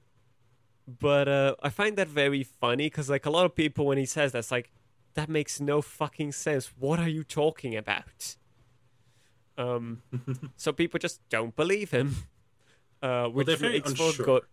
But 0.97 1.27
uh, 1.27 1.55
I 1.61 1.69
find 1.69 1.97
that 1.97 2.07
very 2.07 2.43
funny 2.43 2.87
because, 2.87 3.09
like, 3.09 3.25
a 3.25 3.29
lot 3.29 3.45
of 3.45 3.53
people, 3.53 3.85
when 3.85 3.97
he 3.97 4.05
says 4.05 4.31
that's 4.31 4.49
like, 4.49 4.71
that 5.13 5.29
makes 5.29 5.59
no 5.59 5.81
fucking 5.81 6.31
sense. 6.31 6.73
What 6.79 6.99
are 6.99 7.07
you 7.07 7.23
talking 7.23 7.75
about? 7.75 8.37
Um, 9.57 10.01
so 10.55 10.71
people 10.71 10.97
just 10.97 11.21
don't 11.29 11.55
believe 11.55 11.91
him, 11.91 12.15
uh, 13.03 13.27
which 13.27 13.47
very 13.47 13.73
makes 13.73 13.93
for 13.93 14.23
good. 14.23 14.43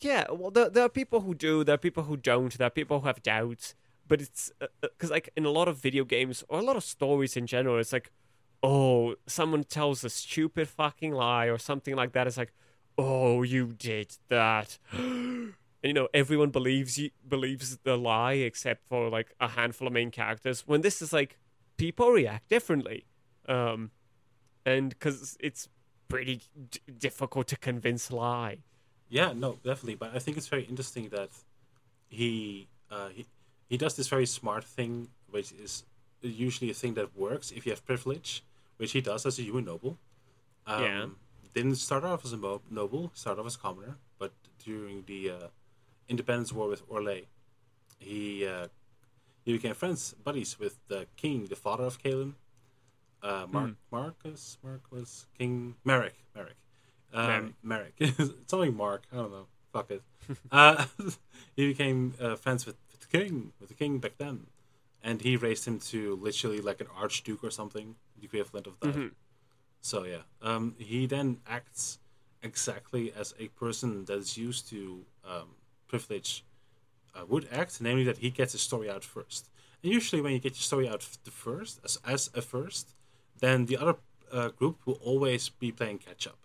Yeah, 0.00 0.26
well, 0.30 0.50
there, 0.50 0.68
there 0.68 0.84
are 0.84 0.90
people 0.90 1.22
who 1.22 1.34
do, 1.34 1.64
there 1.64 1.74
are 1.74 1.78
people 1.78 2.04
who 2.04 2.16
don't, 2.16 2.56
there 2.56 2.66
are 2.66 2.70
people 2.70 3.00
who 3.00 3.06
have 3.06 3.22
doubts. 3.22 3.74
But 4.06 4.20
it's 4.20 4.52
because, 4.80 5.10
like, 5.10 5.30
in 5.36 5.44
a 5.44 5.50
lot 5.50 5.66
of 5.66 5.78
video 5.78 6.04
games 6.04 6.44
or 6.48 6.60
a 6.60 6.62
lot 6.62 6.76
of 6.76 6.84
stories 6.84 7.36
in 7.36 7.48
general, 7.48 7.78
it's 7.78 7.92
like, 7.92 8.12
oh, 8.62 9.16
someone 9.26 9.64
tells 9.64 10.04
a 10.04 10.10
stupid 10.10 10.68
fucking 10.68 11.12
lie 11.12 11.46
or 11.46 11.58
something 11.58 11.96
like 11.96 12.12
that. 12.12 12.28
It's 12.28 12.36
like, 12.36 12.52
oh, 12.98 13.42
you 13.42 13.72
did 13.72 14.16
that. 14.28 14.78
and, 14.92 15.54
you 15.82 15.92
know, 15.92 16.08
everyone 16.14 16.50
believes 16.50 16.98
you 16.98 17.10
believes 17.28 17.78
the 17.84 17.96
lie 17.96 18.34
except 18.34 18.88
for 18.88 19.08
like 19.08 19.34
a 19.40 19.48
handful 19.48 19.86
of 19.86 19.92
main 19.92 20.10
characters. 20.10 20.66
When 20.66 20.80
this 20.80 21.02
is 21.02 21.12
like, 21.12 21.38
people 21.76 22.10
react 22.10 22.48
differently, 22.48 23.06
um, 23.48 23.90
and 24.64 24.90
because 24.90 25.36
it's 25.40 25.68
pretty 26.08 26.42
d- 26.70 26.80
difficult 26.98 27.46
to 27.48 27.56
convince 27.56 28.10
lie. 28.10 28.58
Yeah, 29.08 29.32
no, 29.34 29.58
definitely. 29.64 29.94
But 29.94 30.14
I 30.14 30.18
think 30.18 30.36
it's 30.36 30.48
very 30.48 30.64
interesting 30.64 31.08
that 31.10 31.30
he 32.08 32.68
uh, 32.90 33.08
he 33.08 33.26
he 33.68 33.76
does 33.76 33.94
this 33.96 34.08
very 34.08 34.26
smart 34.26 34.64
thing, 34.64 35.08
which 35.30 35.52
is 35.52 35.84
usually 36.22 36.70
a 36.70 36.74
thing 36.74 36.94
that 36.94 37.16
works 37.16 37.50
if 37.50 37.66
you 37.66 37.72
have 37.72 37.84
privilege, 37.84 38.42
which 38.78 38.92
he 38.92 39.00
does 39.00 39.26
as 39.26 39.38
a 39.38 39.42
human 39.42 39.64
noble. 39.64 39.98
Um, 40.66 40.82
Yeah. 40.82 41.06
Didn't 41.56 41.76
start 41.76 42.04
off 42.04 42.22
as 42.22 42.34
a 42.34 42.60
noble, 42.70 43.10
started 43.14 43.40
off 43.40 43.46
as 43.46 43.54
a 43.54 43.58
commoner, 43.58 43.96
but 44.18 44.32
during 44.62 45.04
the 45.06 45.30
uh, 45.30 45.46
independence 46.06 46.52
war 46.52 46.68
with 46.68 46.86
Orlais, 46.86 47.24
he 47.98 48.46
uh, 48.46 48.66
he 49.42 49.54
became 49.54 49.72
friends, 49.72 50.14
buddies 50.22 50.58
with 50.58 50.76
the 50.88 51.06
king, 51.16 51.46
the 51.46 51.56
father 51.56 51.84
of 51.84 52.02
Cailan. 52.02 52.34
Uh, 53.22 53.46
Mark, 53.50 53.70
Marcus, 53.90 54.58
Mark 54.62 54.82
was 54.90 55.24
King 55.38 55.76
Maric, 55.82 56.12
Maric, 56.36 56.58
um, 57.14 57.54
Maric. 57.64 57.94
Something 58.46 58.76
Mark, 58.84 59.04
I 59.10 59.16
don't 59.16 59.32
know. 59.32 59.46
fuck 59.72 59.90
it. 59.90 60.02
uh, 60.52 60.84
he 61.56 61.68
became 61.68 62.12
uh, 62.20 62.36
friends 62.36 62.66
with, 62.66 62.76
with 62.92 63.00
the 63.00 63.18
king, 63.18 63.52
with 63.60 63.70
the 63.70 63.74
king 63.74 63.98
back 63.98 64.18
then, 64.18 64.48
and 65.02 65.22
he 65.22 65.38
raised 65.38 65.66
him 65.66 65.78
to 65.78 66.16
literally 66.16 66.60
like 66.60 66.82
an 66.82 66.88
archduke 66.94 67.42
or 67.42 67.50
something, 67.50 67.94
the 68.20 68.26
equivalent 68.26 68.66
of 68.66 68.78
that. 68.80 68.94
Mm-hmm. 68.94 69.06
So 69.86 70.02
yeah, 70.02 70.24
um, 70.42 70.74
he 70.78 71.06
then 71.06 71.38
acts 71.46 72.00
exactly 72.42 73.12
as 73.12 73.34
a 73.38 73.46
person 73.62 74.04
that 74.06 74.18
is 74.18 74.36
used 74.36 74.68
to 74.70 75.04
um, 75.24 75.50
privilege 75.86 76.42
uh, 77.14 77.24
would 77.28 77.46
act, 77.52 77.80
namely 77.80 78.02
that 78.02 78.18
he 78.18 78.30
gets 78.30 78.50
his 78.50 78.62
story 78.62 78.90
out 78.90 79.04
first. 79.04 79.48
And 79.84 79.92
usually, 79.92 80.20
when 80.20 80.32
you 80.32 80.40
get 80.40 80.54
your 80.58 80.66
story 80.72 80.88
out 80.88 81.06
the 81.22 81.30
first, 81.30 81.78
as, 81.84 82.00
as 82.04 82.30
a 82.34 82.42
first, 82.42 82.96
then 83.38 83.66
the 83.66 83.76
other 83.76 83.94
uh, 84.32 84.48
group 84.48 84.76
will 84.86 84.98
always 85.10 85.50
be 85.50 85.70
playing 85.70 85.98
catch 85.98 86.26
up. 86.26 86.40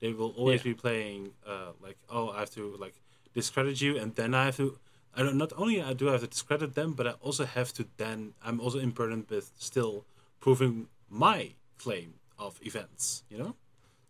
They 0.00 0.14
will 0.14 0.30
always 0.30 0.60
Yeah. 0.60 0.72
be 0.72 0.74
playing 0.74 1.34
uh, 1.46 1.72
like, 1.82 1.98
oh, 2.08 2.30
I 2.30 2.38
have 2.40 2.50
to 2.54 2.76
like 2.78 2.94
discredit 3.34 3.78
you, 3.82 3.98
and 3.98 4.14
then 4.14 4.32
I 4.32 4.46
have 4.46 4.56
to. 4.56 4.78
I 5.14 5.22
don't, 5.22 5.36
not 5.36 5.52
only 5.58 5.82
I 5.82 5.92
do 5.92 6.08
I 6.08 6.12
have 6.12 6.22
to 6.22 6.28
discredit 6.28 6.74
them, 6.74 6.94
but 6.94 7.06
I 7.06 7.14
also 7.26 7.44
have 7.44 7.74
to 7.74 7.84
then. 7.98 8.32
I'm 8.42 8.58
also 8.58 8.78
burdened 8.86 9.26
with 9.28 9.52
still 9.58 10.06
proving 10.40 10.88
my 11.10 11.56
claim 11.76 12.14
of 12.38 12.58
events. 12.62 13.24
You 13.30 13.38
know, 13.38 13.56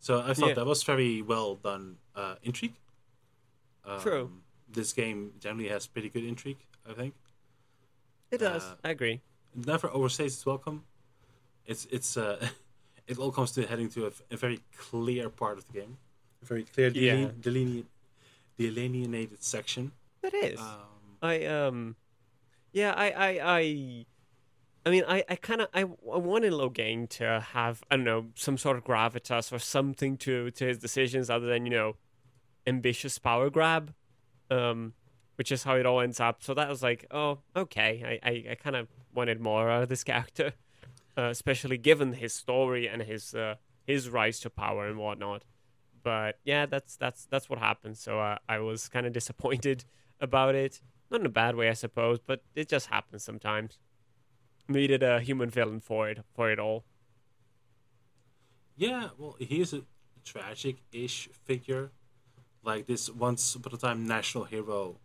so 0.01 0.21
I 0.21 0.35
thought 0.35 0.49
Yeah. 0.49 0.55
that 0.55 0.67
was 0.67 0.83
very 0.83 1.23
well 1.23 1.57
done 1.57 1.97
uh, 2.15 2.37
intrigue. 2.43 2.75
Um, 3.85 4.01
True. 4.01 4.31
This 4.69 4.93
game 4.93 5.33
generally 5.39 5.69
has 5.69 5.87
pretty 5.87 6.09
good 6.09 6.25
intrigue. 6.25 6.59
I 6.89 6.93
think 6.93 7.15
It 8.31 8.39
does. 8.39 8.63
Uh, 8.65 8.75
I 8.85 8.91
agree. 8.91 9.21
it 9.57 9.67
never 9.67 9.89
overstays 9.89 10.27
its 10.35 10.47
welcome. 10.47 10.85
It's 11.67 11.87
it's 11.91 12.17
uh, 12.17 12.39
it 13.07 13.19
all 13.19 13.31
comes 13.33 13.53
to 13.53 13.67
heading 13.67 13.89
to 13.91 14.07
a, 14.07 14.13
a 14.31 14.37
very 14.37 14.61
clear 14.77 15.31
part 15.31 15.59
of 15.59 15.67
the 15.67 15.73
game, 15.81 15.99
a 16.43 16.47
very 16.47 16.65
clear 16.65 16.89
Yeah. 16.89 17.15
deline- 17.15 17.41
deline- 17.41 17.87
delineated 18.59 19.43
section. 19.43 19.93
It 20.23 20.35
is. 20.35 20.61
Um, 20.61 21.19
I 21.23 21.45
um, 21.47 21.97
yeah, 22.73 22.93
I 22.97 23.11
I 23.11 23.31
I, 23.59 24.07
I 24.87 24.91
mean, 24.91 25.03
I 25.09 25.25
I 25.29 25.35
kind 25.35 25.61
of 25.61 25.69
I, 25.75 25.81
I 25.81 26.19
wanted 26.19 26.53
Loghain 26.53 27.09
to 27.19 27.45
have 27.55 27.83
I 27.91 27.97
don't 27.97 28.05
know 28.05 28.27
some 28.37 28.57
sort 28.57 28.77
of 28.77 28.85
gravitas 28.85 29.53
or 29.53 29.59
something 29.59 30.17
to 30.19 30.53
to 30.53 30.67
his 30.69 30.79
decisions 30.79 31.29
other 31.29 31.47
than 31.47 31.67
you 31.67 31.73
know, 31.73 31.97
ambitious 32.69 33.19
power 33.19 33.51
grab, 33.51 33.93
um, 34.49 34.93
which 35.35 35.51
is 35.51 35.65
how 35.65 35.75
it 35.75 35.87
all 35.87 36.01
ends 36.01 36.21
up. 36.21 36.41
So 36.45 36.55
that 36.55 36.69
was 36.69 36.85
like, 36.85 37.05
oh, 37.11 37.41
okay, 37.57 38.21
I 38.23 38.31
I, 38.31 38.45
I 38.53 38.55
kind 38.55 38.77
of 38.77 38.87
wanted 39.13 39.41
more 39.41 39.69
out 39.69 39.83
of 39.83 39.89
this 39.89 40.05
character, 40.13 40.53
uh, 41.19 41.31
especially 41.31 41.79
given 41.79 42.13
his 42.13 42.33
story 42.33 42.89
and 42.89 43.03
his 43.03 43.35
uh, 43.35 43.57
his 43.89 44.09
rise 44.09 44.39
to 44.41 44.51
power 44.51 44.87
and 44.87 44.99
whatnot. 44.99 45.43
But 46.05 46.39
yeah, 46.45 46.65
that's 46.65 46.97
that's 46.97 47.27
that's 47.27 47.51
what 47.51 47.59
happened. 47.59 47.99
So 47.99 48.21
uh, 48.21 48.39
I 48.49 48.61
was 48.61 48.89
kind 48.89 49.05
of 49.05 49.13
disappointed 49.13 49.85
about 50.21 50.55
it. 50.55 50.81
Not 51.11 51.21
in 51.21 51.27
a 51.27 51.31
bad 51.31 51.57
way, 51.57 51.69
I 51.69 51.73
suppose, 51.73 52.21
but 52.25 52.43
it 52.55 52.69
just 52.69 52.87
happens 52.87 53.25
sometimes. 53.25 53.79
Needed 54.69 55.03
a 55.03 55.21
human 55.21 55.51
villain 55.51 55.81
for 55.81 56.09
it 56.09 56.25
for 56.35 56.51
it 56.51 56.59
all. 56.59 56.85
yeah, 58.77 59.09
well, 59.19 59.37
he's 59.39 59.73
a 59.73 59.83
tragic-ish 60.25 61.29
figure, 61.45 61.91
like 62.63 62.87
this 62.87 63.09
once 63.09 63.55
upon 63.55 63.75
a 63.75 63.77
time 63.77 64.07
national 64.07 64.45
hero, 64.45 64.97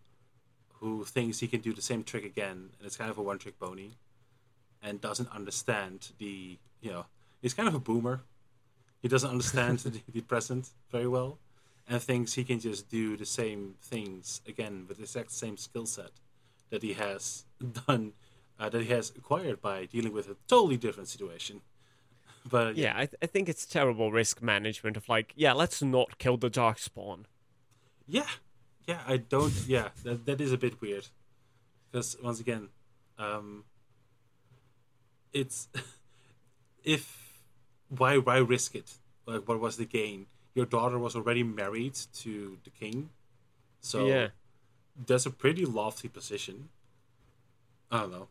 who 0.79 1.05
thinks 1.05 1.39
he 1.39 1.47
can 1.47 1.61
do 1.61 1.73
the 1.73 1.81
same 1.81 2.03
trick 2.03 2.25
again, 2.25 2.71
and 2.77 2.85
it's 2.85 2.97
kind 2.97 3.09
of 3.11 3.17
a 3.17 3.21
one-trick 3.21 3.59
pony, 3.59 3.91
and 4.81 4.99
doesn't 4.99 5.29
understand 5.33 6.11
the 6.17 6.57
you 6.81 6.91
know 6.91 7.05
he's 7.41 7.53
kind 7.53 7.67
of 7.69 7.75
a 7.75 7.79
boomer. 7.79 8.21
He 9.01 9.07
doesn't 9.07 9.29
understand 9.29 9.79
the, 9.79 10.01
the 10.11 10.21
present 10.21 10.69
very 10.91 11.07
well, 11.07 11.37
and 11.87 12.01
thinks 12.01 12.33
he 12.33 12.43
can 12.43 12.59
just 12.59 12.89
do 12.89 13.15
the 13.17 13.25
same 13.25 13.75
things 13.81 14.41
again 14.47 14.85
with 14.87 14.97
the 14.97 15.03
exact 15.03 15.31
same 15.31 15.57
skill 15.57 15.85
set 15.85 16.11
that 16.71 16.83
he 16.83 16.93
has 16.93 17.45
done, 17.87 18.13
uh, 18.61 18.69
that 18.69 18.81
he 18.83 18.89
has 18.93 19.09
acquired 19.17 19.59
by 19.61 19.85
dealing 19.85 20.13
with 20.13 20.29
a 20.29 20.35
totally 20.47 20.77
different 20.77 21.09
situation. 21.09 21.61
But 22.49 22.75
Yeah, 22.75 22.93
I, 22.95 23.05
th- 23.05 23.19
I 23.21 23.27
think 23.27 23.49
it's 23.49 23.65
terrible 23.67 24.11
risk 24.11 24.41
management 24.41 24.97
of 24.97 25.07
like, 25.09 25.33
yeah, 25.35 25.53
let's 25.53 25.81
not 25.81 26.17
kill 26.17 26.37
the 26.37 26.49
darkspawn. 26.49 27.25
Yeah, 28.07 28.31
yeah, 28.87 29.01
I 29.07 29.17
don't. 29.17 29.53
Yeah, 29.75 29.89
that 30.03 30.25
that 30.27 30.39
is 30.41 30.51
a 30.51 30.57
bit 30.57 30.75
weird, 30.81 31.07
because 31.91 32.17
once 32.23 32.39
again, 32.39 32.69
um, 33.19 33.65
it's 35.33 35.67
if 36.83 37.03
why 37.89 38.17
why 38.17 38.37
risk 38.37 38.75
it? 38.75 38.89
Like, 39.27 39.47
what 39.47 39.59
was 39.59 39.77
the 39.77 39.85
gain? 39.85 40.25
Your 40.55 40.65
daughter 40.65 40.97
was 40.99 41.15
already 41.15 41.43
married 41.43 41.95
to 42.23 42.57
the 42.63 42.69
king, 42.71 43.09
so 43.81 44.07
Yeah. 44.07 44.27
that's 45.07 45.25
a 45.25 45.31
pretty 45.31 45.65
lofty 45.65 46.09
position. 46.09 46.69
I 47.91 47.99
don't 48.01 48.11
know. 48.11 48.27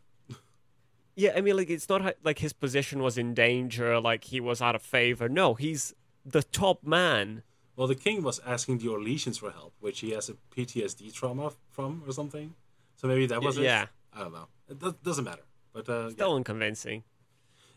Yeah, 1.15 1.31
I 1.35 1.41
mean, 1.41 1.57
like 1.57 1.69
it's 1.69 1.89
not 1.89 2.15
like 2.23 2.39
his 2.39 2.53
position 2.53 3.01
was 3.01 3.17
in 3.17 3.33
danger, 3.33 3.99
like 3.99 4.23
he 4.25 4.39
was 4.39 4.61
out 4.61 4.75
of 4.75 4.81
favor. 4.81 5.27
No, 5.27 5.53
he's 5.53 5.93
the 6.25 6.43
top 6.43 6.83
man. 6.85 7.43
Well, 7.75 7.87
the 7.87 7.95
king 7.95 8.21
was 8.23 8.39
asking 8.45 8.77
the 8.79 8.87
Orlesians 8.87 9.39
for 9.39 9.51
help, 9.51 9.73
which 9.79 9.99
he 10.01 10.11
has 10.11 10.29
a 10.29 10.33
PTSD 10.55 11.13
trauma 11.13 11.51
from 11.71 12.03
or 12.07 12.13
something. 12.13 12.53
So 12.95 13.07
maybe 13.07 13.25
that 13.27 13.41
was 13.41 13.57
it. 13.57 13.63
yeah. 13.63 13.87
I 14.13 14.19
don't 14.19 14.33
know. 14.33 14.47
It 14.69 14.79
do- 14.79 14.95
doesn't 15.03 15.23
matter. 15.23 15.43
But 15.73 15.89
uh, 15.89 16.03
yeah. 16.03 16.09
Still 16.09 16.35
unconvincing. 16.35 17.03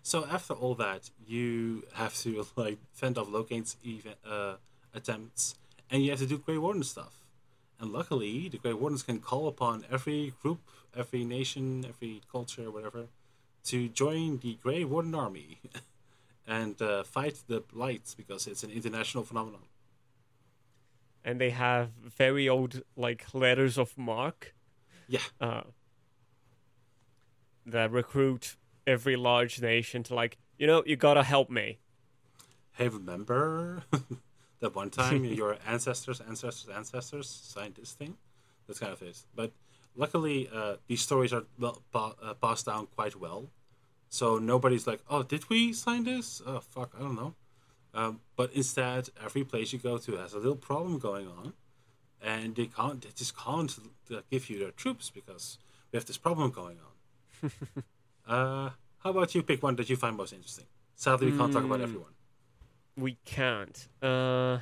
So 0.02 0.26
after 0.26 0.52
all 0.52 0.74
that, 0.74 1.10
you 1.26 1.84
have 1.94 2.14
to 2.18 2.44
like 2.56 2.78
fend 2.92 3.16
off 3.18 3.28
Loghain's 3.28 3.76
even, 3.82 4.12
uh, 4.28 4.56
attempts, 4.92 5.54
and 5.90 6.04
you 6.04 6.10
have 6.10 6.20
to 6.20 6.26
do 6.26 6.38
Grey 6.38 6.58
Warden 6.58 6.82
stuff. 6.82 7.20
And 7.80 7.90
luckily, 7.92 8.48
the 8.48 8.58
Grey 8.58 8.72
Wardens 8.74 9.02
can 9.02 9.18
call 9.18 9.48
upon 9.48 9.84
every 9.90 10.32
group, 10.42 10.60
every 10.96 11.24
nation, 11.24 11.84
every 11.88 12.20
culture, 12.30 12.70
whatever, 12.70 13.06
to 13.64 13.88
join 13.88 14.38
the 14.38 14.54
Grey 14.62 14.84
Warden 14.84 15.14
army 15.14 15.60
and 16.46 16.80
uh, 16.82 17.02
fight 17.04 17.42
the 17.46 17.60
Blight 17.60 18.14
because 18.16 18.46
it's 18.46 18.62
an 18.62 18.70
international 18.70 19.24
phenomenon. 19.24 19.62
And 21.24 21.40
they 21.40 21.50
have 21.50 21.90
very 22.02 22.48
old 22.48 22.82
like 22.96 23.24
letters 23.32 23.78
of 23.78 23.96
mark 23.96 24.54
Yeah, 25.08 25.20
uh, 25.40 25.62
that 27.66 27.90
recruit 27.90 28.56
every 28.86 29.16
large 29.16 29.60
nation 29.60 30.02
to 30.04 30.14
like, 30.14 30.36
you 30.58 30.66
know, 30.66 30.82
you 30.86 30.96
gotta 30.96 31.22
help 31.22 31.48
me. 31.50 31.78
hey, 32.72 32.88
remember 32.88 33.84
that 34.60 34.74
one 34.74 34.90
time 34.90 35.24
your 35.24 35.56
ancestors, 35.66 36.20
ancestors, 36.20 36.68
ancestors 36.74 37.28
signed 37.28 37.76
this 37.76 37.92
thing? 37.92 38.16
That's 38.66 38.78
kind 38.80 38.92
of 38.92 39.00
it. 39.02 39.18
But 39.34 39.52
luckily, 39.96 40.48
uh, 40.52 40.76
these 40.86 41.00
stories 41.00 41.32
are 41.32 41.44
well, 41.58 41.82
pa- 41.92 42.14
uh, 42.22 42.34
passed 42.34 42.66
down 42.66 42.86
quite 42.94 43.16
well. 43.16 43.50
So 44.08 44.38
nobody's 44.38 44.86
like, 44.86 45.00
oh, 45.10 45.22
did 45.22 45.48
we 45.48 45.72
sign 45.72 46.04
this? 46.04 46.40
Oh, 46.46 46.60
fuck, 46.60 46.92
I 46.96 47.00
don't 47.00 47.16
know. 47.16 47.34
Um, 47.92 48.20
but 48.36 48.52
instead, 48.52 49.08
every 49.24 49.44
place 49.44 49.72
you 49.72 49.78
go 49.78 49.98
to 49.98 50.16
has 50.16 50.34
a 50.34 50.38
little 50.38 50.56
problem 50.56 50.98
going 50.98 51.28
on. 51.28 51.52
And 52.22 52.54
they 52.56 52.66
can't, 52.66 53.02
they 53.02 53.10
just 53.14 53.36
can't 53.36 53.76
uh, 54.10 54.20
give 54.30 54.48
you 54.48 54.58
their 54.58 54.70
troops 54.70 55.10
because 55.10 55.58
we 55.92 55.98
have 55.98 56.06
this 56.06 56.16
problem 56.16 56.50
going 56.50 56.78
on. 56.78 57.50
uh, 58.26 58.70
how 58.98 59.10
about 59.10 59.34
you 59.34 59.42
pick 59.42 59.62
one 59.62 59.76
that 59.76 59.90
you 59.90 59.96
find 59.96 60.16
most 60.16 60.32
interesting? 60.32 60.64
Sadly, 60.96 61.30
we 61.30 61.36
can't 61.36 61.52
talk 61.52 61.64
about 61.64 61.80
everyone. 61.80 62.12
We 62.96 63.18
can't. 63.24 63.88
Uh, 64.00 64.58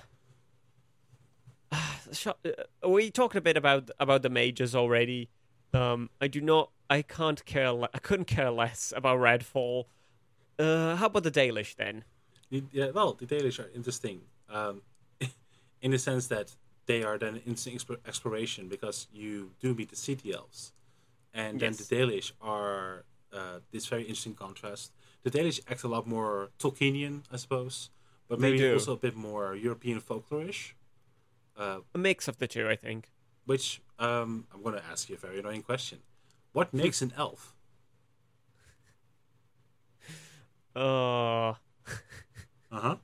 we 2.86 3.10
talked 3.10 3.36
a 3.36 3.40
bit 3.40 3.56
about 3.56 3.90
about 3.98 4.22
the 4.22 4.30
majors 4.30 4.74
already. 4.74 5.28
Um, 5.72 6.10
I 6.20 6.28
do 6.28 6.40
not. 6.40 6.70
I 6.90 7.02
can't 7.02 7.44
care. 7.44 7.72
Le- 7.72 7.88
I 7.94 7.98
couldn't 7.98 8.26
care 8.26 8.50
less 8.50 8.92
about 8.96 9.16
Redcliffe. 9.18 9.86
Uh, 10.58 10.96
how 10.96 11.06
about 11.06 11.22
the 11.22 11.30
Dalish 11.30 11.74
then? 11.76 12.04
Yeah, 12.50 12.90
well, 12.90 13.14
the 13.14 13.26
Dalish 13.26 13.58
are 13.58 13.70
interesting 13.74 14.20
um, 14.50 14.82
in 15.80 15.90
the 15.90 15.98
sense 15.98 16.26
that 16.26 16.54
they 16.84 17.02
are 17.02 17.16
then 17.16 17.36
interesting 17.46 17.74
explor- 17.78 18.00
exploration 18.06 18.68
because 18.68 19.06
you 19.12 19.52
do 19.60 19.72
meet 19.74 19.88
the 19.88 19.96
city 19.96 20.34
elves, 20.34 20.72
and 21.32 21.60
Yes. 21.60 21.78
then 21.78 21.86
the 21.88 21.96
Dalish 21.96 22.32
are 22.42 23.04
uh, 23.32 23.60
this 23.70 23.86
very 23.86 24.02
interesting 24.02 24.34
contrast. 24.34 24.92
The 25.22 25.30
Dalish 25.30 25.60
act 25.70 25.84
a 25.84 25.88
lot 25.88 26.06
more 26.06 26.50
Tolkienian, 26.58 27.22
I 27.32 27.36
suppose, 27.36 27.88
but 28.28 28.38
maybe 28.38 28.70
also 28.70 28.92
a 28.92 28.96
bit 28.96 29.16
more 29.16 29.54
European 29.54 30.00
folklorish. 30.00 30.74
Uh, 31.56 31.80
A 31.94 31.98
mix 31.98 32.28
of 32.28 32.38
the 32.38 32.46
two, 32.48 32.68
I 32.68 32.76
think. 32.76 33.10
which 33.44 33.82
um, 33.98 34.46
I'm 34.52 34.62
going 34.62 34.74
to 34.74 34.84
ask 34.84 35.08
you 35.08 35.16
a 35.16 35.18
very 35.18 35.38
annoying 35.38 35.62
question: 35.62 35.98
What 36.52 36.72
makes 36.72 37.02
an 37.02 37.12
elf? 37.16 37.54
Uh, 40.74 41.50
Uh 41.50 41.54
huh. 42.70 42.96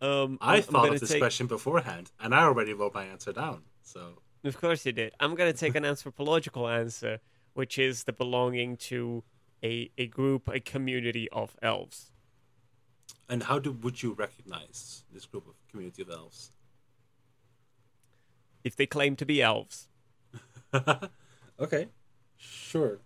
um, 0.00 0.38
I 0.40 0.54
I'm- 0.56 0.56
I'm 0.56 0.62
thought 0.62 0.88
of 0.94 1.00
this 1.00 1.10
take- 1.10 1.20
question 1.20 1.46
beforehand, 1.46 2.10
and 2.18 2.34
I 2.34 2.42
already 2.42 2.72
wrote 2.72 2.94
my 2.94 3.04
answer 3.04 3.32
down. 3.32 3.62
So 3.82 4.22
Of 4.44 4.60
course 4.60 4.84
you 4.84 4.92
did. 4.92 5.12
I'm 5.20 5.34
gonna 5.36 5.52
take 5.52 5.74
an 5.76 5.84
anthropological 5.92 6.68
answer, 6.68 7.20
which 7.54 7.78
is 7.78 8.04
the 8.04 8.12
belonging 8.12 8.76
to 8.90 9.22
a 9.62 9.90
a 9.96 10.06
group, 10.08 10.48
a 10.48 10.58
community 10.60 11.28
of 11.30 11.56
elves. 11.62 12.10
And 13.28 13.44
how 13.44 13.58
do 13.60 13.70
would 13.72 14.02
you 14.02 14.12
recognize 14.12 15.04
this 15.12 15.26
group 15.26 15.46
of 15.48 15.54
community 15.70 16.02
of 16.02 16.10
elves? 16.10 16.50
If 18.66 18.74
they 18.74 18.86
claim 18.86 19.14
to 19.14 19.24
be 19.24 19.40
elves. 19.40 19.86
okay, 21.64 21.86
sure. 22.36 22.98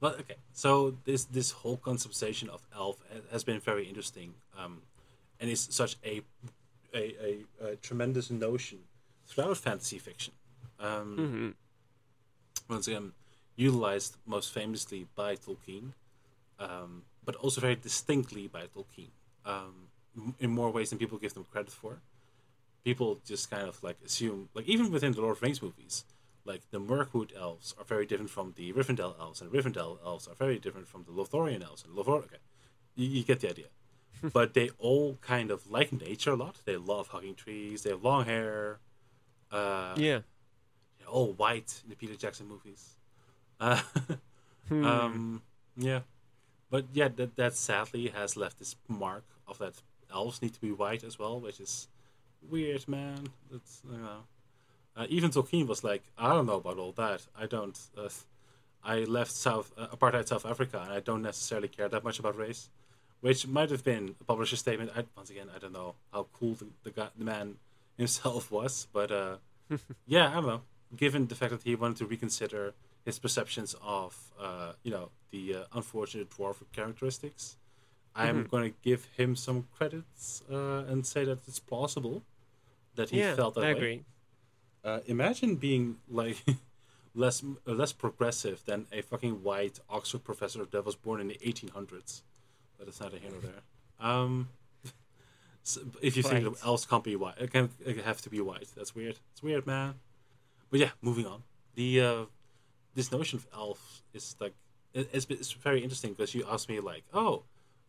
But 0.00 0.12
okay, 0.20 0.38
so 0.52 0.96
this 1.04 1.24
this 1.24 1.50
whole 1.60 1.76
conception 1.76 2.48
of 2.50 2.66
elf 2.74 2.96
has 3.30 3.44
been 3.44 3.60
very 3.60 3.84
interesting, 3.88 4.34
um, 4.58 4.82
and 5.40 5.48
it's 5.50 5.74
such 5.74 5.96
a 6.04 6.22
a, 6.94 7.02
a, 7.28 7.30
a 7.68 7.76
tremendous 7.76 8.30
notion 8.30 8.78
throughout 9.26 9.56
fantasy 9.56 9.98
fiction. 9.98 10.34
Um, 10.80 11.16
Mm-hmm. 11.18 11.48
Once 12.74 12.86
again, 12.88 13.12
utilized 13.56 14.16
most 14.26 14.52
famously 14.52 15.06
by 15.14 15.36
Tolkien, 15.36 15.92
um, 16.58 17.02
but 17.24 17.34
also 17.36 17.60
very 17.60 17.76
distinctly 17.76 18.46
by 18.46 18.64
Tolkien, 18.74 19.10
um, 19.46 19.74
in 20.38 20.50
more 20.50 20.70
ways 20.70 20.90
than 20.90 20.98
people 20.98 21.18
give 21.18 21.32
them 21.34 21.46
credit 21.50 21.72
for. 21.72 21.98
People 22.84 23.20
just 23.26 23.50
kind 23.50 23.68
of 23.68 23.82
like 23.82 23.96
assume, 24.04 24.48
like 24.54 24.66
even 24.66 24.90
within 24.90 25.12
the 25.12 25.20
Lord 25.20 25.36
of 25.36 25.40
the 25.40 25.46
Rings 25.46 25.62
movies, 25.62 26.04
like 26.44 26.62
the 26.70 26.78
Mirkwood 26.78 27.32
elves 27.38 27.74
are 27.78 27.84
very 27.84 28.06
different 28.06 28.30
from 28.30 28.54
the 28.56 28.72
Rivendell 28.72 29.18
elves, 29.20 29.40
and 29.40 29.50
Rivendell 29.50 29.98
elves 30.04 30.26
are 30.26 30.34
very 30.34 30.58
different 30.58 30.88
from 30.88 31.04
the 31.04 31.10
Lothlorien 31.12 31.62
elves, 31.62 31.84
and 31.84 31.94
Lothor. 31.94 32.24
Okay, 32.24 32.36
you, 32.96 33.08
you 33.08 33.22
get 33.24 33.40
the 33.40 33.50
idea. 33.50 33.66
but 34.32 34.54
they 34.54 34.70
all 34.78 35.16
kind 35.20 35.50
of 35.50 35.70
like 35.70 35.92
nature 35.92 36.32
a 36.32 36.36
lot. 36.36 36.56
They 36.64 36.76
love 36.76 37.08
hugging 37.08 37.34
trees. 37.36 37.82
They 37.82 37.90
have 37.90 38.02
long 38.02 38.24
hair. 38.24 38.78
Uh, 39.52 39.94
Yeah. 39.96 40.20
they're 40.98 41.08
all 41.08 41.32
white 41.34 41.80
in 41.84 41.90
the 41.90 41.96
Peter 41.96 42.16
Jackson 42.16 42.48
movies. 42.48 42.96
Uh, 43.60 43.80
Hmm. 44.68 44.84
um, 44.84 45.42
yeah, 45.78 46.00
but 46.70 46.84
yeah, 46.92 47.08
that 47.16 47.36
that 47.36 47.54
sadly 47.54 48.08
has 48.08 48.36
left 48.36 48.58
this 48.58 48.76
mark 48.86 49.24
of 49.46 49.56
that 49.58 49.80
elves 50.12 50.42
need 50.42 50.52
to 50.52 50.60
be 50.60 50.72
white 50.72 51.02
as 51.04 51.18
well, 51.18 51.40
which 51.40 51.58
is 51.58 51.88
weird, 52.42 52.86
man. 52.88 53.28
That's 53.50 53.82
you 53.90 53.98
know, 53.98 54.20
uh, 54.96 55.06
even 55.08 55.30
Tolkien 55.30 55.66
was 55.66 55.84
like, 55.84 56.02
I 56.16 56.32
don't 56.34 56.46
know 56.46 56.56
about 56.56 56.78
all 56.78 56.92
that. 56.92 57.26
I 57.38 57.46
don't. 57.46 57.78
Uh, 57.96 58.08
I 58.84 59.00
left 59.00 59.32
South 59.32 59.72
uh, 59.76 59.88
apartheid 59.88 60.28
South 60.28 60.46
Africa, 60.46 60.80
and 60.82 60.92
I 60.92 61.00
don't 61.00 61.22
necessarily 61.22 61.68
care 61.68 61.88
that 61.88 62.04
much 62.04 62.18
about 62.18 62.36
race, 62.36 62.68
which 63.20 63.46
might 63.46 63.70
have 63.70 63.84
been 63.84 64.14
a 64.20 64.24
publisher's 64.24 64.60
statement. 64.60 64.92
I, 64.96 65.04
once 65.16 65.30
again, 65.30 65.48
I 65.54 65.58
don't 65.58 65.72
know 65.72 65.94
how 66.12 66.26
cool 66.32 66.54
the 66.54 66.66
the, 66.84 66.90
guy, 66.90 67.08
the 67.16 67.24
man 67.24 67.56
himself 67.96 68.50
was, 68.50 68.86
but 68.92 69.10
uh, 69.10 69.36
yeah, 70.06 70.30
I 70.30 70.34
don't 70.34 70.46
know. 70.46 70.62
Given 70.96 71.26
the 71.26 71.34
fact 71.34 71.52
that 71.52 71.62
he 71.62 71.74
wanted 71.74 71.98
to 71.98 72.06
reconsider 72.06 72.74
his 73.04 73.18
perceptions 73.18 73.74
of, 73.82 74.32
uh, 74.40 74.72
you 74.82 74.90
know, 74.90 75.10
the 75.30 75.54
uh, 75.54 75.64
unfortunate 75.74 76.30
dwarf 76.30 76.56
characteristics, 76.72 77.56
I'm 78.18 78.44
going 78.44 78.72
to 78.72 78.76
give 78.82 79.06
him 79.16 79.36
some 79.36 79.66
credits 79.76 80.42
uh, 80.50 80.84
and 80.90 81.06
say 81.06 81.24
that 81.24 81.38
it's 81.46 81.58
plausible 81.58 82.22
that 82.96 83.10
he 83.10 83.20
yeah, 83.20 83.34
felt 83.36 83.54
that 83.54 83.64
I 83.64 83.72
way. 83.72 83.78
agree. 83.78 84.04
Uh, 84.84 85.00
imagine 85.06 85.56
being 85.56 85.96
like 86.08 86.36
less 87.14 87.42
uh, 87.42 87.72
less 87.72 87.92
progressive 87.92 88.64
than 88.64 88.86
a 88.92 89.02
fucking 89.02 89.42
white 89.42 89.78
Oxford 89.88 90.24
professor 90.24 90.64
that 90.64 90.84
was 90.84 90.94
born 90.96 91.20
in 91.20 91.28
the 91.28 91.38
1800s. 91.44 92.22
But 92.78 92.88
it's 92.88 93.00
neither 93.00 93.18
here 93.18 93.30
nor 93.30 93.40
there. 93.40 93.62
Um, 94.00 94.48
so 95.62 95.80
if 96.00 96.16
you 96.16 96.22
think 96.22 96.44
Right. 96.44 96.52
that 96.54 96.64
elves 96.64 96.86
can't 96.86 97.04
be 97.04 97.16
white, 97.16 97.38
it 97.38 97.50
can 97.52 97.70
it 97.84 97.98
have 98.04 98.20
to 98.22 98.30
be 98.30 98.40
white. 98.40 98.68
That's 98.76 98.94
weird. 98.94 99.18
It's 99.32 99.42
weird, 99.42 99.66
man. 99.66 99.94
But 100.70 100.80
yeah, 100.80 100.90
moving 101.02 101.26
on. 101.26 101.42
The 101.74 102.00
uh, 102.00 102.24
this 102.94 103.10
notion 103.12 103.38
of 103.38 103.46
elves 103.52 104.02
is 104.12 104.36
like 104.40 104.54
it's 104.94 105.26
it's 105.28 105.52
very 105.52 105.82
interesting 105.82 106.12
because 106.14 106.34
you 106.34 106.44
asked 106.50 106.68
me 106.68 106.80
like, 106.80 107.04
oh, 107.12 107.42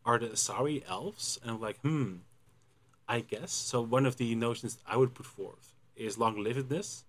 are 0.09 0.19
the 0.19 0.27
Asari 0.27 0.83
elves? 0.87 1.39
And 1.41 1.51
I'm 1.51 1.61
like, 1.61 1.79
hmm, 1.81 2.09
I 3.07 3.19
guess. 3.33 3.51
So 3.51 3.81
one 3.81 4.05
of 4.05 4.15
the 4.17 4.35
notions 4.35 4.77
I 4.87 4.95
would 4.97 5.13
put 5.13 5.25
forth 5.25 5.73
is 5.95 6.17
long-livedness, 6.17 7.03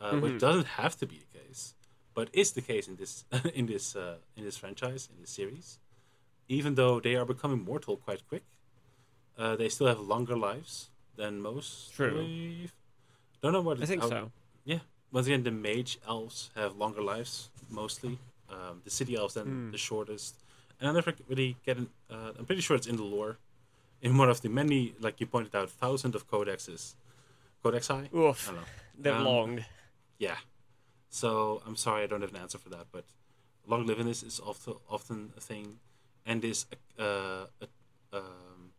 uh, 0.00 0.16
which 0.22 0.38
doesn't 0.40 0.66
have 0.80 0.96
to 1.00 1.06
be 1.06 1.18
the 1.24 1.38
case, 1.38 1.74
but 2.14 2.28
is 2.32 2.52
the 2.52 2.60
case 2.62 2.86
in 2.88 2.96
this 2.96 3.24
in 3.54 3.66
this 3.66 3.96
uh, 3.96 4.16
in 4.36 4.44
this 4.44 4.56
franchise 4.56 5.08
in 5.12 5.20
this 5.20 5.30
series. 5.30 5.78
Even 6.48 6.74
though 6.74 7.00
they 7.00 7.14
are 7.16 7.24
becoming 7.24 7.60
mortal 7.64 7.96
quite 7.96 8.22
quick, 8.28 8.44
uh, 9.38 9.56
they 9.56 9.68
still 9.68 9.86
have 9.86 10.00
longer 10.00 10.36
lives 10.36 10.90
than 11.16 11.40
most. 11.40 11.94
True. 11.94 12.26
Don't 13.42 13.52
know 13.52 13.60
what 13.68 13.80
I 13.82 13.86
think 13.86 14.02
how- 14.02 14.08
so. 14.08 14.30
yeah. 14.64 14.80
Once 15.12 15.26
again, 15.26 15.42
the 15.42 15.50
mage 15.50 15.98
elves 16.08 16.50
have 16.56 16.76
longer 16.76 17.02
lives 17.02 17.50
mostly. 17.70 18.18
Um, 18.48 18.80
the 18.84 18.90
city 18.90 19.14
elves 19.16 19.34
then 19.34 19.70
the 19.72 19.78
shortest. 19.78 20.34
And 20.82 20.90
I 20.90 20.92
never 20.94 21.14
really 21.28 21.56
get. 21.64 21.76
An, 21.78 21.88
uh, 22.10 22.32
I'm 22.36 22.44
pretty 22.44 22.60
sure 22.60 22.74
it's 22.76 22.88
in 22.88 22.96
the 22.96 23.04
lore, 23.04 23.38
in 24.00 24.18
one 24.18 24.28
of 24.28 24.40
the 24.40 24.48
many, 24.48 24.94
like 24.98 25.20
you 25.20 25.26
pointed 25.26 25.54
out, 25.54 25.70
thousands 25.70 26.16
of 26.16 26.28
codexes. 26.28 26.96
Codexi. 27.64 28.08
I 28.12 28.16
Oof, 28.16 28.46
don't 28.46 28.56
know. 28.56 28.62
they're 28.98 29.14
Um, 29.14 29.24
long. 29.24 29.64
Yeah. 30.18 30.38
So 31.08 31.62
I'm 31.64 31.76
sorry 31.76 32.02
I 32.02 32.06
don't 32.08 32.20
have 32.22 32.34
an 32.34 32.40
answer 32.40 32.58
for 32.58 32.68
that, 32.70 32.86
but 32.90 33.04
long 33.64 33.86
livedness 33.86 34.24
is 34.26 34.40
often 34.40 34.74
often 34.88 35.32
a 35.36 35.40
thing, 35.40 35.78
and 36.26 36.42
this 36.42 36.66
uh, 36.98 37.46
uh, 37.62 37.66
um, 38.12 38.72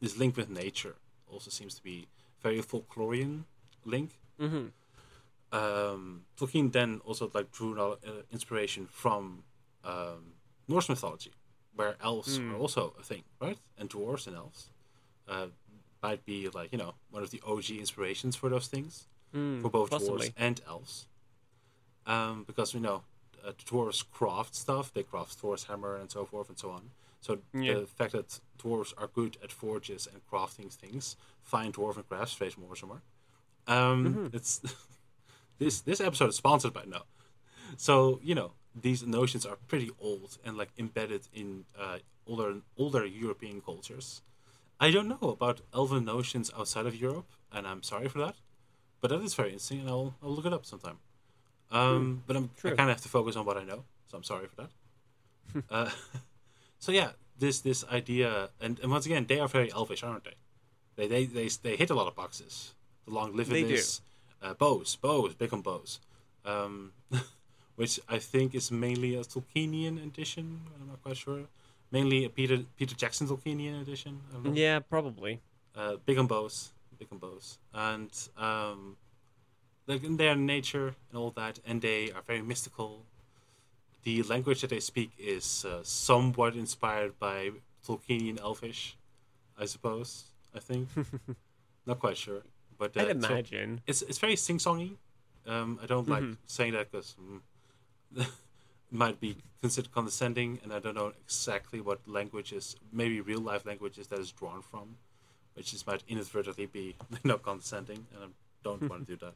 this 0.00 0.16
link 0.16 0.36
with 0.38 0.48
nature 0.48 0.96
also 1.28 1.50
seems 1.50 1.74
to 1.74 1.82
be 1.82 2.06
very 2.42 2.62
folklorian 2.62 3.44
link. 3.84 4.10
hmm 4.38 4.68
Um, 5.52 6.24
Tolkien 6.38 6.72
then 6.72 7.00
also 7.04 7.30
like 7.34 7.50
drew 7.52 7.78
uh, 7.78 7.96
inspiration 8.32 8.86
from 8.86 9.44
um, 9.84 10.22
Norse 10.68 10.88
mythology, 10.88 11.32
where 11.74 11.96
elves 12.02 12.38
are 12.38 12.56
also 12.56 12.94
a 12.98 13.02
thing, 13.02 13.22
right? 13.40 13.58
And 13.78 13.90
dwarves 13.90 14.26
and 14.26 14.36
elves 14.36 14.70
uh, 15.28 15.46
might 16.02 16.24
be 16.24 16.48
like 16.48 16.72
you 16.72 16.78
know 16.78 16.94
one 17.10 17.22
of 17.22 17.30
the 17.30 17.40
OG 17.46 17.70
inspirations 17.70 18.36
for 18.36 18.48
those 18.48 18.66
things 18.68 19.06
for 19.32 19.68
both 19.70 19.90
possibly. 19.90 20.28
dwarves 20.28 20.32
and 20.36 20.60
elves. 20.68 21.06
Um, 22.06 22.44
because 22.46 22.74
we 22.74 22.80
know 22.80 23.02
uh, 23.46 23.52
dwarves 23.66 24.04
craft 24.10 24.54
stuff; 24.54 24.92
they 24.92 25.02
craft 25.02 25.32
Thor's 25.34 25.64
hammer 25.64 25.96
and 25.96 26.10
so 26.10 26.24
forth 26.24 26.48
and 26.48 26.58
so 26.58 26.70
on. 26.70 26.90
So 27.20 27.38
Yeah. 27.54 27.74
the 27.80 27.86
fact 27.86 28.12
that 28.12 28.40
dwarves 28.58 28.92
are 28.98 29.06
good 29.06 29.38
at 29.42 29.50
forges 29.50 30.06
and 30.06 30.20
crafting 30.30 30.70
things, 30.70 31.16
fine 31.42 31.72
dwarven 31.72 32.06
crafts, 32.08 32.34
face 32.34 32.56
more 32.58 32.76
somewhere. 32.76 33.02
Um, 33.66 34.04
Mm-hmm. 34.04 34.36
It's 34.36 34.60
this 35.58 35.80
this 35.80 36.00
episode 36.00 36.28
is 36.30 36.36
sponsored 36.36 36.72
by 36.74 36.84
no. 36.86 37.02
So 37.76 38.20
you 38.22 38.34
know 38.34 38.52
these 38.74 39.02
notions 39.06 39.46
are 39.46 39.56
pretty 39.68 39.90
old 40.00 40.38
and 40.44 40.56
like 40.56 40.70
embedded 40.78 41.28
in 41.32 41.64
uh, 41.78 41.98
older 42.26 42.56
older 42.76 43.04
European 43.04 43.60
cultures. 43.60 44.22
I 44.80 44.90
don't 44.90 45.08
know 45.08 45.30
about 45.30 45.60
elven 45.72 46.04
notions 46.04 46.50
outside 46.58 46.86
of 46.86 46.96
Europe, 46.96 47.30
and 47.52 47.66
I'm 47.66 47.82
sorry 47.82 48.08
for 48.08 48.18
that. 48.18 48.36
But 49.00 49.10
that 49.10 49.22
is 49.22 49.34
very 49.34 49.50
interesting, 49.50 49.80
and 49.80 49.88
I'll, 49.88 50.14
I'll 50.22 50.30
look 50.30 50.46
it 50.46 50.52
up 50.52 50.66
sometime. 50.66 50.98
Um, 51.70 52.22
but 52.26 52.36
I'm, 52.36 52.50
I 52.64 52.68
kind 52.70 52.80
of 52.80 52.88
have 52.88 53.02
to 53.02 53.08
focus 53.08 53.36
on 53.36 53.44
what 53.44 53.56
I 53.56 53.64
know, 53.64 53.84
so 54.06 54.16
I'm 54.16 54.22
sorry 54.24 54.46
for 54.46 54.56
that. 54.62 55.64
uh, 55.70 55.90
so 56.78 56.92
yeah, 56.92 57.10
this 57.38 57.60
this 57.60 57.84
idea, 57.92 58.50
and, 58.60 58.78
and 58.80 58.90
once 58.90 59.06
again, 59.06 59.26
they 59.26 59.40
are 59.40 59.48
very 59.48 59.72
elvish, 59.72 60.02
aren't 60.02 60.24
they? 60.24 60.34
They 60.96 61.06
they 61.08 61.24
they, 61.26 61.48
they 61.48 61.76
hit 61.76 61.90
a 61.90 61.94
lot 61.94 62.06
of 62.06 62.14
boxes. 62.14 62.74
The 63.06 63.12
long 63.12 63.34
livedness, 63.34 64.00
uh, 64.42 64.54
bows, 64.54 64.96
bows, 64.96 65.34
big 65.34 65.52
on 65.52 65.60
bows, 65.60 66.00
um, 66.44 66.92
which 67.76 68.00
I 68.08 68.18
think 68.18 68.54
is 68.54 68.70
mainly 68.70 69.14
a 69.14 69.20
Tolkienian 69.24 70.04
edition. 70.04 70.60
I'm 70.80 70.88
not 70.88 71.02
quite 71.02 71.16
sure. 71.16 71.44
Mainly 71.90 72.24
a 72.24 72.30
Peter 72.30 72.58
Peter 72.78 72.94
Jackson 72.94 73.26
Tolkienian 73.28 73.80
edition. 73.82 74.20
I 74.34 74.48
Yeah, 74.50 74.78
probably. 74.80 75.40
uh, 75.76 75.96
big 76.06 76.18
on 76.18 76.26
bows, 76.26 76.72
big 76.98 77.08
on 77.12 77.18
bows, 77.18 77.58
and 77.72 78.10
um, 78.36 78.96
like 79.86 80.02
in 80.04 80.16
their 80.16 80.34
nature 80.36 80.94
and 81.10 81.18
all 81.18 81.30
that, 81.32 81.58
and 81.66 81.80
they 81.82 82.10
are 82.12 82.22
very 82.22 82.42
mystical. 82.42 83.04
The 84.04 84.22
language 84.24 84.60
that 84.60 84.70
they 84.70 84.80
speak 84.80 85.10
is 85.18 85.64
uh, 85.64 85.80
somewhat 85.82 86.54
inspired 86.54 87.18
by 87.18 87.50
Tolkienian 87.86 88.38
Elfish, 88.40 88.96
I 89.58 89.64
suppose. 89.66 90.24
I 90.54 90.58
think, 90.60 90.88
not 91.86 91.98
quite 92.00 92.16
sure, 92.16 92.42
but 92.78 92.96
uh, 92.96 93.00
I'd 93.00 93.06
very- 93.20 93.34
imagine. 93.34 93.80
it's 93.86 94.02
it's 94.02 94.18
very 94.18 94.36
sing 94.36 94.58
songy. 94.58 94.96
Um, 95.46 95.78
I 95.82 95.86
don't 95.86 96.08
like 96.08 96.24
saying 96.46 96.72
that 96.74 96.90
because 96.90 97.16
it 97.18 97.42
might 98.90 99.20
be 99.20 99.36
considered 99.60 99.92
condescending, 99.92 100.60
and 100.62 100.72
I 100.72 100.78
don't 100.78 100.94
know 100.94 101.12
exactly 101.24 101.80
what 101.80 102.06
languages, 102.06 102.76
maybe 102.92 103.20
real 103.20 103.40
life 103.40 103.64
languages 103.66 104.06
that 104.08 104.18
is 104.18 104.30
drawn 104.32 104.62
from, 104.62 104.96
which 105.54 105.72
is 105.74 105.86
might 105.86 106.02
inadvertently 106.08 106.66
be 106.66 106.96
not 107.24 107.42
condescending, 107.42 108.06
and 108.14 108.24
I 108.24 108.26
don't 108.62 108.88
want 108.88 109.06
to 109.06 109.12
do 109.16 109.24
that. 109.24 109.34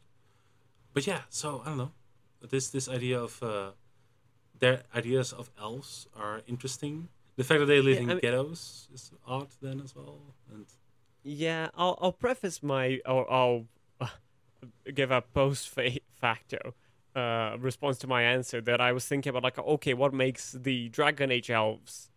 But 0.92 1.06
yeah, 1.06 1.22
so 1.30 1.62
I 1.64 1.68
don't 1.70 1.78
know. 1.78 1.92
This 2.48 2.70
this 2.70 2.88
idea 2.88 3.20
of 3.20 3.42
uh, 3.42 3.70
their 4.58 4.82
ideas 4.94 5.32
of 5.32 5.50
elves 5.60 6.06
are 6.16 6.42
interesting. 6.46 7.08
The 7.36 7.44
fact 7.44 7.60
that 7.60 7.66
they 7.66 7.80
live 7.80 7.96
Yeah, 7.96 8.02
in 8.02 8.10
I 8.10 8.14
mean- 8.14 8.20
ghettos 8.20 8.88
is 8.94 9.12
odd 9.26 9.48
then 9.62 9.80
as 9.80 9.94
well, 9.94 10.18
and 10.52 10.66
Yeah, 11.24 11.68
I'll 11.76 11.98
I'll 12.00 12.12
preface 12.12 12.62
my 12.62 13.00
or 13.06 13.30
I'll 13.30 13.66
uh, 14.00 14.06
give 14.94 15.10
a 15.10 15.20
post 15.20 15.68
fa- 15.68 15.98
facto 16.14 16.74
uh, 17.18 17.56
response 17.58 17.98
to 17.98 18.06
my 18.06 18.22
answer 18.22 18.60
that 18.60 18.80
I 18.80 18.92
was 18.92 19.04
thinking 19.04 19.30
about 19.30 19.42
like 19.42 19.58
okay, 19.58 19.94
what 19.94 20.12
makes 20.14 20.52
the 20.52 20.88
Dragon 20.90 21.30
Age 21.32 21.50
elves, 21.50 22.10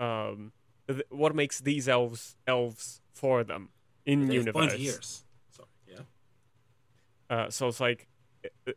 um, 0.00 0.52
th- 0.88 1.02
what 1.10 1.34
makes 1.34 1.60
these 1.60 1.88
elves 1.88 2.36
elves 2.46 3.02
for 3.12 3.44
them 3.44 3.68
in 4.06 4.20
they 4.20 4.36
have 4.36 4.46
universe? 4.46 4.70
pointy 4.70 4.86
ears. 4.86 5.24
Sorry, 5.50 5.68
yeah. 5.86 6.04
Uh, 7.34 7.50
so 7.50 7.68
it's 7.68 7.80
like 7.80 8.08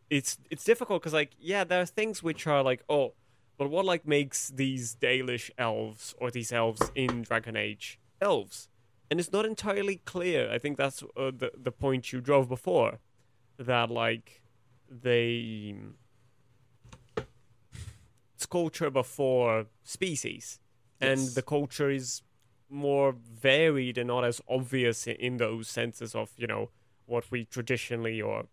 it's 0.10 0.38
it's 0.50 0.66
difficult 0.66 1.02
because 1.02 1.14
like 1.14 1.32
yeah, 1.40 1.64
there 1.64 1.82
are 1.82 1.86
things 1.86 2.22
which 2.22 2.46
are 2.48 2.64
like 2.64 2.84
oh, 2.90 3.14
but 3.58 3.70
what 3.70 3.86
like 3.86 4.06
makes 4.06 4.50
these 4.50 4.96
Dalish 4.96 5.50
elves 5.58 6.14
or 6.20 6.32
these 6.32 6.52
elves 6.52 6.92
in 6.96 7.22
Dragon 7.22 7.56
Age 7.56 7.98
elves, 8.20 8.68
and 9.10 9.22
it's 9.22 9.32
not 9.32 9.46
entirely 9.46 10.02
clear. 10.04 10.52
I 10.52 10.58
think 10.58 10.76
that's 10.78 11.02
uh, 11.16 11.32
the 11.32 11.52
the 11.58 11.72
point 11.72 12.12
you 12.12 12.20
drove 12.20 12.50
before, 12.50 13.00
that 13.58 13.90
like 13.90 14.41
they 14.92 15.76
it's 18.36 18.46
culture 18.46 18.90
before 18.90 19.68
species, 19.84 20.60
and 21.00 21.20
the 21.30 21.42
culture 21.42 21.90
is 21.90 22.24
more 22.70 23.14
varied 23.14 23.98
and 23.98 24.08
not 24.08 24.24
as 24.24 24.42
obvious 24.50 25.08
in 25.08 25.38
those 25.38 25.68
senses 25.70 26.14
of 26.16 26.32
you 26.38 26.48
know 26.48 26.70
what 27.06 27.30
we 27.32 27.46
traditionally 27.46 28.22
or 28.22 28.46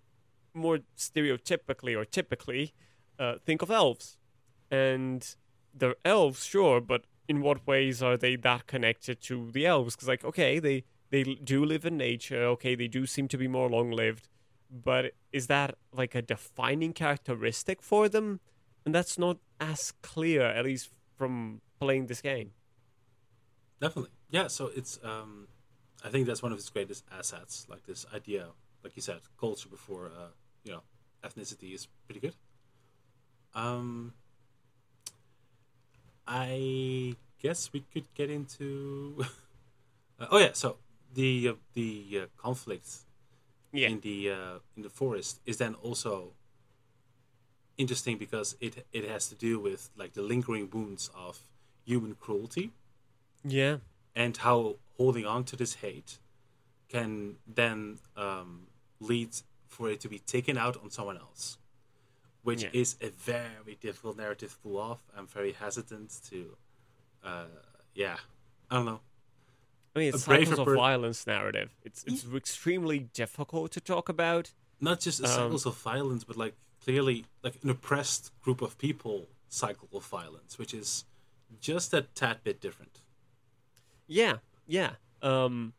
more 0.54 0.80
stereotypically 0.96 1.96
or 1.96 2.04
typically 2.04 2.72
uh, 3.18 3.36
think 3.44 3.62
of 3.62 3.70
elves. 3.70 4.16
And 4.70 5.34
they're 5.72 5.94
elves 6.04 6.44
sure 6.44 6.80
but 6.80 7.04
in 7.28 7.40
what 7.40 7.66
ways 7.66 8.02
are 8.02 8.16
they 8.16 8.36
that 8.36 8.66
connected 8.66 9.20
to 9.22 9.50
the 9.50 9.66
elves? 9.66 9.96
Because 9.96 10.08
like 10.08 10.24
okay 10.24 10.58
they 10.58 10.84
they 11.10 11.22
do 11.22 11.64
live 11.64 11.84
in 11.84 11.96
nature. 11.96 12.44
Okay 12.44 12.74
they 12.74 12.88
do 12.88 13.06
seem 13.06 13.28
to 13.28 13.38
be 13.38 13.48
more 13.48 13.68
long 13.68 13.90
lived 13.90 14.28
but 14.70 15.12
is 15.32 15.46
that 15.46 15.76
like 15.92 16.14
a 16.14 16.22
defining 16.22 16.92
characteristic 16.92 17.82
for 17.82 18.08
them 18.08 18.40
and 18.84 18.94
that's 18.94 19.18
not 19.18 19.38
as 19.60 19.92
clear 20.02 20.42
at 20.42 20.64
least 20.64 20.90
from 21.16 21.60
playing 21.80 22.06
this 22.06 22.20
game 22.20 22.52
Definitely. 23.80 24.10
Yeah, 24.30 24.48
so 24.48 24.70
it's 24.74 24.98
um 25.02 25.48
I 26.04 26.08
think 26.08 26.26
that's 26.26 26.42
one 26.42 26.52
of 26.52 26.58
his 26.58 26.68
greatest 26.70 27.04
assets, 27.10 27.66
like 27.68 27.84
this 27.86 28.06
idea, 28.14 28.48
like 28.84 28.94
you 28.96 29.02
said, 29.02 29.20
culture 29.38 29.68
before 29.68 30.06
uh, 30.06 30.28
you 30.64 30.72
know, 30.72 30.82
ethnicity 31.24 31.74
is 31.74 31.86
pretty 32.06 32.20
good. 32.20 32.34
Um 33.54 34.14
I 36.26 37.14
guess 37.40 37.72
we 37.72 37.80
could 37.92 38.12
get 38.14 38.30
into 38.30 39.24
uh, 40.20 40.26
Oh 40.30 40.38
yeah, 40.38 40.52
so 40.52 40.76
the 41.14 41.48
uh, 41.50 41.54
the 41.74 42.20
uh, 42.22 42.26
conflict 42.36 42.88
yeah 43.80 43.88
in 43.88 44.00
the 44.00 44.30
uh, 44.30 44.58
in 44.76 44.82
the 44.82 44.90
forest 44.90 45.40
is 45.46 45.56
then 45.56 45.74
also 45.82 46.32
interesting 47.76 48.18
because 48.18 48.56
it 48.60 48.86
it 48.92 49.04
has 49.08 49.28
to 49.28 49.34
do 49.34 49.58
with 49.60 49.90
like 49.96 50.12
the 50.14 50.22
lingering 50.22 50.68
wounds 50.72 51.10
of 51.14 51.40
human 51.84 52.14
cruelty 52.14 52.70
yeah 53.44 53.76
and 54.16 54.36
how 54.38 54.76
holding 54.96 55.26
on 55.26 55.44
to 55.44 55.56
this 55.56 55.74
hate 55.76 56.18
can 56.88 57.36
then 57.46 57.98
um, 58.16 58.66
lead 59.00 59.30
for 59.68 59.90
it 59.90 60.00
to 60.00 60.08
be 60.08 60.18
taken 60.18 60.56
out 60.56 60.76
on 60.82 60.90
someone 60.90 61.18
else, 61.18 61.58
which 62.42 62.62
Yeah. 62.64 62.70
is 62.72 62.96
a 63.00 63.10
very 63.10 63.76
difficult 63.80 64.16
narrative 64.16 64.52
to 64.52 64.58
pull 64.58 64.78
off. 64.78 65.00
I'm 65.14 65.26
very 65.26 65.52
hesitant 65.52 66.10
to, 66.30 66.56
uh, 67.22 67.44
yeah, 67.94 68.16
I 68.70 68.76
don't 68.76 68.86
know. 68.86 69.00
I 69.98 70.00
mean, 70.00 70.14
it's 70.14 70.24
cycles 70.24 70.58
of 70.58 70.66
per- 70.66 70.76
violence 70.76 71.26
narrative. 71.26 71.70
It's 71.84 72.04
it's 72.04 72.24
extremely 72.34 72.98
difficult 73.00 73.72
to 73.72 73.80
talk 73.80 74.08
about. 74.08 74.52
Not 74.80 75.00
just 75.00 75.20
a 75.20 75.24
Um, 75.24 75.30
cycles 75.30 75.66
of 75.66 75.76
violence, 75.76 76.24
but 76.24 76.36
like 76.36 76.54
clearly 76.84 77.24
like 77.42 77.56
an 77.62 77.70
oppressed 77.70 78.30
group 78.40 78.62
of 78.62 78.78
people 78.78 79.26
cycle 79.48 79.88
of 79.92 80.04
violence, 80.04 80.58
which 80.58 80.72
is 80.72 81.04
just 81.60 81.92
a 81.94 82.02
tad 82.02 82.44
bit 82.44 82.60
different. 82.60 83.00
Yeah, 84.06 84.36
yeah. 84.66 84.92
Um, 85.22 85.74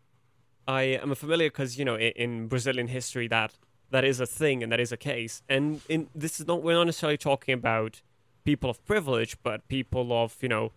I 0.68 0.82
am 0.82 1.16
familiar 1.16 1.50
because 1.50 1.78
you 1.80 1.86
know 1.86 1.96
in, 1.96 2.12
in 2.16 2.48
Brazilian 2.48 2.88
history 2.88 3.28
that 3.30 3.58
that 3.92 4.04
is 4.04 4.20
a 4.20 4.26
thing 4.26 4.62
and 4.64 4.72
that 4.72 4.80
is 4.80 4.92
a 4.92 4.98
case. 4.98 5.42
And 5.48 5.82
in 5.88 6.10
this 6.14 6.40
is 6.40 6.48
not 6.48 6.62
we're 6.62 6.74
not 6.74 6.86
necessarily 6.86 7.18
talking 7.18 7.54
about 7.54 8.02
people 8.44 8.70
of 8.70 8.84
privilege, 8.86 9.38
but 9.44 9.68
people 9.68 10.12
of 10.12 10.38
you 10.42 10.50
know 10.50 10.72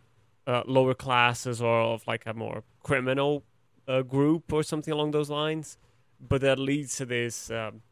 uh, 0.46 0.62
lower 0.66 0.94
classes 0.94 1.60
or 1.62 1.80
of 1.80 2.06
like 2.06 2.24
a 2.26 2.34
more 2.34 2.64
criminal 2.82 3.44
uh, 3.86 4.02
group 4.02 4.52
or 4.52 4.62
something 4.62 4.92
along 4.92 5.12
those 5.12 5.30
lines. 5.30 5.78
But 6.20 6.40
that 6.42 6.58
leads 6.58 6.96
to 6.96 7.06
this 7.06 7.50
um, 7.50 7.82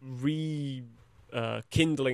re 0.00 0.82
uh, 1.32 1.62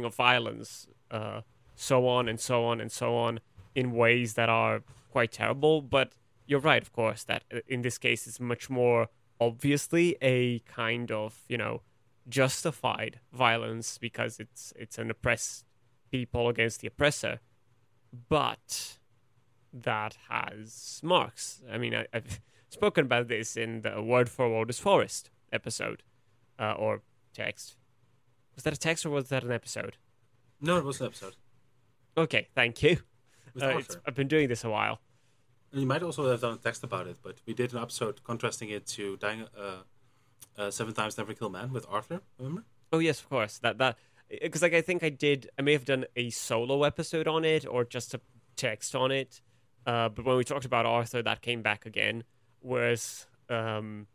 of 0.04 0.14
violence, 0.14 0.86
uh, 1.10 1.40
so 1.74 2.06
on 2.06 2.28
and 2.28 2.40
so 2.40 2.64
on 2.64 2.80
and 2.80 2.90
so 2.90 3.16
on, 3.16 3.40
in 3.74 3.92
ways 3.92 4.34
that 4.34 4.48
are 4.48 4.82
quite 5.12 5.32
terrible. 5.32 5.80
But 5.80 6.12
you're 6.46 6.60
right, 6.60 6.82
of 6.82 6.92
course, 6.92 7.24
that 7.24 7.44
uh, 7.52 7.60
in 7.68 7.82
this 7.82 7.98
case 7.98 8.26
it's 8.26 8.40
much 8.40 8.68
more 8.68 9.08
obviously 9.40 10.16
a 10.20 10.58
kind 10.60 11.12
of 11.12 11.42
you 11.48 11.56
know 11.56 11.82
justified 12.28 13.20
violence 13.32 13.98
because 13.98 14.40
it's 14.40 14.72
it's 14.76 14.98
an 14.98 15.10
oppressed 15.10 15.64
people 16.10 16.48
against 16.48 16.80
the 16.80 16.88
oppressor, 16.88 17.40
but 18.28 18.97
that 19.72 20.16
has 20.28 21.00
marks. 21.02 21.62
I 21.70 21.78
mean, 21.78 21.94
I, 21.94 22.06
I've 22.12 22.40
spoken 22.68 23.04
about 23.04 23.28
this 23.28 23.56
in 23.56 23.82
the 23.82 24.02
Word 24.02 24.28
for 24.28 24.48
World 24.48 24.70
is 24.70 24.78
Forest 24.78 25.30
episode, 25.52 26.02
uh, 26.58 26.72
or 26.72 27.02
text. 27.34 27.76
Was 28.54 28.64
that 28.64 28.72
a 28.72 28.78
text 28.78 29.06
or 29.06 29.10
was 29.10 29.28
that 29.28 29.44
an 29.44 29.52
episode? 29.52 29.96
No, 30.60 30.76
it 30.78 30.84
was 30.84 31.00
an 31.00 31.06
episode. 31.06 31.36
Okay, 32.16 32.48
thank 32.54 32.82
you. 32.82 32.98
Uh, 33.60 33.78
it's, 33.78 33.96
I've 34.06 34.14
been 34.14 34.28
doing 34.28 34.48
this 34.48 34.64
a 34.64 34.70
while. 34.70 35.00
And 35.72 35.80
you 35.80 35.86
might 35.86 36.02
also 36.02 36.30
have 36.30 36.40
done 36.40 36.54
a 36.54 36.56
text 36.56 36.82
about 36.82 37.06
it, 37.06 37.18
but 37.22 37.36
we 37.46 37.54
did 37.54 37.72
an 37.72 37.80
episode 37.80 38.22
contrasting 38.24 38.70
it 38.70 38.86
to 38.88 39.16
dying 39.18 39.44
uh, 39.58 39.82
uh, 40.56 40.70
seven 40.70 40.94
times 40.94 41.18
never 41.18 41.34
kill 41.34 41.50
man 41.50 41.72
with 41.72 41.86
Arthur. 41.88 42.20
Remember? 42.38 42.64
Oh 42.92 42.98
yes, 42.98 43.20
of 43.20 43.28
course. 43.28 43.58
That 43.58 43.78
that 43.78 43.96
because 44.28 44.62
like 44.62 44.74
I 44.74 44.80
think 44.80 45.02
I 45.02 45.08
did. 45.08 45.50
I 45.58 45.62
may 45.62 45.72
have 45.72 45.84
done 45.84 46.04
a 46.16 46.30
solo 46.30 46.84
episode 46.84 47.28
on 47.28 47.44
it 47.44 47.66
or 47.66 47.84
just 47.84 48.14
a 48.14 48.20
text 48.56 48.94
on 48.94 49.10
it. 49.10 49.40
Uh, 49.88 50.06
but 50.10 50.26
when 50.26 50.36
we 50.36 50.44
talked 50.44 50.66
about 50.66 50.84
Arthur, 50.84 51.22
that 51.22 51.40
came 51.40 51.62
back 51.62 51.86
again. 51.86 52.22
Whereas, 52.60 53.26
um, 53.48 54.06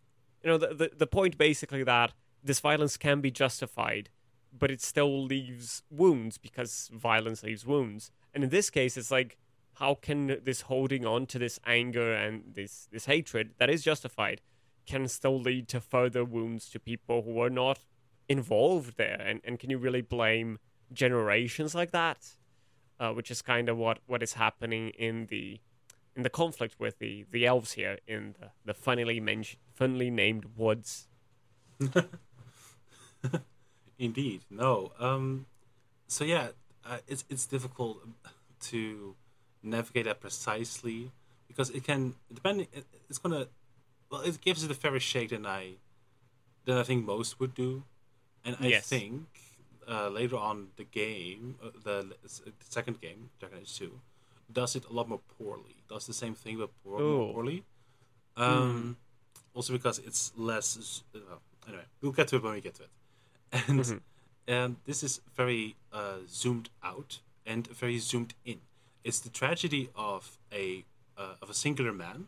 you 0.43 0.49
know, 0.51 0.57
the, 0.59 0.67
the 0.67 0.91
the 0.95 1.07
point 1.07 1.35
basically 1.35 1.83
that 1.83 2.13
this 2.43 2.59
violence 2.59 2.95
can 2.95 3.21
be 3.21 3.31
justified, 3.31 4.11
but 4.57 4.69
it 4.69 4.81
still 4.81 5.23
leaves 5.23 5.81
wounds 5.89 6.37
because 6.37 6.91
violence 6.93 7.41
leaves 7.41 7.65
wounds. 7.65 8.11
And 8.35 8.43
in 8.43 8.51
this 8.51 8.69
case, 8.69 8.97
it's 8.97 9.09
like, 9.09 9.37
how 9.79 9.95
can 9.95 10.37
this 10.43 10.61
holding 10.61 11.07
on 11.07 11.25
to 11.27 11.39
this 11.39 11.59
anger 11.65 12.13
and 12.13 12.53
this 12.53 12.87
this 12.91 13.05
hatred 13.05 13.55
that 13.57 13.71
is 13.71 13.83
justified 13.83 14.41
can 14.85 15.07
still 15.07 15.39
lead 15.39 15.67
to 15.69 15.81
further 15.81 16.23
wounds 16.23 16.69
to 16.69 16.79
people 16.79 17.23
who 17.23 17.41
are 17.41 17.49
not 17.49 17.79
involved 18.29 18.97
there 18.97 19.19
and, 19.25 19.41
and 19.43 19.59
can 19.59 19.69
you 19.69 19.77
really 19.77 20.01
blame 20.01 20.59
generations 20.91 21.73
like 21.73 21.91
that 21.91 22.35
uh, 22.99 23.11
which 23.11 23.32
is 23.32 23.41
kind 23.41 23.70
of 23.70 23.78
what, 23.78 23.99
what 24.07 24.24
is 24.24 24.34
happening 24.34 24.90
in 24.90 25.28
the 25.28 25.60
in 26.15 26.22
the 26.22 26.30
conflict 26.30 26.76
with 26.80 26.99
the, 26.99 27.26
the 27.32 27.45
elves 27.45 27.74
here 27.74 27.98
in 28.07 28.36
the, 28.40 28.52
the 28.65 28.74
funnily 28.74 29.20
mentioned 29.20 29.60
funnily 29.74 30.11
named 30.11 30.45
woods 30.56 31.07
Indeed, 33.99 34.41
no. 34.49 34.91
Um, 34.99 35.45
so 36.07 36.24
yeah, 36.24 36.49
uh, 36.86 36.98
it's 37.07 37.24
it's 37.30 37.45
difficult 37.45 37.99
to 38.72 39.15
navigate 39.61 40.06
that 40.06 40.20
precisely 40.20 41.11
because 41.48 41.70
it 41.70 41.84
can 41.84 42.15
depending. 42.34 42.68
It, 42.74 42.86
it's 43.10 43.20
gonna 43.20 43.48
well, 44.10 44.22
it 44.22 44.41
gives 44.41 44.64
it 44.64 44.72
a 44.72 44.74
fairer 44.74 44.99
shake 44.99 45.30
than 45.30 45.45
I 45.45 45.76
than 46.65 46.78
I 46.78 46.84
think 46.84 47.06
most 47.06 47.40
would 47.40 47.53
do, 47.53 47.84
and 48.44 48.57
I 48.60 48.70
Yes. 48.70 48.88
think 48.88 49.28
uh, 49.88 50.10
later 50.10 50.38
on 50.38 50.68
the 50.77 50.84
game, 50.84 51.55
uh, 51.64 51.69
the, 51.84 52.15
the 52.23 52.51
second 52.69 53.01
game, 53.01 53.30
Dragon 53.39 53.60
Age 53.61 53.77
Two, 53.77 53.99
does 54.51 54.76
it 54.76 54.85
a 54.89 54.93
lot 54.93 55.07
more 55.10 55.22
poorly. 55.38 55.76
Does 55.89 56.05
the 56.07 56.14
same 56.14 56.35
thing 56.35 56.57
but 56.57 56.69
poor, 56.84 56.99
more 56.99 57.34
poorly. 57.34 57.64
Um, 58.38 58.97
Also 59.55 59.73
because 59.73 59.99
it's 59.99 60.31
less. 60.35 61.03
Uh, 61.14 61.19
anyway, 61.68 61.84
we'll 62.01 62.11
get 62.11 62.27
to 62.30 62.38
it 62.38 62.43
when 62.43 62.53
we 62.53 62.61
get 62.61 62.73
to 62.76 62.84
it. 62.84 62.89
And 63.69 63.80
Mhm. 63.80 64.01
and 64.47 64.76
this 64.85 65.03
is 65.03 65.22
very 65.35 65.76
uh, 65.91 66.19
zoomed 66.27 66.69
out 66.81 67.19
and 67.45 67.68
very 67.68 67.99
zoomed 67.99 68.34
in. 68.43 68.60
It's 69.03 69.19
the 69.19 69.30
tragedy 69.30 69.89
of 69.95 70.38
a 70.51 70.85
uh, 71.18 71.35
of 71.41 71.49
a 71.49 71.53
singular 71.53 71.93
man, 71.93 72.27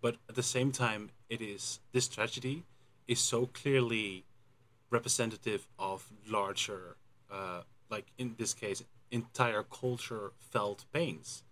but 0.00 0.16
at 0.28 0.34
the 0.34 0.42
same 0.42 0.72
time, 0.72 1.10
it 1.28 1.40
is 1.40 1.80
this 1.92 2.08
tragedy 2.08 2.64
is 3.06 3.20
so 3.20 3.46
clearly 3.46 4.24
representative 4.90 5.66
of 5.78 6.12
larger, 6.26 6.96
uh, 7.30 7.62
like 7.90 8.06
in 8.18 8.34
this 8.38 8.54
case, 8.54 8.82
entire 9.10 9.62
culture 9.62 10.32
felt 10.38 10.84
pains. 10.92 11.42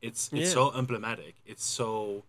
It's 0.00 0.28
it's 0.32 0.48
Yeah. 0.48 0.54
so 0.54 0.72
emblematic. 0.74 1.34
It's 1.46 1.64
so 1.64 2.24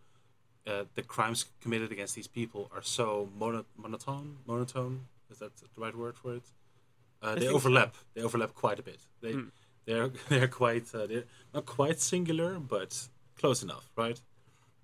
uh, 0.67 0.85
the 0.95 1.01
crimes 1.03 1.45
committed 1.61 1.91
against 1.91 2.15
these 2.15 2.27
people 2.27 2.69
are 2.75 2.81
so 2.83 3.29
mono- 3.37 3.65
monotone. 3.77 4.37
Monotone 4.45 5.07
is 5.31 5.39
that 5.39 5.55
the 5.57 5.67
right 5.77 5.95
word 5.95 6.15
for 6.17 6.35
it? 6.35 6.43
Uh, 7.21 7.33
they 7.35 7.41
think 7.41 7.51
so. 7.51 7.55
overlap. 7.55 7.95
They 8.13 8.21
overlap 8.21 8.53
quite 8.53 8.79
a 8.79 8.83
bit. 8.83 8.99
They 9.21 9.33
Hmm. 9.33 9.49
they're 9.85 10.09
they're 10.29 10.47
quite 10.47 10.93
uh, 10.93 11.07
they're 11.07 11.25
not 11.53 11.65
quite 11.65 11.99
singular, 11.99 12.59
but 12.59 13.07
close 13.37 13.63
enough, 13.63 13.89
right? 13.95 14.19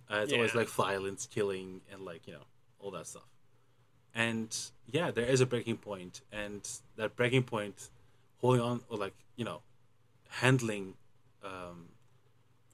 Uh, 0.09 0.21
it's 0.23 0.33
always 0.33 0.53
like 0.55 0.67
violence, 0.69 1.27
killing, 1.27 1.81
and 1.91 2.01
like 2.05 2.27
you 2.27 2.33
know 2.33 2.45
all 2.79 2.91
that 2.91 3.07
stuff. 3.07 3.27
And 4.15 4.57
yeah, 4.89 5.11
there 5.11 5.25
is 5.25 5.41
a 5.41 5.45
breaking 5.45 5.77
point, 5.77 6.21
and 6.31 6.67
that 6.95 7.15
breaking 7.15 7.43
point, 7.43 7.89
holding 8.39 8.61
on 8.61 8.81
or 8.89 8.97
like 8.97 9.13
you 9.35 9.45
know, 9.45 9.61
handling 10.29 10.93
um, 11.43 11.89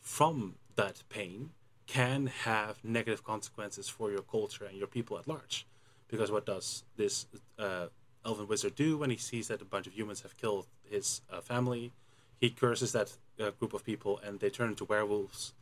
from 0.01 0.55
that 0.75 1.03
pain 1.09 1.49
can 1.87 2.27
have 2.27 2.77
negative 2.83 3.23
consequences 3.23 3.89
for 3.89 4.11
your 4.11 4.21
culture 4.21 4.65
and 4.65 4.77
your 4.77 4.87
people 4.87 5.17
at 5.17 5.27
large. 5.27 5.65
Because 6.07 6.31
what 6.31 6.45
does 6.45 6.83
this 6.95 7.25
uh, 7.59 7.87
elven 8.25 8.47
wizard 8.47 8.75
do 8.75 8.97
when 8.97 9.09
he 9.09 9.17
sees 9.17 9.47
that 9.47 9.61
a 9.61 9.65
bunch 9.65 9.87
of 9.87 9.93
humans 9.93 10.21
have 10.21 10.37
killed 10.37 10.67
his 10.89 11.21
uh, 11.31 11.41
family? 11.41 11.91
He 12.39 12.49
curses 12.49 12.91
that 12.93 13.17
uh, 13.39 13.51
group 13.51 13.73
of 13.73 13.83
people 13.83 14.19
and 14.23 14.39
they 14.39 14.49
turn 14.49 14.69
into 14.69 14.85
werewolves. 14.85 15.53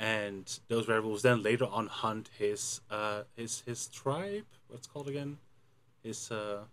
And 0.00 0.58
those 0.68 0.88
werewolves 0.88 1.20
then 1.20 1.42
later 1.42 1.66
on 1.66 1.86
hunt 1.88 2.30
his 2.38 2.80
uh, 2.90 3.24
his 3.36 3.60
his 3.66 3.86
tribe. 3.88 4.46
What's 4.68 4.86
it 4.86 4.90
called 4.92 5.08
again? 5.08 5.36
His 6.02 6.30
uh, 6.30 6.64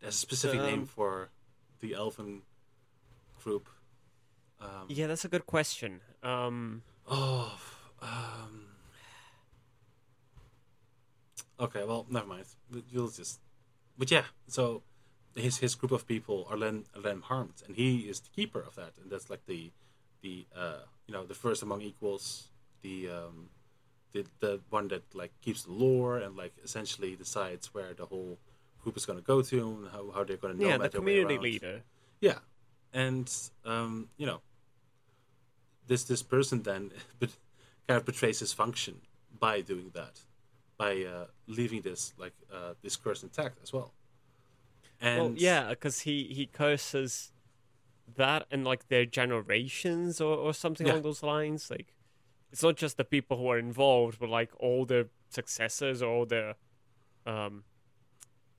there's 0.00 0.14
a 0.14 0.18
specific 0.18 0.60
name 0.60 0.80
Um, 0.80 0.86
for 0.86 1.30
the 1.80 1.94
elven 1.94 2.42
group. 3.42 3.68
Um, 4.60 4.86
Yeah, 4.88 5.06
that's 5.06 5.24
a 5.24 5.28
good 5.28 5.46
question. 5.46 6.02
Um, 6.22 6.82
Oh, 7.06 7.58
um. 8.02 8.66
Okay, 11.58 11.84
well, 11.84 12.06
never 12.10 12.26
mind. 12.26 12.44
You'll 12.90 13.08
just, 13.08 13.40
but 13.98 14.10
yeah. 14.10 14.24
So, 14.48 14.82
his 15.34 15.58
his 15.58 15.74
group 15.74 15.92
of 15.92 16.06
people 16.06 16.46
are 16.50 16.58
then 16.58 16.84
are 16.94 17.02
then 17.02 17.20
harmed, 17.22 17.62
and 17.66 17.76
he 17.76 18.00
is 18.00 18.20
the 18.20 18.30
keeper 18.30 18.60
of 18.60 18.74
that, 18.76 18.92
and 19.00 19.10
that's 19.10 19.30
like 19.30 19.44
the, 19.46 19.70
the 20.22 20.46
uh, 20.54 20.80
you 21.06 21.12
know, 21.14 21.24
the 21.24 21.34
first 21.34 21.62
among 21.62 21.80
equals, 21.82 22.49
the 22.82 23.08
um, 23.10 23.48
the 24.12 24.24
the 24.40 24.60
one 24.70 24.88
that 24.88 25.02
like 25.14 25.32
keeps 25.40 25.62
the 25.64 25.72
lore 25.72 26.18
and 26.18 26.36
like 26.36 26.52
essentially 26.64 27.14
decides 27.16 27.72
where 27.74 27.94
the 27.94 28.06
whole 28.06 28.38
group 28.82 28.96
is 28.96 29.04
going 29.06 29.18
to 29.18 29.24
go 29.24 29.42
to 29.42 29.60
and 29.60 29.88
how, 29.92 30.10
how 30.14 30.24
they're 30.24 30.36
going 30.38 30.56
to 30.56 30.62
know 30.62 30.68
yeah, 30.70 30.78
the 30.78 30.88
community 30.88 31.38
leader. 31.38 31.82
yeah, 32.20 32.38
and 32.92 33.30
um, 33.64 34.08
you 34.16 34.26
know, 34.26 34.40
this 35.86 36.04
this 36.04 36.22
person 36.22 36.62
then 36.62 36.90
but 37.18 37.30
kind 37.86 37.98
of 37.98 38.06
betrays 38.06 38.38
his 38.40 38.52
function 38.52 39.00
by 39.38 39.60
doing 39.60 39.90
that, 39.94 40.20
by 40.76 41.04
uh, 41.04 41.26
leaving 41.46 41.82
this 41.82 42.12
like 42.18 42.34
uh, 42.52 42.74
this 42.82 42.96
curse 42.96 43.22
intact 43.22 43.58
as 43.62 43.72
well. 43.72 43.92
And 45.00 45.20
well, 45.20 45.32
yeah, 45.36 45.70
because 45.70 46.00
he 46.00 46.24
he 46.24 46.46
curses 46.46 47.32
that 48.16 48.46
and 48.50 48.64
like 48.64 48.88
their 48.88 49.04
generations 49.06 50.20
or 50.20 50.36
or 50.36 50.52
something 50.52 50.86
Yeah. 50.86 50.94
along 50.94 51.02
those 51.02 51.22
lines. 51.22 51.70
Like, 51.70 51.94
it's 52.52 52.62
not 52.62 52.76
just 52.76 52.96
the 52.96 53.04
people 53.04 53.36
who 53.36 53.48
are 53.48 53.58
involved, 53.58 54.18
but 54.18 54.28
like 54.28 54.50
all 54.58 54.84
their 54.84 55.06
successors 55.28 56.02
or 56.02 56.10
all 56.12 56.26
their 56.26 56.54
um 57.26 57.64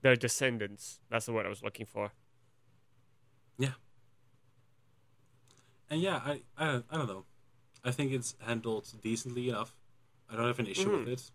their 0.02 0.16
descendants. 0.16 1.00
That's 1.10 1.26
the 1.26 1.34
word 1.34 1.46
I 1.46 1.50
was 1.50 1.64
looking 1.64 1.86
for. 1.86 2.12
Yeah. 3.58 3.74
And 5.90 6.02
yeah, 6.02 6.22
I, 6.26 6.42
I 6.58 6.66
don't- 6.72 6.86
I 6.90 6.98
don't 6.98 7.08
know, 7.08 7.26
I 7.84 7.92
think 7.92 8.12
it's 8.14 8.36
handled 8.40 8.88
decently 9.02 9.50
enough. 9.50 9.76
I 10.30 10.36
don't 10.38 10.48
have 10.48 10.60
an 10.60 10.68
issue 10.68 10.90
with 11.00 11.10
it, 11.10 11.32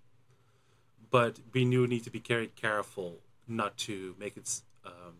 but 1.10 1.38
we 1.52 1.64
do 1.70 1.86
need 1.86 2.04
to 2.04 2.10
be 2.10 2.20
very 2.20 2.46
careful 2.48 3.20
not 3.46 3.76
to 3.78 4.14
make 4.18 4.36
it. 4.36 4.62
Um, 4.84 5.14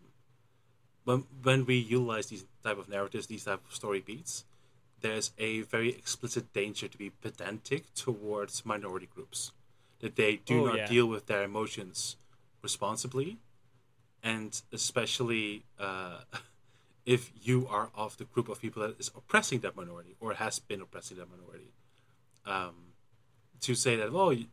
when 1.03 1.19
when 1.43 1.65
we 1.65 1.75
utilize 1.75 2.27
these 2.27 2.45
type 2.63 2.77
of 2.79 2.89
narratives, 2.89 3.27
these 3.27 3.43
type 3.45 3.61
of 3.67 3.75
story 3.75 3.99
beats, 3.99 4.45
there's 5.01 5.31
a 5.37 5.61
very 5.61 5.89
explicit 5.89 6.51
danger 6.53 6.87
to 6.87 6.97
be 6.97 7.09
pedantic 7.09 7.93
towards 7.93 8.65
minority 8.65 9.07
groups, 9.13 9.51
that 9.99 10.15
they 10.15 10.37
do 10.37 10.61
Oh, 10.61 10.65
not 10.65 10.77
yeah. 10.77 10.87
deal 10.87 11.05
with 11.05 11.27
their 11.27 11.43
emotions 11.43 12.15
responsibly, 12.61 13.37
and 14.23 14.61
especially 14.71 15.63
uh, 15.79 16.19
if 17.05 17.31
you 17.41 17.67
are 17.67 17.89
of 17.95 18.17
the 18.17 18.25
group 18.25 18.49
of 18.49 18.59
people 18.61 18.81
that 18.81 18.99
is 18.99 19.09
oppressing 19.15 19.59
that 19.59 19.75
minority 19.75 20.15
or 20.19 20.33
has 20.33 20.59
been 20.59 20.81
oppressing 20.81 21.17
that 21.17 21.27
minority. 21.29 21.71
Um, 22.45 22.75
to 23.61 23.75
say 23.75 23.95
that, 23.97 24.09
oh, 24.13 24.31
you- 24.31 24.47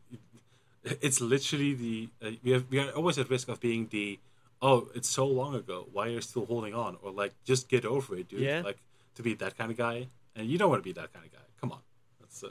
it's 0.83 1.19
literally 1.19 1.73
the 1.73 2.09
uh, 2.23 2.29
we 2.43 2.51
have 2.51 2.65
we 2.69 2.77
are 2.77 2.91
always 2.91 3.17
at 3.17 3.27
risk 3.29 3.47
of 3.47 3.59
being 3.59 3.87
the 3.89 4.19
oh 4.61 4.87
it's 4.93 5.09
so 5.09 5.25
long 5.25 5.55
ago 5.55 5.87
why 5.91 6.05
are 6.05 6.11
you 6.11 6.21
still 6.21 6.45
holding 6.45 6.75
on 6.75 6.95
or 7.01 7.09
like 7.11 7.33
just 7.43 7.67
get 7.69 7.85
over 7.85 8.15
it 8.15 8.29
dude 8.29 8.41
Yeah. 8.41 8.61
like 8.63 8.77
to 9.15 9.23
be 9.23 9.33
that 9.33 9.57
kind 9.57 9.71
of 9.71 9.77
guy 9.77 10.05
and 10.35 10.47
you 10.47 10.57
don't 10.57 10.69
want 10.69 10.81
to 10.83 10.87
be 10.87 10.93
that 10.93 11.13
kind 11.13 11.25
of 11.25 11.31
guy. 11.31 11.39
Come 11.59 11.71
on. 11.71 11.79
That's 12.19 12.43
uh 12.43 12.49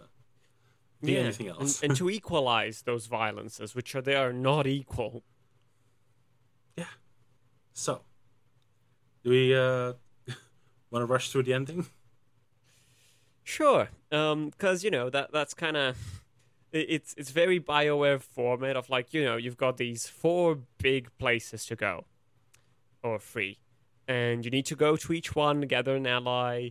be 1.03 1.19
anything 1.19 1.49
else. 1.49 1.83
and, 1.83 1.95
to 1.97 2.09
equalize 2.19 2.83
those 2.83 3.07
violences, 3.07 3.75
which 3.75 3.95
are 3.95 4.01
they 4.01 4.15
are 4.15 4.33
not 4.33 4.67
equal. 4.67 5.23
yeah. 6.77 6.87
So 7.73 8.03
do 9.23 9.31
we 9.31 9.55
uh 9.55 9.93
want 10.91 11.03
to 11.03 11.07
rush 11.07 11.31
through 11.31 11.43
the 11.45 11.53
ending? 11.55 11.87
Sure, 13.43 13.89
Um 14.11 14.49
because 14.49 14.83
you 14.85 14.91
know 14.91 15.11
that 15.11 15.31
that's 15.33 15.53
kind 15.53 15.77
of 15.77 16.23
it's 16.73 17.15
it's 17.17 17.31
very 17.31 17.61
Bioware 17.61 18.21
format 18.21 18.77
of 18.77 18.89
like 18.91 19.13
you 19.15 19.23
know 19.23 19.37
you've 19.37 19.57
got 19.57 19.77
these 19.77 20.07
four 20.07 20.59
big 20.79 21.11
places 21.19 21.67
to 21.67 21.77
go, 21.77 22.07
or 23.03 23.19
three, 23.19 23.59
and 24.09 24.45
you 24.45 24.51
need 24.51 24.67
to 24.67 24.75
go 24.77 24.97
to 24.97 25.13
each 25.13 25.37
one, 25.37 25.61
gather 25.63 25.95
an 25.95 26.07
ally, 26.07 26.71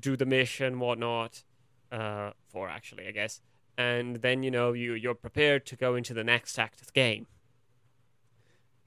do 0.00 0.16
the 0.16 0.26
mission, 0.26 0.78
whatnot. 0.78 1.44
Uh, 1.92 2.32
four 2.48 2.68
actually, 2.68 3.06
I 3.06 3.12
guess, 3.12 3.40
and 3.78 4.16
then 4.16 4.42
you 4.42 4.50
know 4.50 4.72
you 4.72 4.94
you're 4.94 5.14
prepared 5.14 5.66
to 5.66 5.76
go 5.76 5.94
into 5.94 6.14
the 6.14 6.24
next 6.24 6.58
act 6.58 6.80
of 6.80 6.88
the 6.88 6.92
game, 6.92 7.26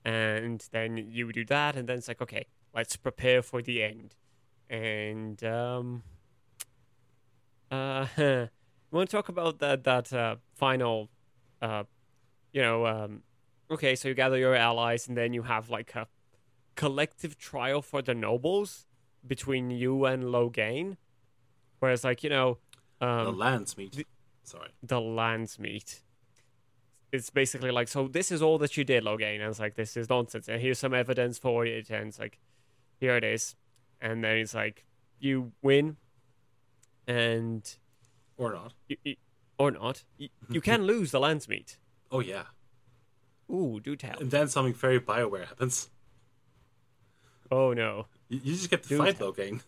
and 0.04 0.66
then 0.72 0.98
you 0.98 1.32
do 1.32 1.46
that, 1.46 1.76
and 1.76 1.88
then 1.88 1.98
it's 1.98 2.08
like 2.08 2.22
okay, 2.22 2.48
let's 2.76 2.96
prepare 2.98 3.42
for 3.42 3.62
the 3.62 3.82
end, 3.84 4.16
and 4.70 5.44
um 5.44 6.04
uh, 7.72 8.06
you 8.18 8.50
want 8.92 9.10
to 9.10 9.16
talk 9.16 9.30
about 9.30 9.60
that 9.60 9.84
that 9.84 10.12
uh, 10.14 10.36
final, 10.56 11.10
uh, 11.62 11.84
you 12.52 12.62
know, 12.62 12.86
um, 12.86 13.22
okay, 13.70 13.96
so 13.96 14.08
you 14.08 14.14
gather 14.14 14.38
your 14.38 14.56
allies, 14.56 15.08
and 15.08 15.16
then 15.18 15.34
you 15.34 15.44
have 15.44 15.70
like 15.70 15.96
a 15.96 16.08
collective 16.76 17.38
trial 17.38 17.82
for 17.82 18.02
the 18.02 18.16
nobles 18.16 18.86
between 19.26 19.70
you 19.72 20.06
and 20.06 20.24
Loghain, 20.26 20.98
whereas 21.80 22.04
like 22.04 22.24
you 22.24 22.30
know, 22.30 22.58
the 23.00 23.08
um, 23.08 23.36
Landsmeet. 23.36 23.92
the- 23.94 24.08
sorry. 24.44 24.70
The 24.84 24.96
Landsmeet. 25.00 26.02
It's 27.12 27.32
basically 27.32 27.72
like, 27.72 27.88
so 27.88 28.08
this 28.08 28.32
is 28.32 28.42
all 28.42 28.60
that 28.60 28.78
you 28.78 28.84
did, 28.84 29.04
Loghain, 29.04 29.36
and 29.40 29.50
it's 29.50 29.60
like 29.60 29.76
this 29.76 29.98
is 29.98 30.10
nonsense, 30.10 30.48
and 30.48 30.62
here's 30.62 30.78
some 30.78 30.94
evidence 30.94 31.40
for 31.40 31.66
it, 31.66 31.90
and 31.90 32.10
it's 32.10 32.20
like, 32.20 32.40
here 33.00 33.16
it 33.16 33.24
is, 33.24 33.56
and 34.00 34.24
then 34.24 34.38
it's 34.38 34.54
like, 34.54 34.86
you 35.20 35.52
win, 35.64 35.98
and 37.08 37.78
or 38.38 38.54
not. 38.54 38.74
you, 38.88 38.98
you, 39.04 39.16
or 39.58 39.72
not. 39.72 40.04
You, 40.18 40.30
you 40.50 40.62
can 40.62 40.84
lose 40.84 41.10
the 41.12 41.20
Landsmeet. 41.20 41.78
oh 42.12 42.20
yeah. 42.20 42.44
Ooh, 43.52 43.80
do 43.84 43.96
tell. 43.96 44.20
and 44.20 44.30
then 44.30 44.48
something 44.48 44.76
very 44.76 45.00
bioware 45.00 45.48
happens 45.48 45.90
Oh 47.52 47.74
no. 47.74 48.06
you, 48.30 48.40
you 48.44 48.54
just 48.56 48.70
get 48.70 48.84
to 48.84 48.98
fight 48.98 49.18
tell. 49.18 49.34
Loghain. 49.34 49.62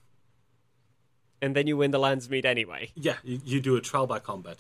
And 1.42 1.56
then 1.56 1.66
you 1.68 1.76
win 1.78 1.90
the 1.92 1.98
Landsmeet 2.00 2.46
anyway. 2.46 2.92
yeah 2.96 3.18
you, 3.24 3.40
you 3.44 3.60
do 3.62 3.76
a 3.76 3.82
trial 3.82 4.06
by 4.08 4.20
combat 4.20 4.60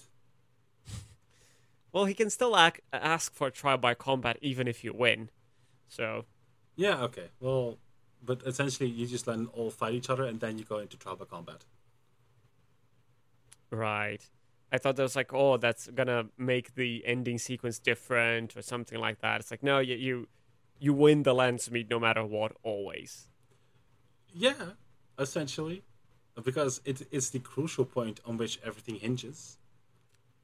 Well, 1.93 2.05
he 2.05 2.13
can 2.13 2.29
still 2.29 2.57
ac- 2.57 2.81
ask 2.93 3.33
for 3.33 3.47
a 3.47 3.51
trial 3.51 3.77
by 3.77 3.93
combat 3.93 4.37
even 4.41 4.67
if 4.67 4.83
you 4.83 4.93
win. 4.93 5.29
So, 5.89 6.25
Yeah, 6.77 7.01
okay. 7.03 7.27
Well, 7.41 7.77
but 8.23 8.41
essentially, 8.45 8.89
you 8.89 9.05
just 9.07 9.27
let 9.27 9.35
them 9.37 9.49
all 9.53 9.69
fight 9.71 9.93
each 9.93 10.09
other, 10.09 10.23
and 10.23 10.39
then 10.39 10.57
you 10.57 10.63
go 10.63 10.77
into 10.77 10.95
trial 10.97 11.17
by 11.17 11.25
combat. 11.25 11.65
right. 13.71 14.21
I 14.73 14.77
thought 14.77 14.95
there 14.95 15.03
was 15.03 15.17
like, 15.17 15.33
oh, 15.33 15.57
that's 15.57 15.87
gonna 15.87 16.27
make 16.37 16.75
the 16.75 17.03
ending 17.05 17.37
sequence 17.37 17.77
different 17.77 18.55
or 18.55 18.61
something 18.61 18.97
like 18.99 19.19
that. 19.19 19.41
It's 19.41 19.51
like, 19.51 19.63
no, 19.63 19.79
you 19.79 19.95
you, 19.95 20.27
you 20.81 20.93
win 20.93 21.21
the 21.23 21.33
Landsmeet 21.33 21.89
no 21.91 21.99
matter 21.99 22.25
what, 22.25 22.53
always. 22.63 23.27
Yeah, 24.33 24.71
essentially, 25.19 25.83
because 26.43 26.81
it's 26.83 27.29
the 27.29 27.39
crucial 27.39 27.85
point 27.85 28.19
on 28.25 28.37
which 28.37 28.59
everything 28.65 28.95
hinges. 28.95 29.57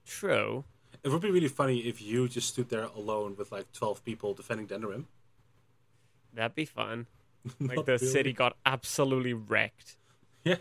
True. 0.05 0.63
It 1.03 1.09
would 1.09 1.21
be 1.21 1.31
really 1.31 1.47
funny 1.47 1.79
if 1.79 2.01
you 2.01 2.27
just 2.27 2.49
stood 2.49 2.69
there 2.69 2.83
alone 2.95 3.35
with 3.37 3.51
like 3.51 3.71
twelve 3.73 4.05
people 4.05 4.33
defending 4.35 4.67
Denerim. 4.67 5.05
That'd 6.33 6.55
be 6.55 6.65
fun. 6.65 7.07
Like 7.61 7.85
the 7.85 7.93
really. 7.93 8.07
city 8.07 8.33
got 8.33 8.57
absolutely 8.65 9.33
wrecked. 9.33 9.95
Yeah, 10.43 10.57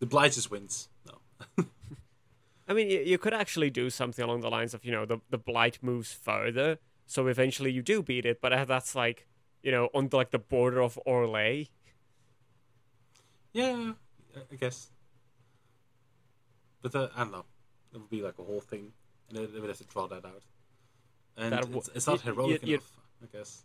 the 0.00 0.06
Blight 0.06 0.32
just 0.32 0.50
wins. 0.50 0.88
No. 1.06 1.64
I 2.68 2.72
mean, 2.72 2.90
you, 2.90 3.00
you 3.00 3.18
could 3.18 3.34
actually 3.34 3.70
do 3.70 3.88
something 3.88 4.24
along 4.24 4.40
the 4.40 4.50
lines 4.50 4.74
of, 4.74 4.84
you 4.84 4.90
know, 4.92 5.04
the, 5.04 5.18
the 5.30 5.38
blight 5.38 5.78
moves 5.80 6.12
further, 6.12 6.78
so 7.10 7.26
eventually 7.26 7.72
you 7.72 7.82
do 7.82 8.02
beat 8.04 8.24
it, 8.24 8.40
but 8.40 8.52
uh, 8.52 8.64
that's 8.64 8.94
like, 8.94 9.26
you 9.64 9.72
know, 9.72 9.88
on 9.92 10.08
like 10.12 10.30
the 10.30 10.38
border 10.38 10.80
of 10.80 10.96
Orlais. 11.04 11.68
Yeah, 13.52 13.94
I- 14.36 14.54
guess. 14.54 14.90
But 16.82 16.94
uh, 16.94 17.08
I 17.16 17.20
don't 17.24 17.32
know. 17.32 17.44
It 17.92 17.98
would 17.98 18.10
be 18.10 18.22
like 18.22 18.38
a 18.38 18.44
whole 18.44 18.60
thing, 18.60 18.92
and 19.28 19.36
then 19.36 19.48
they 19.52 19.58
would 19.60 19.68
have 19.68 19.78
to 19.78 19.84
draw 19.84 20.06
that 20.06 20.24
out. 20.24 20.42
and 21.36 21.52
That 21.52 21.62
w- 21.62 21.78
it's, 21.78 21.90
it's 21.94 22.06
not 22.06 22.20
heroic 22.20 22.62
you- 22.62 22.68
you- 22.68 22.74
enough, 22.76 22.92
I 23.24 23.36
guess. 23.36 23.64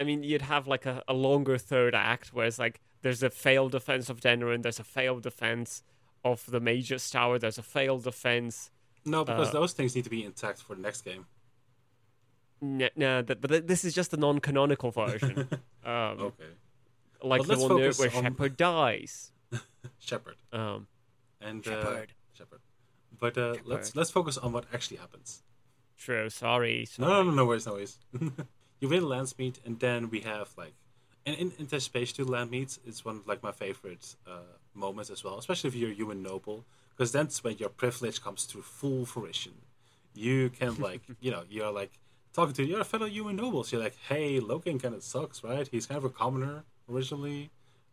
I 0.00 0.04
mean, 0.04 0.24
you'd 0.24 0.42
have 0.42 0.66
like 0.66 0.84
a, 0.86 1.02
a 1.08 1.14
longer 1.14 1.56
third 1.58 1.94
act 1.94 2.34
where 2.34 2.46
it's 2.46 2.58
like 2.58 2.80
there's 3.02 3.22
a 3.22 3.30
failed 3.30 3.72
defense 3.72 4.10
of 4.10 4.20
Denerim, 4.20 4.62
there's 4.62 4.80
a 4.80 4.84
failed 4.84 5.22
defense 5.22 5.82
of 6.24 6.44
the 6.46 6.60
Mage's 6.60 7.08
Tower, 7.08 7.38
there's 7.38 7.58
a 7.58 7.62
failed 7.62 8.02
defense. 8.04 8.70
No, 9.04 9.24
because 9.24 9.48
Uh, 9.50 9.52
those 9.60 9.72
things 9.72 9.94
need 9.94 10.02
to 10.04 10.10
be 10.10 10.24
intact 10.24 10.60
for 10.60 10.74
the 10.74 10.82
next 10.82 11.02
game. 11.02 11.26
Nah, 12.60 12.88
nah 12.96 13.22
th- 13.22 13.40
but 13.40 13.48
th- 13.50 13.64
this 13.66 13.84
is 13.84 13.94
just 13.94 14.10
the 14.10 14.16
non-canonical 14.16 14.90
version. 14.90 15.48
um, 15.84 16.20
Okay, 16.32 16.44
like 17.22 17.46
But 17.46 17.48
the 17.58 17.66
one 17.68 17.80
there 17.80 17.92
where 17.92 18.14
on- 18.16 18.22
Shepard 18.24 18.56
dies. 18.56 19.32
Shepard 19.98 20.36
Um, 20.52 20.86
and 21.40 21.66
uh, 21.66 21.70
Shepard. 21.70 22.12
Shepard. 22.32 22.60
But 23.18 23.38
uh, 23.38 23.54
let's 23.64 23.94
let's 23.96 24.10
focus 24.10 24.36
on 24.38 24.52
what 24.52 24.64
actually 24.72 24.98
happens. 24.98 25.42
true. 25.98 26.28
Sorry. 26.30 26.86
No, 26.98 27.06
sorry. 27.06 27.24
no, 27.24 27.30
no, 27.30 27.30
no 27.36 27.44
worries, 27.46 27.66
no 27.66 27.72
worries. 27.74 27.98
you 28.80 28.88
win 28.88 29.02
Landsmeet, 29.04 29.56
and 29.64 29.78
then 29.80 30.10
we 30.10 30.20
have 30.20 30.50
like, 30.56 30.74
and 31.24 31.36
in 31.36 31.52
anticipation 31.60 32.16
to 32.16 32.30
Landsmeet, 32.30 32.78
it's 32.86 33.04
one 33.04 33.16
of 33.16 33.26
like 33.26 33.42
my 33.42 33.52
favorite 33.52 34.14
uh, 34.26 34.40
moments 34.74 35.10
as 35.10 35.22
well, 35.24 35.38
especially 35.38 35.68
if 35.68 35.74
you're 35.74 35.90
a 35.90 35.94
human 35.94 36.22
noble, 36.22 36.64
because 36.90 37.12
that's 37.12 37.42
when 37.44 37.56
your 37.58 37.68
privilege 37.70 38.20
comes 38.22 38.46
to 38.48 38.60
full 38.62 39.06
fruition. 39.06 39.52
You 40.14 40.50
can 40.50 40.74
like, 40.76 41.02
you 41.20 41.30
know, 41.30 41.44
you're 41.48 41.70
like 41.72 41.92
talking 42.36 42.54
to 42.54 42.64
your 42.64 42.84
fellow 42.84 43.06
human 43.06 43.36
nobles. 43.36 43.72
You're 43.72 43.82
like, 43.82 43.96
hey, 44.08 44.38
Loghain 44.38 44.80
kind 44.80 44.94
of 44.94 45.02
sucks, 45.02 45.42
right? 45.42 45.66
He's 45.66 45.86
kind 45.86 45.98
of 45.98 46.04
a 46.04 46.10
commoner 46.10 46.64
originally. 46.88 47.50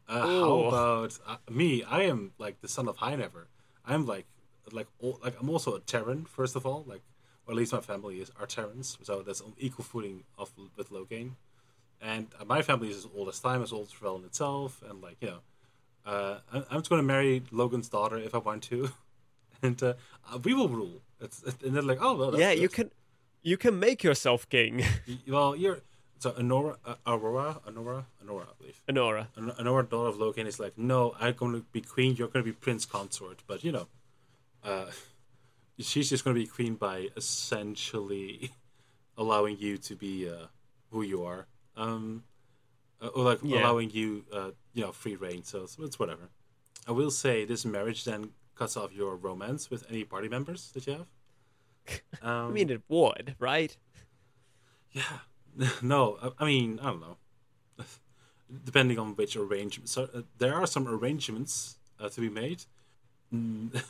Uh, 0.07 0.19
how 0.19 0.59
about 0.65 1.17
uh, 1.25 1.37
me? 1.49 1.83
I 1.83 2.03
am 2.03 2.33
like 2.37 2.59
the 2.61 2.67
son 2.67 2.89
of 2.89 2.97
Highever. 2.97 3.45
I'm 3.85 4.05
like, 4.05 4.25
like, 4.71 4.87
all, 4.99 5.19
like 5.23 5.35
I'm 5.39 5.49
also 5.49 5.75
a 5.75 5.79
Teyrn 5.79 6.27
first 6.27 6.55
of 6.57 6.65
all, 6.65 6.83
like 6.85 7.01
or 7.47 7.53
at 7.53 7.57
least 7.57 7.73
my 7.73 7.79
family 7.79 8.21
is 8.21 8.31
are 8.39 8.45
Teyrns, 8.45 8.97
so 9.03 9.21
that's 9.21 9.41
on 9.41 9.53
equal 9.57 9.85
footing 9.85 10.23
of 10.37 10.51
with 10.77 10.89
Loghain. 10.91 11.31
And 12.01 12.27
uh, 12.39 12.45
my 12.45 12.61
family 12.61 12.89
is 12.89 12.97
as 12.97 13.07
old 13.15 13.29
as 13.29 13.39
time, 13.39 13.63
as 13.63 13.71
old 13.71 13.87
as 13.87 13.93
Ferelden 13.93 14.25
itself, 14.25 14.83
and 14.87 15.01
like 15.01 15.17
you 15.21 15.29
know, 15.29 15.39
uh, 16.05 16.37
I'm, 16.51 16.65
I'm 16.69 16.79
just 16.79 16.89
going 16.89 17.01
to 17.01 17.07
marry 17.07 17.41
Loghain's 17.51 17.89
daughter 17.89 18.17
if 18.17 18.35
I 18.35 18.39
want 18.39 18.63
to, 18.63 18.91
and 19.61 19.81
uh, 19.81 19.93
uh, 20.31 20.37
we 20.43 20.53
will 20.53 20.69
rule. 20.69 21.01
It's, 21.21 21.41
and 21.63 21.75
they're 21.75 21.81
like, 21.81 21.99
oh, 22.01 22.15
well, 22.15 22.31
that's 22.31 22.41
yeah, 22.41 22.51
you 22.51 22.67
good. 22.67 22.73
can, 22.73 22.91
you 23.43 23.57
can 23.57 23.79
make 23.79 24.03
yourself 24.03 24.47
king, 24.49 24.83
Well, 25.27 25.55
you're 25.55 25.79
so 26.19 26.31
Anora, 26.31 26.77
uh, 26.85 26.95
Aurora, 27.05 27.59
Anora, 27.67 28.05
Anora, 28.25 28.43
I 28.43 28.53
believe. 28.57 28.81
Honora. 28.87 29.27
Hon- 29.35 29.51
Honora, 29.59 29.83
daughter 29.83 30.07
of 30.09 30.15
Loghain, 30.15 30.45
is 30.47 30.57
like, 30.59 30.77
no, 30.77 31.13
I'm 31.19 31.33
going 31.35 31.51
to 31.51 31.59
be 31.73 31.81
queen. 31.81 32.15
You're 32.15 32.29
going 32.29 32.45
to 32.45 32.49
be 32.49 32.55
prince 32.55 32.85
consort, 32.85 33.43
but 33.45 33.61
you 33.65 33.73
know, 33.73 33.87
uh, 34.63 34.85
she's 35.77 36.09
just 36.09 36.23
going 36.23 36.33
to 36.35 36.41
be 36.41 36.47
queen 36.47 36.75
by 36.75 37.09
essentially 37.17 38.51
allowing 39.17 39.57
you 39.59 39.77
to 39.79 39.95
be 39.95 40.29
uh, 40.29 40.45
who 40.91 41.01
you 41.01 41.23
are, 41.25 41.45
um, 41.75 42.23
uh, 43.01 43.07
or 43.07 43.23
like 43.25 43.39
Yeah. 43.43 43.59
allowing 43.61 43.89
you, 43.91 44.23
uh, 44.31 44.51
you 44.73 44.81
know, 44.83 44.93
free 44.93 45.15
reign. 45.17 45.43
So, 45.43 45.65
so 45.65 45.83
it's 45.83 45.99
whatever. 45.99 46.29
I 46.87 46.91
will 46.91 47.11
say 47.11 47.43
this 47.43 47.65
marriage 47.65 48.05
then 48.05 48.29
cuts 48.55 48.77
off 48.77 48.93
your 48.93 49.15
romance 49.17 49.69
with 49.69 49.85
any 49.89 50.05
party 50.05 50.29
members 50.29 50.71
that 50.73 50.87
you 50.87 50.93
have. 50.93 51.07
Um, 52.21 52.29
I 52.49 52.51
mean, 52.51 52.69
it 52.69 52.81
would, 52.87 53.35
right? 53.39 53.75
yeah, 54.91 55.19
no, 55.81 56.17
I, 56.21 56.43
I 56.43 56.45
mean, 56.45 56.79
I 56.81 56.85
don't 56.85 57.01
know. 57.01 57.17
Depending 58.65 58.99
on 58.99 59.15
which 59.15 59.35
arrangement, 59.35 59.89
so 59.89 60.03
uh, 60.13 60.21
there 60.37 60.53
are 60.53 60.67
some 60.67 60.87
arrangements 60.87 61.77
uh, 61.99 62.09
to 62.09 62.21
be 62.21 62.29
made. 62.29 62.65
Mm, 63.33 63.83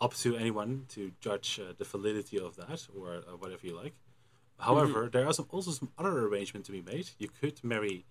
up 0.00 0.14
to 0.14 0.36
anyone 0.36 0.86
to 0.88 1.12
judge 1.20 1.60
uh, 1.60 1.72
the 1.76 1.84
validity 1.84 2.38
of 2.38 2.56
that 2.56 2.86
or 2.96 3.16
uh, 3.16 3.36
whatever 3.36 3.66
you 3.66 3.76
like. 3.76 3.94
However, 4.58 5.08
there 5.12 5.26
are 5.26 5.32
some 5.32 5.46
also 5.50 5.70
some 5.70 5.90
other 5.98 6.26
arrangement 6.26 6.66
to 6.66 6.72
be 6.72 6.82
made. 6.82 7.10
You 7.18 7.28
could 7.28 7.62
marry 7.64 8.04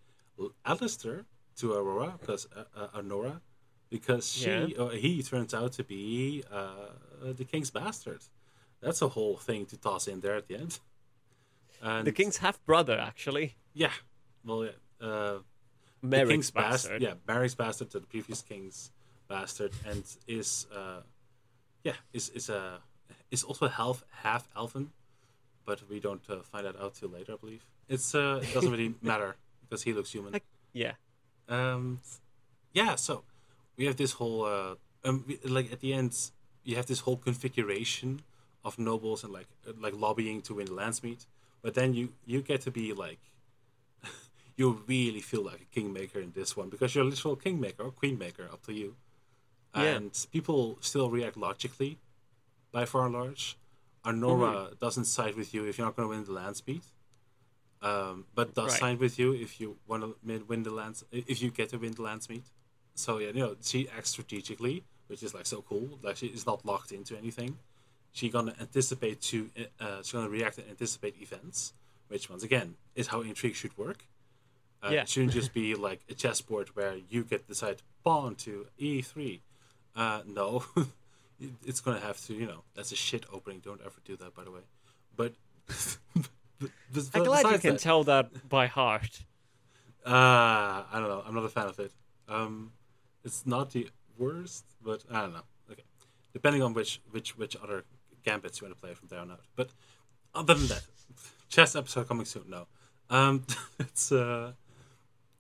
Alistair 0.66 1.26
to 1.58 1.74
Aurora 1.74 2.16
because 2.20 2.48
uh, 2.56 2.64
uh, 2.76 2.88
Honora, 2.94 3.42
because 3.90 4.32
she 4.32 4.50
Yeah. 4.50 4.68
uh, 4.84 4.90
he 4.90 5.22
turns 5.24 5.54
out 5.54 5.74
to 5.74 5.84
be 5.84 6.44
uh, 6.52 6.90
the 7.22 7.46
king's 7.46 7.70
bastard. 7.72 8.22
That's 8.82 9.02
a 9.02 9.10
whole 9.10 9.38
thing 9.38 9.66
to 9.68 9.78
toss 9.78 10.08
in 10.08 10.22
there 10.22 10.36
at 10.36 10.48
the 10.48 10.56
end. 10.56 10.80
And 11.82 12.06
The 12.08 12.12
king's 12.12 12.38
half 12.38 12.64
brother, 12.66 12.98
actually, 13.00 13.56
yeah, 13.74 13.92
well, 14.46 14.66
yeah, 14.66 14.72
uh, 15.08 15.40
Maric's 16.02 16.30
king's 16.30 16.52
bastard. 16.52 17.02
yeah, 17.02 17.14
Maric's 17.28 17.56
bastard 17.56 17.90
to 17.92 18.00
the 18.00 18.08
previous 18.08 18.42
king's 18.42 18.92
bastard, 19.28 19.72
and 19.86 20.04
is 20.28 20.68
uh, 20.76 21.02
yeah, 21.84 21.96
is 22.14 22.30
is 22.30 22.50
a 22.50 22.80
is 23.32 23.44
also 23.44 23.68
half 23.68 24.04
half 24.24 24.48
elven, 24.56 24.92
but 25.66 25.82
we 25.90 26.00
don't 26.00 26.24
uh, 26.30 26.42
find 26.42 26.66
that 26.66 26.76
out 26.82 26.96
till 26.96 27.10
later, 27.10 27.34
I 27.34 27.38
believe. 27.38 27.66
It's 27.88 28.14
uh, 28.16 28.40
it 28.44 28.54
doesn't 28.54 28.72
really 28.72 28.96
matter 29.02 29.36
because 29.62 29.84
he 29.84 29.94
looks 29.94 30.12
human. 30.12 30.34
Like- 30.34 30.46
Yeah. 30.74 30.94
Um, 31.48 32.00
yeah, 32.74 32.96
so 32.96 33.24
we 33.78 33.86
have 33.86 33.96
this 33.96 34.14
whole 34.14 34.44
uh, 34.46 34.76
um, 35.04 35.24
we- 35.28 35.40
like 35.50 35.72
at 35.72 35.80
the 35.80 35.94
end, 35.94 36.32
you 36.64 36.76
have 36.76 36.86
this 36.88 37.00
whole 37.02 37.18
configuration 37.18 38.22
of 38.70 38.74
nobles 38.92 39.20
and 39.24 39.32
like 39.40 39.50
uh, 39.68 39.74
like 39.86 39.96
lobbying 40.06 40.40
to 40.48 40.52
win 40.58 40.68
the 40.72 40.78
Landsmeet, 40.82 41.22
but 41.64 41.72
then 41.78 41.90
you 41.98 42.06
you 42.32 42.40
get 42.52 42.60
to 42.68 42.72
be 42.80 42.86
like 43.06 43.22
you 44.60 44.68
really 44.94 45.24
feel 45.32 45.44
like 45.52 45.62
a 45.68 45.70
kingmaker 45.76 46.20
in 46.26 46.32
this 46.40 46.52
one 46.60 46.70
because 46.74 46.90
you're 46.94 47.08
a 47.08 47.12
literal 47.14 47.36
kingmaker 47.46 47.84
or 47.88 47.92
queenmaker, 48.02 48.46
up 48.54 48.62
to 48.68 48.74
you. 48.82 48.90
Yeah. 49.76 49.84
And 49.96 50.12
people 50.36 50.62
still 50.82 51.10
react 51.18 51.38
logically, 51.48 51.92
by 52.72 52.86
far 52.86 53.06
and 53.06 53.14
large. 53.14 53.44
Honora 54.04 54.70
doesn't 54.80 55.06
side 55.06 55.36
with 55.36 55.54
you 55.54 55.62
if 55.66 55.78
you're 55.78 55.88
not 55.88 55.96
going 55.96 56.08
to 56.08 56.16
win 56.16 56.26
the 56.26 56.32
Landsmeet, 56.42 56.86
um, 57.82 58.26
but 58.34 58.56
does 58.56 58.72
Right. 58.72 58.80
side 58.80 59.00
with 59.00 59.20
you 59.20 59.34
if 59.34 59.60
you 59.60 59.78
want 59.88 60.02
to 60.04 60.16
win 60.48 60.64
the 60.64 60.72
lands 60.72 61.04
if 61.12 61.42
you 61.42 61.50
get 61.52 61.70
to 61.70 61.78
win 61.78 61.94
the 62.00 62.04
Landsmeet. 62.10 62.46
So 62.96 63.20
yeah, 63.20 63.32
you 63.36 63.42
know 63.44 63.56
she 63.62 63.80
acts 63.98 64.10
strategically, 64.16 64.84
which 65.08 65.22
is 65.24 65.34
like 65.34 65.46
so 65.46 65.62
cool. 65.70 66.00
Like 66.02 66.18
she 66.22 66.28
is 66.28 66.46
not 66.46 66.66
locked 66.66 66.92
into 66.92 67.18
anything. 67.18 67.52
She 68.12 68.30
gonna 68.30 68.56
anticipate 68.60 69.22
to 69.22 69.50
uh, 69.80 69.98
she's 70.02 70.12
gonna 70.12 70.30
react 70.30 70.58
and 70.58 70.70
anticipate 70.70 71.16
events, 71.22 71.74
which 72.08 72.30
once 72.30 72.44
again 72.44 72.76
is 72.96 73.08
how 73.08 73.22
intrigue 73.22 73.56
should 73.56 73.78
work. 73.78 74.06
Uh, 74.84 74.90
Yeah. 74.92 75.02
It 75.02 75.10
shouldn't 75.10 75.34
just 75.34 75.54
be 75.54 75.76
like 75.90 76.02
a 76.10 76.14
chessboard 76.14 76.70
where 76.76 76.96
you 77.10 77.24
get 77.24 77.48
decide 77.48 77.82
pawn 78.04 78.36
to 78.46 78.68
e3. 78.80 79.40
Uh, 79.96 80.22
no, 80.26 80.64
it's 81.66 81.82
gonna 81.82 82.00
have 82.00 82.20
to. 82.26 82.34
You 82.34 82.48
know, 82.48 82.64
that's 82.76 82.92
a 82.92 82.96
shit 82.96 83.26
opening. 83.32 83.60
Don't 83.60 83.82
ever 83.82 84.00
do 84.06 84.16
that, 84.18 84.34
by 84.36 84.44
the 84.44 84.52
way. 84.52 84.62
But 85.16 85.34
I'm 87.14 87.24
glad 87.24 87.46
you 87.52 87.60
can 87.60 87.74
that- 87.74 87.80
tell 87.80 88.04
that 88.06 88.50
by 88.50 88.68
heart. 88.68 89.22
uh, 90.06 90.12
I 90.12 90.94
don't 90.94 91.10
know. 91.10 91.24
I'm 91.26 91.36
not 91.36 91.44
a 91.46 91.50
fan 91.50 91.68
of 91.68 91.80
it. 91.80 91.92
Um, 92.28 92.72
it's 93.24 93.46
not 93.46 93.72
the 93.72 93.90
worst, 94.18 94.66
but 94.82 95.04
I 95.12 95.22
don't 95.22 95.34
know. 95.34 95.44
Okay, 95.72 95.84
depending 96.34 96.62
on 96.64 96.74
which 96.74 97.02
which 97.12 97.38
which 97.38 97.56
other 97.64 97.84
gambits 98.24 98.60
you 98.62 98.68
want 98.68 98.76
to 98.78 98.82
play 98.82 98.94
from 98.94 99.08
there 99.10 99.20
on 99.20 99.32
out. 99.32 99.42
But 99.56 99.70
other 100.34 100.54
than 100.54 100.68
that, 100.68 100.84
chess 101.50 101.76
episode 101.76 102.08
coming 102.08 102.26
soon. 102.26 102.46
No, 102.50 102.68
um, 103.10 103.46
it's 103.80 104.12
uh, 104.12 104.54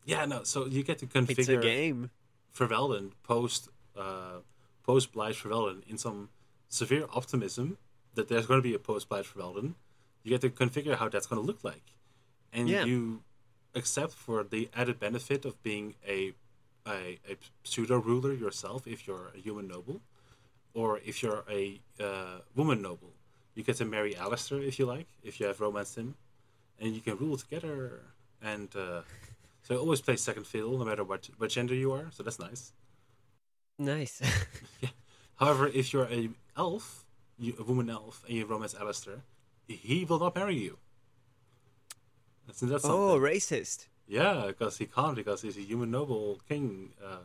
yeah, 0.05 0.25
no. 0.25 0.43
So 0.43 0.65
you 0.65 0.83
get 0.83 0.97
to 0.99 1.05
configure 1.05 1.39
It's 1.39 1.49
a 1.49 1.57
game. 1.57 2.09
Ferelden 2.55 3.11
post 3.23 3.69
uh, 3.97 4.39
post 4.83 5.11
Blight 5.13 5.35
Ferelden 5.35 5.81
in 5.87 5.97
some 5.97 6.29
severe 6.67 7.05
optimism 7.13 7.77
that 8.15 8.27
there's 8.27 8.45
going 8.47 8.59
to 8.59 8.67
be 8.67 8.73
a 8.75 8.79
post 8.79 9.07
Blight 9.09 9.25
Ferelden. 9.25 9.75
You 10.23 10.31
get 10.31 10.41
to 10.41 10.49
configure 10.49 10.95
how 10.95 11.07
that's 11.09 11.27
going 11.27 11.41
to 11.41 11.45
look 11.45 11.63
like, 11.63 11.93
and 12.51 12.67
Yeah. 12.67 12.83
you 12.85 13.23
accept 13.75 14.13
for 14.13 14.43
the 14.43 14.67
added 14.75 14.99
benefit 14.99 15.45
of 15.45 15.61
being 15.63 15.95
a 16.07 16.33
a, 16.87 17.19
a 17.29 17.35
pseudo 17.63 17.97
ruler 17.99 18.33
yourself 18.33 18.87
if 18.87 19.05
you're 19.07 19.27
a 19.35 19.37
human 19.37 19.67
noble, 19.67 20.01
or 20.73 20.99
if 21.05 21.21
you're 21.23 21.43
a 21.49 21.79
uh, 21.99 22.39
woman 22.55 22.81
noble. 22.81 23.13
You 23.55 23.63
get 23.63 23.77
to 23.77 23.85
marry 23.85 24.15
Alistair 24.15 24.61
if 24.61 24.79
you 24.79 24.85
like, 24.85 25.07
if 25.23 25.39
you 25.39 25.45
have 25.47 25.59
romance 25.59 25.95
him, 25.95 26.15
and 26.79 26.95
you 26.95 27.01
can 27.01 27.17
rule 27.17 27.35
together. 27.37 28.01
And 28.41 28.69
uh, 28.75 29.01
so 29.63 29.73
you 29.73 29.79
always 29.79 30.01
play 30.01 30.15
second 30.15 30.47
fiddle 30.47 30.77
no 30.77 30.85
matter 30.85 31.03
what 31.03 31.29
what 31.37 31.49
gender 31.49 31.75
you 31.75 31.91
are. 31.91 32.07
So 32.11 32.23
that's 32.23 32.39
nice. 32.39 32.71
Nice. 33.77 34.21
However, 35.35 35.67
if 35.67 35.93
you're 35.93 36.09
a 36.11 36.29
elf, 36.57 37.05
you, 37.37 37.55
a 37.59 37.63
woman 37.63 37.89
elf, 37.89 38.23
and 38.27 38.37
you 38.37 38.45
romance 38.45 38.75
Alistair, 38.79 39.21
he 39.67 40.05
will 40.05 40.19
not 40.19 40.35
marry 40.35 40.55
you. 40.55 40.77
That's, 42.45 42.59
that's 42.59 42.85
oh, 42.85 43.13
something. 43.13 43.21
racist. 43.21 43.87
Yeah, 44.07 44.45
because 44.47 44.77
he 44.77 44.85
can't 44.85 45.15
because 45.15 45.43
he's 45.43 45.57
a 45.57 45.61
human 45.61 45.91
noble 45.91 46.41
king, 46.49 46.89
uh, 47.03 47.19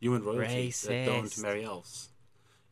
human 0.00 0.24
royalty 0.24 0.72
that 0.86 1.06
don't 1.06 1.38
marry 1.38 1.64
elves. 1.64 2.08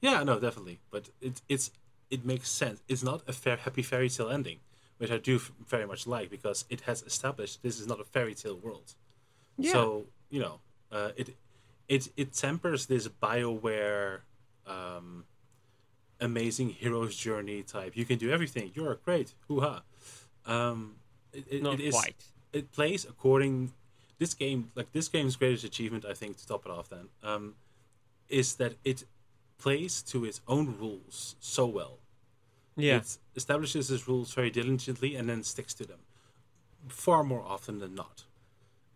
Yeah, 0.02 0.22
no, 0.24 0.38
definitely. 0.38 0.80
But 0.90 1.08
it, 1.22 1.40
it's 1.48 1.70
it 2.10 2.26
makes 2.26 2.50
sense. 2.50 2.82
It's 2.88 3.02
not 3.02 3.22
a 3.26 3.32
fair, 3.32 3.56
happy 3.56 3.82
fairy 3.82 4.10
tale 4.10 4.28
ending, 4.28 4.58
which 4.98 5.10
I 5.10 5.16
do 5.16 5.36
f- 5.36 5.52
very 5.66 5.86
much 5.86 6.06
like 6.06 6.28
because 6.28 6.66
it 6.68 6.82
has 6.82 7.02
established 7.02 7.62
this 7.62 7.80
is 7.80 7.86
not 7.86 8.00
a 8.00 8.04
fairy 8.04 8.34
tale 8.34 8.56
world. 8.56 8.94
Yeah. 9.56 9.72
So 9.72 10.04
you 10.28 10.40
know, 10.40 10.60
uh, 10.90 11.10
it 11.16 11.36
it 11.88 12.08
it 12.16 12.32
tempers 12.34 12.86
this 12.86 13.08
Bioware 13.08 14.20
um, 14.66 15.24
amazing 16.20 16.70
hero's 16.70 17.16
journey 17.16 17.62
type. 17.62 17.96
You 17.96 18.04
can 18.04 18.18
do 18.18 18.30
everything. 18.30 18.72
You're 18.74 18.96
great. 19.04 19.32
Hoo 19.48 19.60
ha. 19.60 19.82
Um, 20.46 20.96
it, 21.32 21.44
it, 21.50 21.62
Not 21.62 21.74
it 21.74 21.84
is. 21.84 21.94
quite. 21.94 22.24
It 22.52 22.72
plays 22.72 23.04
according. 23.04 23.72
This 24.18 24.34
game, 24.34 24.68
like 24.76 24.92
this 24.92 25.08
game's 25.08 25.34
greatest 25.34 25.64
achievement, 25.64 26.04
I 26.04 26.14
think, 26.14 26.36
to 26.36 26.46
top 26.46 26.64
it 26.64 26.70
off, 26.70 26.88
then, 26.88 27.08
um, 27.24 27.54
is 28.28 28.54
that 28.56 28.74
it 28.84 29.02
plays 29.62 30.02
to 30.02 30.24
its 30.24 30.40
own 30.48 30.74
rules 30.80 31.36
so 31.38 31.64
well. 31.66 31.98
Yeah. 32.76 32.96
It 32.96 33.18
establishes 33.36 33.90
its 33.90 34.08
rules 34.08 34.34
very 34.34 34.50
diligently 34.50 35.14
and 35.14 35.28
then 35.28 35.42
sticks 35.44 35.74
to 35.74 35.84
them, 35.84 36.00
far 36.88 37.22
more 37.22 37.44
often 37.46 37.78
than 37.78 37.94
not. 37.94 38.24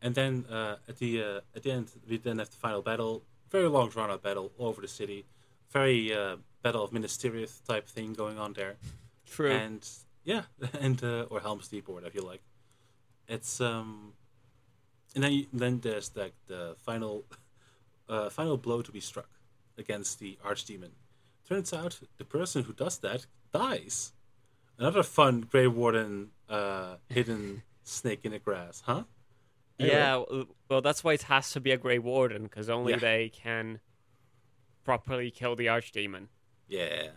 And 0.02 0.14
then 0.14 0.44
uh, 0.50 0.76
at 0.88 0.98
the 0.98 1.22
uh, 1.22 1.40
at 1.56 1.62
the 1.62 1.70
end, 1.72 1.90
we 2.08 2.16
then 2.18 2.38
have 2.38 2.50
the 2.50 2.56
final 2.56 2.82
battle. 2.82 3.22
Very 3.50 3.68
long 3.68 3.88
drawn 3.90 4.10
out 4.10 4.22
battle 4.22 4.50
all 4.58 4.68
over 4.68 4.80
the 4.80 4.88
city. 4.88 5.24
Very 5.70 6.12
uh, 6.12 6.36
battle 6.62 6.82
of 6.84 6.92
Minas 6.92 7.16
Tirith 7.16 7.64
type 7.64 7.86
thing 7.88 8.12
going 8.12 8.38
on 8.38 8.52
there. 8.52 8.76
True. 9.24 9.52
And 9.52 9.88
yeah, 10.24 10.42
and 10.80 11.02
uh, 11.02 11.26
or 11.30 11.40
Helm's 11.40 11.68
Deep 11.68 11.88
or 11.88 11.94
whatever 11.94 12.14
you 12.18 12.24
like. 12.24 12.42
It's 13.28 13.60
um, 13.60 14.12
and 15.14 15.24
then 15.24 15.32
you, 15.32 15.46
then 15.52 15.80
there's 15.80 16.10
like 16.14 16.34
the 16.46 16.76
final, 16.78 17.24
uh, 18.08 18.28
final 18.30 18.56
blow 18.56 18.82
to 18.82 18.92
be 18.92 19.00
struck 19.00 19.28
against 19.78 20.18
the 20.18 20.38
archdemon. 20.44 20.90
Turns 21.48 21.72
out 21.72 22.00
the 22.18 22.24
person 22.24 22.64
who 22.64 22.72
does 22.72 22.98
that 22.98 23.26
dies. 23.52 24.12
Another 24.78 25.02
fun 25.02 25.42
Grey 25.42 25.66
Warden 25.66 26.30
uh, 26.48 26.96
hidden 27.08 27.62
snake 27.82 28.20
in 28.24 28.32
the 28.32 28.38
grass, 28.38 28.82
huh? 28.84 29.04
Anyway. 29.78 29.94
Yeah, 29.94 30.24
well, 30.68 30.80
that's 30.80 31.04
why 31.04 31.12
it 31.12 31.22
has 31.22 31.50
to 31.52 31.60
be 31.60 31.70
a 31.70 31.76
Grey 31.76 31.98
Warden, 31.98 32.44
because 32.44 32.68
only 32.70 32.92
Yeah. 32.94 32.98
they 32.98 33.28
can 33.28 33.80
properly 34.84 35.30
kill 35.30 35.56
the 35.56 35.66
Archdemon. 35.66 36.28
Yeah. 36.68 37.08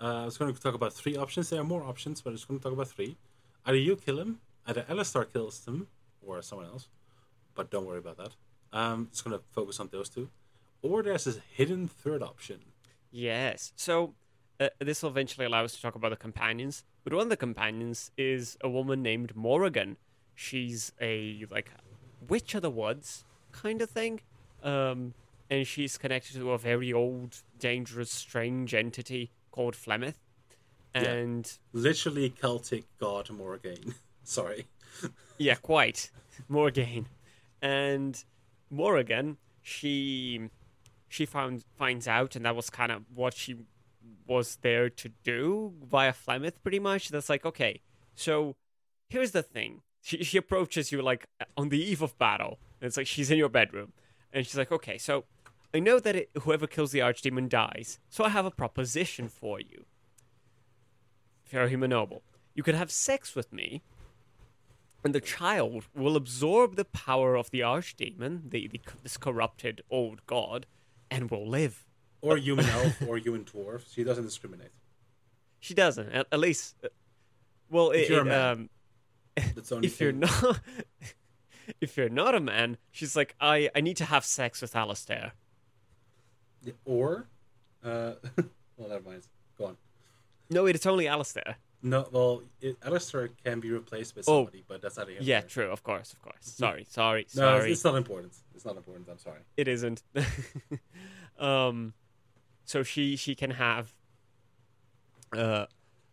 Uh, 0.00 0.22
I 0.22 0.24
was 0.24 0.36
going 0.38 0.52
to 0.54 0.60
talk 0.60 0.74
about 0.74 0.92
three 0.92 1.16
options. 1.16 1.50
There 1.50 1.60
are 1.60 1.64
more 1.64 1.82
options, 1.82 2.20
but 2.22 2.30
I 2.30 2.32
was 2.32 2.44
going 2.44 2.60
to 2.60 2.64
talk 2.64 2.72
about 2.72 2.88
three. 2.88 3.16
Either 3.64 3.78
you 3.78 3.96
kill 3.96 4.18
him, 4.18 4.40
either 4.66 4.84
Alistair 4.88 5.24
kills 5.24 5.66
him, 5.66 5.88
or 6.22 6.40
someone 6.42 6.66
else. 6.68 6.88
But 7.54 7.70
don't 7.70 7.86
worry 7.86 7.98
about 7.98 8.18
that. 8.18 8.32
Um, 8.72 9.08
just 9.10 9.24
going 9.24 9.36
to 9.38 9.42
focus 9.52 9.80
on 9.80 9.88
those 9.90 10.08
two. 10.08 10.28
This 11.24 11.38
hidden 11.52 11.88
third 11.88 12.22
option. 12.22 12.60
Yes. 13.10 13.72
So 13.76 14.14
uh, 14.60 14.68
this 14.80 15.02
will 15.02 15.10
eventually 15.10 15.46
allow 15.46 15.64
us 15.64 15.74
to 15.74 15.82
talk 15.82 15.94
about 15.94 16.10
the 16.10 16.16
companions. 16.16 16.84
But 17.04 17.12
one 17.12 17.24
of 17.24 17.28
the 17.28 17.36
companions 17.36 18.10
is 18.16 18.56
a 18.60 18.68
woman 18.68 19.02
named 19.02 19.34
Morrigan. 19.36 19.96
She's 20.34 20.92
a 21.00 21.44
like 21.50 21.70
witch 22.28 22.54
of 22.54 22.62
the 22.62 22.70
woods 22.70 23.24
kind 23.52 23.80
of 23.82 23.90
thing. 23.90 24.20
Um, 24.62 25.14
and 25.48 25.66
she's 25.66 25.96
connected 25.96 26.34
to 26.34 26.50
a 26.52 26.58
very 26.58 26.92
old, 26.92 27.42
dangerous, 27.58 28.10
strange 28.10 28.74
entity 28.74 29.30
called 29.50 29.74
Flemeth. 29.74 30.14
Yeah. 30.94 31.02
And 31.02 31.58
Literally 31.72 32.30
Celtic 32.30 32.84
god 32.98 33.30
Morrigan. 33.30 33.94
Sorry. 34.24 34.66
Yeah, 35.38 35.54
quite. 35.56 36.10
Morrigan, 36.48 37.06
And 37.62 38.22
Morrigan, 38.70 39.36
she 39.62 40.48
she 41.08 41.26
found 41.26 41.64
finds 41.76 42.08
out 42.08 42.36
and 42.36 42.44
that 42.44 42.56
was 42.56 42.70
kind 42.70 42.92
of 42.92 43.02
what 43.14 43.34
she 43.34 43.56
was 44.26 44.58
there 44.62 44.90
to 44.90 45.10
do 45.22 45.74
via 45.84 46.12
Flemeth 46.12 46.62
pretty 46.62 46.78
much. 46.78 47.08
That's 47.08 47.28
like, 47.28 47.44
okay, 47.44 47.80
so 48.14 48.56
here's 49.08 49.32
the 49.32 49.42
thing. 49.42 49.82
She 50.00 50.22
she 50.22 50.38
approaches 50.38 50.92
you 50.92 51.02
like 51.02 51.26
on 51.56 51.68
the 51.68 51.82
eve 51.82 52.02
of 52.02 52.18
battle. 52.18 52.58
And 52.80 52.88
it's 52.88 52.96
like 52.96 53.06
she's 53.06 53.30
in 53.30 53.38
your 53.38 53.48
bedroom. 53.48 53.92
And 54.32 54.44
she's 54.44 54.56
like, 54.56 54.72
okay, 54.72 54.98
so 54.98 55.24
I 55.72 55.80
know 55.80 55.98
that 55.98 56.16
it, 56.16 56.30
whoever 56.42 56.66
kills 56.66 56.92
the 56.92 57.00
archdemon 57.00 57.48
dies. 57.48 57.98
So 58.08 58.24
I 58.24 58.28
have 58.30 58.46
a 58.46 58.50
proposition 58.50 59.28
for 59.28 59.60
you. 59.60 59.84
Fair 61.44 61.68
human 61.68 61.90
noble. 61.90 62.22
You 62.54 62.62
can 62.62 62.74
have 62.74 62.90
sex 62.90 63.34
with 63.34 63.52
me 63.52 63.82
and 65.06 65.14
the 65.14 65.20
child 65.20 65.84
will 65.94 66.16
absorb 66.16 66.74
the 66.74 66.84
power 66.84 67.36
of 67.36 67.50
the 67.52 67.60
archdemon, 67.60 68.50
the, 68.50 68.66
the 68.66 68.80
this 69.04 69.16
corrupted 69.16 69.80
old 69.88 70.26
god, 70.26 70.66
and 71.10 71.30
will 71.30 71.48
live. 71.48 71.84
Or 72.22 72.36
human 72.36 72.66
elf 72.68 73.00
or 73.06 73.18
human 73.18 73.44
dwarf. 73.44 73.84
She 73.92 74.02
doesn't 74.04 74.24
discriminate. 74.24 74.70
She 75.60 75.74
doesn't, 75.74 76.08
at, 76.10 76.26
at 76.32 76.38
least. 76.40 76.76
uh, 76.84 76.88
Well, 77.70 77.90
If 77.90 78.04
it, 78.04 78.10
you're 78.10 78.18
a 78.20 78.22
it, 78.22 78.28
man, 78.28 78.50
um, 78.52 78.70
That's 79.54 79.68
the 79.68 79.76
only 79.76 79.88
if 79.88 80.00
you're 80.00 80.12
not, 80.12 80.60
if 81.80 81.96
you're 81.96 82.08
not 82.08 82.34
a 82.34 82.40
man, 82.40 82.78
she's 82.90 83.14
like, 83.16 83.34
I 83.40 83.68
I 83.74 83.80
need 83.80 83.96
to 83.98 84.04
have 84.06 84.24
sex 84.24 84.62
with 84.62 84.74
Alistair. 84.74 85.32
Or, 86.84 87.26
uh, 87.84 88.14
well, 88.76 88.88
never 88.88 89.08
mind. 89.08 89.22
Go 89.58 89.66
on. 89.66 89.76
No, 90.50 90.66
it's 90.66 90.86
only 90.86 91.06
Alistair. 91.06 91.56
No, 91.82 92.08
well, 92.10 92.42
it, 92.60 92.76
Alistair 92.84 93.28
can 93.44 93.60
be 93.60 93.70
replaced 93.70 94.16
with 94.16 94.28
Oh. 94.28 94.38
somebody, 94.38 94.64
but 94.66 94.80
that's 94.82 94.96
not 94.96 95.08
here. 95.08 95.18
Yeah, 95.20 95.42
true, 95.42 95.70
of 95.70 95.82
course, 95.82 96.12
of 96.12 96.20
course. 96.22 96.36
Sorry, 96.40 96.84
sorry. 96.88 97.26
No, 97.34 97.42
it's- 97.42 97.58
sorry. 97.60 97.72
it's 97.72 97.84
not 97.84 97.94
important. 97.96 98.32
It's 98.54 98.64
not 98.64 98.76
important. 98.76 99.08
I'm 99.08 99.18
sorry. 99.18 99.40
it 99.56 99.68
isn't. 99.68 100.02
um, 101.38 101.94
so 102.64 102.82
she 102.82 103.16
she 103.16 103.34
can 103.34 103.52
have. 103.52 103.94
Uh, 105.32 105.66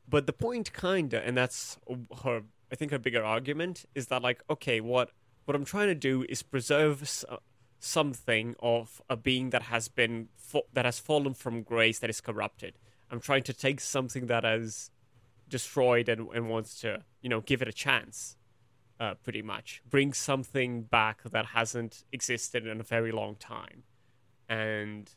but 0.07 0.27
the 0.27 0.33
point 0.33 0.73
kinda, 0.73 1.21
and 1.25 1.35
that's 1.37 1.77
her. 2.23 2.43
I 2.71 2.75
think 2.75 2.91
her 2.91 2.99
bigger 2.99 3.23
argument 3.23 3.85
is 3.95 4.07
that 4.07 4.21
like, 4.21 4.43
okay, 4.49 4.81
what 4.81 5.11
what 5.45 5.55
I'm 5.55 5.65
trying 5.65 5.87
to 5.87 5.95
do 5.95 6.25
is 6.29 6.43
preserve 6.43 7.01
s- 7.03 7.25
uh, 7.29 7.37
something 7.79 8.55
of 8.59 9.01
a 9.09 9.15
being 9.17 9.49
that 9.51 9.63
has 9.63 9.87
been 9.87 10.29
fa- 10.35 10.61
that 10.73 10.85
has 10.85 10.99
fallen 10.99 11.33
from 11.33 11.63
grace, 11.63 11.99
that 11.99 12.09
is 12.09 12.21
corrupted. 12.21 12.77
I'm 13.11 13.19
trying 13.19 13.43
to 13.43 13.53
take 13.53 13.79
something 13.79 14.25
that 14.27 14.43
has 14.43 14.89
destroyed 15.53 16.09
and, 16.09 16.27
and 16.33 16.49
wants 16.49 16.81
to, 16.81 17.03
you 17.21 17.29
know, 17.29 17.41
give 17.41 17.61
it 17.61 17.67
a 17.67 17.77
chance 17.87 18.37
uh, 18.99 19.13
pretty 19.23 19.43
much. 19.43 19.83
Bring 19.87 20.11
something 20.11 20.81
back 20.81 21.21
that 21.23 21.45
hasn't 21.57 22.03
existed 22.11 22.65
in 22.65 22.79
a 22.79 22.83
very 22.83 23.11
long 23.11 23.35
time. 23.35 23.83
And 24.49 25.11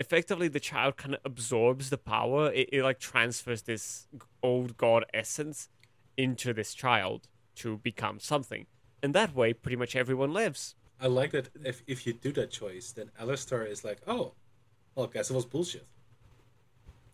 effectively, 0.00 0.48
the 0.48 0.58
child 0.58 0.96
kind 0.96 1.14
of 1.16 1.20
absorbs 1.22 1.90
the 1.90 1.98
power. 1.98 2.50
It, 2.50 2.70
it 2.72 2.82
like 2.82 2.98
transfers 2.98 3.60
this 3.62 4.06
old 4.42 4.78
god 4.78 5.04
essence 5.12 5.68
into 6.16 6.54
this 6.54 6.72
child 6.72 7.28
to 7.56 7.76
become 7.76 8.20
something. 8.20 8.64
And 9.02 9.12
that 9.12 9.34
way, 9.34 9.52
pretty 9.52 9.76
much 9.76 9.94
everyone 9.94 10.32
lives. 10.32 10.76
I 10.98 11.08
like 11.08 11.32
that 11.32 11.50
if, 11.62 11.82
if 11.86 12.06
you 12.06 12.14
do 12.14 12.32
that 12.32 12.50
choice, 12.50 12.92
then 12.92 13.10
Alistair 13.20 13.64
is 13.66 13.84
like, 13.84 14.00
oh, 14.06 14.32
well, 14.94 15.08
guess 15.08 15.28
it 15.28 15.34
was 15.34 15.44
bullshit. 15.44 15.86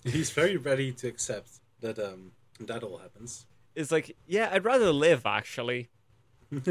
He's 0.05 0.31
very 0.31 0.57
ready 0.57 0.93
to 0.93 1.09
accept 1.09 1.51
that 1.81 1.99
um 1.99 2.33
that 2.61 2.83
all 2.83 2.99
happens. 2.99 3.47
It's 3.75 3.93
like, 3.93 4.17
yeah, 4.27 4.51
I'd 4.53 4.65
rather 4.65 4.93
live, 4.93 5.25
actually. 5.27 5.89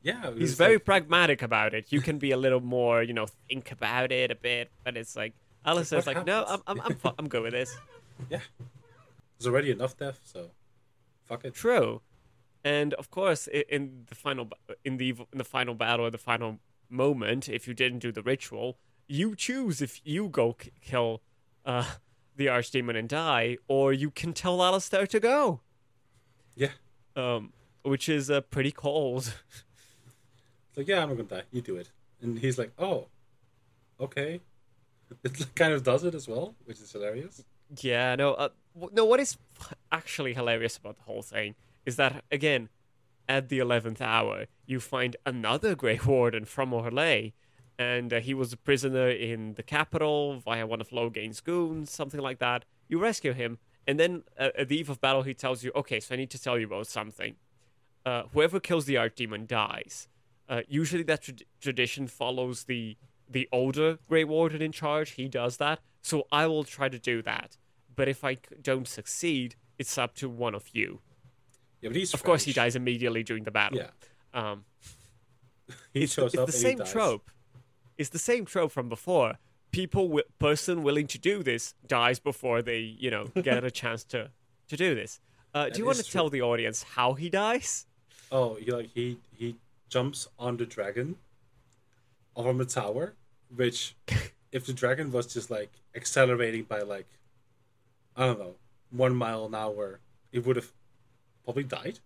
Yeah, 0.00 0.30
He's 0.32 0.54
very 0.54 0.74
like- 0.74 0.84
pragmatic 0.84 1.42
about 1.42 1.74
it. 1.74 1.90
You 1.90 2.00
can 2.00 2.18
be 2.18 2.30
a 2.30 2.36
little 2.36 2.60
more, 2.60 3.02
you 3.02 3.12
know, 3.12 3.26
think 3.48 3.72
about 3.72 4.12
it 4.12 4.30
a 4.30 4.36
bit, 4.36 4.70
but 4.84 4.96
it's 4.96 5.16
like, 5.16 5.34
Alistair's 5.66 6.06
what 6.06 6.14
like, 6.18 6.26
no, 6.26 6.44
I'm. 6.46 6.62
I'm, 6.68 6.80
I'm, 6.82 6.94
fu- 6.94 7.10
I'm 7.18 7.28
good 7.28 7.42
with 7.42 7.52
this. 7.52 7.76
yeah. 8.30 8.38
There's 9.38 9.48
already 9.48 9.72
enough 9.72 9.96
death, 9.96 10.20
so 10.22 10.52
fuck 11.26 11.44
it. 11.44 11.54
True, 11.54 12.00
and 12.64 12.94
of 12.94 13.10
course, 13.10 13.48
in 13.48 14.04
the 14.08 14.14
final, 14.14 14.48
in 14.84 14.98
the 14.98 15.10
in 15.32 15.38
the 15.38 15.44
final 15.44 15.74
battle, 15.74 16.06
or 16.06 16.10
the 16.10 16.16
final 16.16 16.60
moment, 16.88 17.48
if 17.48 17.66
you 17.66 17.74
didn't 17.74 17.98
do 17.98 18.12
the 18.12 18.22
ritual, 18.22 18.78
you 19.08 19.34
choose 19.34 19.82
if 19.82 20.00
you 20.04 20.28
go 20.28 20.52
k- 20.54 20.70
kill 20.80 21.22
uh, 21.66 21.84
the 22.38 22.46
archdemon 22.46 22.96
and 22.98 23.08
die, 23.08 23.58
or 23.68 23.92
you 23.92 24.10
can 24.10 24.32
tell 24.32 24.62
Alistair 24.62 25.06
to 25.08 25.20
go, 25.20 25.60
Yeah. 26.56 26.70
um, 27.14 27.52
which 27.82 28.08
is 28.08 28.30
uh, 28.30 28.40
pretty 28.40 28.72
cold. 28.72 29.34
It's 30.70 30.76
like, 30.78 30.88
yeah, 30.88 31.02
I'm 31.02 31.08
not 31.10 31.16
gonna 31.18 31.28
die. 31.28 31.42
You 31.52 31.60
do 31.60 31.76
it. 31.76 31.90
And 32.22 32.38
he's 32.38 32.58
like, 32.58 32.72
oh, 32.78 33.08
okay. 34.00 34.40
It 35.24 35.54
kind 35.54 35.72
of 35.72 35.82
does 35.82 36.04
it 36.04 36.14
as 36.14 36.28
well, 36.28 36.54
which 36.64 36.80
is 36.80 36.92
hilarious. 36.92 37.42
Yeah, 37.80 38.14
no, 38.14 38.34
uh, 38.34 38.48
w- 38.74 38.94
no. 38.94 39.04
What 39.06 39.20
is 39.20 39.38
actually 39.90 40.34
hilarious 40.34 40.76
about 40.76 40.96
the 40.98 41.04
whole 41.04 41.22
thing 41.22 41.54
is 41.86 41.96
that 41.96 42.24
again, 42.30 42.68
at 43.28 43.48
the 43.48 43.58
eleventh 43.58 44.00
hour, 44.02 44.46
you 44.66 44.80
find 44.80 45.16
another 45.26 45.74
Grey 45.74 45.98
Warden 46.04 46.44
from 46.44 46.72
Orlais, 46.72 47.32
and 47.78 48.12
uh, 48.12 48.20
he 48.20 48.34
was 48.34 48.52
a 48.52 48.56
prisoner 48.56 49.08
in 49.08 49.54
the 49.54 49.62
capital 49.62 50.38
via 50.40 50.66
one 50.66 50.80
of 50.80 50.90
Loghain's 50.90 51.40
goons, 51.40 51.90
something 51.90 52.20
like 52.20 52.38
that. 52.40 52.64
You 52.88 52.98
rescue 52.98 53.32
him, 53.32 53.58
and 53.86 53.98
then 54.00 54.24
uh, 54.38 54.50
at 54.58 54.68
the 54.68 54.78
eve 54.78 54.90
of 54.90 55.00
battle, 55.00 55.22
he 55.22 55.34
tells 55.34 55.62
you, 55.62 55.70
"Okay, 55.74 56.00
so 56.00 56.14
I 56.14 56.18
need 56.18 56.30
to 56.30 56.42
tell 56.42 56.58
you 56.58 56.66
about 56.66 56.86
something. 56.86 57.36
Uh, 58.04 58.22
whoever 58.32 58.58
kills 58.60 58.86
the 58.86 58.94
archdemon 58.94 59.46
dies. 59.46 60.08
Uh, 60.48 60.62
usually, 60.66 61.02
that 61.04 61.22
trad 61.22 61.42
tradition 61.60 62.06
follows 62.06 62.64
the 62.64 62.96
the 63.28 63.48
older 63.52 63.98
Grey 64.08 64.24
Warden 64.24 64.62
in 64.62 64.72
charge. 64.72 65.10
He 65.12 65.28
does 65.28 65.58
that, 65.58 65.80
so 66.02 66.26
I 66.32 66.46
will 66.46 66.64
try 66.64 66.88
to 66.88 66.98
do 66.98 67.20
that. 67.22 67.58
But 67.94 68.08
if 68.08 68.24
I 68.24 68.34
c- 68.34 68.40
don't 68.62 68.88
succeed, 68.88 69.56
it's 69.78 69.98
up 69.98 70.14
to 70.16 70.28
one 70.28 70.54
of 70.54 70.70
you. 70.72 71.00
Yeah, 71.82 71.90
but 71.90 71.96
he's 71.96 72.14
Of 72.14 72.22
course, 72.24 72.44
he 72.44 72.52
dies 72.52 72.74
immediately 72.76 73.22
during 73.22 73.44
the 73.44 73.50
battle. 73.50 73.78
Yeah, 73.78 73.90
Um, 74.32 74.64
he 75.92 76.04
it's, 76.04 76.14
shows 76.14 76.32
it's 76.34 76.40
up 76.40 76.48
the 76.48 76.68
and 76.68 76.78
same 76.78 76.86
trope. 76.86 77.30
It's 77.98 78.10
the 78.10 78.18
same 78.18 78.44
trope 78.46 78.72
from 78.72 78.88
before. 78.88 79.38
People, 79.72 80.04
wi- 80.06 80.24
person 80.38 80.82
willing 80.82 81.06
to 81.08 81.18
do 81.18 81.42
this 81.42 81.74
dies 81.86 82.18
before 82.18 82.62
they, 82.62 82.78
you 82.78 83.10
know, 83.10 83.24
get 83.42 83.64
a 83.64 83.70
chance 83.70 84.04
to 84.04 84.30
to 84.68 84.76
do 84.76 84.94
this. 84.94 85.20
Uh, 85.54 85.68
do 85.68 85.78
you 85.78 85.84
want 85.86 85.98
to 85.98 86.04
true. 86.04 86.12
tell 86.12 86.30
the 86.30 86.42
audience 86.42 86.82
how 86.96 87.14
he 87.14 87.28
dies? 87.28 87.86
Oh, 88.30 88.54
he 88.54 88.70
like 88.70 88.90
he 88.94 89.18
he 89.36 89.56
jumps 89.88 90.28
on 90.38 90.56
the 90.56 90.66
dragon 90.66 91.16
from 92.34 92.60
a 92.60 92.64
tower, 92.64 93.14
which 93.54 93.94
if 94.52 94.64
the 94.66 94.72
dragon 94.72 95.10
was 95.12 95.26
just 95.26 95.50
like 95.50 95.70
accelerating 95.94 96.62
by 96.64 96.80
like 96.82 97.06
I 98.16 98.26
don't 98.26 98.38
know 98.38 98.54
one 98.90 99.14
mile 99.14 99.44
an 99.46 99.54
hour, 99.54 100.00
it 100.32 100.46
would 100.46 100.56
have 100.56 100.72
probably 101.44 101.64
died. 101.64 101.98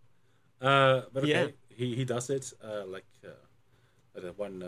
Uh, 0.61 1.03
but 1.13 1.25
okay, 1.25 1.31
Yeah. 1.31 1.47
he 1.77 1.95
he 1.95 2.05
does 2.05 2.31
it 2.31 2.53
uh, 2.65 2.85
like 2.87 3.05
uh, 3.25 4.29
one 4.37 4.63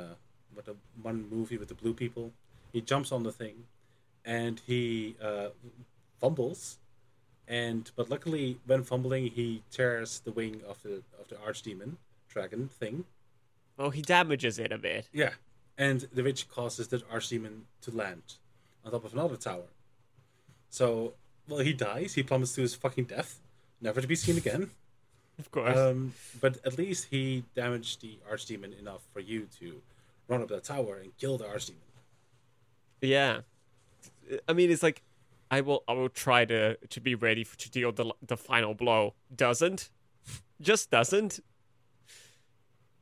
with 0.54 0.66
the 0.66 0.76
one 1.02 1.28
movie 1.30 1.56
with 1.56 1.68
the 1.68 1.74
blue 1.74 1.94
people. 1.94 2.32
He 2.72 2.80
jumps 2.80 3.12
on 3.12 3.22
the 3.22 3.32
thing, 3.32 3.64
and 4.24 4.60
he 4.66 5.16
uh, 5.22 5.48
fumbles, 6.20 6.78
and 7.46 7.90
but 7.96 8.10
luckily 8.10 8.58
when 8.66 8.82
fumbling 8.82 9.28
he 9.28 9.62
tears 9.70 10.20
the 10.24 10.32
wing 10.32 10.62
of 10.68 10.82
the 10.82 11.02
of 11.20 11.28
the 11.28 11.36
archdemon 11.36 11.96
dragon 12.28 12.68
thing. 12.68 13.04
Well, 13.76 13.90
he 13.90 14.02
damages 14.02 14.58
it 14.58 14.72
a 14.72 14.78
bit. 14.78 15.08
Yeah, 15.12 15.32
and 15.76 16.08
the 16.12 16.22
which 16.22 16.48
causes 16.48 16.88
the 16.88 16.98
archdemon 16.98 17.62
to 17.82 17.90
land 17.90 18.34
on 18.84 18.92
top 18.92 19.04
of 19.04 19.12
another 19.12 19.36
tower. 19.36 19.68
So 20.70 21.14
well, 21.48 21.60
he 21.60 21.72
dies. 21.72 22.14
He 22.14 22.22
plummets 22.22 22.54
to 22.54 22.62
his 22.62 22.74
fucking 22.74 23.04
death, 23.04 23.38
never 23.80 24.00
to 24.00 24.06
be 24.06 24.16
seen 24.16 24.36
again. 24.36 24.70
Of 25.36 25.50
course. 25.50 25.76
Um, 25.76 26.14
but 26.40 26.58
at 26.64 26.78
least 26.78 27.08
he 27.10 27.42
damaged 27.56 28.02
the 28.02 28.18
archdemon 28.30 28.78
enough 28.78 29.02
for 29.12 29.18
you 29.18 29.48
to 29.58 29.82
run 30.28 30.42
up 30.42 30.48
the 30.48 30.60
tower 30.60 30.96
and 30.96 31.16
kill 31.16 31.38
the 31.38 31.44
archdemon. 31.44 31.76
Yeah, 33.00 33.40
I 34.48 34.52
mean, 34.54 34.70
it's 34.70 34.82
like 34.82 35.02
I 35.50 35.60
will 35.60 35.84
I 35.86 35.92
will 35.92 36.08
try 36.08 36.44
to 36.46 36.76
to 36.76 37.00
be 37.00 37.14
ready 37.14 37.44
for, 37.44 37.56
to 37.58 37.70
deal 37.70 37.92
the 37.92 38.12
the 38.26 38.36
final 38.36 38.74
blow. 38.74 39.14
Doesn't, 39.34 39.90
just 40.60 40.90
doesn't. 40.90 41.40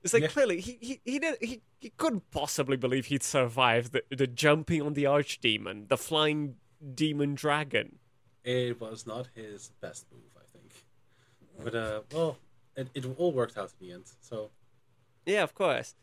It's 0.03 0.13
like 0.13 0.23
Yeah. 0.23 0.29
clearly 0.29 0.61
he 0.61 0.79
he 0.81 1.01
he, 1.05 1.19
did, 1.21 1.37
he 1.41 1.63
he 1.81 1.91
couldn't 1.91 2.29
possibly 2.33 2.77
believe 2.77 3.07
he'd 3.07 3.23
survive 3.23 3.93
the 3.93 4.03
the 4.11 4.27
jumping 4.27 4.83
on 4.83 4.95
the 4.95 5.05
archdemon, 5.05 5.89
the 5.89 5.97
flying 5.97 6.57
demon 6.95 7.35
dragon. 7.37 7.99
It 8.45 8.81
was 8.81 9.07
not 9.07 9.29
his 9.37 9.71
best 9.81 10.07
move, 10.11 10.33
I 10.37 10.45
think. 10.53 10.73
But 11.63 11.75
uh, 11.77 12.01
well, 12.13 12.39
it, 12.77 12.89
it 12.95 13.05
all 13.17 13.33
worked 13.33 13.57
out 13.57 13.73
in 13.81 13.87
the 13.87 13.95
end. 13.95 14.05
So 14.21 14.51
Yeah, 15.25 15.45
of 15.45 15.55
course. 15.55 15.95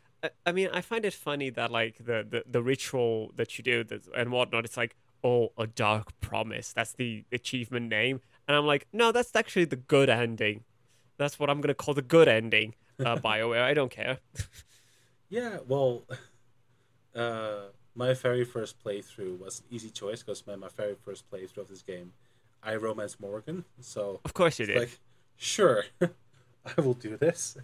I, 0.45 0.51
mean, 0.51 0.69
I 0.73 0.81
find 0.81 1.05
it 1.05 1.13
funny 1.13 1.49
that 1.51 1.71
like 1.71 1.97
the, 1.97 2.25
the, 2.29 2.43
the 2.49 2.61
ritual 2.61 3.31
that 3.35 3.57
you 3.57 3.63
do 3.63 3.83
that, 3.85 4.01
and 4.15 4.31
whatnot. 4.31 4.65
It's 4.65 4.77
like, 4.77 4.95
oh, 5.23 5.51
a 5.57 5.67
dark 5.67 6.19
promise. 6.19 6.73
That's 6.73 6.93
the 6.93 7.25
achievement 7.31 7.89
name, 7.89 8.21
and 8.47 8.55
I'm 8.57 8.65
like, 8.65 8.87
no, 8.91 9.11
that's 9.11 9.35
actually 9.35 9.65
the 9.65 9.75
good 9.75 10.09
ending. 10.09 10.63
That's 11.17 11.39
what 11.39 11.49
I'm 11.49 11.61
gonna 11.61 11.73
call 11.73 11.93
the 11.93 12.01
good 12.01 12.27
ending. 12.27 12.75
Uh, 12.99 13.15
Bioware. 13.23 13.61
I 13.61 13.73
don't 13.73 13.91
care. 13.91 14.19
yeah, 15.29 15.59
well, 15.67 16.03
uh, 17.15 17.69
my 17.95 18.13
very 18.13 18.45
first 18.45 18.81
playthrough 18.83 19.39
was 19.39 19.59
an 19.59 19.65
easy 19.75 19.89
choice 19.89 20.23
because 20.23 20.45
my, 20.47 20.55
my 20.55 20.69
very 20.69 20.95
first 21.03 21.29
playthrough 21.31 21.59
of 21.59 21.67
this 21.67 21.81
game, 21.81 22.13
I 22.63 22.75
romance 22.75 23.19
Morrigan. 23.19 23.65
So 23.81 24.21
Of 24.25 24.33
course 24.33 24.59
you 24.59 24.65
did. 24.65 24.77
like, 24.77 24.99
sure, 25.37 25.83
I 26.01 26.81
will 26.81 26.93
do 26.93 27.17
this. 27.17 27.57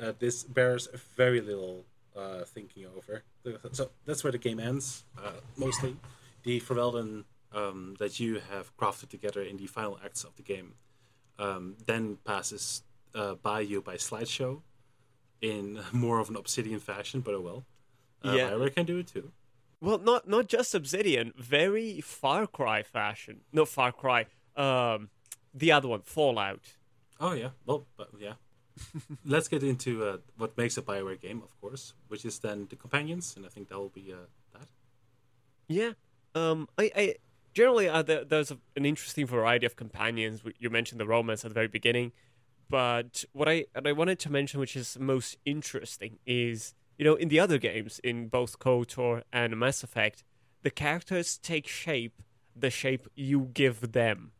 Uh, 0.00 0.12
this 0.18 0.44
bears 0.44 0.88
very 1.16 1.40
little 1.40 1.84
uh, 2.16 2.44
thinking 2.44 2.86
over. 2.96 3.22
So 3.72 3.90
that's 4.06 4.24
where 4.24 4.32
the 4.32 4.38
game 4.38 4.58
ends, 4.60 5.04
uh, 5.22 5.32
mostly. 5.56 5.96
The 6.42 6.60
Ferelden 6.60 7.24
um, 7.52 7.96
that 7.98 8.18
you 8.18 8.40
have 8.50 8.74
crafted 8.76 9.08
together 9.10 9.42
in 9.42 9.56
the 9.58 9.66
final 9.66 9.98
acts 10.04 10.24
of 10.24 10.34
the 10.36 10.42
game 10.42 10.74
um, 11.38 11.76
then 11.86 12.18
passes 12.24 12.82
uh, 13.14 13.34
by 13.34 13.60
you 13.60 13.80
by 13.80 13.96
slideshow 13.96 14.60
in 15.40 15.80
more 15.92 16.18
of 16.20 16.28
an 16.28 16.36
Obsidian 16.36 16.80
fashion, 16.80 17.20
but 17.20 17.34
oh 17.34 17.40
well. 17.40 17.64
Uh, 18.22 18.36
Yeah. 18.36 18.50
Bioware 18.50 18.74
can 18.74 18.86
do 18.86 18.98
it 18.98 19.06
too. 19.08 19.32
Well, 19.80 19.98
not 19.98 20.28
not 20.28 20.46
just 20.46 20.74
Obsidian, 20.74 21.32
very 21.36 22.00
Far 22.02 22.46
Cry 22.46 22.82
fashion. 22.82 23.40
No, 23.52 23.64
Far 23.64 23.92
Cry. 23.92 24.26
Um, 24.56 25.08
the 25.54 25.72
other 25.72 25.88
one, 25.88 26.02
Fallout. 26.02 26.76
Oh 27.18 27.32
yeah, 27.32 27.50
well, 27.66 27.86
but 27.96 28.10
yeah. 28.18 28.34
Let's 29.24 29.48
get 29.48 29.62
into 29.62 30.04
uh, 30.04 30.16
what 30.36 30.56
makes 30.56 30.76
a 30.76 30.82
Bioware 30.82 31.20
game, 31.20 31.42
of 31.42 31.60
course, 31.60 31.94
which 32.08 32.24
is 32.24 32.38
then 32.38 32.66
the 32.70 32.76
companions, 32.76 33.34
and 33.36 33.46
I 33.46 33.48
think 33.48 33.68
that 33.68 33.78
will 33.78 33.88
be 33.88 34.12
uh, 34.12 34.26
that. 34.58 34.68
Yeah. 35.68 35.92
Um. 36.34 36.68
I. 36.78 36.90
I 36.96 37.14
generally 37.52 37.88
uh, 37.88 38.02
there, 38.02 38.24
there's 38.24 38.50
a, 38.50 38.58
an 38.76 38.86
interesting 38.86 39.26
variety 39.26 39.66
of 39.66 39.76
companions. 39.76 40.42
You 40.58 40.70
mentioned 40.70 41.00
the 41.00 41.06
romance 41.06 41.44
at 41.44 41.50
the 41.50 41.54
very 41.54 41.68
beginning, 41.68 42.12
but 42.68 43.24
what 43.32 43.48
I 43.48 43.66
I 43.84 43.92
wanted 43.92 44.18
to 44.20 44.30
mention, 44.30 44.60
which 44.60 44.76
is 44.76 44.98
most 44.98 45.36
interesting, 45.44 46.18
is 46.26 46.74
you 46.98 47.04
know 47.04 47.14
in 47.14 47.28
the 47.28 47.40
other 47.40 47.58
games, 47.58 48.00
in 48.02 48.28
both 48.28 48.58
KOTOR 48.58 49.22
and 49.32 49.58
Mass 49.58 49.82
Effect, 49.82 50.24
the 50.62 50.70
characters 50.70 51.38
take 51.38 51.66
shape 51.66 52.22
the 52.56 52.70
shape 52.70 53.08
you 53.14 53.50
give 53.52 53.92
them. 53.92 54.32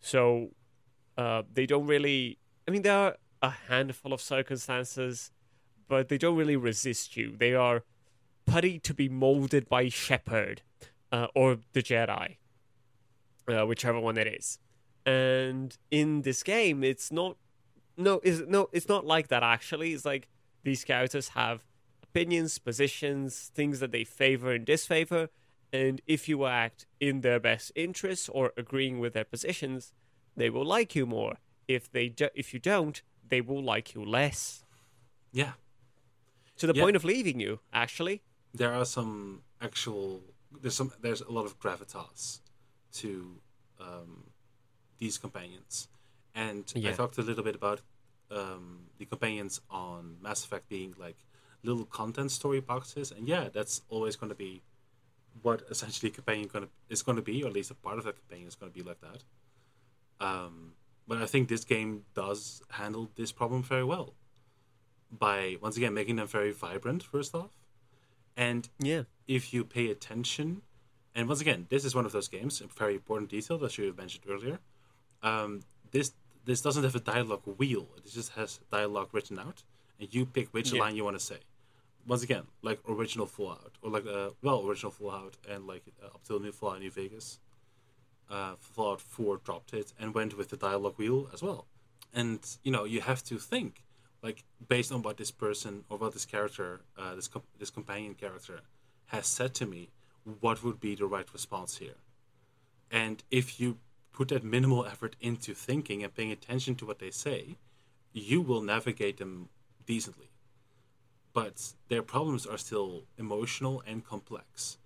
So, 0.00 0.50
uh, 1.16 1.42
they 1.52 1.66
don't 1.66 1.86
really. 1.86 2.38
I 2.68 2.70
mean, 2.70 2.82
there 2.82 2.96
are 2.96 3.16
a 3.42 3.50
handful 3.68 4.12
of 4.12 4.20
circumstances, 4.20 5.30
but 5.88 6.08
they 6.08 6.18
don't 6.18 6.36
really 6.36 6.56
resist 6.56 7.16
you. 7.16 7.36
They 7.36 7.54
are 7.54 7.82
putty 8.46 8.78
to 8.80 8.94
be 8.94 9.08
molded 9.08 9.68
by 9.68 9.88
Shepard 9.88 10.62
uh, 11.12 11.26
or 11.34 11.58
the 11.72 11.82
Jedi, 11.82 12.36
uh, 13.48 13.66
whichever 13.66 14.00
one 14.00 14.16
it 14.16 14.26
is. 14.26 14.58
And 15.04 15.76
in 15.90 16.22
this 16.22 16.42
game, 16.42 16.82
it's 16.82 17.12
not 17.12 17.36
no, 17.96 18.20
is 18.22 18.42
no, 18.46 18.68
it's 18.72 18.88
not 18.88 19.06
like 19.06 19.28
that. 19.28 19.42
Actually, 19.42 19.92
it's 19.92 20.04
like 20.04 20.28
these 20.64 20.84
characters 20.84 21.28
have 21.28 21.64
opinions, 22.02 22.58
positions, 22.58 23.50
things 23.54 23.80
that 23.80 23.92
they 23.92 24.04
favor 24.04 24.52
and 24.52 24.66
disfavor, 24.66 25.28
and 25.72 26.00
if 26.06 26.28
you 26.28 26.46
act 26.46 26.86
in 27.00 27.20
their 27.20 27.40
best 27.40 27.72
interests 27.74 28.28
or 28.28 28.52
agreeing 28.56 28.98
with 28.98 29.14
their 29.14 29.24
positions, 29.24 29.92
they 30.36 30.50
will 30.50 30.64
like 30.64 30.94
you 30.94 31.06
more. 31.06 31.36
If 31.68 31.90
they 31.90 32.08
do, 32.08 32.28
if 32.34 32.54
you 32.54 32.60
don't, 32.60 33.02
they 33.28 33.40
will 33.40 33.62
like 33.62 33.94
you 33.94 34.04
less. 34.04 34.64
Yeah, 35.32 35.52
To 36.58 36.66
the 36.66 36.74
Yeah. 36.74 36.82
point 36.84 36.96
of 36.96 37.04
leaving 37.04 37.40
you, 37.40 37.60
actually. 37.72 38.22
there 38.54 38.72
are 38.72 38.84
some 38.86 39.42
actual. 39.60 40.22
There's 40.62 40.74
some. 40.74 40.90
There's 41.00 41.20
a 41.20 41.30
lot 41.30 41.44
of 41.44 41.58
gravitas 41.58 42.40
to 43.00 43.08
um, 43.78 44.30
these 44.98 45.18
companions, 45.18 45.88
and 46.34 46.64
I 46.76 46.92
talked 46.92 47.18
a 47.18 47.22
little 47.22 47.44
bit 47.44 47.54
about 47.54 47.82
um, 48.30 48.86
the 48.98 49.04
companions 49.04 49.60
on 49.68 50.16
Mass 50.22 50.44
Effect 50.46 50.68
being 50.70 50.94
like 50.98 51.18
little 51.62 51.84
content 51.84 52.30
story 52.30 52.60
boxes, 52.60 53.10
and 53.12 53.28
yeah, 53.28 53.50
that's 53.52 53.82
always 53.90 54.16
going 54.16 54.30
to 54.30 54.36
be 54.36 54.62
what 55.42 55.62
essentially 55.68 56.10
a 56.10 56.14
companion 56.14 56.48
gonna 56.50 56.68
is 56.88 57.02
going 57.02 57.16
to 57.16 57.22
be, 57.22 57.42
or 57.44 57.48
at 57.48 57.52
least 57.52 57.70
a 57.70 57.74
part 57.74 57.98
of 57.98 58.04
the 58.04 58.12
companion 58.14 58.48
is 58.48 58.54
going 58.54 58.72
to 58.72 58.78
be 58.78 58.82
like 58.88 59.00
that. 59.02 59.22
Um, 60.26 60.72
but 61.08 61.18
I 61.18 61.26
think 61.26 61.48
this 61.48 61.64
game 61.64 62.04
does 62.14 62.62
handle 62.70 63.10
this 63.16 63.32
problem 63.32 63.62
very 63.62 63.84
well 63.84 64.14
by 65.10 65.56
once 65.60 65.76
again 65.76 65.94
making 65.94 66.16
them 66.16 66.26
very 66.26 66.52
vibrant. 66.52 67.02
First 67.02 67.34
off, 67.34 67.50
and 68.36 68.68
Yeah. 68.78 69.04
if 69.26 69.52
you 69.54 69.64
pay 69.64 69.90
attention, 69.90 70.62
and 71.14 71.28
once 71.28 71.40
again, 71.40 71.66
this 71.70 71.84
is 71.84 71.94
one 71.94 72.04
of 72.06 72.12
those 72.12 72.28
games, 72.28 72.60
a 72.60 72.66
very 72.66 72.94
important 72.94 73.30
detail 73.30 73.58
that 73.58 73.78
you 73.78 73.84
have 73.86 73.96
mentioned 73.96 74.24
earlier. 74.28 74.58
Um, 75.22 75.62
this 75.90 76.12
this 76.44 76.60
doesn't 76.60 76.84
have 76.84 76.94
a 76.94 77.00
dialogue 77.00 77.42
wheel; 77.58 77.88
it 77.96 78.06
just 78.12 78.32
has 78.32 78.60
dialogue 78.70 79.08
written 79.12 79.38
out, 79.38 79.62
and 79.98 80.12
you 80.14 80.26
pick 80.26 80.48
which 80.54 80.72
Yeah. 80.72 80.80
line 80.80 80.94
you 80.96 81.04
want 81.04 81.18
to 81.18 81.24
say. 81.24 81.40
Once 82.06 82.22
again, 82.22 82.46
like 82.62 82.78
original 82.88 83.26
Fallout, 83.26 83.78
or 83.82 83.90
like 83.90 84.06
uh, 84.06 84.30
well, 84.42 84.64
original 84.66 84.92
Fallout, 84.92 85.36
and 85.48 85.66
like 85.66 85.82
uh, 86.02 86.06
up 86.06 86.22
till 86.24 86.38
New 86.38 86.52
Fallout 86.52 86.80
New 86.80 86.90
Vegas, 86.90 87.40
uh, 88.30 88.54
Fallout 88.58 89.00
Four 89.00 89.38
dropped 89.38 89.72
it 89.72 89.92
and 89.98 90.14
went 90.14 90.36
with 90.36 90.50
the 90.50 90.56
dialogue 90.56 90.98
wheel 90.98 91.28
as 91.32 91.42
well. 91.42 91.66
And 92.12 92.40
you 92.62 92.72
know, 92.72 92.84
you 92.84 93.00
have 93.00 93.22
to 93.24 93.38
think 93.38 93.82
like 94.22 94.44
based 94.68 94.90
on 94.92 95.02
what 95.02 95.16
this 95.16 95.30
person 95.30 95.84
or 95.88 95.98
what 95.98 96.12
this 96.12 96.24
character, 96.24 96.80
uh, 96.98 97.14
this 97.14 97.28
com- 97.28 97.42
this 97.58 97.70
companion 97.70 98.14
character, 98.14 98.60
has 99.06 99.26
said 99.26 99.54
to 99.54 99.66
me, 99.66 99.90
what 100.40 100.64
would 100.64 100.80
be 100.80 100.94
the 100.94 101.06
right 101.06 101.32
response 101.32 101.76
here? 101.76 101.98
And 102.90 103.22
if 103.30 103.60
you 103.60 103.78
put 104.12 104.28
that 104.28 104.42
minimal 104.42 104.86
effort 104.86 105.14
into 105.20 105.54
thinking 105.54 106.02
and 106.02 106.14
paying 106.14 106.32
attention 106.32 106.74
to 106.76 106.86
what 106.86 106.98
they 106.98 107.10
say, 107.10 107.56
you 108.12 108.40
will 108.40 108.62
navigate 108.62 109.18
them 109.18 109.48
decently. 109.86 110.30
But 111.32 111.74
their 111.88 112.02
problems 112.02 112.46
are 112.46 112.58
still 112.58 113.04
emotional 113.18 113.82
and 113.86 114.04
complex, 114.04 114.78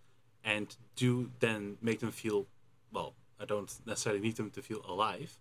and 0.45 0.77
do 0.97 1.31
then 1.39 1.77
make 1.81 2.01
them 2.01 2.11
feel 2.11 2.47
well. 2.93 3.15
I 3.41 3.45
don't 3.47 3.73
necessarily 3.87 4.21
need 4.21 4.37
them 4.37 4.51
to 4.51 4.63
feel 4.63 4.83
alive. 4.89 5.39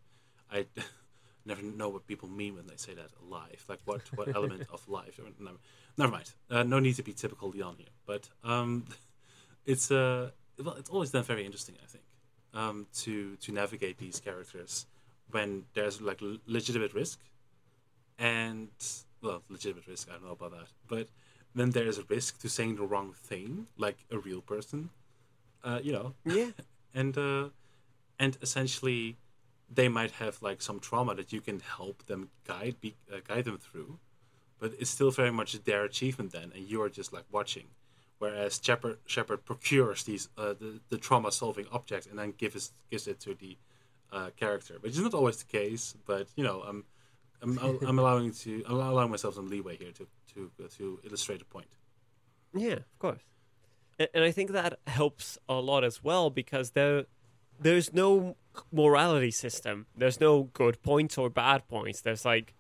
I 0.52 0.66
never 1.46 1.62
know 1.62 1.90
what 1.90 2.08
people 2.08 2.30
mean 2.30 2.56
when 2.56 2.68
they 2.68 2.78
say 2.78 2.94
that 2.94 3.10
alive. 3.26 3.64
Like 3.68 3.80
what 3.86 4.02
what 4.18 4.34
element 4.36 4.68
of 4.72 4.88
life? 4.88 5.20
Never, 5.40 5.58
never 5.98 6.12
mind. 6.12 6.32
Uh, 6.50 6.64
no 6.64 6.80
need 6.80 6.96
to 6.96 7.04
be 7.04 7.14
typical 7.14 7.50
Leon 7.50 7.76
here, 7.78 7.94
but 8.06 8.30
um, 8.44 8.86
it's 9.66 9.92
uh 9.92 10.32
well, 10.64 10.76
it's 10.76 10.90
always 10.90 11.12
done 11.12 11.24
very 11.24 11.46
interesting. 11.46 11.76
I 11.84 11.88
think 11.88 12.04
um, 12.54 12.88
to 13.04 13.36
to 13.38 13.52
navigate 13.52 13.98
these 13.98 14.20
characters 14.20 14.86
when 15.32 15.66
there's 15.74 16.02
like 16.02 16.22
legitimate 16.48 16.94
risk, 16.94 17.20
and 18.18 18.70
well, 19.22 19.44
legitimate 19.50 19.88
risk. 19.88 20.08
I 20.10 20.14
don't 20.14 20.26
know 20.26 20.32
about 20.32 20.52
that, 20.52 20.68
but 20.88 21.08
then 21.56 21.72
there's 21.72 21.98
a 21.98 22.04
risk 22.10 22.40
to 22.42 22.50
saying 22.50 22.76
the 22.76 22.84
wrong 22.86 23.14
thing, 23.14 23.68
like 23.78 23.98
a 24.12 24.18
real 24.18 24.42
person. 24.42 24.90
Uh, 25.64 25.80
you 25.84 25.92
know, 25.92 26.14
Yeah. 26.24 26.52
and 26.94 27.18
uh, 27.18 27.50
and 28.20 28.38
essentially, 28.42 29.18
they 29.74 29.88
might 29.88 30.12
have 30.12 30.42
like 30.42 30.62
some 30.62 30.80
trauma 30.80 31.16
that 31.16 31.32
you 31.32 31.42
can 31.42 31.62
help 31.62 32.06
them 32.06 32.30
guide 32.46 32.76
be, 32.82 32.96
uh, 33.12 33.18
guide 33.28 33.46
them 33.46 33.58
through, 33.58 34.00
but 34.60 34.74
it's 34.80 34.90
still 34.90 35.12
very 35.12 35.32
much 35.32 35.64
their 35.64 35.84
achievement 35.86 36.32
then, 36.32 36.52
and 36.54 36.68
you 36.70 36.82
are 36.82 36.90
just 36.90 37.14
like 37.14 37.26
watching. 37.32 37.68
Whereas 38.20 38.60
Shepard, 38.62 38.98
Shepard 39.06 39.46
procures 39.46 40.04
these 40.04 40.28
uh, 40.38 40.54
the, 40.60 40.82
the 40.90 40.98
trauma 40.98 41.32
solving 41.32 41.66
object 41.72 42.06
and 42.08 42.20
then 42.20 42.34
gives 42.38 42.74
gives 42.92 43.08
it 43.08 43.20
to 43.22 43.34
the 43.34 43.58
uh, 44.12 44.30
character, 44.36 44.76
which 44.82 44.94
is 44.94 45.00
not 45.00 45.14
always 45.14 45.38
the 45.38 45.46
case. 45.46 45.96
But 46.06 46.28
you 46.36 46.44
know, 46.44 46.62
I'm 46.68 46.84
I'm, 47.42 47.58
I'm 47.58 48.00
allowing 48.04 48.34
to 48.34 48.64
I'm 48.68 48.76
allowing 48.76 49.12
myself 49.12 49.36
some 49.36 49.48
leeway 49.48 49.78
here 49.78 49.92
to 49.94 50.08
to 50.34 50.52
to 50.78 51.00
illustrate 51.06 51.42
a 51.42 51.46
point. 51.46 51.78
Yeah, 52.54 52.74
of 52.74 53.00
course. 53.00 53.22
And, 53.98 54.10
and 54.14 54.24
I 54.26 54.32
think 54.32 54.52
that 54.52 54.80
helps 54.88 55.38
a 55.48 55.56
lot 55.56 55.86
as 55.86 56.04
well 56.04 56.30
because 56.30 56.72
there 56.72 57.06
there's 57.60 57.94
no 57.94 58.36
morality 58.72 59.32
system. 59.32 59.86
There's 59.96 60.20
no 60.20 60.44
good 60.54 60.82
points 60.82 61.18
or 61.18 61.30
bad 61.30 61.68
points. 61.68 62.02
There's 62.02 62.26
like 62.26 62.54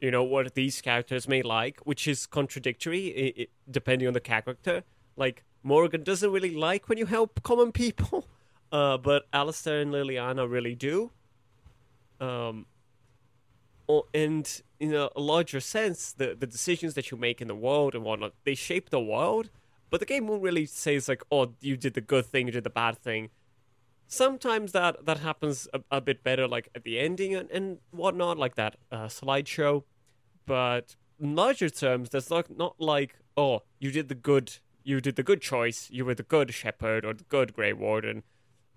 you 0.00 0.10
know 0.10 0.22
what 0.22 0.54
these 0.54 0.80
characters 0.80 1.26
may 1.26 1.42
like, 1.42 1.80
which 1.84 2.06
is 2.06 2.26
contradictory 2.26 3.34
i 3.38 3.42
i 3.42 3.46
depending 3.70 4.08
on 4.08 4.14
the 4.14 4.20
character. 4.20 4.82
Like 5.16 5.44
Morrigan 5.62 6.02
doesn't 6.02 6.30
really 6.30 6.54
like 6.54 6.88
when 6.88 6.98
you 6.98 7.06
help 7.06 7.42
common 7.42 7.72
people, 7.72 8.28
uh, 8.72 8.98
but 8.98 9.26
Alistair 9.32 9.80
and 9.80 9.92
Leliana 9.92 10.50
really 10.50 10.74
do. 10.74 11.10
Um, 12.20 12.66
or, 13.86 14.04
and 14.14 14.62
in 14.80 14.94
a 14.94 15.08
larger 15.16 15.60
sense, 15.60 16.12
the, 16.12 16.34
the 16.38 16.46
decisions 16.46 16.94
that 16.94 17.10
you 17.10 17.16
make 17.16 17.40
in 17.40 17.48
the 17.48 17.54
world 17.54 17.94
and 17.94 18.04
whatnot, 18.04 18.32
they 18.44 18.54
shape 18.54 18.90
the 18.90 19.00
world. 19.00 19.50
But 19.90 20.00
the 20.00 20.06
game 20.06 20.26
won't 20.26 20.42
really 20.42 20.66
say 20.66 20.96
it's 20.96 21.08
like, 21.08 21.22
oh, 21.30 21.52
you 21.60 21.76
did 21.76 21.94
the 21.94 22.00
good 22.00 22.26
thing, 22.26 22.46
you 22.46 22.52
did 22.52 22.64
the 22.64 22.70
bad 22.70 22.98
thing. 22.98 23.30
Sometimes 24.08 24.72
that 24.72 25.04
that 25.04 25.18
happens 25.18 25.68
a, 25.74 25.80
a 25.90 26.00
bit 26.00 26.22
better, 26.22 26.46
like 26.46 26.68
at 26.74 26.84
the 26.84 26.98
ending 26.98 27.34
and, 27.34 27.50
and 27.50 27.78
whatnot, 27.90 28.38
like 28.38 28.54
that 28.54 28.76
uh, 28.92 29.06
slideshow. 29.06 29.82
But 30.46 30.96
in 31.18 31.34
larger 31.34 31.68
terms, 31.68 32.10
there's 32.10 32.30
not 32.30 32.56
not 32.56 32.76
like, 32.78 33.16
oh, 33.36 33.62
you 33.78 33.90
did 33.90 34.08
the 34.08 34.14
good, 34.14 34.58
you 34.84 35.00
did 35.00 35.16
the 35.16 35.22
good 35.22 35.40
choice, 35.40 35.88
you 35.90 36.04
were 36.04 36.14
the 36.14 36.22
good 36.22 36.54
shepherd 36.54 37.04
or 37.04 37.14
the 37.14 37.24
good 37.24 37.52
Grey 37.52 37.72
Warden, 37.72 38.22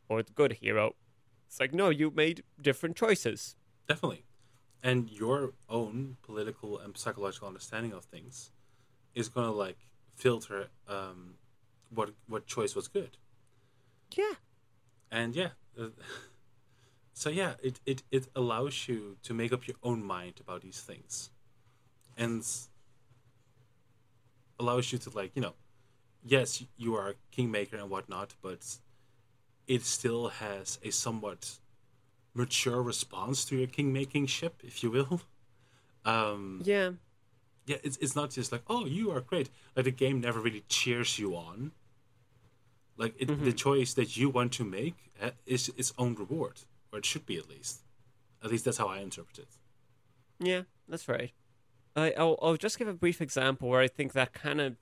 or 0.08 0.24
the 0.24 0.34
good 0.34 0.54
hero. 0.54 0.96
It's 1.48 1.60
like, 1.60 1.74
no, 1.74 1.90
you 1.90 2.12
made 2.12 2.44
different 2.62 2.96
choices. 2.96 3.56
Definitely. 3.88 4.26
And 4.82 5.10
your 5.10 5.54
own 5.68 6.18
political 6.24 6.80
and 6.80 6.98
psychological 6.98 7.48
understanding 7.48 7.92
of 7.92 8.06
things 8.06 8.52
is 9.14 9.30
gonna 9.30 9.52
like 9.52 9.78
filter 10.16 10.70
um, 10.88 11.36
what 11.90 12.12
what 12.28 12.48
choice 12.48 12.76
was 12.76 12.88
good. 12.88 13.18
Yeah. 14.16 14.34
And 15.12 15.36
yeah, 15.36 15.50
uh, 15.80 15.90
so 17.14 17.30
yeah, 17.30 17.54
it, 17.62 17.80
it 17.86 18.04
it 18.12 18.28
allows 18.36 18.88
you 18.88 19.18
to 19.24 19.34
make 19.34 19.52
up 19.54 19.68
your 19.68 19.78
own 19.84 20.04
mind 20.04 20.36
about 20.40 20.62
these 20.62 20.82
things, 20.82 21.32
and 22.18 22.44
allows 24.60 24.92
you 24.92 24.98
to 25.00 25.10
like 25.12 25.32
you 25.36 25.42
know, 25.42 25.54
yes, 26.24 26.64
you 26.78 26.96
are 26.96 27.10
a 27.10 27.14
kingmaker 27.32 27.78
and 27.78 27.90
whatnot, 27.90 28.36
but 28.42 28.78
it 29.68 29.84
still 29.84 30.30
has 30.30 30.80
a 30.84 30.90
somewhat 30.92 31.60
mature 32.34 32.82
response 32.82 33.46
to 33.46 33.56
your 33.58 33.68
king-making 33.68 34.26
ship, 34.28 34.62
if 34.64 34.84
you 34.84 34.92
will. 34.92 35.22
Um, 36.06 36.62
Yeah. 36.64 36.92
yeah, 37.66 37.76
it's, 37.84 37.98
it's 37.98 38.16
not 38.16 38.32
just 38.32 38.54
like, 38.54 38.64
oh, 38.68 38.86
you 38.86 39.12
are 39.12 39.20
great. 39.20 39.50
Like 39.76 39.84
the 39.84 39.92
game 39.92 40.22
never 40.22 40.40
really 40.40 40.64
cheers 40.70 41.20
you 41.20 41.36
on. 41.36 41.74
Like 43.00 43.16
it, 43.18 43.28
the 43.44 43.54
choice 43.54 43.94
that 43.94 44.18
you 44.18 44.30
want 44.30 44.52
to 44.54 44.66
make 44.66 44.96
uh, 45.22 45.32
is 45.46 45.72
its 45.78 45.94
own 45.98 46.16
reward, 46.16 46.60
or 46.92 47.00
it 47.00 47.06
should 47.06 47.26
be 47.26 47.38
at 47.38 47.50
least. 47.50 47.86
At 48.44 48.52
least 48.52 48.66
that's 48.66 48.78
how 48.78 48.88
I 48.88 49.00
interpret 49.00 49.40
it. 49.40 49.48
Yeah, 50.38 50.64
that's 50.88 51.08
right. 51.08 51.32
I, 51.96 52.14
I'll, 52.18 52.38
I'll 52.42 52.58
just 52.58 52.78
give 52.78 52.90
a 52.90 52.94
brief 52.94 53.22
example 53.22 53.70
where 53.70 53.80
I 53.80 53.88
think 53.88 54.12
that 54.14 54.34
kind 54.34 54.60
of 54.60 54.76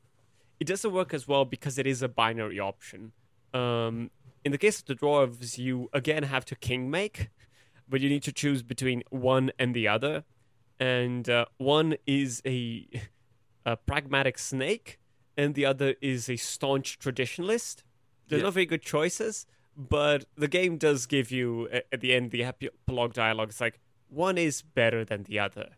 it 0.59 0.65
doesn't 0.65 0.91
work 0.91 1.13
as 1.13 1.27
well 1.27 1.45
because 1.45 1.77
it 1.77 1.85
is 1.85 2.01
a 2.01 2.09
binary 2.09 2.59
option. 2.59 3.11
Um, 3.53 4.09
in 4.43 4.51
the 4.51 4.57
case 4.57 4.79
of 4.79 4.85
the 4.85 4.95
dwarves, 4.95 5.59
you 5.59 5.87
again 5.93 6.23
have 6.23 6.43
to 6.45 6.55
king 6.55 6.89
make, 6.89 7.29
but 7.87 8.01
you 8.01 8.09
need 8.09 8.23
to 8.23 8.31
choose 8.31 8.63
between 8.63 9.03
one 9.11 9.51
and 9.59 9.75
the 9.75 9.87
other, 9.87 10.23
and 10.79 11.29
uh, 11.29 11.45
one 11.57 11.97
is 12.07 12.41
a 12.47 12.87
a 13.65 13.77
pragmatic 13.77 14.39
snake, 14.39 14.97
and 15.37 15.53
the 15.53 15.67
other 15.67 15.93
is 16.01 16.29
a 16.29 16.35
staunch 16.35 16.97
traditionalist. 16.97 17.83
They're 18.27 18.39
Yeah. 18.39 18.45
not 18.45 18.53
very 18.53 18.65
good 18.65 18.81
choices, 18.81 19.45
but 19.75 20.25
the 20.35 20.47
game 20.47 20.77
does 20.77 21.05
give 21.05 21.31
you 21.31 21.67
at 21.69 22.01
the 22.01 22.13
end 22.13 22.31
the 22.31 22.43
epilogue 22.43 23.13
dialogue. 23.13 23.49
It's 23.49 23.61
like 23.61 23.79
one 24.09 24.37
is 24.37 24.61
better 24.61 25.03
than 25.05 25.23
the 25.23 25.39
other, 25.39 25.69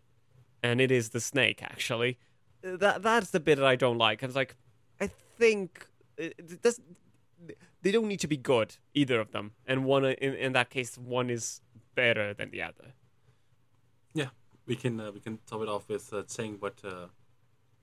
and 0.63 0.79
it 0.81 0.91
is 0.91 1.09
the 1.09 1.19
snake 1.19 1.61
actually. 1.63 2.17
That 2.61 3.01
that's 3.01 3.29
the 3.31 3.39
bit 3.39 3.55
that 3.57 3.65
I 3.65 3.75
don't 3.75 3.97
like. 3.97 4.23
I 4.23 4.25
was 4.25 4.35
like, 4.35 4.55
I 4.99 5.07
think 5.37 5.87
it, 6.17 6.33
it 6.37 6.61
does. 6.61 6.79
They 7.81 7.91
don't 7.91 8.07
need 8.09 8.19
to 8.19 8.27
be 8.27 8.35
good 8.37 8.75
either 8.93 9.19
of 9.21 9.31
them, 9.31 9.53
and 9.65 9.85
one 9.85 10.03
in 10.05 10.33
in 10.35 10.51
that 10.53 10.69
case 10.69 10.97
one 10.97 11.29
is 11.29 11.61
better 11.95 12.33
than 12.33 12.51
the 12.51 12.61
other. 12.61 12.93
Yeah, 14.13 14.29
we 14.65 14.75
can 14.75 14.99
uh, 14.99 15.11
we 15.11 15.19
can 15.19 15.39
top 15.45 15.61
it 15.61 15.69
off 15.69 15.87
with 15.87 16.11
uh, 16.13 16.23
saying 16.27 16.57
what 16.59 16.81
uh, 16.83 17.07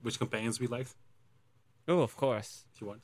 which 0.02 0.18
companions 0.18 0.60
we 0.60 0.66
liked, 0.66 0.94
Oh, 1.88 2.00
of 2.00 2.16
course. 2.16 2.66
if 2.74 2.80
you 2.80 2.86
want. 2.88 3.00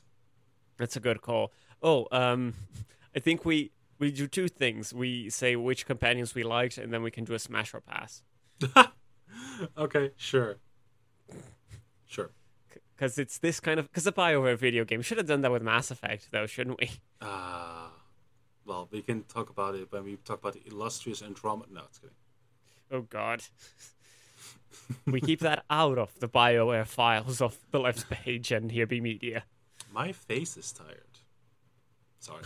That's 0.77 0.95
a 0.95 0.99
good 0.99 1.21
call. 1.21 1.51
Oh, 1.81 2.07
um, 2.11 2.53
I 3.15 3.19
think 3.19 3.45
we 3.45 3.71
we 3.99 4.11
do 4.11 4.27
two 4.27 4.47
things. 4.47 4.93
We 4.93 5.29
say 5.29 5.55
which 5.55 5.85
companions 5.85 6.35
we 6.35 6.43
liked, 6.43 6.77
and 6.77 6.93
then 6.93 7.03
we 7.03 7.11
can 7.11 7.23
do 7.23 7.33
a 7.33 7.39
smash 7.39 7.73
or 7.73 7.81
pass. 7.81 8.23
okay, 9.77 10.11
sure, 10.15 10.57
sure. 12.05 12.31
Because 12.95 13.17
it's 13.17 13.37
this 13.39 13.59
kind 13.59 13.79
of 13.79 13.89
because 13.89 14.07
a 14.07 14.11
Bioware 14.11 14.57
video 14.57 14.85
game. 14.85 15.01
Should 15.01 15.17
have 15.17 15.27
done 15.27 15.41
that 15.41 15.51
with 15.51 15.61
Mass 15.61 15.91
Effect, 15.91 16.29
though, 16.31 16.45
shouldn't 16.45 16.79
we? 16.79 16.91
Ah, 17.21 17.91
well, 18.65 18.87
we 18.91 19.01
can 19.01 19.23
talk 19.23 19.49
about 19.49 19.75
it 19.75 19.91
when 19.91 20.03
we 20.03 20.15
talk 20.17 20.39
about 20.39 20.53
the 20.53 20.61
illustrious 20.65 21.21
Andromeda. 21.21 21.73
No, 21.73 21.81
it's 21.87 21.99
kidding. 21.99 22.15
Oh 22.91 23.01
God. 23.01 23.43
we 25.07 25.21
keep 25.21 25.39
that 25.39 25.65
out 25.69 25.97
of 25.97 26.19
the 26.19 26.27
Bioware 26.27 26.85
files 26.85 27.41
of 27.41 27.57
the 27.71 27.79
left 27.79 28.09
page 28.09 28.51
and 28.51 28.71
here 28.71 28.87
be 28.87 29.01
media. 29.01 29.43
My 29.93 30.11
face 30.11 30.57
is 30.57 30.71
tired. 30.71 31.19
Sorry. 32.19 32.41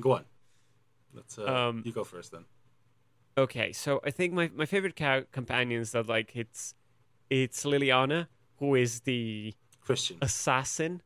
go 0.00 0.12
on. 0.12 0.24
Let's. 1.14 1.38
Uh, 1.38 1.44
Um, 1.68 1.82
you 1.84 1.92
go 1.92 2.04
first 2.04 2.32
then. 2.32 2.44
Okay, 3.38 3.72
so 3.72 4.00
I 4.04 4.10
think 4.10 4.34
my, 4.34 4.50
my 4.54 4.66
favorite 4.66 4.96
ca- 4.96 5.22
companions 5.32 5.92
that 5.92 6.06
like 6.08 6.34
it's 6.36 6.74
it's 7.30 7.64
Leliana, 7.64 8.26
who 8.58 8.74
is 8.74 9.00
the 9.00 9.54
Christian, 9.80 10.18
assassin, 10.20 11.00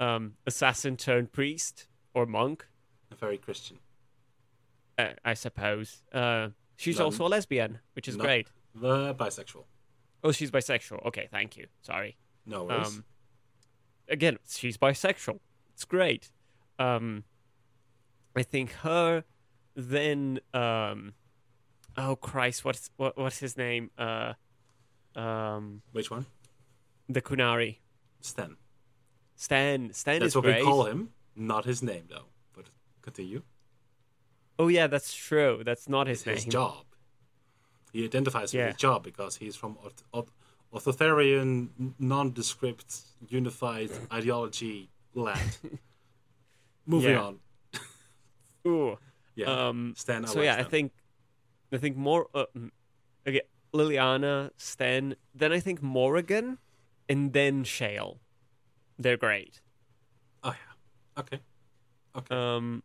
um, 0.00 0.34
assassin 0.46 0.96
turned 0.96 1.32
priest 1.32 1.88
or 2.14 2.26
monk, 2.26 2.66
A 3.10 3.14
very 3.14 3.38
Christian. 3.38 3.78
uh, 4.98 5.12
I 5.24 5.34
suppose. 5.34 6.02
Uh, 6.12 6.48
she's 6.76 7.00
also 7.00 7.26
a 7.26 7.28
lesbian, 7.28 7.78
which 7.94 8.08
is 8.08 8.16
great. 8.16 8.48
Uh, 8.76 9.14
bisexual. 9.14 9.64
Oh, 10.24 10.32
she's 10.32 10.50
bisexual. 10.50 11.06
Okay, 11.06 11.28
thank 11.30 11.56
you. 11.56 11.66
Sorry. 11.80 12.16
No 12.44 12.64
worries. 12.64 12.88
Um, 12.88 13.04
again, 14.08 14.38
she's 14.48 14.76
bisexual. 14.76 15.40
It's 15.74 15.84
great. 15.84 16.30
Um, 16.78 17.24
I 18.34 18.42
think 18.42 18.72
her. 18.82 19.24
Then, 19.74 20.40
um, 20.54 21.12
oh 21.98 22.16
Christ, 22.16 22.64
what's 22.64 22.88
what, 22.96 23.16
what's 23.18 23.38
his 23.40 23.56
name? 23.58 23.90
Uh, 23.98 24.32
um, 25.14 25.82
Which 25.92 26.10
one? 26.10 26.24
the 27.08 27.20
Qunari. 27.20 27.78
Stan. 28.20 28.56
Stan. 29.36 29.92
Stan 29.92 30.20
That's 30.20 30.30
is 30.30 30.36
what 30.36 30.44
great. 30.44 30.60
we 30.60 30.64
call 30.64 30.84
him. 30.86 31.10
Not 31.36 31.66
his 31.66 31.82
name 31.82 32.04
though. 32.08 32.24
But 32.54 32.66
continue. 33.02 33.42
Oh 34.58 34.68
yeah, 34.68 34.86
that's 34.86 35.12
true. 35.14 35.62
That's 35.64 35.88
not 35.88 36.06
his 36.06 36.20
It's 36.20 36.26
name. 36.26 36.34
his 36.36 36.44
job. 36.46 36.84
He 37.92 38.04
identifies 38.04 38.52
with 38.54 38.66
his 38.66 38.76
job 38.76 39.02
because 39.04 39.36
he's 39.36 39.56
from 39.56 39.76
authoritarian, 40.72 41.94
nondescript, 41.98 43.00
unified 43.28 43.90
ideology 44.12 44.88
land. 45.14 45.58
Moving 46.86 47.10
Yeah. 47.12 47.22
on. 47.22 47.38
Ooh. 48.66 48.98
Yeah. 49.34 49.68
Um. 49.68 49.94
Stan. 49.96 50.26
So 50.26 50.40
yeah, 50.42 50.56
I 50.56 50.62
think, 50.62 50.92
I 51.72 51.76
think 51.78 51.96
more. 51.96 52.26
Uh, 52.34 52.46
okay, 53.26 53.42
Leliana, 53.74 54.50
Stan. 54.56 55.14
Then 55.34 55.52
I 55.52 55.60
think 55.60 55.82
Morrigan, 55.82 56.58
and 57.08 57.32
then 57.32 57.64
Shale. 57.64 58.18
They're 58.98 59.18
great. 59.18 59.60
Oh 60.42 60.54
yeah. 60.54 61.20
Okay. 61.22 61.40
Okay. 62.16 62.34
Um, 62.34 62.82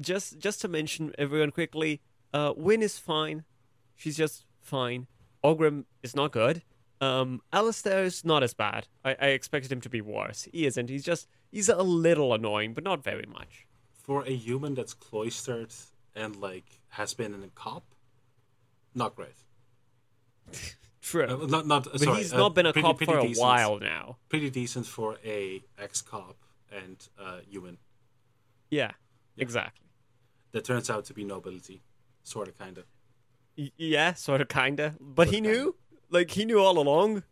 just 0.00 0.38
just 0.38 0.60
to 0.62 0.68
mention 0.68 1.12
everyone 1.18 1.50
quickly, 1.50 2.00
Uh, 2.32 2.52
Wynne 2.56 2.82
is 2.82 2.98
fine. 2.98 3.44
She's 3.96 4.16
just 4.16 4.46
fine. 4.60 5.06
Ogren 5.42 5.84
is 6.02 6.14
not 6.16 6.32
good. 6.32 6.62
Um, 7.00 7.42
Alistair 7.52 8.04
is 8.04 8.24
not 8.24 8.42
as 8.42 8.54
bad. 8.54 8.86
I, 9.04 9.10
I 9.20 9.26
expected 9.28 9.70
him 9.70 9.80
to 9.82 9.90
be 9.90 10.00
worse. 10.00 10.48
He 10.52 10.66
isn't. 10.66 10.88
He's 10.88 11.04
just 11.04 11.28
he's 11.50 11.68
a 11.68 11.82
little 11.82 12.32
annoying, 12.32 12.72
but 12.74 12.84
not 12.84 13.02
very 13.04 13.26
much. 13.26 13.66
For 13.92 14.22
a 14.24 14.30
human 14.32 14.74
that's 14.74 14.94
cloistered 14.94 15.72
and 16.14 16.36
like 16.36 16.78
has 16.90 17.12
been 17.14 17.34
in 17.34 17.42
a 17.42 17.48
cop, 17.48 17.84
not 18.94 19.14
great. 19.14 19.34
True. 21.02 21.26
Uh, 21.42 21.46
not 21.46 21.66
not. 21.66 21.84
but 21.84 22.00
sorry, 22.00 22.16
he's 22.18 22.32
uh, 22.32 22.38
not 22.38 22.54
been 22.54 22.66
a 22.66 22.72
pretty- 22.72 22.86
cop 22.86 22.96
pretty 22.96 23.12
for 23.12 23.18
a 23.18 23.22
decent. 23.28 23.42
while 23.46 23.78
now. 23.78 24.16
Pretty 24.28 24.50
decent 24.50 24.86
for 24.86 25.18
a 25.24 25.62
ex 25.78 26.00
cop 26.02 26.36
and 26.72 26.96
uh, 27.20 27.38
human. 27.48 27.78
Yeah, 28.70 28.92
exactly. 29.36 29.86
That 30.52 30.64
turns 30.64 30.90
out 30.90 31.04
to 31.06 31.14
be 31.14 31.22
nobility, 31.24 31.82
sort 32.24 32.48
of, 32.48 32.58
kind 32.58 32.78
of. 32.78 32.84
Y- 33.56 33.70
yeah, 33.76 34.14
sort 34.14 34.40
of, 34.40 34.48
kinda. 34.48 34.94
But 35.00 35.28
he 35.28 35.34
Sorta, 35.36 35.48
kinda. 35.52 35.72
Knew, 36.10 36.18
like 36.18 36.30
he 36.32 36.44
knew 36.44 36.58
all 36.58 36.78
along. 36.78 37.22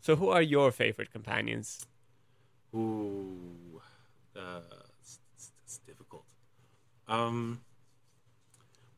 So, 0.00 0.16
who 0.16 0.28
are 0.30 0.42
your 0.42 0.72
favorite 0.72 1.10
companions? 1.12 1.86
Ooh, 2.74 3.80
uh, 4.36 4.60
it's, 5.00 5.18
it's, 5.34 5.52
it's 5.64 5.78
difficult. 5.78 6.24
Um, 7.08 7.60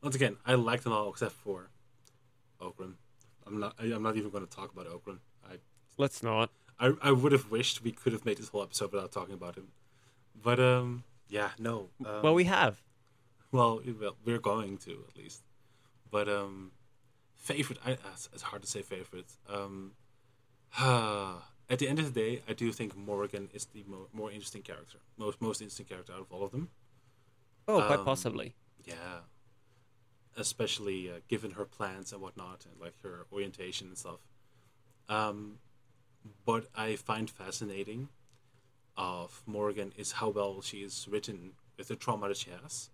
once 0.01 0.15
again, 0.15 0.37
I 0.45 0.53
like 0.55 0.83
them 0.83 0.93
all 0.93 1.09
except 1.09 1.33
for 1.33 1.69
Ogren. 2.61 2.95
I'm 3.45 3.59
not. 3.59 3.75
I, 3.79 3.85
I'm 3.85 4.03
not 4.03 4.15
even 4.15 4.29
going 4.29 4.45
to 4.45 4.55
talk 4.55 4.71
about 4.71 4.87
Ogren. 4.87 5.19
I, 5.43 5.55
Let's 5.97 6.23
not. 6.23 6.51
I, 6.79 6.93
I 7.01 7.11
would 7.11 7.31
have 7.31 7.51
wished 7.51 7.83
we 7.83 7.91
could 7.91 8.13
have 8.13 8.25
made 8.25 8.37
this 8.37 8.49
whole 8.49 8.63
episode 8.63 8.91
without 8.91 9.11
talking 9.11 9.33
about 9.33 9.55
him, 9.55 9.69
but 10.41 10.59
um, 10.59 11.03
yeah, 11.29 11.49
no. 11.59 11.89
Um, 12.05 12.21
well, 12.23 12.33
we 12.33 12.45
have. 12.45 12.81
well, 13.51 13.81
well, 13.99 14.15
we're 14.25 14.39
going 14.39 14.77
to 14.79 15.03
at 15.09 15.17
least. 15.17 15.43
But 16.09 16.29
um, 16.29 16.71
favorite. 17.43 17.79
I, 17.85 17.91
it's, 17.91 18.29
it's 18.33 18.43
hard 18.43 18.63
to 18.63 18.67
say 18.67 18.81
favorite. 18.81 19.31
Um, 19.47 19.91
at 20.79 21.79
the 21.79 21.87
end 21.87 21.99
of 21.99 22.13
the 22.13 22.19
day, 22.19 22.41
I 22.47 22.53
do 22.53 22.71
think 22.71 22.97
Morrigan 22.97 23.49
is 23.53 23.65
the 23.65 23.83
mo- 23.87 24.07
more 24.11 24.31
interesting 24.31 24.63
character, 24.63 24.97
most 25.17 25.41
most 25.41 25.61
interesting 25.61 25.85
character 25.85 26.13
out 26.13 26.21
of 26.21 26.31
all 26.31 26.43
of 26.43 26.51
them. 26.51 26.69
Oh, 27.67 27.81
quite 27.81 27.99
um, 27.99 28.05
possibly. 28.05 28.55
Yeah, 28.85 29.19
especially 30.35 31.09
uh, 31.09 31.19
given 31.27 31.51
her 31.51 31.65
plans 31.65 32.11
and 32.11 32.21
whatnot, 32.21 32.65
and 32.65 32.79
like 32.81 32.95
her 33.03 33.25
orientation 33.31 33.87
and 33.89 33.97
stuff. 33.97 34.19
Um, 35.09 35.59
what 36.45 36.67
I 36.75 36.95
find 36.95 37.29
fascinating 37.29 38.07
of 38.95 39.43
Morrigan 39.45 39.91
is 39.97 40.13
how 40.13 40.29
well 40.29 40.61
she 40.61 40.77
is 40.77 41.07
written 41.09 41.53
with 41.77 41.89
the 41.89 41.95
trauma 41.95 42.29
that 42.29 42.37
she 42.37 42.51
has, 42.51 42.89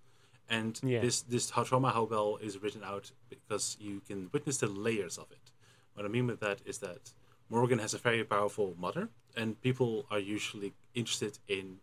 and 0.49 0.79
Yeah. 0.83 1.01
this 1.01 1.21
this 1.21 1.51
how 1.51 1.63
trauma 1.63 1.91
how 1.91 2.03
well 2.03 2.37
is 2.37 2.57
written 2.61 2.83
out 2.83 3.11
because 3.29 3.77
you 3.79 4.01
can 4.07 4.29
witness 4.33 4.57
the 4.57 4.67
layers 4.67 5.17
of 5.17 5.31
it. 5.31 5.51
What 5.93 6.05
I 6.05 6.09
mean 6.09 6.27
with 6.27 6.39
that 6.39 6.61
is 6.65 6.79
that 6.79 7.13
Morrigan 7.49 7.79
has 7.79 7.93
a 7.93 7.97
very 7.97 8.23
powerful 8.23 8.75
mother, 8.77 9.09
and 9.35 9.59
people 9.61 10.05
are 10.11 10.19
usually 10.19 10.73
interested 10.93 11.39
in 11.47 11.79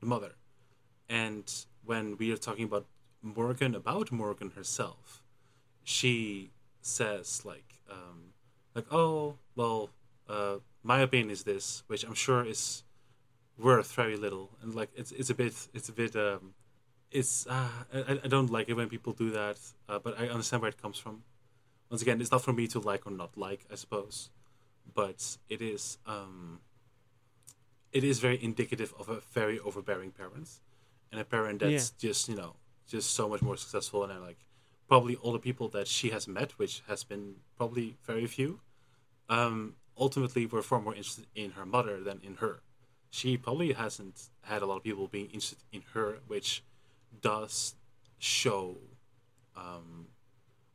the 0.00 0.06
mother. 0.06 0.32
And 1.08 1.44
when 1.84 2.16
we 2.16 2.32
are 2.32 2.36
talking 2.36 2.64
about 2.64 2.86
Morrigan, 3.22 3.74
about 3.74 4.10
Morrigan 4.12 4.50
herself, 4.50 5.22
she 5.84 6.50
says 6.80 7.44
like, 7.44 7.80
um, 7.90 8.32
like, 8.74 8.86
oh, 8.92 9.36
well, 9.54 9.90
uh, 10.28 10.56
my 10.82 11.00
opinion 11.00 11.30
is 11.30 11.44
this, 11.44 11.82
which 11.86 12.04
I'm 12.04 12.14
sure 12.14 12.44
is 12.44 12.82
worth 13.58 13.92
very 13.92 14.16
little, 14.16 14.50
and 14.60 14.74
like, 14.74 14.90
it's 14.96 15.12
it's 15.12 15.30
a 15.30 15.34
bit, 15.34 15.54
it's 15.72 15.88
a 15.88 15.92
bit, 15.92 16.14
um, 16.16 16.54
it's 17.16 17.46
uh, 17.46 17.68
I, 17.94 18.20
I 18.24 18.28
don't 18.28 18.50
like 18.50 18.68
it 18.68 18.74
when 18.74 18.88
people 18.88 19.12
do 19.12 19.30
that, 19.30 19.58
uh, 19.88 19.98
but 19.98 20.18
I 20.20 20.28
understand 20.28 20.60
where 20.62 20.68
it 20.68 20.80
comes 20.80 20.98
from. 20.98 21.22
Once 21.90 22.02
again, 22.02 22.20
it's 22.20 22.30
not 22.30 22.42
for 22.42 22.52
me 22.52 22.66
to 22.68 22.78
like 22.78 23.06
or 23.06 23.10
not 23.10 23.36
like, 23.36 23.64
I 23.72 23.76
suppose, 23.76 24.30
but 24.94 25.38
it 25.48 25.62
is, 25.62 25.98
um, 26.06 26.60
it 27.92 28.04
is 28.04 28.18
very 28.18 28.42
indicative 28.42 28.92
of 28.98 29.08
a 29.08 29.20
very 29.32 29.58
overbearing 29.60 30.10
parent 30.10 30.48
and 31.10 31.20
a 31.20 31.24
parent 31.24 31.60
that's 31.60 31.90
just 31.90 32.28
you 32.28 32.36
know 32.36 32.54
just 32.86 33.12
so 33.12 33.28
much 33.28 33.42
more 33.42 33.56
successful 33.56 34.04
and 34.04 34.20
like 34.20 34.44
probably 34.88 35.16
all 35.16 35.32
the 35.32 35.38
people 35.38 35.68
that 35.68 35.88
she 35.88 36.10
has 36.10 36.28
met 36.28 36.52
which 36.58 36.82
has 36.88 37.04
been 37.04 37.36
probably 37.56 37.96
very 38.04 38.26
few 38.26 38.60
um 39.28 39.74
ultimately 39.98 40.44
were 40.46 40.62
far 40.62 40.80
more 40.80 40.94
interested 40.94 41.26
in 41.34 41.52
her 41.52 41.64
mother 41.64 42.00
than 42.00 42.20
in 42.22 42.34
her 42.36 42.60
she 43.10 43.36
probably 43.36 43.72
hasn't 43.72 44.28
had 44.42 44.62
a 44.62 44.66
lot 44.66 44.76
of 44.76 44.82
people 44.82 45.06
being 45.06 45.26
interested 45.26 45.58
in 45.72 45.82
her 45.94 46.18
which 46.26 46.62
does 47.20 47.74
show 48.18 48.76
um 49.56 50.06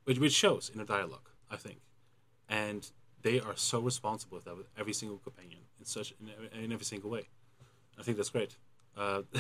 which, 0.06 0.20
which 0.20 0.34
shows 0.34 0.72
in 0.74 0.80
a 0.80 0.86
dialogue 0.86 1.30
i 1.50 1.56
think 1.56 1.80
and 2.50 2.92
they 3.22 3.40
are 3.40 3.56
so 3.56 3.80
responsible 3.80 4.36
with 4.38 4.46
that 4.46 4.58
with 4.58 4.68
every 4.78 4.94
single 4.94 5.18
companion 5.20 5.60
in 5.80 5.86
such 5.86 6.14
in, 6.20 6.30
every- 6.30 6.64
in 6.64 6.72
every 6.72 6.86
single 6.86 7.10
way 7.10 7.30
i 8.00 8.04
think 8.04 8.18
that's 8.18 8.30
great 8.30 8.58
uh 8.98 9.22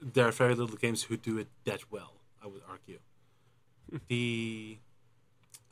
there 0.00 0.26
are 0.26 0.32
very 0.32 0.54
little 0.54 0.76
games 0.76 1.04
who 1.04 1.16
do 1.16 1.38
it 1.38 1.48
that 1.64 1.90
well. 1.90 2.14
I 2.42 2.46
would 2.46 2.62
argue. 2.68 2.98
the 4.08 4.78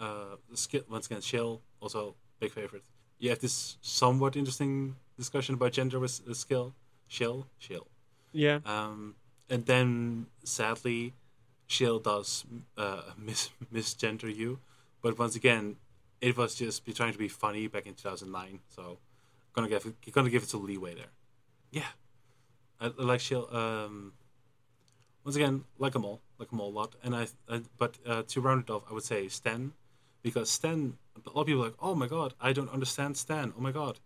uh, 0.01 0.37
the 0.51 0.57
skill 0.57 0.83
once 0.89 1.07
again, 1.07 1.21
Shell 1.21 1.61
also 1.81 2.15
big 2.41 2.53
favorite. 2.53 2.85
You 3.19 3.31
have 3.31 3.39
this 3.39 3.79
somewhat 3.81 4.37
interesting 4.37 4.97
discussion 5.17 5.55
about 5.55 5.73
gender 5.73 6.01
with 6.01 6.21
skill. 6.37 6.75
Shell, 7.07 7.47
Shell. 7.59 7.87
Yeah. 8.33 8.59
Um, 8.67 9.15
and 9.49 9.67
then 9.67 10.27
sadly, 10.43 11.13
Shell 11.67 12.01
does 12.01 12.45
uh, 12.77 13.03
mis 13.19 13.51
misgender 13.73 14.35
you, 14.35 14.59
but 15.03 15.19
once 15.19 15.37
again, 15.37 15.77
it 16.21 16.37
was 16.37 16.55
just 16.55 16.85
be 16.85 16.93
trying 16.93 17.13
to 17.13 17.19
be 17.19 17.29
funny 17.29 17.67
back 17.67 17.87
in 17.87 17.95
two 17.95 18.09
thousand 18.09 18.33
nine. 18.33 18.61
So, 18.69 18.99
gonna 19.53 19.69
give 19.69 19.93
gonna 20.13 20.31
give 20.31 20.43
it 20.43 20.49
some 20.49 20.65
leeway 20.65 20.95
there. 20.95 21.13
Yeah, 21.71 21.93
I, 22.81 22.87
I 22.87 23.03
like 23.03 23.21
Shell. 23.21 23.55
Um, 23.55 24.13
once 25.25 25.37
again, 25.37 25.65
like 25.79 25.93
them 25.95 26.05
all, 26.05 26.21
like 26.39 26.51
them 26.51 26.61
all 26.61 26.71
a 26.71 26.77
lot. 26.77 26.95
And 27.03 27.15
I, 27.15 27.29
I 27.49 27.63
but 27.79 27.99
uh, 28.07 28.23
to 28.29 28.41
round 28.41 28.65
it 28.65 28.71
off, 28.71 28.83
I 28.91 28.93
would 28.93 29.05
say 29.05 29.29
Stan, 29.29 29.73
because 30.23 30.51
Stan. 30.51 30.99
A 31.27 31.31
lot 31.31 31.43
of 31.43 31.47
people 31.47 31.63
are 31.63 31.67
like, 31.67 31.77
oh 31.81 31.95
my 31.95 32.09
god, 32.09 32.35
I 32.41 32.53
don't 32.53 32.69
understand 32.71 33.17
Stan. 33.17 33.53
Oh 33.57 33.61
my 33.61 33.71
god, 33.71 34.01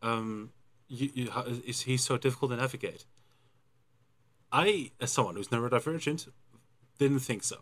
um, 0.00 0.50
you, 0.88 1.10
you, 1.14 1.30
how, 1.30 1.42
is 1.42 1.82
he 1.82 1.98
so 1.98 2.16
difficult 2.16 2.52
to 2.52 2.56
navigate? 2.56 3.04
I, 4.54 4.92
as 5.00 5.10
someone 5.10 5.34
who's 5.34 5.48
neurodivergent, 5.48 6.28
didn't 6.98 7.18
think 7.18 7.42
so. 7.42 7.56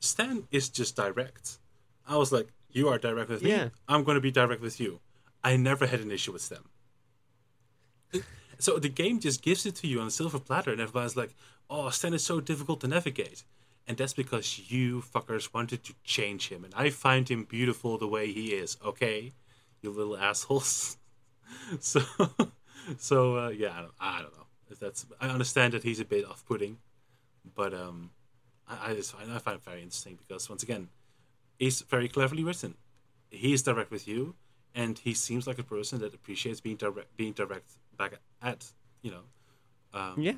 Stan 0.00 0.48
is 0.50 0.70
just 0.70 0.96
direct. 0.96 1.58
I 2.08 2.16
was 2.16 2.32
like, 2.32 2.48
you 2.70 2.88
are 2.88 2.98
direct 2.98 3.28
with 3.28 3.42
Yeah. 3.42 3.64
me. 3.66 3.70
I'm 3.88 4.04
going 4.04 4.14
to 4.14 4.22
be 4.22 4.30
direct 4.30 4.62
with 4.62 4.80
you. 4.80 5.00
I 5.44 5.56
never 5.56 5.86
had 5.86 6.00
an 6.00 6.10
issue 6.10 6.32
with 6.32 6.40
Stan. 6.42 6.64
So 8.58 8.78
the 8.78 8.88
game 8.88 9.18
just 9.20 9.42
gives 9.42 9.66
it 9.66 9.74
to 9.76 9.86
you 9.86 10.00
on 10.00 10.06
a 10.06 10.10
silver 10.10 10.38
platter, 10.38 10.70
and 10.72 10.80
everybody's 10.80 11.16
like, 11.16 11.34
"Oh, 11.68 11.90
Stan 11.90 12.14
is 12.14 12.24
so 12.24 12.40
difficult 12.40 12.80
to 12.80 12.88
navigate," 12.88 13.44
and 13.86 13.96
that's 13.98 14.14
because 14.14 14.70
you 14.70 15.02
fuckers 15.02 15.52
wanted 15.52 15.82
to 15.84 15.94
change 16.04 16.48
him, 16.48 16.64
and 16.64 16.72
I 16.74 16.90
find 16.90 17.28
him 17.28 17.44
beautiful 17.44 17.98
the 17.98 18.06
way 18.06 18.32
he 18.32 18.54
is. 18.54 18.78
Okay, 18.82 19.32
you 19.82 19.90
little 19.90 20.16
assholes. 20.16 20.96
so, 21.80 22.00
so 22.96 23.36
uh, 23.38 23.48
yeah, 23.48 23.72
I 23.76 23.80
don't, 23.82 23.94
I 24.00 24.22
don't 24.22 24.36
know 24.38 24.43
if 24.70 24.78
that's. 24.78 25.06
I 25.20 25.28
understand 25.28 25.72
that 25.74 25.82
he's 25.82 26.00
a 26.00 26.04
bit 26.04 26.24
off-putting, 26.24 26.78
but 27.54 27.72
um, 27.74 28.10
I, 28.68 28.90
I 28.90 28.94
just 28.94 29.12
find 29.12 29.30
I 29.32 29.38
find 29.38 29.56
it 29.58 29.64
very 29.64 29.82
interesting 29.82 30.16
because 30.16 30.48
once 30.48 30.62
again, 30.62 30.88
he's 31.58 31.82
very 31.82 32.08
cleverly 32.08 32.44
written. 32.44 32.74
He's 33.30 33.62
direct 33.62 33.90
with 33.90 34.06
you, 34.06 34.34
and 34.74 34.98
he 34.98 35.14
seems 35.14 35.46
like 35.46 35.58
a 35.58 35.62
person 35.64 35.98
that 36.00 36.14
appreciates 36.14 36.60
being 36.60 36.76
direct, 36.76 37.16
being 37.16 37.32
direct 37.32 37.70
back 37.96 38.14
at 38.42 38.72
you 39.02 39.10
know 39.10 39.24
um, 39.98 40.20
Yeah. 40.20 40.32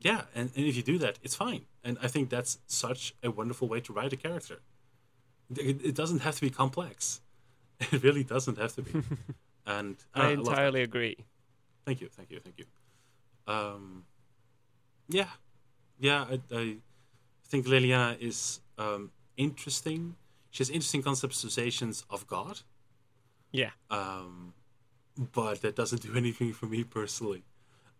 yeah 0.00 0.22
and, 0.34 0.50
and 0.54 0.66
if 0.66 0.76
you 0.76 0.82
do 0.82 0.98
that 0.98 1.18
it's 1.22 1.34
fine 1.34 1.62
and 1.82 1.96
i 2.02 2.08
think 2.08 2.28
that's 2.28 2.58
such 2.66 3.14
a 3.22 3.30
wonderful 3.30 3.68
way 3.68 3.80
to 3.80 3.92
write 3.92 4.12
a 4.12 4.16
character 4.16 4.58
it, 5.56 5.80
it 5.84 5.94
doesn't 5.94 6.20
have 6.20 6.34
to 6.34 6.40
be 6.42 6.50
complex 6.50 7.20
it 7.80 8.02
really 8.02 8.24
doesn't 8.24 8.58
have 8.58 8.74
to 8.74 8.82
be 8.82 8.92
and 9.66 9.96
uh, 10.14 10.20
I 10.20 10.30
entirely 10.32 10.82
agree. 10.82 11.16
thank 11.86 12.00
you 12.02 12.08
thank 12.08 12.30
you 12.30 12.40
thank 12.40 12.58
you 12.58 12.66
um 13.46 14.04
yeah 15.08 15.28
yeah 15.98 16.24
i, 16.30 16.40
I 16.54 16.76
think 17.48 17.66
Leliana 17.66 18.18
is 18.20 18.60
um 18.78 19.10
interesting 19.36 20.16
she 20.50 20.60
has 20.62 20.70
interesting 20.70 21.02
conceptualizations 21.02 22.04
of 22.10 22.26
god 22.26 22.60
Yeah. 23.52 23.70
um, 23.90 24.52
but 25.32 25.62
that 25.62 25.76
doesn't 25.76 26.02
do 26.02 26.14
anything 26.22 26.52
for 26.52 26.66
me 26.66 26.84
personally. 26.84 27.42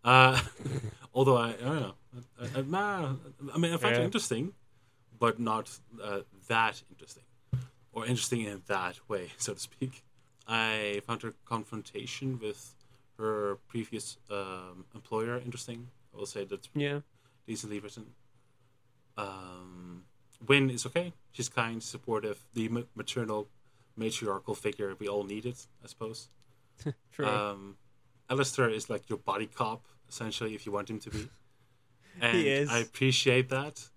Uh, 0.05 0.39
although 1.15 1.37
I, 1.37 1.49
I 1.51 1.65
don't 1.65 1.81
know, 1.81 1.95
I, 2.43 2.59
I, 2.59 3.15
I 3.55 3.59
mean, 3.59 3.73
I 3.73 3.77
find 3.79 3.97
it 3.97 4.03
interesting, 4.03 4.53
but 5.19 5.41
not 5.41 5.71
uh, 6.03 6.21
that 6.49 6.83
interesting, 6.91 7.25
or 7.93 8.05
interesting 8.07 8.43
in 8.43 8.63
that 8.67 8.97
way, 9.09 9.31
so 9.39 9.55
to 9.55 9.61
speak. 9.61 10.03
I 10.47 11.01
found 11.07 11.23
her 11.23 11.33
confrontation 11.45 12.39
with 12.39 12.75
her 13.19 13.59
previous 13.69 14.17
um, 14.31 14.85
employer 14.95 15.39
interesting. 15.39 15.89
I 16.15 16.19
will 16.19 16.27
say 16.27 16.45
that's 16.45 16.69
Yeah. 16.75 17.01
decently 17.47 17.81
written. 17.81 18.07
Um, 19.17 20.05
Wynne 20.47 20.71
is 20.71 20.85
okay. 20.87 21.13
She's 21.33 21.49
kind, 21.49 21.83
supportive, 21.83 22.45
the 22.55 22.69
ma- 22.69 22.83
maternal, 22.95 23.49
matriarchal 23.97 24.55
figure 24.55 24.95
we 24.99 25.09
all 25.09 25.25
needed, 25.25 25.57
I 25.83 25.87
suppose. 25.87 26.29
True. 27.13 27.27
Um, 27.27 27.77
Alistair 28.29 28.69
is 28.69 28.91
like 28.91 29.09
your 29.09 29.19
body 29.19 29.47
cop, 29.47 29.87
essentially, 30.09 30.55
if 30.55 30.67
you 30.67 30.73
want 30.73 30.91
him 30.91 30.99
to 31.01 31.11
be. 31.11 31.29
And 32.19 32.35
He 32.35 32.49
is. 32.49 32.71
I 32.71 32.79
appreciate 32.79 33.51
that. 33.51 33.91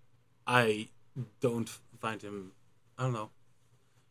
I 0.46 0.90
don't 1.40 1.70
find 2.02 2.22
him. 2.22 2.52
I 2.98 3.04
don't 3.04 3.14
know. 3.14 3.30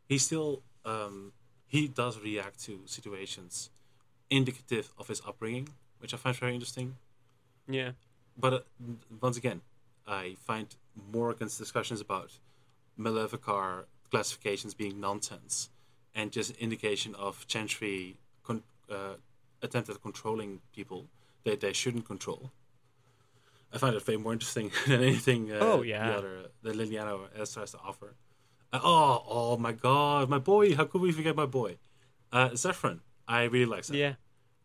He 0.08 0.16
still. 0.16 0.62
Um, 0.82 1.32
he 1.66 1.88
does 1.88 2.18
react 2.18 2.64
to 2.64 2.80
situations 2.86 3.68
indicative 4.30 4.92
of 4.98 5.08
his 5.08 5.20
upbringing, 5.26 5.68
which 5.98 6.12
I 6.14 6.16
find 6.16 6.36
very 6.36 6.54
interesting. 6.54 6.96
yeah. 7.68 7.92
But 8.40 8.52
uh, 8.54 8.60
once 9.20 9.36
again, 9.36 9.62
I 10.06 10.36
find 10.38 10.68
Morrigan's 11.12 11.58
discussions 11.58 12.00
about 12.00 12.30
Maleficar 12.98 13.84
classifications 14.10 14.74
being 14.74 15.00
nonsense 15.00 15.70
and 16.14 16.30
just 16.30 16.52
indication 16.56 17.14
of 17.16 17.46
Chantry 17.48 18.16
con- 18.44 18.62
uh, 18.90 19.14
attempt 19.60 19.88
at 19.90 20.00
controlling 20.02 20.60
people 20.74 21.06
that 21.44 21.60
they 21.60 21.72
shouldn't 21.72 22.04
control. 22.06 22.50
I 23.72 23.78
find 23.78 23.94
it 23.96 24.06
way 24.06 24.16
more 24.16 24.32
interesting 24.32 24.70
than 24.86 25.02
anything 25.02 25.52
uh, 25.52 25.58
Oh, 25.60 25.82
yeah. 25.82 26.06
the 26.08 26.14
other 26.18 26.36
that 26.62 26.76
Leliana 26.76 27.18
has 27.36 27.54
has 27.56 27.72
to 27.72 27.78
offer. 27.78 28.14
Uh, 28.72 28.80
oh, 28.82 29.24
oh 29.28 29.56
my 29.56 29.72
God, 29.72 30.28
my 30.28 30.38
boy! 30.38 30.74
How 30.74 30.84
could 30.84 31.00
we 31.00 31.10
forget 31.12 31.34
my 31.36 31.46
boy? 31.46 31.76
Uh, 32.32 32.50
Zevran, 32.50 33.00
I 33.28 33.44
really 33.44 33.66
like 33.66 33.82
Zevran 33.84 33.94
Yeah. 33.98 34.14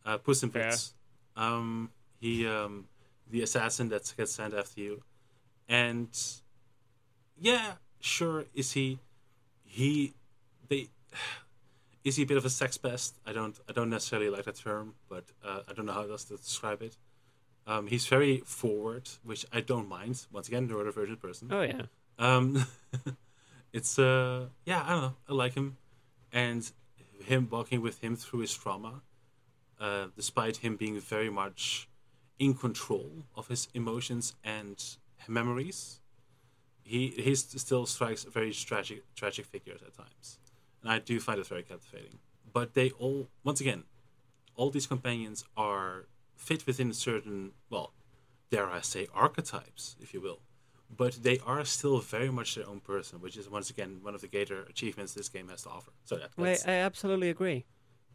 uh, 0.06 0.18
Puss 0.18 0.42
in. 0.44 0.50
Boots. 0.50 0.94
Um, 1.36 1.92
he, 2.20 2.48
um, 2.48 2.88
the 3.30 3.42
assassin 3.42 3.90
that 3.90 4.12
gets 4.18 4.32
sent 4.32 4.54
after 4.54 4.80
you, 4.80 5.04
and 5.68 6.08
yeah, 7.38 7.74
sure, 8.00 8.46
is 8.54 8.72
he? 8.72 9.00
He, 9.66 10.14
they, 10.70 10.88
is 12.04 12.16
he 12.16 12.24
a 12.24 12.26
bit 12.26 12.38
of 12.38 12.46
a 12.46 12.50
sex 12.50 12.78
pest? 12.78 13.16
I 13.26 13.34
don't, 13.34 13.60
I 13.68 13.74
don't 13.74 13.90
necessarily 13.90 14.30
like 14.30 14.46
that 14.46 14.56
term, 14.56 14.94
but 15.10 15.26
uh, 15.44 15.62
I 15.68 15.74
don't 15.74 15.86
know 15.86 15.94
how 15.94 16.04
else 16.10 16.24
to 16.26 16.38
describe 16.38 16.82
it. 16.82 16.96
Um, 17.66 17.88
he's 17.88 18.06
very 18.08 18.38
forward, 18.46 19.10
which 19.24 19.46
I 19.52 19.62
don't 19.62 19.88
mind. 19.88 20.26
Once 20.32 20.48
again, 20.48 20.68
neurodivergent 20.68 21.20
person. 21.20 21.50
Oh 21.52 21.62
yeah. 21.62 21.84
Um, 22.20 22.66
it's 23.74 23.98
uh, 23.98 24.48
yeah, 24.66 24.84
I 24.86 24.90
don't 24.90 25.02
know. 25.02 25.14
I 25.30 25.34
like 25.34 25.54
him, 25.56 25.78
and 26.32 26.70
him 27.22 27.48
walking 27.50 27.82
with 27.82 28.00
him 28.00 28.16
through 28.16 28.42
his 28.42 28.54
trauma, 28.54 29.02
uh, 29.80 30.08
despite 30.16 30.58
him 30.58 30.76
being 30.76 31.00
very 31.00 31.30
much 31.30 31.88
in 32.40 32.54
control 32.54 33.26
of 33.36 33.48
his 33.48 33.68
emotions 33.74 34.36
and 34.44 34.98
memories. 35.28 36.00
He 36.84 37.10
he 37.10 37.34
still 37.36 37.86
strikes 37.86 38.24
very 38.24 38.52
tragic 38.52 39.04
tragic 39.16 39.46
figures 39.46 39.82
at 39.82 39.96
times, 39.96 40.40
and 40.82 40.92
I 40.92 41.00
do 41.00 41.20
find 41.20 41.40
it 41.40 41.48
very 41.48 41.64
captivating. 41.64 42.20
But 42.52 42.74
they 42.74 42.92
all, 42.92 43.30
once 43.44 43.62
again, 43.62 43.84
all 44.56 44.70
these 44.70 44.86
companions 44.86 45.46
are 45.56 46.06
fit 46.36 46.68
within 46.68 46.94
certain, 46.94 47.54
well, 47.70 47.94
dare 48.52 48.70
I 48.70 48.82
say, 48.82 49.08
archetypes, 49.14 49.96
if 50.00 50.14
you 50.14 50.22
will 50.22 50.40
but 50.96 51.24
they 51.24 51.40
are 51.46 51.66
still 51.66 52.00
very 52.00 52.32
much 52.32 52.56
their 52.56 52.68
own 52.68 52.80
person, 52.80 53.22
which 53.22 53.38
is 53.38 53.50
once 53.50 53.70
again 53.70 54.00
one 54.02 54.16
of 54.16 54.22
the 54.22 54.28
greater 54.28 54.64
achievements 54.64 55.14
this 55.14 55.30
game 55.30 55.50
has 55.50 55.64
to 55.64 55.70
offer. 55.70 55.92
So 56.06 56.18
that, 56.18 56.32
I, 56.38 56.72
I 56.72 56.76
absolutely 56.76 57.30
agree. 57.30 57.66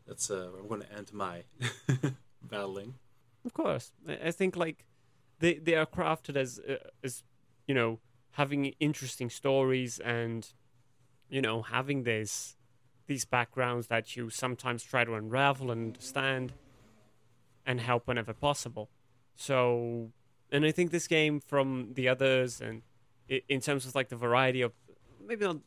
that's 0.06 0.30
uh, 0.30 0.48
where 0.50 0.60
I'm 0.60 0.68
going 0.68 0.82
to 0.82 0.92
end 0.92 1.12
my 1.12 1.44
battling. 2.42 2.94
Of 3.44 3.54
course, 3.54 3.92
I 4.08 4.28
I 4.28 4.30
think 4.30 4.56
like 4.56 4.86
they 5.38 5.54
they 5.54 5.74
are 5.74 5.86
crafted 5.86 6.36
as 6.36 6.58
uh, 6.58 6.76
as 7.02 7.22
you 7.66 7.74
know 7.74 8.00
having 8.32 8.66
interesting 8.78 9.30
stories 9.30 9.98
and 9.98 10.52
you 11.28 11.40
know 11.40 11.62
having 11.62 12.02
this 12.04 12.56
these 13.06 13.24
backgrounds 13.24 13.86
that 13.88 14.16
you 14.16 14.30
sometimes 14.30 14.82
try 14.82 15.02
to 15.04 15.14
unravel 15.14 15.70
and 15.70 15.86
understand 15.88 16.52
and 17.66 17.80
help 17.80 18.06
whenever 18.06 18.32
possible. 18.32 18.88
So, 19.34 20.10
and 20.50 20.64
I 20.64 20.70
think 20.70 20.90
this 20.90 21.06
game 21.06 21.40
from 21.40 21.92
the 21.94 22.08
others 22.08 22.60
and 22.60 22.82
in 23.28 23.60
terms 23.60 23.86
of 23.86 23.94
like 23.94 24.08
the 24.08 24.16
variety 24.16 24.62
of 24.62 24.72
maybe 25.26 25.44
not 25.44 25.58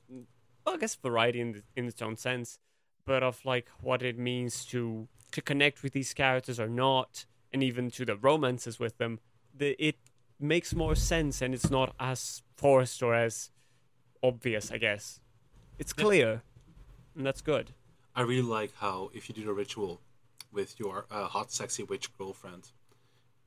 well, 0.66 0.76
I 0.76 0.78
guess 0.78 0.96
variety 0.96 1.40
in 1.42 1.52
the, 1.54 1.64
in 1.76 1.86
its 1.86 2.02
own 2.02 2.18
sense, 2.18 2.60
but 3.06 3.24
of 3.24 3.44
like 3.46 3.68
what 3.82 4.02
it 4.02 4.18
means 4.18 4.66
to 4.66 5.08
to 5.32 5.42
connect 5.42 5.82
with 5.84 5.94
these 5.94 6.14
characters 6.14 6.60
or 6.60 6.68
not, 6.68 7.26
and 7.54 7.64
even 7.64 7.90
to 7.92 8.06
the 8.06 8.18
romances 8.18 8.80
with 8.80 8.98
them, 8.98 9.20
the, 9.56 9.76
it 9.80 9.96
makes 10.40 10.76
more 10.76 10.94
sense 10.94 11.42
and 11.42 11.54
it's 11.54 11.70
not 11.70 11.96
as 12.00 12.44
forced 12.58 13.02
or 13.02 13.16
as 13.16 13.50
obvious. 14.22 14.72
I 14.72 14.78
guess 14.78 15.22
it's 15.80 15.94
clear, 15.94 16.42
and 17.16 17.26
that's 17.26 17.42
good. 17.42 17.74
I 18.16 18.22
really 18.24 18.42
like 18.42 18.74
how 18.76 19.10
if 19.14 19.30
you 19.30 19.36
do 19.36 19.46
the 19.46 19.54
ritual 19.54 20.02
with 20.52 20.80
your 20.80 21.06
uh, 21.10 21.28
hot, 21.28 21.52
sexy 21.52 21.84
witch 21.84 22.16
girlfriend, 22.18 22.72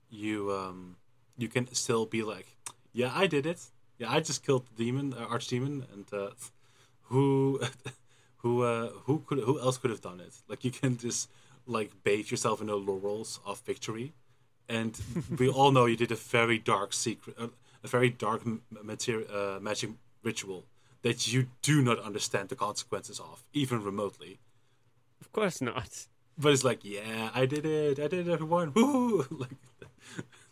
you 0.09 0.51
um, 0.53 0.97
you 1.37 1.49
can 1.49 1.73
still 1.75 2.07
be 2.07 2.23
like, 2.23 2.57
yeah, 2.93 3.13
I 3.15 3.27
did 3.27 3.47
it. 3.47 3.61
Yeah, 3.99 4.13
I 4.13 4.21
just 4.21 4.45
killed 4.45 4.67
the 4.77 4.85
demon, 4.85 5.15
uh, 5.15 5.27
archdemon, 5.27 5.85
and 5.93 6.07
uh, 6.13 6.31
who 7.03 7.61
who 8.39 8.63
uh, 8.63 8.89
who 9.05 9.23
could 9.27 9.41
who 9.41 9.61
else 9.61 9.79
could 9.79 9.91
have 9.91 10.01
done 10.01 10.21
it? 10.21 10.35
Like 10.49 10.65
you 10.65 10.71
can 10.71 10.97
just 10.97 11.31
like 11.67 11.91
bathe 12.03 12.31
yourself 12.31 12.61
in 12.61 12.67
the 12.67 12.77
laurels 12.77 13.41
of 13.47 13.61
victory, 13.61 14.13
and 14.69 15.01
we 15.39 15.49
all 15.49 15.71
know 15.71 15.87
you 15.87 15.97
did 15.97 16.13
a 16.13 16.17
very 16.17 16.59
dark 16.59 16.93
secret, 16.93 17.37
uh, 17.39 17.49
a 17.83 17.89
very 17.89 18.11
dark 18.11 18.43
material 18.83 19.29
uh, 19.33 19.61
magic 19.61 19.91
ritual 20.23 20.65
that 21.03 21.33
you 21.33 21.49
do 21.61 21.83
not 21.83 21.99
understand 22.01 22.49
the 22.49 22.57
consequences 22.57 23.21
of, 23.21 23.45
even 23.53 23.83
remotely. 23.85 24.39
Of 25.21 25.31
course 25.33 25.61
not. 25.61 26.07
But 26.37 26.53
it's 26.53 26.65
like, 26.65 26.81
yeah, 26.83 27.31
I 27.35 27.45
did 27.47 27.67
it. 27.67 28.01
I 28.01 28.09
did 28.09 28.27
it, 28.27 28.33
everyone. 28.33 28.73
Woo! 28.75 29.27
Like, 29.31 29.51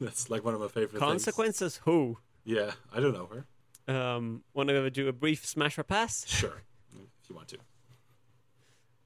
that's 0.04 0.30
like 0.30 0.44
one 0.44 0.54
of 0.54 0.60
my 0.60 0.68
favorite 0.68 0.90
things. 0.90 1.00
Consequences? 1.00 1.80
Who? 1.84 2.18
Yeah, 2.44 2.72
I 2.92 3.00
don't 3.00 3.12
know 3.14 3.28
her. 3.32 3.46
Um, 3.94 4.42
want 4.54 4.68
to 4.68 4.90
do 4.90 5.08
a 5.08 5.12
brief 5.12 5.44
smash 5.46 5.78
or 5.78 5.82
pass? 5.82 6.26
Sure, 6.28 6.62
if 6.92 7.28
you 7.28 7.34
want 7.34 7.48
to. 7.48 7.58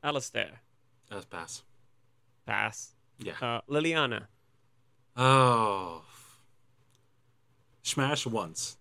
Alistair, 0.03 0.61
That's 1.11 1.25
pass. 1.25 1.63
pass. 2.47 2.95
Yeah. 3.19 3.33
Uh, 3.41 3.61
Leliana, 3.69 4.27
Oh. 5.17 6.03
Smash 7.83 8.27
once. 8.27 8.77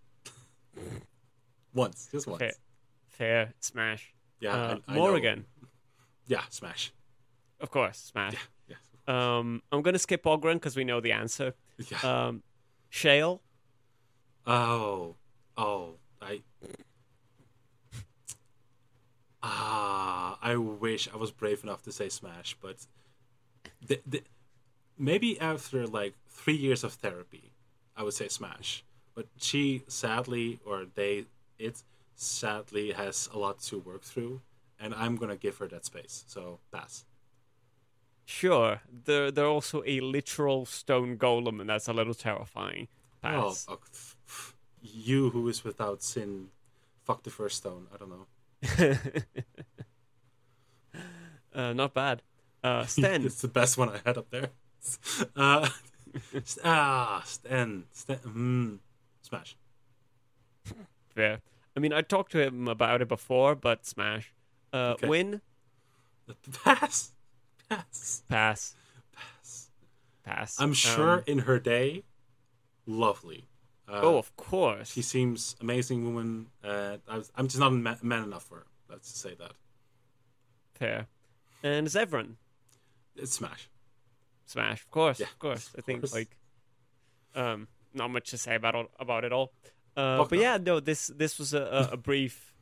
once, 1.74 2.10
just 2.12 2.28
once. 2.28 2.40
fair, 2.40 2.52
fair, 3.08 3.54
smash. 3.60 4.14
Yeah. 4.40 4.54
Uh, 4.54 4.78
I, 4.88 4.94
I 4.94 4.96
know. 4.96 5.42
Yeah, 6.28 6.42
smash. 6.50 6.92
of 7.62 7.70
course, 7.72 7.98
smash. 8.00 8.34
Yes. 8.34 8.42
Um, 9.08 9.62
I'm 9.72 9.82
gonna 9.82 10.00
skip 10.00 10.26
Ogren 10.26 10.58
because 10.58 10.76
we 10.76 10.84
know 10.84 11.00
the 11.00 11.12
answer. 11.12 11.54
Yeah. 11.78 12.28
Um, 12.28 12.44
Shale, 12.90 13.42
Oh, 14.48 15.16
oh, 15.58 15.96
I. 16.22 16.42
Ah, 19.42 20.38
I 20.42 20.56
wish 20.56 21.08
I 21.14 21.18
was 21.18 21.32
brave 21.32 21.64
enough 21.64 21.84
to 21.84 21.92
say 21.92 22.10
Smash, 22.10 22.56
but 22.62 22.78
the, 23.86 24.02
the, 24.06 24.24
maybe 24.98 25.40
after 25.40 25.86
like 25.86 26.16
three 26.28 26.56
years 26.56 26.84
of 26.84 26.94
therapy, 26.94 27.52
I 27.96 28.04
would 28.04 28.14
say 28.14 28.28
Smash. 28.28 28.84
But 29.14 29.28
she 29.38 29.84
sadly, 29.88 30.60
or 30.66 30.86
they, 30.94 31.26
it 31.60 31.84
sadly 32.16 32.92
has 32.92 33.30
a 33.34 33.38
lot 33.38 33.60
to 33.64 33.80
work 33.80 34.02
through, 34.02 34.42
and 34.80 34.94
I'm 34.96 35.16
gonna 35.16 35.36
give 35.38 35.58
her 35.58 35.68
that 35.68 35.86
space. 35.86 36.24
So 36.28 36.60
pass. 36.72 37.06
Sure. 38.26 38.82
They're 39.06 39.32
they're 39.32 39.46
also 39.46 39.84
a 39.86 40.00
literal 40.00 40.66
stone 40.66 41.18
golem, 41.18 41.62
and 41.62 41.70
that's 41.70 41.88
a 41.88 41.94
little 41.94 42.14
terrifying. 42.16 42.88
Pass. 43.22 43.66
Oh, 43.70 43.78
oh, 43.78 44.52
you 44.82 45.30
who 45.30 45.48
is 45.48 45.64
without 45.64 46.02
sin, 46.04 46.50
fuck 47.04 47.24
the 47.24 47.30
first 47.30 47.58
stone. 47.58 47.88
I 47.94 47.98
don't 47.98 48.10
know. 48.10 48.98
uh, 51.56 51.74
not 51.74 51.94
bad. 51.94 52.22
Uh, 52.64 52.86
Sten, 52.88 53.26
it's 53.26 53.42
the 53.42 53.48
best 53.48 53.78
one 53.78 53.90
I 53.90 54.00
had 54.06 54.18
up 54.18 54.30
there. 54.32 54.50
Uh, 55.36 55.70
ah, 56.64 57.22
Sten, 57.26 57.86
Sten, 57.92 58.18
mm, 58.18 58.78
Smash. 59.22 59.56
fair. 61.10 61.42
I 61.76 61.80
mean, 61.80 61.92
I 61.94 62.02
talked 62.02 62.32
to 62.32 62.40
him 62.42 62.68
about 62.68 63.02
it 63.02 63.08
before, 63.08 63.54
but 63.56 63.86
smash. 63.86 64.34
Uh, 64.72 64.94
Okay. 64.96 65.08
Wynne, 65.08 65.42
Pass, 66.64 67.12
pass, 67.70 68.24
pass, 68.30 68.76
pass. 69.14 69.70
pass. 70.24 70.60
I'm 70.60 70.74
sure 70.74 71.18
Um, 71.20 71.24
in 71.28 71.40
her 71.40 71.60
day, 71.60 72.04
lovely. 72.86 73.46
Uh, 73.88 74.00
oh, 74.02 74.18
of 74.18 74.36
course. 74.36 74.92
she 74.94 75.02
seems 75.02 75.56
amazing 75.62 76.04
woman. 76.06 76.48
Uh, 76.64 76.98
I 77.08 77.22
I'm 77.36 77.48
just 77.48 77.60
not 77.60 77.72
ma- 77.74 77.96
man 78.02 78.24
enough 78.24 78.44
for 78.48 78.56
her. 78.60 78.66
Let's 78.90 79.10
just 79.10 79.22
say 79.22 79.36
that. 79.36 79.52
Fair. 80.74 81.08
And 81.64 81.88
Zevran, 81.88 82.36
It's 83.16 83.34
Smash. 83.34 83.70
smash. 84.46 84.82
Of 84.82 84.92
course, 84.92 85.20
Yeah, 85.20 85.28
of 85.28 85.40
course. 85.40 85.70
I 85.78 85.82
think 85.82 86.02
course. 86.02 86.14
like, 86.14 86.36
um, 87.36 87.68
not 87.94 88.10
much 88.12 88.30
to 88.32 88.38
say 88.38 88.56
about 88.56 88.76
all, 88.76 88.88
about 89.00 89.24
it 89.24 89.32
all. 89.32 89.52
Uh, 89.96 90.18
but 90.18 90.34
off. 90.34 90.42
yeah, 90.42 90.58
no, 90.58 90.80
this 90.80 91.08
this 91.08 91.40
was 91.40 91.54
a, 91.54 91.62
a, 91.62 91.94
a 91.94 91.98
brief, 91.98 92.54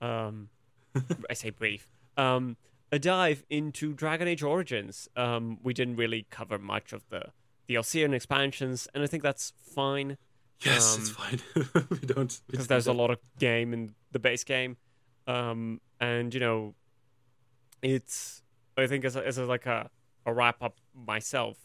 um, 0.00 0.48
I 1.30 1.34
say 1.34 1.50
brief, 1.50 1.90
um, 2.16 2.56
a 2.90 2.98
dive 2.98 3.44
into 3.50 3.92
Dragon 3.92 4.28
Age 4.28 4.42
Origins. 4.42 5.08
Um, 5.16 5.58
we 5.62 5.74
didn't 5.74 5.96
really 5.96 6.26
cover 6.30 6.58
much 6.58 6.92
of 6.92 7.04
the 7.10 7.26
DLC 7.68 8.04
and 8.04 8.14
expansions, 8.14 8.88
and 8.94 9.02
I 9.02 9.06
think 9.06 9.22
that's 9.22 9.52
fine 9.74 10.16
Yes, 10.64 10.98
it's 10.98 11.10
Um, 11.10 11.14
fine. 11.14 11.40
we 11.90 11.98
don't 11.98 12.40
because 12.48 12.66
don't 12.66 12.68
there's 12.68 12.86
a 12.88 12.92
lot 12.92 13.10
of 13.10 13.18
game 13.38 13.72
in 13.72 13.94
the 14.10 14.18
base 14.18 14.42
game, 14.42 14.76
um, 15.28 15.80
and 16.00 16.34
you 16.34 16.40
know, 16.40 16.74
it's 17.82 18.42
I 18.76 18.86
think 18.86 19.04
as 19.04 19.16
a, 19.16 19.26
as 19.26 19.38
a, 19.38 19.44
like 19.44 19.66
a, 19.66 19.90
a 20.26 20.32
wrap 20.32 20.62
up 20.62 20.78
myself, 20.94 21.58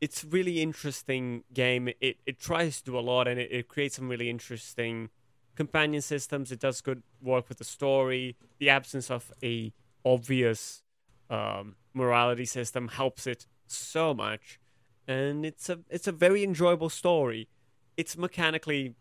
it's 0.00 0.24
really 0.24 0.60
interesting 0.60 1.44
game. 1.54 1.88
It 2.00 2.18
it 2.26 2.38
tries 2.38 2.82
to 2.82 2.84
do 2.84 2.98
a 2.98 3.00
lot 3.00 3.28
and 3.28 3.40
it, 3.40 3.50
it 3.50 3.68
creates 3.68 3.96
some 3.96 4.08
really 4.08 4.28
interesting 4.28 5.08
companion 5.54 6.02
systems. 6.02 6.52
It 6.52 6.60
does 6.60 6.80
good 6.80 7.02
work 7.22 7.48
with 7.48 7.58
the 7.58 7.64
story. 7.64 8.36
The 8.58 8.68
absence 8.68 9.10
of 9.10 9.32
a 9.42 9.72
obvious 10.04 10.82
um, 11.30 11.76
morality 11.94 12.44
system 12.44 12.88
helps 12.88 13.26
it 13.26 13.46
so 13.66 14.12
much, 14.14 14.60
and 15.06 15.46
it's 15.46 15.68
a 15.68 15.80
it's 15.88 16.06
a 16.06 16.12
very 16.12 16.44
enjoyable 16.44 16.90
story. 16.90 17.48
It's 17.96 18.16
mechanically 18.16 18.94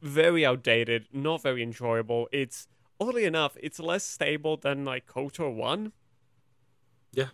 very 0.00 0.44
outdated, 0.44 1.06
not 1.12 1.42
very 1.42 1.62
enjoyable. 1.62 2.28
It's 2.32 2.68
oddly 3.00 3.24
enough, 3.24 3.56
it's 3.60 3.78
less 3.78 4.04
stable 4.04 4.56
than 4.56 4.84
like 4.84 5.06
KOTOR 5.06 5.54
one. 5.54 5.92
Yeah. 7.12 7.28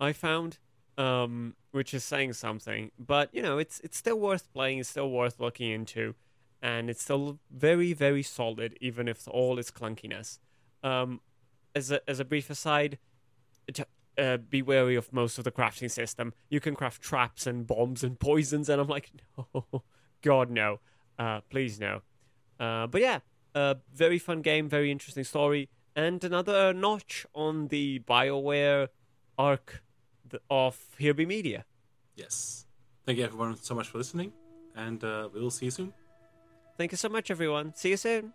I 0.00 0.12
found, 0.12 0.58
um, 0.96 1.54
which 1.72 1.92
is 1.92 2.04
saying 2.04 2.34
something. 2.34 2.90
But 2.98 3.34
you 3.34 3.42
know, 3.42 3.58
it's 3.58 3.80
it's 3.80 3.96
still 3.96 4.18
worth 4.18 4.52
playing. 4.52 4.78
It's 4.78 4.88
still 4.88 5.10
worth 5.10 5.40
looking 5.40 5.70
into, 5.70 6.14
and 6.62 6.88
it's 6.88 7.02
still 7.02 7.38
very 7.50 7.92
very 7.92 8.22
solid, 8.22 8.76
even 8.80 9.08
if 9.08 9.26
all 9.28 9.58
its 9.58 9.70
clunkiness. 9.70 10.38
Um, 10.82 11.20
as 11.78 11.90
a 11.90 12.10
as 12.10 12.20
a 12.20 12.24
brief 12.24 12.50
aside, 12.50 12.98
t- 13.72 13.84
uh, 14.18 14.36
be 14.36 14.60
wary 14.60 14.96
of 14.96 15.12
most 15.12 15.38
of 15.38 15.44
the 15.44 15.52
crafting 15.52 15.90
system. 15.90 16.34
You 16.50 16.60
can 16.60 16.74
craft 16.74 17.00
traps 17.00 17.46
and 17.46 17.66
bombs 17.66 18.02
and 18.04 18.18
poisons, 18.18 18.68
and 18.68 18.80
I'm 18.80 18.88
like, 18.88 19.10
no, 19.54 19.64
God 20.22 20.50
no, 20.50 20.80
uh, 21.18 21.40
please 21.48 21.80
no. 21.80 22.02
Uh, 22.60 22.86
but 22.86 23.00
yeah, 23.00 23.20
uh, 23.54 23.76
very 23.94 24.18
fun 24.18 24.42
game, 24.42 24.68
very 24.68 24.90
interesting 24.90 25.24
story, 25.24 25.70
and 25.96 26.22
another 26.22 26.74
notch 26.74 27.26
on 27.34 27.68
the 27.68 28.00
Bioware 28.00 28.88
arc 29.38 29.82
of 30.50 30.76
Here 30.98 31.14
Be 31.14 31.24
Media. 31.24 31.64
Yes. 32.16 32.66
Thank 33.06 33.18
you 33.18 33.24
everyone 33.24 33.56
so 33.56 33.74
much 33.74 33.88
for 33.88 33.98
listening, 33.98 34.32
and 34.76 35.02
uh, 35.02 35.28
we 35.32 35.40
will 35.40 35.50
see 35.50 35.66
you 35.66 35.70
soon. 35.70 35.94
Thank 36.76 36.92
you 36.92 36.98
so 36.98 37.08
much, 37.08 37.30
everyone. 37.30 37.72
See 37.74 37.90
you 37.90 37.96
soon. 37.96 38.32